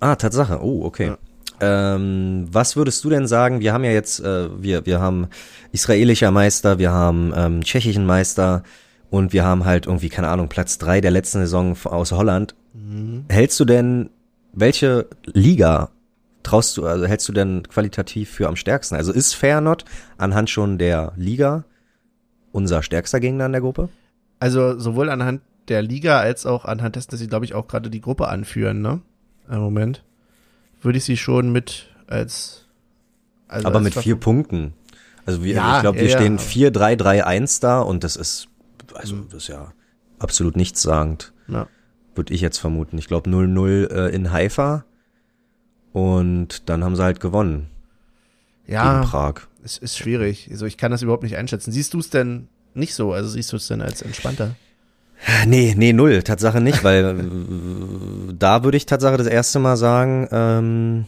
Ah, 0.00 0.16
Tatsache. 0.16 0.62
Oh, 0.62 0.84
okay. 0.84 1.12
Ähm, 1.60 2.48
was 2.50 2.76
würdest 2.76 3.04
du 3.04 3.10
denn 3.10 3.26
sagen? 3.26 3.60
Wir 3.60 3.72
haben 3.72 3.84
ja 3.84 3.92
jetzt, 3.92 4.20
äh, 4.20 4.48
wir, 4.60 4.84
wir 4.86 5.00
haben 5.00 5.28
israelischer 5.70 6.30
Meister, 6.30 6.78
wir 6.78 6.90
haben 6.90 7.32
ähm, 7.36 7.62
tschechischen 7.62 8.04
Meister 8.04 8.62
und 9.10 9.32
wir 9.32 9.44
haben 9.44 9.64
halt 9.64 9.86
irgendwie, 9.86 10.08
keine 10.08 10.28
Ahnung, 10.28 10.48
Platz 10.48 10.78
drei 10.78 11.00
der 11.00 11.10
letzten 11.10 11.38
Saison 11.38 11.76
aus 11.84 12.12
Holland. 12.12 12.54
Hältst 13.28 13.60
du 13.60 13.64
denn, 13.64 14.10
welche 14.52 15.06
Liga 15.26 15.90
traust 16.42 16.76
du, 16.76 16.86
also 16.86 17.06
hältst 17.06 17.28
du 17.28 17.32
denn 17.32 17.62
qualitativ 17.68 18.30
für 18.30 18.48
am 18.48 18.56
stärksten? 18.56 18.96
Also 18.96 19.12
ist 19.12 19.34
Feyenoord 19.34 19.84
anhand 20.18 20.50
schon 20.50 20.78
der 20.78 21.12
Liga 21.16 21.64
unser 22.50 22.82
stärkster 22.82 23.20
Gegner 23.20 23.46
in 23.46 23.52
der 23.52 23.60
Gruppe? 23.60 23.88
Also 24.40 24.78
sowohl 24.78 25.10
anhand 25.10 25.42
der 25.68 25.82
Liga 25.82 26.18
als 26.18 26.44
auch 26.46 26.64
anhand 26.64 26.96
dessen, 26.96 27.10
dass 27.12 27.20
sie, 27.20 27.28
glaube 27.28 27.44
ich, 27.44 27.54
auch 27.54 27.68
gerade 27.68 27.90
die 27.90 28.00
Gruppe 28.00 28.28
anführen, 28.28 28.82
ne? 28.82 29.00
Im 29.48 29.60
Moment. 29.60 30.02
Würde 30.82 30.98
ich 30.98 31.04
sie 31.04 31.16
schon 31.16 31.52
mit 31.52 31.86
als. 32.06 32.66
Also 33.48 33.66
Aber 33.68 33.76
als 33.78 33.84
mit 33.84 33.94
vier 33.94 34.16
Punkten. 34.16 34.74
Also 35.24 35.44
wir, 35.44 35.54
Ja, 35.54 35.76
ich 35.76 35.82
glaube, 35.82 35.98
wir 36.00 36.08
ja, 36.08 36.18
stehen 36.18 36.36
ja. 36.38 36.42
4-3-3-1 36.42 37.60
da 37.60 37.80
und 37.80 38.02
das 38.02 38.16
ist, 38.16 38.48
also 38.94 39.16
das 39.24 39.34
ist 39.44 39.48
ja 39.48 39.72
absolut 40.18 40.56
nichtssagend, 40.56 41.32
Ja. 41.48 41.68
würde 42.16 42.34
ich 42.34 42.40
jetzt 42.40 42.58
vermuten. 42.58 42.98
Ich 42.98 43.06
glaube 43.06 43.30
0-0 43.30 43.90
äh, 43.90 44.08
in 44.14 44.32
Haifa 44.32 44.84
und 45.92 46.68
dann 46.68 46.82
haben 46.84 46.96
sie 46.96 47.02
halt 47.04 47.20
gewonnen 47.20 47.68
Ja, 48.66 48.98
gegen 49.00 49.10
Prag. 49.10 49.34
es 49.62 49.78
ist 49.78 49.96
schwierig. 49.98 50.48
Also 50.50 50.66
ich 50.66 50.76
kann 50.76 50.90
das 50.90 51.02
überhaupt 51.02 51.22
nicht 51.22 51.36
einschätzen. 51.36 51.70
Siehst 51.72 51.94
du 51.94 51.98
es 52.00 52.10
denn 52.10 52.48
nicht 52.74 52.94
so? 52.94 53.12
Also 53.12 53.28
siehst 53.28 53.52
du 53.52 53.56
es 53.56 53.68
denn 53.68 53.80
als 53.82 54.02
entspannter? 54.02 54.56
Nee, 55.46 55.74
nee, 55.76 55.92
null, 55.92 56.22
Tatsache 56.22 56.60
nicht, 56.60 56.82
weil 56.84 57.18
äh, 57.18 58.34
da 58.38 58.64
würde 58.64 58.76
ich 58.76 58.86
Tatsache 58.86 59.16
das 59.16 59.26
erste 59.26 59.58
Mal 59.58 59.76
sagen, 59.76 60.28
ähm, 60.32 61.04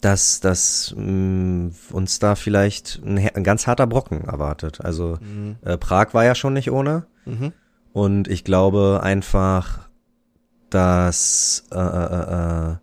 dass, 0.00 0.40
dass 0.40 0.94
mh, 0.96 1.72
uns 1.92 2.18
da 2.18 2.34
vielleicht 2.34 3.00
ein, 3.04 3.18
ein 3.18 3.44
ganz 3.44 3.66
harter 3.66 3.86
Brocken 3.86 4.24
erwartet. 4.24 4.80
Also 4.82 5.18
äh, 5.64 5.76
Prag 5.78 6.14
war 6.14 6.24
ja 6.24 6.34
schon 6.34 6.52
nicht 6.52 6.70
ohne. 6.70 7.06
Mhm. 7.24 7.52
Und 7.92 8.28
ich 8.28 8.44
glaube 8.44 9.00
einfach, 9.02 9.88
dass 10.70 11.64
äh, 11.72 11.78
äh, 11.78 12.70
äh, 12.70 12.76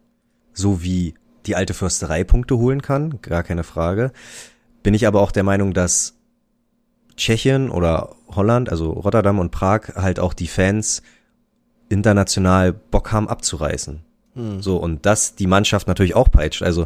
so 0.54 0.84
wie 0.84 1.16
die 1.46 1.56
alte 1.56 1.74
Fürsterei 1.74 2.24
Punkte 2.24 2.58
holen 2.58 2.82
kann, 2.82 3.22
gar 3.22 3.44
keine 3.44 3.64
Frage, 3.64 4.12
bin 4.84 4.94
ich 4.94 5.08
aber 5.08 5.22
auch 5.22 5.32
der 5.32 5.44
Meinung, 5.44 5.74
dass 5.74 6.17
Tschechien 7.18 7.70
oder 7.70 8.16
Holland, 8.30 8.70
also 8.70 8.92
Rotterdam 8.92 9.40
und 9.40 9.52
Prag, 9.52 9.96
halt 9.96 10.20
auch 10.20 10.34
die 10.34 10.48
Fans 10.48 11.02
international 11.90 12.74
Bock 12.74 13.12
haben 13.12 13.28
abzureißen. 13.28 14.02
So, 14.60 14.78
und 14.78 15.08
das 15.08 15.34
die 15.34 15.48
Mannschaft 15.48 15.88
natürlich 15.88 16.16
auch 16.16 16.30
peitscht. 16.30 16.62
Also 16.62 16.86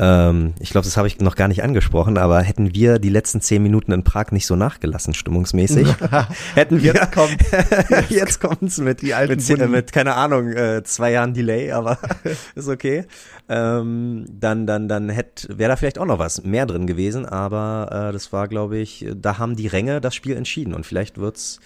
ähm, 0.00 0.54
ich 0.60 0.70
glaube, 0.70 0.86
das 0.86 0.96
habe 0.96 1.08
ich 1.08 1.20
noch 1.20 1.36
gar 1.36 1.46
nicht 1.46 1.62
angesprochen, 1.62 2.16
aber 2.16 2.40
hätten 2.40 2.74
wir 2.74 2.98
die 2.98 3.10
letzten 3.10 3.42
zehn 3.42 3.62
Minuten 3.62 3.92
in 3.92 4.02
Prag 4.02 4.32
nicht 4.32 4.46
so 4.46 4.56
nachgelassen, 4.56 5.12
stimmungsmäßig, 5.12 5.94
hätten 6.54 6.82
wir 6.82 6.94
Jetzt 6.94 7.12
kommt 7.12 7.36
jetzt 8.08 8.40
kommt's 8.40 8.78
mit 8.78 9.02
Die 9.02 9.12
alten 9.12 9.36
mit, 9.36 9.46
Wunden. 9.50 9.70
mit 9.70 9.92
keine 9.92 10.14
Ahnung 10.14 10.52
äh, 10.52 10.82
zwei 10.84 11.12
Jahren 11.12 11.34
Delay, 11.34 11.72
aber 11.72 11.98
ist 12.54 12.68
okay. 12.68 13.04
Ähm, 13.50 14.24
dann 14.30 14.66
dann 14.66 14.88
dann 14.88 15.10
hätte 15.10 15.58
wäre 15.58 15.68
da 15.68 15.76
vielleicht 15.76 15.98
auch 15.98 16.06
noch 16.06 16.18
was 16.18 16.44
mehr 16.44 16.64
drin 16.64 16.86
gewesen, 16.86 17.26
aber 17.26 18.08
äh, 18.08 18.12
das 18.12 18.32
war 18.32 18.48
glaube 18.48 18.78
ich, 18.78 19.06
da 19.14 19.36
haben 19.36 19.54
die 19.54 19.66
Ränge 19.66 20.00
das 20.00 20.14
Spiel 20.14 20.34
entschieden 20.34 20.72
und 20.72 20.86
vielleicht 20.86 21.18
wird's 21.18 21.60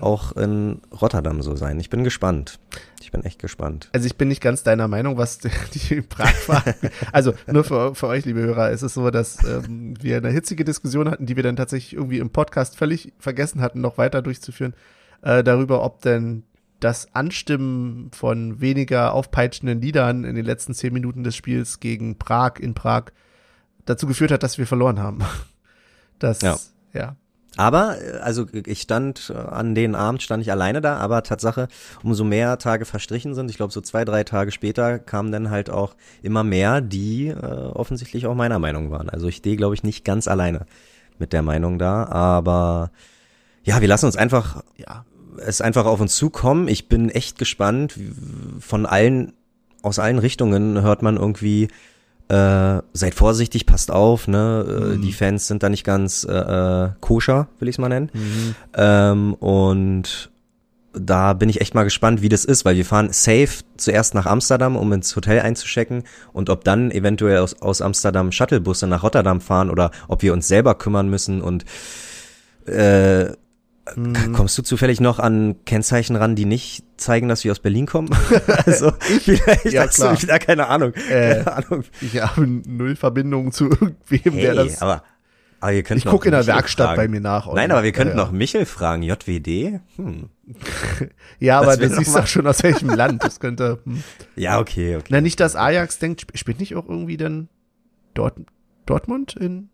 auch 0.00 0.32
in 0.32 0.80
Rotterdam 1.00 1.42
so 1.42 1.56
sein. 1.56 1.78
Ich 1.80 1.90
bin 1.90 2.04
gespannt. 2.04 2.58
Ich 3.00 3.10
bin 3.10 3.24
echt 3.24 3.38
gespannt. 3.38 3.88
Also 3.92 4.06
ich 4.06 4.16
bin 4.16 4.28
nicht 4.28 4.40
ganz 4.40 4.62
deiner 4.62 4.88
Meinung, 4.88 5.16
was 5.16 5.38
die 5.38 5.50
die 5.72 6.02
Prag-Fahrt. 6.02 6.76
also 7.12 7.34
nur 7.46 7.64
für, 7.64 7.94
für 7.94 8.06
euch, 8.06 8.24
liebe 8.24 8.40
Hörer, 8.40 8.70
ist 8.70 8.82
es 8.82 8.94
so, 8.94 9.10
dass 9.10 9.44
ähm, 9.44 9.94
wir 10.00 10.18
eine 10.18 10.30
hitzige 10.30 10.64
Diskussion 10.64 11.10
hatten, 11.10 11.26
die 11.26 11.36
wir 11.36 11.42
dann 11.42 11.56
tatsächlich 11.56 11.94
irgendwie 11.94 12.18
im 12.18 12.30
Podcast 12.30 12.76
völlig 12.76 13.12
vergessen 13.18 13.60
hatten, 13.60 13.80
noch 13.80 13.98
weiter 13.98 14.22
durchzuführen, 14.22 14.74
äh, 15.22 15.42
darüber, 15.44 15.84
ob 15.84 16.02
denn 16.02 16.44
das 16.80 17.14
Anstimmen 17.14 18.10
von 18.12 18.60
weniger 18.60 19.14
aufpeitschenden 19.14 19.80
Liedern 19.80 20.24
in 20.24 20.34
den 20.34 20.44
letzten 20.44 20.74
zehn 20.74 20.92
Minuten 20.92 21.22
des 21.22 21.36
Spiels 21.36 21.80
gegen 21.80 22.18
Prag 22.18 22.54
in 22.58 22.74
Prag 22.74 23.04
dazu 23.84 24.06
geführt 24.06 24.32
hat, 24.32 24.42
dass 24.42 24.58
wir 24.58 24.66
verloren 24.66 24.98
haben. 25.00 25.20
Das, 26.18 26.40
Ja. 26.40 26.56
ja. 26.92 27.16
Aber, 27.56 27.96
äh, 28.00 28.18
also 28.18 28.46
ich 28.52 28.80
stand 28.82 29.32
äh, 29.34 29.38
an 29.38 29.74
den 29.74 29.94
Abend, 29.94 30.22
stand 30.22 30.42
ich 30.42 30.50
alleine 30.50 30.80
da, 30.80 30.96
aber 30.96 31.22
Tatsache, 31.22 31.68
umso 32.02 32.24
mehr 32.24 32.58
Tage 32.58 32.84
verstrichen 32.84 33.34
sind, 33.34 33.50
ich 33.50 33.56
glaube 33.56 33.72
so 33.72 33.80
zwei, 33.80 34.04
drei 34.04 34.24
Tage 34.24 34.50
später 34.52 34.98
kamen 34.98 35.32
dann 35.32 35.50
halt 35.50 35.70
auch 35.70 35.94
immer 36.22 36.44
mehr, 36.44 36.80
die 36.80 37.28
äh, 37.28 37.34
offensichtlich 37.36 38.26
auch 38.26 38.34
meiner 38.34 38.58
Meinung 38.58 38.90
waren. 38.90 39.08
Also 39.10 39.28
ich 39.28 39.36
stehe, 39.36 39.56
glaube 39.56 39.74
ich, 39.74 39.82
nicht 39.82 40.04
ganz 40.04 40.28
alleine 40.28 40.66
mit 41.18 41.32
der 41.32 41.42
Meinung 41.42 41.78
da, 41.78 42.06
aber 42.06 42.90
ja, 43.64 43.80
wir 43.80 43.88
lassen 43.88 44.06
uns 44.06 44.16
einfach 44.16 44.62
Ja. 44.76 45.04
es 45.38 45.60
einfach 45.60 45.86
auf 45.86 46.00
uns 46.00 46.16
zukommen. 46.16 46.68
Ich 46.68 46.88
bin 46.88 47.10
echt 47.10 47.38
gespannt. 47.38 47.94
Von 48.60 48.86
allen, 48.86 49.32
aus 49.82 49.98
allen 49.98 50.18
Richtungen 50.18 50.82
hört 50.82 51.02
man 51.02 51.16
irgendwie, 51.16 51.68
äh, 52.32 52.82
seid 52.94 53.14
vorsichtig, 53.14 53.66
passt 53.66 53.90
auf, 53.90 54.26
ne? 54.26 54.94
Äh, 54.94 54.98
Die 54.98 55.12
Fans 55.12 55.46
sind 55.48 55.62
da 55.62 55.68
nicht 55.68 55.84
ganz 55.84 56.24
äh, 56.24 56.32
äh, 56.32 56.90
koscher, 57.00 57.48
will 57.58 57.68
ich 57.68 57.74
es 57.74 57.78
mal 57.78 57.90
nennen. 57.90 58.10
Ähm, 58.74 59.34
und 59.34 60.30
da 60.94 61.34
bin 61.34 61.48
ich 61.50 61.60
echt 61.60 61.74
mal 61.74 61.84
gespannt, 61.84 62.22
wie 62.22 62.30
das 62.30 62.44
ist, 62.46 62.64
weil 62.64 62.76
wir 62.76 62.84
fahren 62.84 63.12
safe 63.12 63.64
zuerst 63.76 64.14
nach 64.14 64.26
Amsterdam, 64.26 64.76
um 64.76 64.92
ins 64.92 65.14
Hotel 65.14 65.40
einzuchecken 65.40 66.04
und 66.32 66.48
ob 66.48 66.64
dann 66.64 66.90
eventuell 66.90 67.38
aus, 67.38 67.60
aus 67.60 67.82
Amsterdam 67.82 68.32
Shuttlebusse 68.32 68.86
nach 68.86 69.02
Rotterdam 69.02 69.40
fahren 69.40 69.68
oder 69.68 69.90
ob 70.08 70.22
wir 70.22 70.32
uns 70.32 70.48
selber 70.48 70.74
kümmern 70.74 71.08
müssen 71.08 71.42
und 71.42 71.64
äh, 72.66 73.32
Kommst 74.32 74.56
du 74.56 74.62
zufällig 74.62 75.00
noch 75.00 75.18
an 75.18 75.56
Kennzeichen 75.64 76.14
ran, 76.14 76.36
die 76.36 76.44
nicht 76.44 76.84
zeigen, 76.98 77.28
dass 77.28 77.42
wir 77.42 77.50
aus 77.50 77.58
Berlin 77.58 77.86
kommen? 77.86 78.10
also 78.64 78.92
vielleicht 79.00 79.64
Ja, 79.72 79.82
hast 79.86 79.96
klar. 79.96 80.14
du 80.14 80.22
wieder 80.22 80.38
keine 80.38 80.68
Ahnung. 80.68 80.92
Äh, 81.10 81.42
keine 81.42 81.52
Ahnung. 81.56 81.84
Ich 82.00 82.20
habe 82.22 82.46
null 82.46 82.94
Verbindung 82.94 83.50
zu 83.50 83.64
irgendwem, 83.70 84.36
der 84.36 84.54
Hey, 84.54 84.68
das. 84.68 84.82
aber, 84.82 85.02
aber 85.58 85.72
ihr 85.72 85.82
könnt 85.82 85.98
ich 85.98 86.04
gucke 86.06 86.26
in 86.28 86.32
der 86.32 86.46
Werkstatt 86.46 86.86
fragen. 86.90 86.96
bei 86.96 87.08
mir 87.08 87.20
nach. 87.20 87.46
Nein, 87.46 87.56
Olli. 87.56 87.72
aber 87.72 87.82
wir 87.82 87.92
könnten 87.92 88.16
ja, 88.16 88.24
noch 88.24 88.30
Michel 88.30 88.66
fragen. 88.66 89.02
JWD? 89.02 89.80
Hm. 89.96 90.28
Ja, 91.40 91.58
aber 91.58 91.66
Das 91.68 91.76
du 91.76 91.82
will 91.82 91.88
doch 91.90 91.96
siehst 91.98 92.12
mal- 92.12 92.20
doch 92.20 92.26
schon 92.28 92.46
aus 92.46 92.62
welchem 92.62 92.88
Land. 92.90 93.24
Das 93.24 93.40
könnte. 93.40 93.80
Hm. 93.84 94.02
Ja, 94.36 94.60
okay, 94.60 94.94
okay. 94.96 95.06
Na, 95.08 95.20
nicht, 95.20 95.40
dass 95.40 95.56
Ajax 95.56 95.98
denkt, 95.98 96.20
sp- 96.22 96.36
spielt 96.38 96.60
nicht 96.60 96.76
auch 96.76 96.88
irgendwie 96.88 97.16
denn 97.16 97.48
Dort, 98.14 98.34
Dortmund 98.86 99.34
in. 99.36 99.70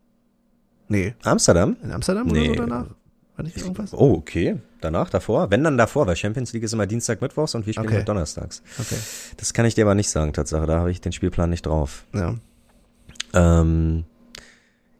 Nee, 0.88 1.14
Amsterdam? 1.24 1.76
in 1.82 1.92
Amsterdam 1.92 2.26
Nee. 2.28 2.48
oder 2.50 2.62
so 2.62 2.66
danach? 2.66 2.86
War 3.38 3.44
nicht 3.44 3.56
irgendwas? 3.56 3.94
Oh, 3.94 4.14
okay. 4.14 4.56
Danach, 4.80 5.10
davor? 5.10 5.50
Wenn 5.50 5.62
dann 5.64 5.78
davor, 5.78 6.06
weil 6.06 6.16
Champions 6.16 6.52
League 6.52 6.64
ist 6.64 6.72
immer 6.74 6.86
Dienstag, 6.86 7.20
Mittwochs 7.22 7.54
und 7.54 7.66
wir 7.66 7.72
spielen 7.72 7.86
Okay. 7.86 8.04
donnerstags. 8.04 8.62
Okay. 8.78 8.96
Das 9.36 9.54
kann 9.54 9.64
ich 9.64 9.74
dir 9.74 9.84
aber 9.84 9.94
nicht 9.94 10.10
sagen, 10.10 10.32
Tatsache. 10.32 10.66
Da 10.66 10.80
habe 10.80 10.90
ich 10.90 11.00
den 11.00 11.12
Spielplan 11.12 11.48
nicht 11.48 11.64
drauf. 11.64 12.04
Ja. 12.12 12.34
Ähm, 13.32 14.04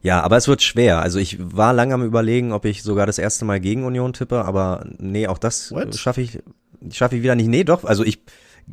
ja, 0.03 0.21
aber 0.23 0.37
es 0.37 0.47
wird 0.49 0.63
schwer. 0.63 1.01
Also 1.03 1.19
ich 1.19 1.37
war 1.41 1.73
lange 1.73 1.95
am 1.95 2.05
überlegen, 2.05 2.53
ob 2.53 2.65
ich 2.65 2.83
sogar 2.85 3.07
das 3.07 3.19
erste 3.19 3.45
Mal 3.45 3.59
gegen 3.61 3.85
Union 3.85 4.13
tippe, 4.13 4.45
aber 4.45 4.87
nee, 4.99 5.27
auch 5.27 5.39
das 5.39 5.75
schaffe 5.97 6.21
ich, 6.21 6.39
schaffe 6.93 7.17
ich 7.17 7.23
wieder 7.23 7.35
nicht. 7.35 7.49
Nee, 7.49 7.65
doch, 7.65 7.85
also 7.85 8.05
ich 8.05 8.21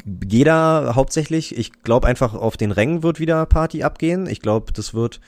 gehe 0.06 0.46
da 0.46 0.92
hauptsächlich, 0.96 1.58
ich 1.58 1.82
glaube 1.82 2.06
einfach 2.08 2.36
auf 2.36 2.56
den 2.56 2.72
Rängen 2.72 3.02
wird 3.02 3.20
wieder 3.20 3.46
Party 3.48 3.82
abgehen. 3.84 4.28
Ich 4.28 4.42
glaube, 4.42 4.72
das 4.74 4.94
wird 4.94 5.20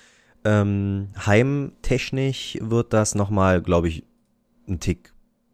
Ähm, 0.46 1.10
heimtechnisch 1.26 2.60
wird 2.62 2.94
das 2.94 3.16
nochmal, 3.16 3.62
glaube 3.62 3.88
ich, 3.90 4.04
ein 4.68 4.80
Tick 4.80 5.14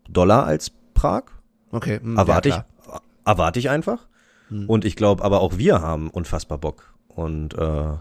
doller 0.10 0.46
als 0.46 0.72
Prag. 0.94 1.24
Okay. 1.72 2.00
hm, 2.02 2.18
Erwarte 2.18 2.50
ja, 2.50 2.66
ich, 2.88 3.00
erwarte 3.26 3.60
ich 3.60 3.70
einfach. 3.70 4.08
Hm. 4.50 4.70
Und 4.70 4.86
ich 4.86 4.96
glaube, 4.96 5.24
aber 5.24 5.42
auch 5.42 5.58
wir 5.58 5.82
haben 5.82 6.10
unfassbar 6.10 6.58
Bock. 6.58 6.94
Und 7.08 7.58
äh, 7.58 7.94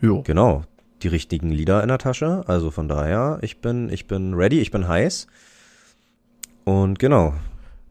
Jo. 0.00 0.22
genau, 0.22 0.64
die 1.02 1.08
richtigen 1.08 1.50
Lieder 1.50 1.82
in 1.82 1.88
der 1.88 1.98
Tasche. 1.98 2.44
Also 2.46 2.70
von 2.70 2.88
daher, 2.88 3.38
ich 3.42 3.60
bin, 3.60 3.88
ich 3.90 4.06
bin 4.06 4.34
ready, 4.34 4.60
ich 4.60 4.70
bin 4.70 4.88
heiß. 4.88 5.26
Und 6.64 6.98
genau, 6.98 7.34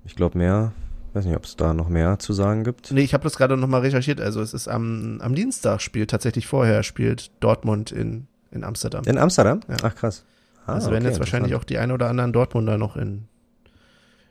ich 0.06 0.16
glaube 0.16 0.38
mehr, 0.38 0.72
weiß 1.14 1.26
nicht, 1.26 1.36
ob 1.36 1.46
es 1.46 1.56
da 1.56 1.74
noch 1.74 1.90
mehr 1.90 2.20
zu 2.20 2.34
sagen 2.34 2.64
gibt. 2.64 2.92
Nee, 2.92 3.02
ich 3.02 3.14
habe 3.14 3.24
das 3.24 3.38
gerade 3.38 3.58
nochmal 3.58 3.82
recherchiert. 3.82 4.22
Also 4.22 4.42
es 4.42 4.54
ist 4.54 4.68
am, 4.68 5.20
am 5.22 5.36
Dienstag 5.36 5.82
spielt, 5.82 6.12
tatsächlich 6.12 6.48
vorher 6.48 6.84
spielt 6.84 7.32
Dortmund 7.40 7.92
in, 7.92 8.28
in 8.52 8.64
Amsterdam. 8.64 9.04
In 9.06 9.18
Amsterdam? 9.18 9.62
Ja. 9.68 9.78
Ach 9.84 9.96
krass. 9.96 10.24
Ah, 10.68 10.74
also 10.74 10.92
werden 10.92 11.04
okay, 11.04 11.12
jetzt 11.12 11.20
wahrscheinlich 11.20 11.56
auch 11.56 11.64
die 11.64 11.78
ein 11.78 11.92
oder 11.92 12.10
anderen 12.10 12.34
Dortmunder 12.34 12.78
noch 12.78 12.96
in, 12.98 13.28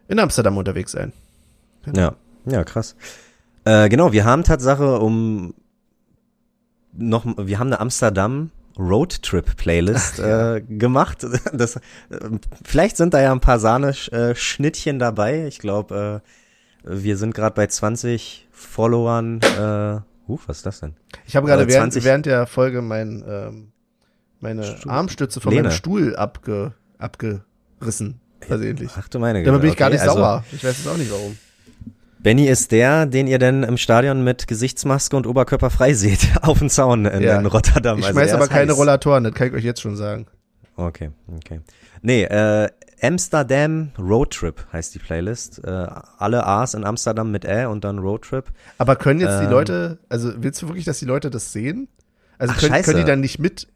in 0.08 0.18
Amsterdam 0.18 0.56
unterwegs 0.56 0.92
sein. 0.92 1.12
Ja, 1.94 2.14
ja, 2.44 2.62
krass. 2.62 2.94
Äh, 3.64 3.88
genau, 3.88 4.12
wir 4.12 4.24
haben 4.24 4.44
Tatsache 4.44 4.98
um 4.98 5.54
noch, 6.92 7.24
wir 7.24 7.58
haben 7.58 7.68
eine 7.68 7.80
Amsterdam 7.80 8.50
Roadtrip 8.78 9.56
Playlist 9.56 10.18
äh, 10.20 10.60
gemacht. 10.60 11.26
Das, 11.52 11.80
vielleicht 12.64 12.96
sind 12.96 13.14
da 13.14 13.20
ja 13.20 13.32
ein 13.32 13.40
paar 13.40 13.58
Sahne-Schnittchen 13.58 14.98
dabei. 14.98 15.46
Ich 15.46 15.58
glaube, 15.58 16.22
äh, 16.84 16.90
wir 17.02 17.16
sind 17.16 17.34
gerade 17.34 17.54
bei 17.54 17.66
20 17.66 18.48
Followern. 18.50 19.40
Äh, 19.40 20.00
uh, 20.30 20.38
was 20.46 20.58
ist 20.58 20.66
das 20.66 20.80
denn? 20.80 20.94
Ich 21.26 21.36
habe 21.36 21.46
gerade 21.46 21.64
Äh, 21.64 21.68
während, 21.68 21.92
20 21.94 22.04
während 22.04 22.26
der 22.26 22.46
Folge 22.46 22.82
mein, 22.82 23.24
ähm, 23.26 23.72
meine 24.40 24.64
Stuhl- 24.64 24.90
Armstütze 24.90 25.40
von 25.40 25.52
Lehne. 25.52 25.64
meinem 25.68 25.72
Stuhl 25.74 26.16
abge, 26.16 26.72
abgerissen. 26.98 28.20
Versehentlich. 28.40 28.90
Ach 28.96 29.08
du 29.08 29.18
meine 29.18 29.40
Güte. 29.40 29.46
Damit 29.46 29.62
bin 29.62 29.70
ich 29.70 29.76
gar 29.76 29.88
okay, 29.88 29.94
nicht 29.96 30.02
also, 30.02 30.14
sauer. 30.16 30.44
Ich 30.52 30.62
weiß 30.64 30.76
jetzt 30.76 30.88
auch 30.88 30.96
nicht 30.98 31.10
warum. 31.10 31.36
Benny 32.18 32.46
ist 32.48 32.72
der, 32.72 33.06
den 33.06 33.26
ihr 33.28 33.38
denn 33.38 33.62
im 33.62 33.76
Stadion 33.76 34.24
mit 34.24 34.46
Gesichtsmaske 34.48 35.16
und 35.16 35.26
Oberkörper 35.26 35.70
frei 35.70 35.94
seht, 35.94 36.28
auf 36.42 36.58
dem 36.58 36.68
Zaun 36.68 37.06
in, 37.06 37.22
Ja. 37.22 37.38
in 37.38 37.46
Rotterdam. 37.46 37.98
Ich 37.98 38.04
Also 38.06 38.14
schmeiß 38.18 38.28
der 38.30 38.36
aber 38.38 38.48
keine 38.48 38.72
heiß. 38.72 38.78
Rollatoren, 38.78 39.24
das 39.24 39.34
kann 39.34 39.48
ich 39.48 39.54
euch 39.54 39.64
jetzt 39.64 39.80
schon 39.80 39.96
sagen. 39.96 40.26
Okay, 40.76 41.10
okay. 41.36 41.60
Nee, 42.02 42.24
äh, 42.24 42.68
Amsterdam 43.00 43.92
Roadtrip 43.98 44.66
heißt 44.72 44.94
die 44.94 44.98
Playlist. 44.98 45.62
Äh, 45.64 45.86
alle 46.18 46.46
A's 46.46 46.74
in 46.74 46.84
Amsterdam 46.84 47.30
mit 47.30 47.44
Ä 47.44 47.66
und 47.66 47.84
dann 47.84 47.98
Roadtrip. 47.98 48.46
Aber 48.78 48.96
können 48.96 49.20
jetzt 49.20 49.38
die 49.40 49.44
Ähm. 49.44 49.50
Leute, 49.50 49.98
also 50.08 50.32
willst 50.38 50.60
du 50.62 50.68
wirklich, 50.68 50.84
dass 50.84 50.98
die 50.98 51.04
Leute 51.06 51.30
das 51.30 51.52
sehen? 51.52 51.88
Also 52.38 52.52
Ach, 52.54 52.60
können, 52.60 52.82
können 52.82 52.98
die 52.98 53.04
dann 53.04 53.20
nicht 53.20 53.38
mit 53.38 53.68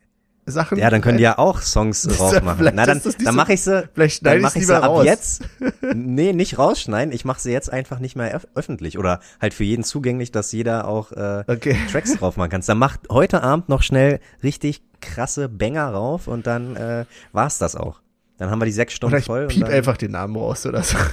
Sachen? 0.51 0.79
Ja, 0.79 0.91
dann 0.91 1.01
können 1.01 1.19
die 1.19 1.25
ja 1.25 1.39
auch 1.39 1.61
Songs 1.63 2.03
drauf 2.03 2.41
machen. 2.43 2.71
Na, 2.75 2.85
dann, 2.87 3.01
dann 3.25 3.35
mache 3.35 3.53
ich 3.55 3.63
sie, 3.63 3.89
Vielleicht 3.95 4.25
dann 4.27 4.41
schneide 4.41 4.59
ich 4.59 4.67
sie 4.67 4.77
ab 4.77 4.85
raus. 4.85 5.05
jetzt. 5.05 5.43
Nee, 5.95 6.33
nicht 6.33 6.59
rausschneiden. 6.59 7.13
Ich 7.15 7.25
mache 7.25 7.41
sie 7.41 7.53
jetzt 7.53 7.73
einfach 7.73 7.99
nicht 7.99 8.17
mehr 8.17 8.35
öf 8.35 8.47
öffentlich 8.55 8.99
oder 8.99 9.21
halt 9.41 9.55
für 9.55 9.65
jeden 9.65 9.85
zugänglich, 9.85 10.31
dass 10.33 10.53
jeder 10.53 10.87
auch 10.89 11.13
äh, 11.13 11.45
Okay. 11.47 11.77
Tracks 11.93 12.17
drauf 12.17 12.37
machen 12.37 12.51
kann. 12.51 12.63
Dann 12.67 12.79
macht 12.79 13.01
heute 13.11 13.43
Abend 13.43 13.69
noch 13.69 13.83
schnell 13.83 14.21
richtig 14.43 14.83
krasse 15.01 15.49
Banger 15.49 15.89
rauf 15.91 16.29
und 16.29 16.47
dann 16.47 16.77
äh, 16.77 17.05
war's 17.33 17.59
das 17.59 17.77
auch. 17.77 18.01
Dann 18.39 18.51
haben 18.51 18.61
wir 18.61 18.67
die 18.67 18.73
sechs 18.73 18.95
Stunden 18.95 19.15
Oder 19.15 19.21
ich 19.21 19.27
voll. 19.27 19.47
piep 19.49 19.65
einfach 19.65 19.97
den 19.97 20.13
Namen 20.13 20.37
raus 20.37 20.67
oder 20.67 20.83
so. 20.83 20.97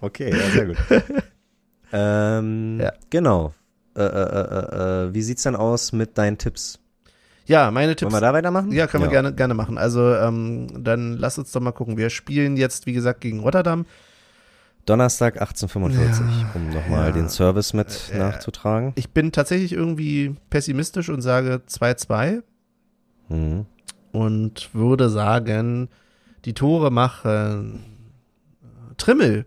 Okay, 0.00 0.30
ja, 0.30 0.50
sehr 0.50 0.66
gut. 0.66 0.76
ähm, 1.92 2.80
Ja. 2.80 2.92
Genau. 3.10 3.52
Äh, 3.96 4.02
äh, 4.02 4.04
äh, 4.04 5.04
äh, 5.08 5.14
wie 5.14 5.22
sieht's 5.22 5.42
denn 5.42 5.56
aus 5.56 5.92
mit 5.92 6.16
deinen 6.18 6.38
Tipps? 6.38 6.78
Ja, 7.46 7.70
meine 7.70 7.94
Tipps. 7.96 8.12
Wollen 8.12 8.22
wir 8.22 8.26
da 8.26 8.32
weitermachen? 8.32 8.72
Ja, 8.72 8.86
können 8.86 9.04
wir 9.04 9.10
gerne, 9.10 9.32
gerne 9.34 9.54
machen. 9.54 9.78
Also, 9.78 10.14
ähm, 10.14 10.68
dann 10.84 11.14
lass 11.14 11.38
uns 11.38 11.52
doch 11.52 11.60
mal 11.60 11.72
gucken. 11.72 11.96
Wir 11.96 12.10
spielen 12.10 12.56
jetzt, 12.56 12.86
wie 12.86 12.92
gesagt, 12.92 13.20
gegen 13.20 13.40
Rotterdam. 13.40 13.86
Donnerstag 14.84 15.40
1845, 15.40 16.46
um 16.54 16.70
nochmal 16.70 17.06
ja. 17.06 17.12
den 17.12 17.28
Service 17.28 17.72
mit 17.72 18.10
Äh, 18.12 18.18
nachzutragen. 18.18 18.92
Ich 18.94 19.10
bin 19.10 19.32
tatsächlich 19.32 19.72
irgendwie 19.72 20.36
pessimistisch 20.50 21.08
und 21.08 21.22
sage 21.22 21.62
2-2 21.68 22.42
Mhm. 23.28 23.66
und 24.12 24.70
würde 24.72 25.08
sagen, 25.10 25.88
die 26.44 26.54
Tore 26.54 26.92
machen 26.92 27.80
äh, 28.62 28.94
Trimmel. 28.96 29.44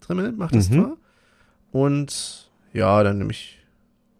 Trimmel 0.00 0.32
macht 0.32 0.54
das 0.54 0.68
Mhm. 0.68 0.74
Tor. 0.76 0.96
Und 1.70 2.50
ja, 2.74 3.02
dann 3.02 3.16
nehme 3.18 3.30
ich 3.30 3.58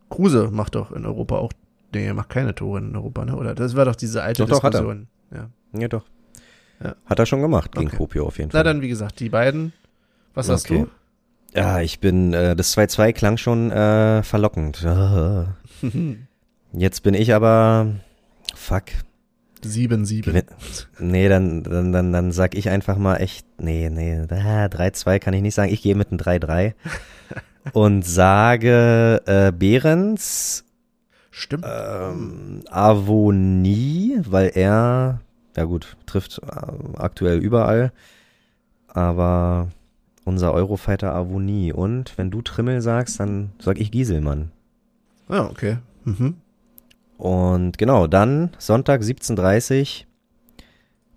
Kruse 0.08 0.48
macht 0.50 0.74
doch 0.74 0.90
in 0.92 1.04
Europa 1.06 1.36
auch. 1.36 1.52
Nee, 1.94 2.06
er 2.06 2.14
macht 2.14 2.28
keine 2.30 2.54
Tore 2.54 2.78
in 2.80 2.94
Europa, 2.96 3.24
ne? 3.24 3.36
Oder 3.36 3.54
das 3.54 3.76
war 3.76 3.84
doch 3.84 3.96
diese 3.96 4.22
alte 4.22 4.42
Doch, 4.42 4.48
doch, 4.48 4.62
hat 4.62 4.74
er. 4.74 4.80
Diskussion. 4.80 5.08
Ja. 5.34 5.48
Ja, 5.78 5.88
doch. 5.88 6.04
Ja. 6.82 6.94
Hat 7.06 7.18
er 7.18 7.26
schon 7.26 7.40
gemacht 7.42 7.72
gegen 7.72 7.88
Okay. 7.88 7.96
Kopio 7.96 8.26
auf 8.26 8.38
jeden 8.38 8.48
Na 8.52 8.58
Fall. 8.58 8.64
dann, 8.64 8.80
wie 8.80 8.88
gesagt, 8.88 9.20
die 9.20 9.28
beiden. 9.28 9.72
Was 10.34 10.48
hast 10.48 10.70
Okay. 10.70 10.86
Ja, 11.54 11.80
ich 11.80 12.00
bin, 12.00 12.32
äh, 12.32 12.56
das 12.56 12.74
2-2 12.76 13.12
klang 13.12 13.36
schon 13.36 13.70
äh, 13.70 14.22
verlockend. 14.22 14.82
Du? 14.82 15.54
Jetzt 16.72 17.02
bin 17.02 17.12
ich 17.14 17.34
aber, 17.34 17.88
fuck. 18.54 18.84
7-7. 19.62 20.22
Gewinn- 20.24 20.44
Nee, 20.98 21.28
dann, 21.28 21.62
dann, 21.62 21.92
dann, 21.92 22.12
dann 22.12 22.32
sag 22.32 22.54
ich 22.56 22.68
einfach 22.70 22.96
mal 22.96 23.16
echt, 23.18 23.46
nee, 23.60 23.90
nee, 23.90 24.18
ah, 24.30 24.64
3-2 24.66 25.18
kann 25.18 25.34
ich 25.34 25.42
nicht 25.42 25.54
sagen. 25.54 25.70
Ich 25.72 25.82
gehe 25.82 25.94
mit 25.94 26.08
einem 26.10 26.18
3-3 26.18 26.72
und 27.74 28.04
sage 28.04 29.22
äh, 29.26 29.52
Behrens 29.52 30.64
Stimmt. 31.34 31.64
ähm, 31.66 32.60
Avonie, 32.70 34.20
weil 34.28 34.52
er, 34.54 35.20
ja 35.56 35.64
gut, 35.64 35.96
trifft 36.06 36.40
äh, 36.42 36.98
aktuell 36.98 37.38
überall, 37.38 37.90
aber 38.88 39.68
unser 40.24 40.52
Eurofighter 40.52 41.14
Avonie. 41.14 41.72
Und 41.72 42.16
wenn 42.18 42.30
du 42.30 42.42
Trimmel 42.42 42.82
sagst, 42.82 43.18
dann 43.18 43.50
sag 43.58 43.80
ich 43.80 43.90
Gieselmann. 43.90 44.52
Ja, 45.28 45.46
okay. 45.48 45.78
Mhm. 46.04 46.36
Und 47.16 47.78
genau, 47.78 48.06
dann 48.06 48.50
Sonntag 48.58 49.00
17.30 49.00 50.04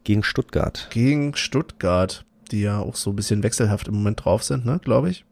gegen 0.06 0.24
Stuttgart. 0.24 0.88
Gegen 0.92 1.36
Stuttgart, 1.36 2.26
die 2.52 2.62
ja 2.62 2.80
auch 2.80 2.96
so 2.96 3.10
ein 3.10 3.16
bisschen 3.18 3.44
wechselhaft 3.44 3.88
im 3.90 3.96
Moment 3.96 4.24
drauf 4.24 4.44
sind, 4.44 4.66
ne, 4.66 4.80
glaube 4.82 5.10
ich. 5.10 5.26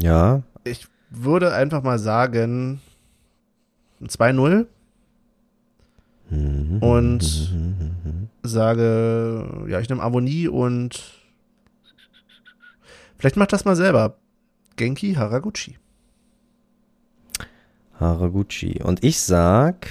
Ja, 0.00 0.42
Ich 0.64 0.86
würde 1.10 1.54
einfach 1.54 1.82
mal 1.82 1.98
sagen 1.98 2.80
2-0 4.02 4.66
Mhm. 6.30 6.78
Und- 6.78 7.52
sage, 8.42 9.66
ja, 9.68 9.80
ich 9.80 9.88
nehme 9.88 10.02
Avonie 10.02 10.48
und 10.48 11.02
vielleicht 13.18 13.36
macht 13.36 13.52
das 13.52 13.64
mal 13.64 13.76
selber. 13.76 14.16
Genki 14.76 15.14
Haraguchi. 15.14 15.78
Haraguchi. 18.00 18.82
Und 18.82 19.04
ich 19.04 19.20
sag, 19.20 19.88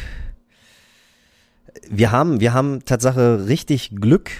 wir 1.89 2.11
haben, 2.11 2.39
wir 2.39 2.53
haben 2.53 2.83
Tatsache 2.85 3.47
richtig 3.47 3.95
Glück, 3.95 4.31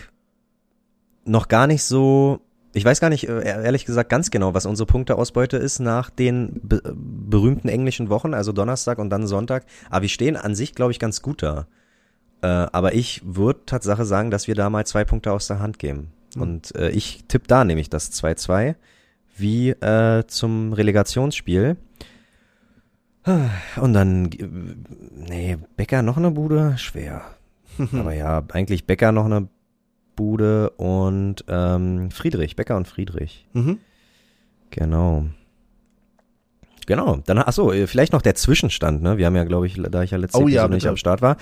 noch 1.26 1.48
gar 1.48 1.68
nicht 1.68 1.84
so, 1.84 2.42
ich 2.74 2.84
weiß 2.84 3.00
gar 3.00 3.10
nicht, 3.10 3.28
äh, 3.28 3.44
ehrlich 3.44 3.86
gesagt, 3.86 4.10
ganz 4.10 4.32
genau, 4.32 4.54
was 4.54 4.66
unsere 4.66 4.88
Punkteausbeute 4.88 5.58
ist 5.58 5.80
nach 5.80 6.10
den 6.10 6.60
be 6.64 6.82
berühmten 6.96 7.70
englischen 7.70 8.10
Wochen, 8.10 8.34
also 8.34 8.52
Donnerstag 8.52 8.98
und 8.98 9.10
dann 9.10 9.28
Sonntag. 9.28 9.66
Aber 9.90 10.02
wir 10.02 10.10
stehen 10.10 10.36
an 10.36 10.56
sich, 10.56 10.74
glaube 10.74 10.92
ich, 10.92 11.00
ganz 11.00 11.22
gut 11.22 11.44
da. 11.44 11.68
Äh, 12.42 12.48
aber 12.48 12.94
ich 12.94 13.22
würde 13.24 13.62
Tatsache 13.66 14.06
sagen, 14.06 14.32
dass 14.32 14.48
wir 14.48 14.56
da 14.56 14.70
mal 14.70 14.86
zwei 14.86 15.06
Punkte 15.06 15.32
aus 15.32 15.48
der 15.48 15.60
Hand 15.60 15.80
geben. 15.80 16.12
Hm. 16.34 16.42
Und 16.42 16.76
äh, 16.76 16.90
ich 16.90 17.26
tippe 17.28 17.48
da 17.48 17.64
nämlich 17.64 17.90
das 17.90 18.12
2-2, 18.12 18.76
wie 19.38 19.70
äh, 19.70 20.26
zum 20.28 20.74
Relegationsspiel. 20.74 21.78
Und 23.26 23.94
dann, 23.94 24.32
äh, 24.32 24.48
nee, 25.12 25.58
Becker 25.78 26.02
noch 26.02 26.18
eine 26.18 26.32
Bude? 26.32 26.78
Schwer. 26.78 27.22
Aber 27.94 28.14
ja, 28.14 28.44
eigentlich 28.52 28.86
Becker 28.86 29.12
noch 29.12 29.26
eine 29.26 29.48
Bude 30.16 30.70
und 30.72 31.44
ähm, 31.48 32.12
Friedrich, 32.12 32.56
Becker 32.56 32.78
und 32.78 32.88
Friedrich. 32.88 33.48
Mhm. 33.54 33.80
Genau. 34.72 35.26
Genau, 36.86 37.22
dann, 37.26 37.38
ach 37.38 37.54
so, 37.54 37.72
äh, 37.72 37.88
vielleicht 37.88 38.12
noch 38.12 38.22
der 38.22 38.36
Zwischenstand, 38.36 39.02
ne? 39.02 39.18
Wir 39.18 39.26
haben 39.28 39.38
ja, 39.38 39.46
glaube 39.46 39.68
ich, 39.68 39.82
da 39.82 40.04
ich 40.04 40.12
ja 40.12 40.18
letzte 40.18 40.38
Oh 40.40 40.50
ja, 40.50 40.64
Episode 40.64 40.74
nicht 40.76 40.88
am 40.88 40.98
Start 40.98 41.22
war. 41.22 41.38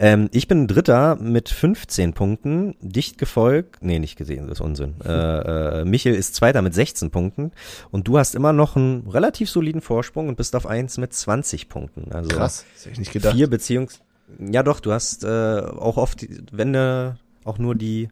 Ähm, 0.00 0.28
ich 0.32 0.48
bin 0.48 0.66
Dritter 0.66 1.14
mit 1.14 1.48
15 1.48 2.12
Punkten, 2.12 2.74
dicht 2.80 3.16
gefolgt, 3.16 3.84
nee, 3.84 4.00
nicht 4.00 4.16
gesehen, 4.16 4.48
das 4.48 4.58
ist 4.58 4.60
Unsinn. 4.60 4.94
Äh, 5.04 5.80
äh, 5.80 5.84
Michel 5.84 6.14
ist 6.16 6.34
Zweiter 6.34 6.60
mit 6.60 6.74
16 6.74 7.12
Punkten 7.12 7.52
und 7.92 8.08
du 8.08 8.18
hast 8.18 8.34
immer 8.34 8.52
noch 8.52 8.74
einen 8.74 9.06
relativ 9.08 9.48
soliden 9.48 9.80
Vorsprung 9.80 10.26
und 10.28 10.36
bist 10.36 10.56
auf 10.56 10.66
eins 10.66 10.98
mit 10.98 11.12
20 11.12 11.68
Punkten. 11.68 12.10
Also 12.12 12.28
Krass, 12.30 12.64
das 12.74 12.82
hätte 12.86 12.92
ich 12.94 12.98
nicht 12.98 13.12
gedacht. 13.12 13.36
vier 13.36 13.48
Beziehungs... 13.48 14.00
Ja 14.38 14.64
doch, 14.64 14.80
du 14.80 14.90
hast 14.92 15.22
äh, 15.24 15.28
auch 15.60 15.98
oft, 15.98 16.22
die- 16.22 16.40
wenn 16.50 16.72
du 16.72 17.16
auch 17.44 17.58
nur 17.58 17.74
die 17.74 18.08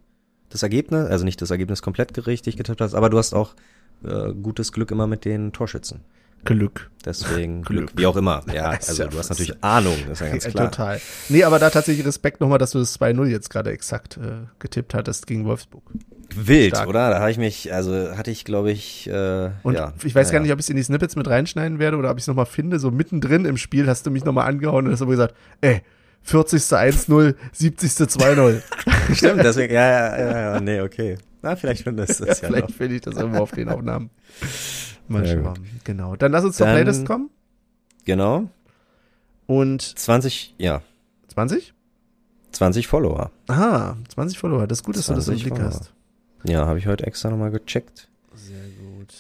das 0.49 0.63
Ergebnis, 0.63 1.07
also 1.07 1.25
nicht 1.25 1.43
das 1.43 1.51
Ergebnis 1.51 1.83
komplett 1.83 2.27
richtig 2.27 2.57
getippt 2.57 2.81
hast, 2.81 2.95
aber 2.95 3.11
du 3.11 3.19
hast 3.19 3.35
auch 3.35 3.55
äh, 4.05 4.33
gutes 4.33 4.73
Glück 4.73 4.91
immer 4.91 5.07
mit 5.07 5.25
den 5.25 5.53
Torschützen. 5.53 6.01
Glück. 6.45 6.91
Deswegen 7.05 7.63
Glück. 7.63 7.89
Glück. 7.89 7.99
Wie 7.99 8.07
auch 8.07 8.17
immer. 8.17 8.43
Ja, 8.53 8.71
also 8.71 9.03
ja 9.03 9.09
du 9.09 9.19
hast 9.19 9.29
natürlich 9.31 9.63
Ahnung, 9.63 9.97
das 10.09 10.21
ist 10.21 10.27
ja 10.27 10.33
ganz 10.33 10.45
Ja, 10.45 10.51
klar. 10.51 10.71
Total. 10.71 11.01
Nee, 11.29 11.45
aber 11.45 11.59
da 11.59 11.71
tatsächlich 11.71 12.07
Respekt 12.07 12.41
nochmal, 12.41 12.59
dass 12.59 12.71
du 12.71 12.79
das 12.79 12.99
2-0 12.99 13.27
jetzt 13.27 13.51
gerade 13.51 13.71
exakt 13.71 14.17
äh, 14.17 14.47
getippt 14.59 14.95
hattest 14.95 15.27
gegen 15.27 15.45
Wolfsburg. 15.45 15.83
Wild, 16.35 16.77
Stark. 16.77 16.89
oder? 16.89 17.11
Da 17.11 17.21
habe 17.21 17.31
ich 17.31 17.39
mich, 17.39 17.73
also 17.73 18.17
hatte 18.17 18.31
ich, 18.31 18.45
glaube 18.45 18.71
ich, 18.71 19.09
äh, 19.09 19.51
Und 19.63 19.75
ja. 19.75 19.95
ich 20.05 20.15
weiß 20.15 20.29
ja, 20.29 20.35
gar 20.35 20.41
nicht, 20.41 20.53
ob 20.53 20.59
ich 20.59 20.67
es 20.67 20.71
in 20.71 20.77
die 20.77 20.83
Snippets 20.83 21.17
mit 21.17 21.27
reinschneiden 21.27 21.79
werde 21.79 21.97
oder 21.97 22.11
ob 22.11 22.19
ich 22.19 22.25
es 22.25 22.29
nochmal 22.29 22.47
finde. 22.47 22.79
So 22.79 22.91
mittendrin 22.91 23.45
im 23.45 23.57
Spiel 23.57 23.87
hast 23.89 24.07
du 24.07 24.11
mich 24.11 24.25
nochmal 24.25 24.47
angehauen 24.47 24.87
und 24.87 24.93
hast 24.93 25.03
aber 25.03 25.13
gesagt, 25.13 25.35
ey, 25.63 25.83
40. 26.23 26.63
1-0, 26.63 27.35
70. 27.53 27.91
2-0. 27.91 28.63
Stimmt, 29.15 29.43
deswegen, 29.45 29.73
ja, 29.75 29.89
ja, 29.89 30.19
ja, 30.19 30.39
ja, 30.55 30.61
nee, 30.61 30.81
okay. 30.81 31.17
Na, 31.43 31.57
vielleicht 31.57 31.85
findest 31.85 32.21
du 32.21 32.25
Ja, 32.27 32.33
es 32.33 32.41
ja, 32.41 32.49
vielleicht 32.49 32.73
finde 32.73 32.97
ich 32.97 33.01
das 33.03 33.17
irgendwo 33.17 33.41
auf 33.43 33.53
den 33.53 33.69
Aufnahmen. 33.69 34.11
Mal 35.09 35.27
schauen. 35.27 35.59
Genau. 35.85 36.17
Dann 36.17 36.33
lass 36.33 36.45
uns 36.45 36.57
zur 36.57 36.67
Dann- 36.67 36.75
Playlist 36.77 37.07
kommen. 37.07 37.31
Genau. 38.05 38.49
Und 39.47 39.81
20, 39.83 40.55
ja, 40.59 40.83
20? 41.29 41.73
20 42.53 42.87
Follower. 42.87 43.31
Aha, 43.47 43.97
20 44.09 44.39
Follower. 44.39 44.67
Das 44.67 44.79
ist 44.79 44.85
gut, 44.85 44.97
dass 44.97 45.07
du 45.07 45.15
das 45.15 45.29
im 45.29 45.35
20 45.37 45.45
Blick 45.45 45.55
Follower. 45.57 45.71
hast. 45.75 45.93
Ja, 46.45 46.67
habe 46.67 46.79
ich 46.79 46.87
heute 46.87 47.07
extra 47.07 47.31
nochmal 47.31 47.51
gecheckt. 47.51 48.09
Sehr 48.35 48.57
gut. 48.83 49.15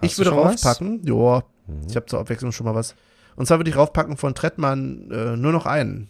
Hast 0.00 0.04
ich 0.12 0.18
würde 0.18 0.30
raufpacken. 0.30 1.00
Ja, 1.04 1.42
Mhm. 1.66 1.86
ich 1.88 1.96
habe 1.96 2.06
zur 2.06 2.18
Abwechslung 2.20 2.50
schon 2.52 2.64
mal 2.66 2.74
was. 2.74 2.94
Und 3.36 3.46
zwar 3.46 3.58
würde 3.58 3.70
ich 3.70 3.76
raufpacken 3.76 4.16
von 4.16 4.34
Trettmann 4.34 5.10
äh, 5.10 5.36
nur 5.36 5.52
noch 5.52 5.66
einen. 5.66 6.08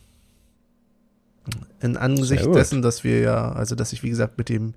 In 1.81 1.97
Angesicht 1.97 2.47
dessen, 2.55 2.83
dass 2.83 3.05
wir 3.05 3.21
ja, 3.21 3.53
also 3.53 3.75
dass 3.75 3.93
ich 3.93 4.03
wie 4.03 4.11
gesagt 4.11 4.39
mit 4.39 4.49
dem 4.49 4.75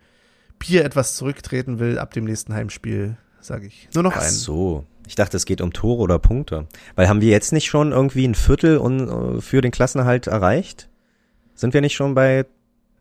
Bier 0.60 0.85
etwas 0.85 1.15
zurücktreten 1.15 1.80
will 1.80 1.98
ab 1.98 2.14
dem 2.14 2.26
nächsten 2.26 2.53
Heimspiel, 2.53 3.18
sage 3.39 3.68
ich. 3.68 3.89
Nur 3.93 4.03
noch 4.03 4.15
Ach 4.15 4.22
einen. 4.22 4.31
so. 4.31 4.85
Ich 5.07 5.15
dachte, 5.15 5.35
es 5.35 5.45
geht 5.45 5.61
um 5.61 5.73
Tore 5.73 6.02
oder 6.03 6.19
Punkte. 6.19 6.68
Weil 6.95 7.10
haben 7.10 7.22
wir 7.22 7.31
jetzt 7.31 7.52
nicht 7.52 7.65
schon 7.65 7.91
irgendwie 7.91 8.26
ein 8.27 8.35
Viertel 8.35 8.77
und, 8.77 9.38
äh, 9.38 9.41
für 9.41 9.61
den 9.61 9.72
Klassenerhalt 9.72 10.27
erreicht? 10.27 10.88
Sind 11.56 11.73
wir 11.73 11.81
nicht 11.81 11.95
schon 11.95 12.14
bei, 12.14 12.45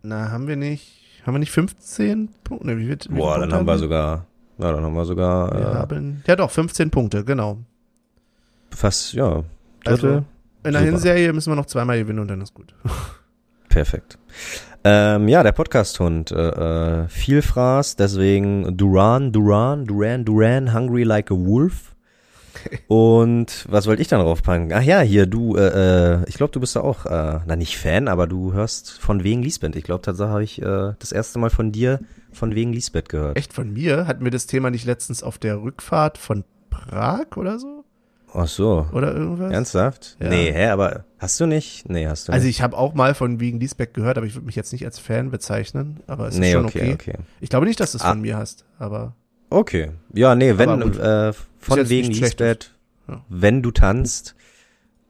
Na, 0.03 0.31
haben 0.31 0.49
wir 0.49 0.57
nicht, 0.57 1.23
haben 1.25 1.35
wir 1.35 1.39
nicht 1.39 1.53
15 1.53 2.31
Punkte? 2.43 2.67
Ne, 2.67 2.79
wie 2.79 2.89
wird, 2.89 3.09
wie 3.11 3.15
boah, 3.15 3.39
dann 3.39 3.53
haben 3.53 3.67
wir 3.67 3.79
sogar, 3.79 4.27
ja, 4.59 4.73
dann 4.73 4.83
haben 4.83 4.95
wir 4.95 5.05
sogar 5.05 5.53
Wir 5.53 5.61
äh, 5.61 5.75
haben, 5.75 6.23
ja 6.27 6.37
doch, 6.37 6.51
15 6.51 6.91
Punkte, 6.91 7.25
genau. 7.25 7.59
fast, 8.71 9.13
ja, 9.13 9.45
Drittel. 9.85 10.11
Also, 10.11 10.25
in 10.65 10.73
der. 10.73 10.83
Hinserie 10.83 11.33
müssen 11.33 11.51
wir 11.51 11.57
noch 11.57 11.67
zweimal 11.67 11.99
gewinnen 11.99 12.19
und 12.19 12.29
dann 12.29 12.41
ist 12.41 12.55
gut. 12.55 12.75
Perfekt. 13.71 14.19
Ähm, 14.83 15.29
ja, 15.29 15.43
der 15.43 15.53
Podcast-Hund, 15.53 16.33
äh, 16.33 17.05
äh, 17.05 17.09
viel 17.09 17.41
Fraß, 17.41 17.97
deswegen 17.97 18.77
Duran, 18.77 19.33
Duran, 19.33 19.87
Duran, 19.87 20.25
Duran, 20.25 20.75
Hungry 20.75 21.05
Like 21.05 21.31
a 21.31 21.35
Wolf. 21.35 21.95
Und 22.89 23.67
was 23.69 23.87
wollte 23.87 24.03
ich 24.03 24.09
dann 24.09 24.21
draufpacken? 24.21 24.73
Ach 24.73 24.83
ja, 24.83 25.01
hier, 25.01 25.27
du, 25.27 25.57
äh, 25.57 26.19
äh, 26.21 26.25
ich 26.29 26.35
glaube, 26.35 26.53
du 26.53 26.61
bist 26.61 26.77
da 26.77 26.81
auch, 26.81 27.07
äh, 27.07 27.41
na 27.47 27.57
nicht 27.57 27.79
Fan, 27.79 28.09
aber 28.09 28.27
du 28.27 28.53
hörst 28.53 29.01
von 29.01 29.23
wegen 29.23 29.43
Lisbeth. 29.43 29.77
Ich 29.77 29.85
glaube, 29.85 30.03
tatsächlich 30.03 30.33
habe 30.33 30.45
ich 30.45 30.63
äh, 30.63 30.95
das 30.99 31.13
erste 31.13 31.39
Mal 31.39 31.51
von 31.51 31.73
dir 31.73 32.01
von 32.33 32.55
wegen 32.55 32.73
Lisbeth 32.73 33.09
gehört. 33.09 33.37
Echt 33.37 33.53
von 33.53 33.73
mir? 33.73 34.07
Hatten 34.07 34.25
wir 34.25 34.31
das 34.31 34.47
Thema 34.47 34.71
nicht 34.71 34.85
letztens 34.85 35.23
auf 35.23 35.39
der 35.39 35.63
Rückfahrt 35.63 36.19
von 36.19 36.45
Prag 36.71 37.37
oder 37.37 37.59
so? 37.59 37.80
Ach 38.33 38.47
so. 38.47 38.87
Oder 38.93 39.15
irgendwas? 39.15 39.53
Ernsthaft? 39.53 40.17
Ja. 40.21 40.29
Nee, 40.29 40.53
hä, 40.53 40.69
aber 40.69 41.05
hast 41.19 41.39
du 41.41 41.47
nicht? 41.47 41.89
Nee, 41.89 42.07
hast 42.07 42.29
du 42.29 42.33
Also 42.33 42.47
nicht. 42.47 42.57
ich 42.57 42.63
habe 42.63 42.77
auch 42.77 42.95
mal 42.95 43.15
von 43.15 43.41
wegen 43.41 43.59
Lisbeck 43.59 43.93
gehört, 43.95 44.17
aber 44.19 44.27
ich 44.27 44.35
würde 44.35 44.47
mich 44.47 44.55
jetzt 44.57 44.73
nicht 44.73 44.85
als 44.85 44.99
Fan 44.99 45.31
bezeichnen. 45.31 46.01
Aber 46.07 46.29
es 46.29 46.35
ist 46.35 46.41
nee, 46.41 46.53
schon 46.53 46.67
okay, 46.67 46.93
okay. 46.95 47.13
okay. 47.15 47.19
Ich 47.41 47.51
glaube 47.51 47.67
nicht, 47.67 47.81
dass 47.81 47.93
du 47.93 47.99
es 47.99 48.05
Ah. 48.05 48.11
von 48.11 48.21
mir 48.21 48.37
hast, 48.37 48.65
aber 48.79 49.15
Okay. 49.53 49.91
Ja, 50.15 50.35
nee, 50.37 50.57
wenn, 50.59 50.81
äh, 50.99 51.33
von 51.59 51.89
wegen 51.89 52.13
Ja. 52.13 53.23
wenn 53.29 53.63
du 53.63 53.73
tanzt, 53.73 54.37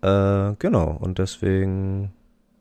äh, 0.02 0.52
genau, 0.58 0.96
und 0.98 1.18
deswegen, 1.18 2.12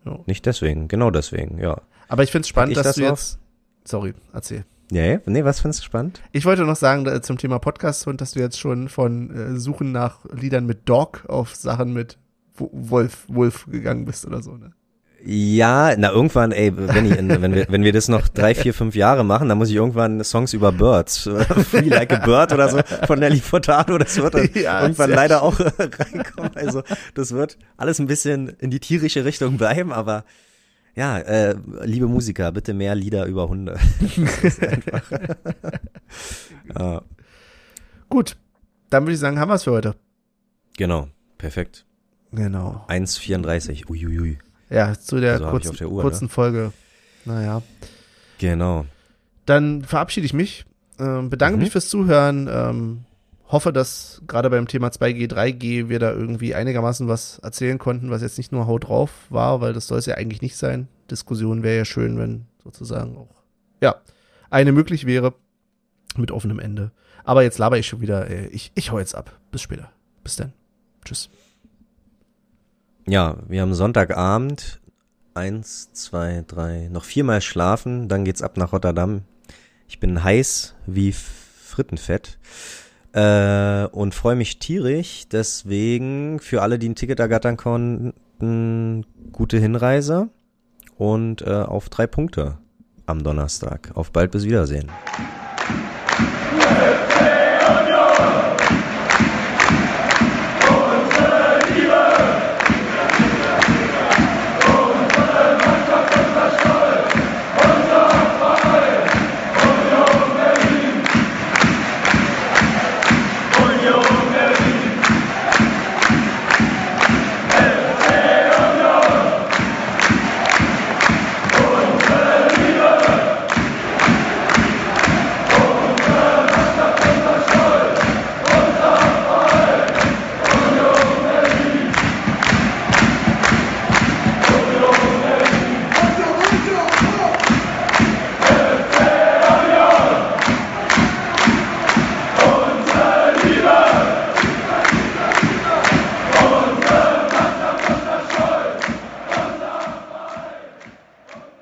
Ja. 0.06 0.20
nicht 0.26 0.46
deswegen, 0.46 0.90
genau 0.90 1.10
deswegen, 1.10 1.58
ja. 1.58 1.80
aber 2.10 2.24
ich 2.24 2.32
finde 2.32 2.42
es 2.44 2.50
spannend, 2.50 2.76
dass 2.76 2.84
das 2.84 2.96
du 2.98 3.04
jetzt 3.04 3.40
Sorry, 3.86 4.14
erzähl. 4.34 4.66
Ja, 4.92 5.20
nee, 5.26 5.44
was 5.44 5.60
findest 5.60 5.82
du 5.82 5.86
spannend? 5.86 6.22
Ich 6.32 6.46
wollte 6.46 6.64
noch 6.64 6.76
sagen 6.76 7.04
da, 7.06 7.22
zum 7.22 7.38
Thema 7.38 7.60
Podcast 7.60 8.08
und 8.08 8.22
dass 8.22 8.32
du 8.32 8.40
jetzt 8.40 8.60
schon 8.60 8.90
von 8.90 9.30
äh, 9.56 9.60
Suchen 9.60 9.92
nach 9.92 10.26
Liedern 10.34 10.66
mit 10.66 10.90
Dog 10.90 11.26
auf 11.28 11.56
Sachen 11.56 11.94
mit 11.94 12.18
Wo- 12.56 12.72
Wolf, 12.74 13.26
Wolf 13.28 13.66
gegangen 13.70 14.06
bist 14.06 14.26
oder 14.26 14.42
so, 14.42 14.52
ne? 14.58 14.72
Ja, 15.24 15.96
na 15.98 16.12
irgendwann, 16.12 16.54
ey, 16.54 16.72
wenn, 16.76 17.06
ich, 17.06 17.18
wenn, 17.18 17.54
wir, 17.54 17.66
wenn 17.70 17.84
wir 17.84 17.92
das 17.92 18.08
noch 18.08 18.30
drei, 18.30 18.56
vier, 18.56 18.74
fünf 18.74 18.96
Jahre 18.96 19.26
machen, 19.26 19.50
dann 19.50 19.58
muss 19.58 19.68
ich 19.70 19.76
irgendwann 19.76 20.24
Songs 20.24 20.54
über 20.54 20.72
Birds, 20.72 21.30
Free 21.70 21.90
Like 21.90 22.14
a 22.14 22.26
Bird 22.26 22.54
oder 22.54 22.70
so 22.70 22.80
von 23.06 23.20
Nelly 23.20 23.42
Furtado, 23.42 23.98
das 23.98 24.16
wird 24.16 24.34
dann 24.34 24.50
Ja, 24.54 24.82
irgendwann 24.82 25.10
leider 25.10 25.44
auch 25.44 25.60
reinkommen. 25.78 26.52
Also 26.56 26.84
das 27.16 27.34
wird 27.34 27.58
alles 27.76 28.00
ein 28.00 28.08
bisschen 28.08 28.48
in 28.60 28.72
die 28.72 28.80
tierische 28.80 29.26
Richtung 29.26 29.58
bleiben, 29.58 29.92
aber 29.92 30.24
ja, 30.96 31.18
äh, 31.20 31.56
liebe 31.84 32.08
Musiker, 32.08 32.52
bitte 32.52 32.74
mehr 32.74 32.96
Lieder 32.96 33.26
über 33.26 33.48
Hunde. 33.50 33.78
Ja, 36.78 37.02
Gut, 38.10 38.38
dann 38.90 39.04
würde 39.04 39.14
ich 39.14 39.20
sagen, 39.20 39.40
haben 39.40 39.50
wir 39.50 39.56
es 39.56 39.64
für 39.64 39.72
heute. 39.72 39.96
genau, 40.78 41.08
perfekt. 41.38 41.86
Genau. 42.32 42.86
1,34, 42.88 43.90
uiuiui. 43.90 44.38
Ja, 44.70 44.94
zu 44.94 45.20
der 45.20 45.34
Also 45.34 45.50
kurzen, 45.50 45.78
der 45.78 45.90
Uhr, 45.90 46.02
kurzen 46.02 46.30
Folge. 46.30 46.72
Naja. 47.26 47.64
Genau. 48.38 48.86
Dann 49.48 49.84
verabschiede 49.84 50.26
ich 50.26 50.34
mich. 50.34 50.66
Ähm, 51.00 51.30
bedanke 51.32 51.58
Mhm. 51.58 51.64
mich 51.64 51.72
fürs 51.72 51.90
Zuhören. 51.90 52.48
Ähm, 52.52 53.00
hoffe, 53.50 53.74
dass 53.74 54.22
gerade 54.28 54.50
beim 54.50 54.68
Thema 54.68 54.90
2G, 54.90 55.28
3G 55.28 55.90
wir 55.90 56.00
da 56.00 56.12
irgendwie 56.12 56.56
einigermaßen 56.56 57.08
was 57.08 57.40
erzählen 57.40 57.80
konnten, 57.80 58.12
was 58.12 58.22
jetzt 58.22 58.38
nicht 58.38 58.52
nur 58.52 58.68
Haut 58.68 58.88
drauf 58.88 59.12
war, 59.30 59.60
weil 59.60 59.74
das 59.74 59.88
soll 59.88 59.98
es 59.98 60.06
ja 60.06 60.16
eigentlich 60.16 60.42
nicht 60.42 60.56
sein. 60.56 60.88
Diskussion 61.10 61.64
wäre 61.64 61.78
ja 61.78 61.86
schön, 61.86 62.18
wenn 62.20 62.46
sozusagen 62.64 63.18
auch, 63.18 63.44
ja, 63.82 63.96
eine 64.52 64.72
möglich 64.72 65.06
wäre 65.06 65.34
mit 66.16 66.32
offenem 66.32 66.60
Ende. 66.60 66.92
Aber 67.24 67.44
jetzt 67.44 67.58
laber 67.58 67.78
ich 67.78 67.88
schon 67.88 68.02
wieder. 68.02 68.30
Äh, 68.30 68.48
ich, 68.48 68.72
ich 68.76 68.92
hau 68.92 69.00
jetzt 69.00 69.16
ab. 69.16 69.38
Bis 69.52 69.62
später. 69.62 69.92
Bis 70.24 70.36
dann. 70.36 70.54
Tschüss. 71.06 71.30
Ja, 73.08 73.38
wir 73.48 73.62
haben 73.62 73.74
Sonntagabend. 73.74 74.80
Eins, 75.34 75.94
zwei, 75.94 76.44
drei, 76.48 76.90
noch 76.92 77.06
viermal 77.06 77.42
schlafen, 77.42 78.10
dann 78.10 78.26
geht's 78.26 78.42
ab 78.42 78.58
nach 78.58 78.74
Rotterdam. 78.74 79.22
Ich 79.88 80.00
bin 80.00 80.24
heiß 80.24 80.76
wie 80.86 81.14
Frittenfett 81.14 82.40
äh, 83.14 83.86
und 83.86 84.14
freue 84.14 84.36
mich 84.36 84.60
tierisch. 84.60 85.24
Deswegen 85.32 86.40
für 86.40 86.62
alle, 86.62 86.80
die 86.80 86.90
ein 86.90 86.96
Ticket 86.96 87.20
ergattern 87.20 87.58
konnten, 87.58 89.06
gute 89.32 89.58
Hinreise 89.58 90.30
und 90.98 91.42
äh, 91.42 91.50
auf 91.50 91.90
drei 91.90 92.08
Punkte 92.08 92.58
am 93.06 93.24
Donnerstag. 93.24 93.92
Auf 93.96 94.12
bald 94.12 94.32
bis 94.32 94.46
Wiedersehen. 94.46 94.90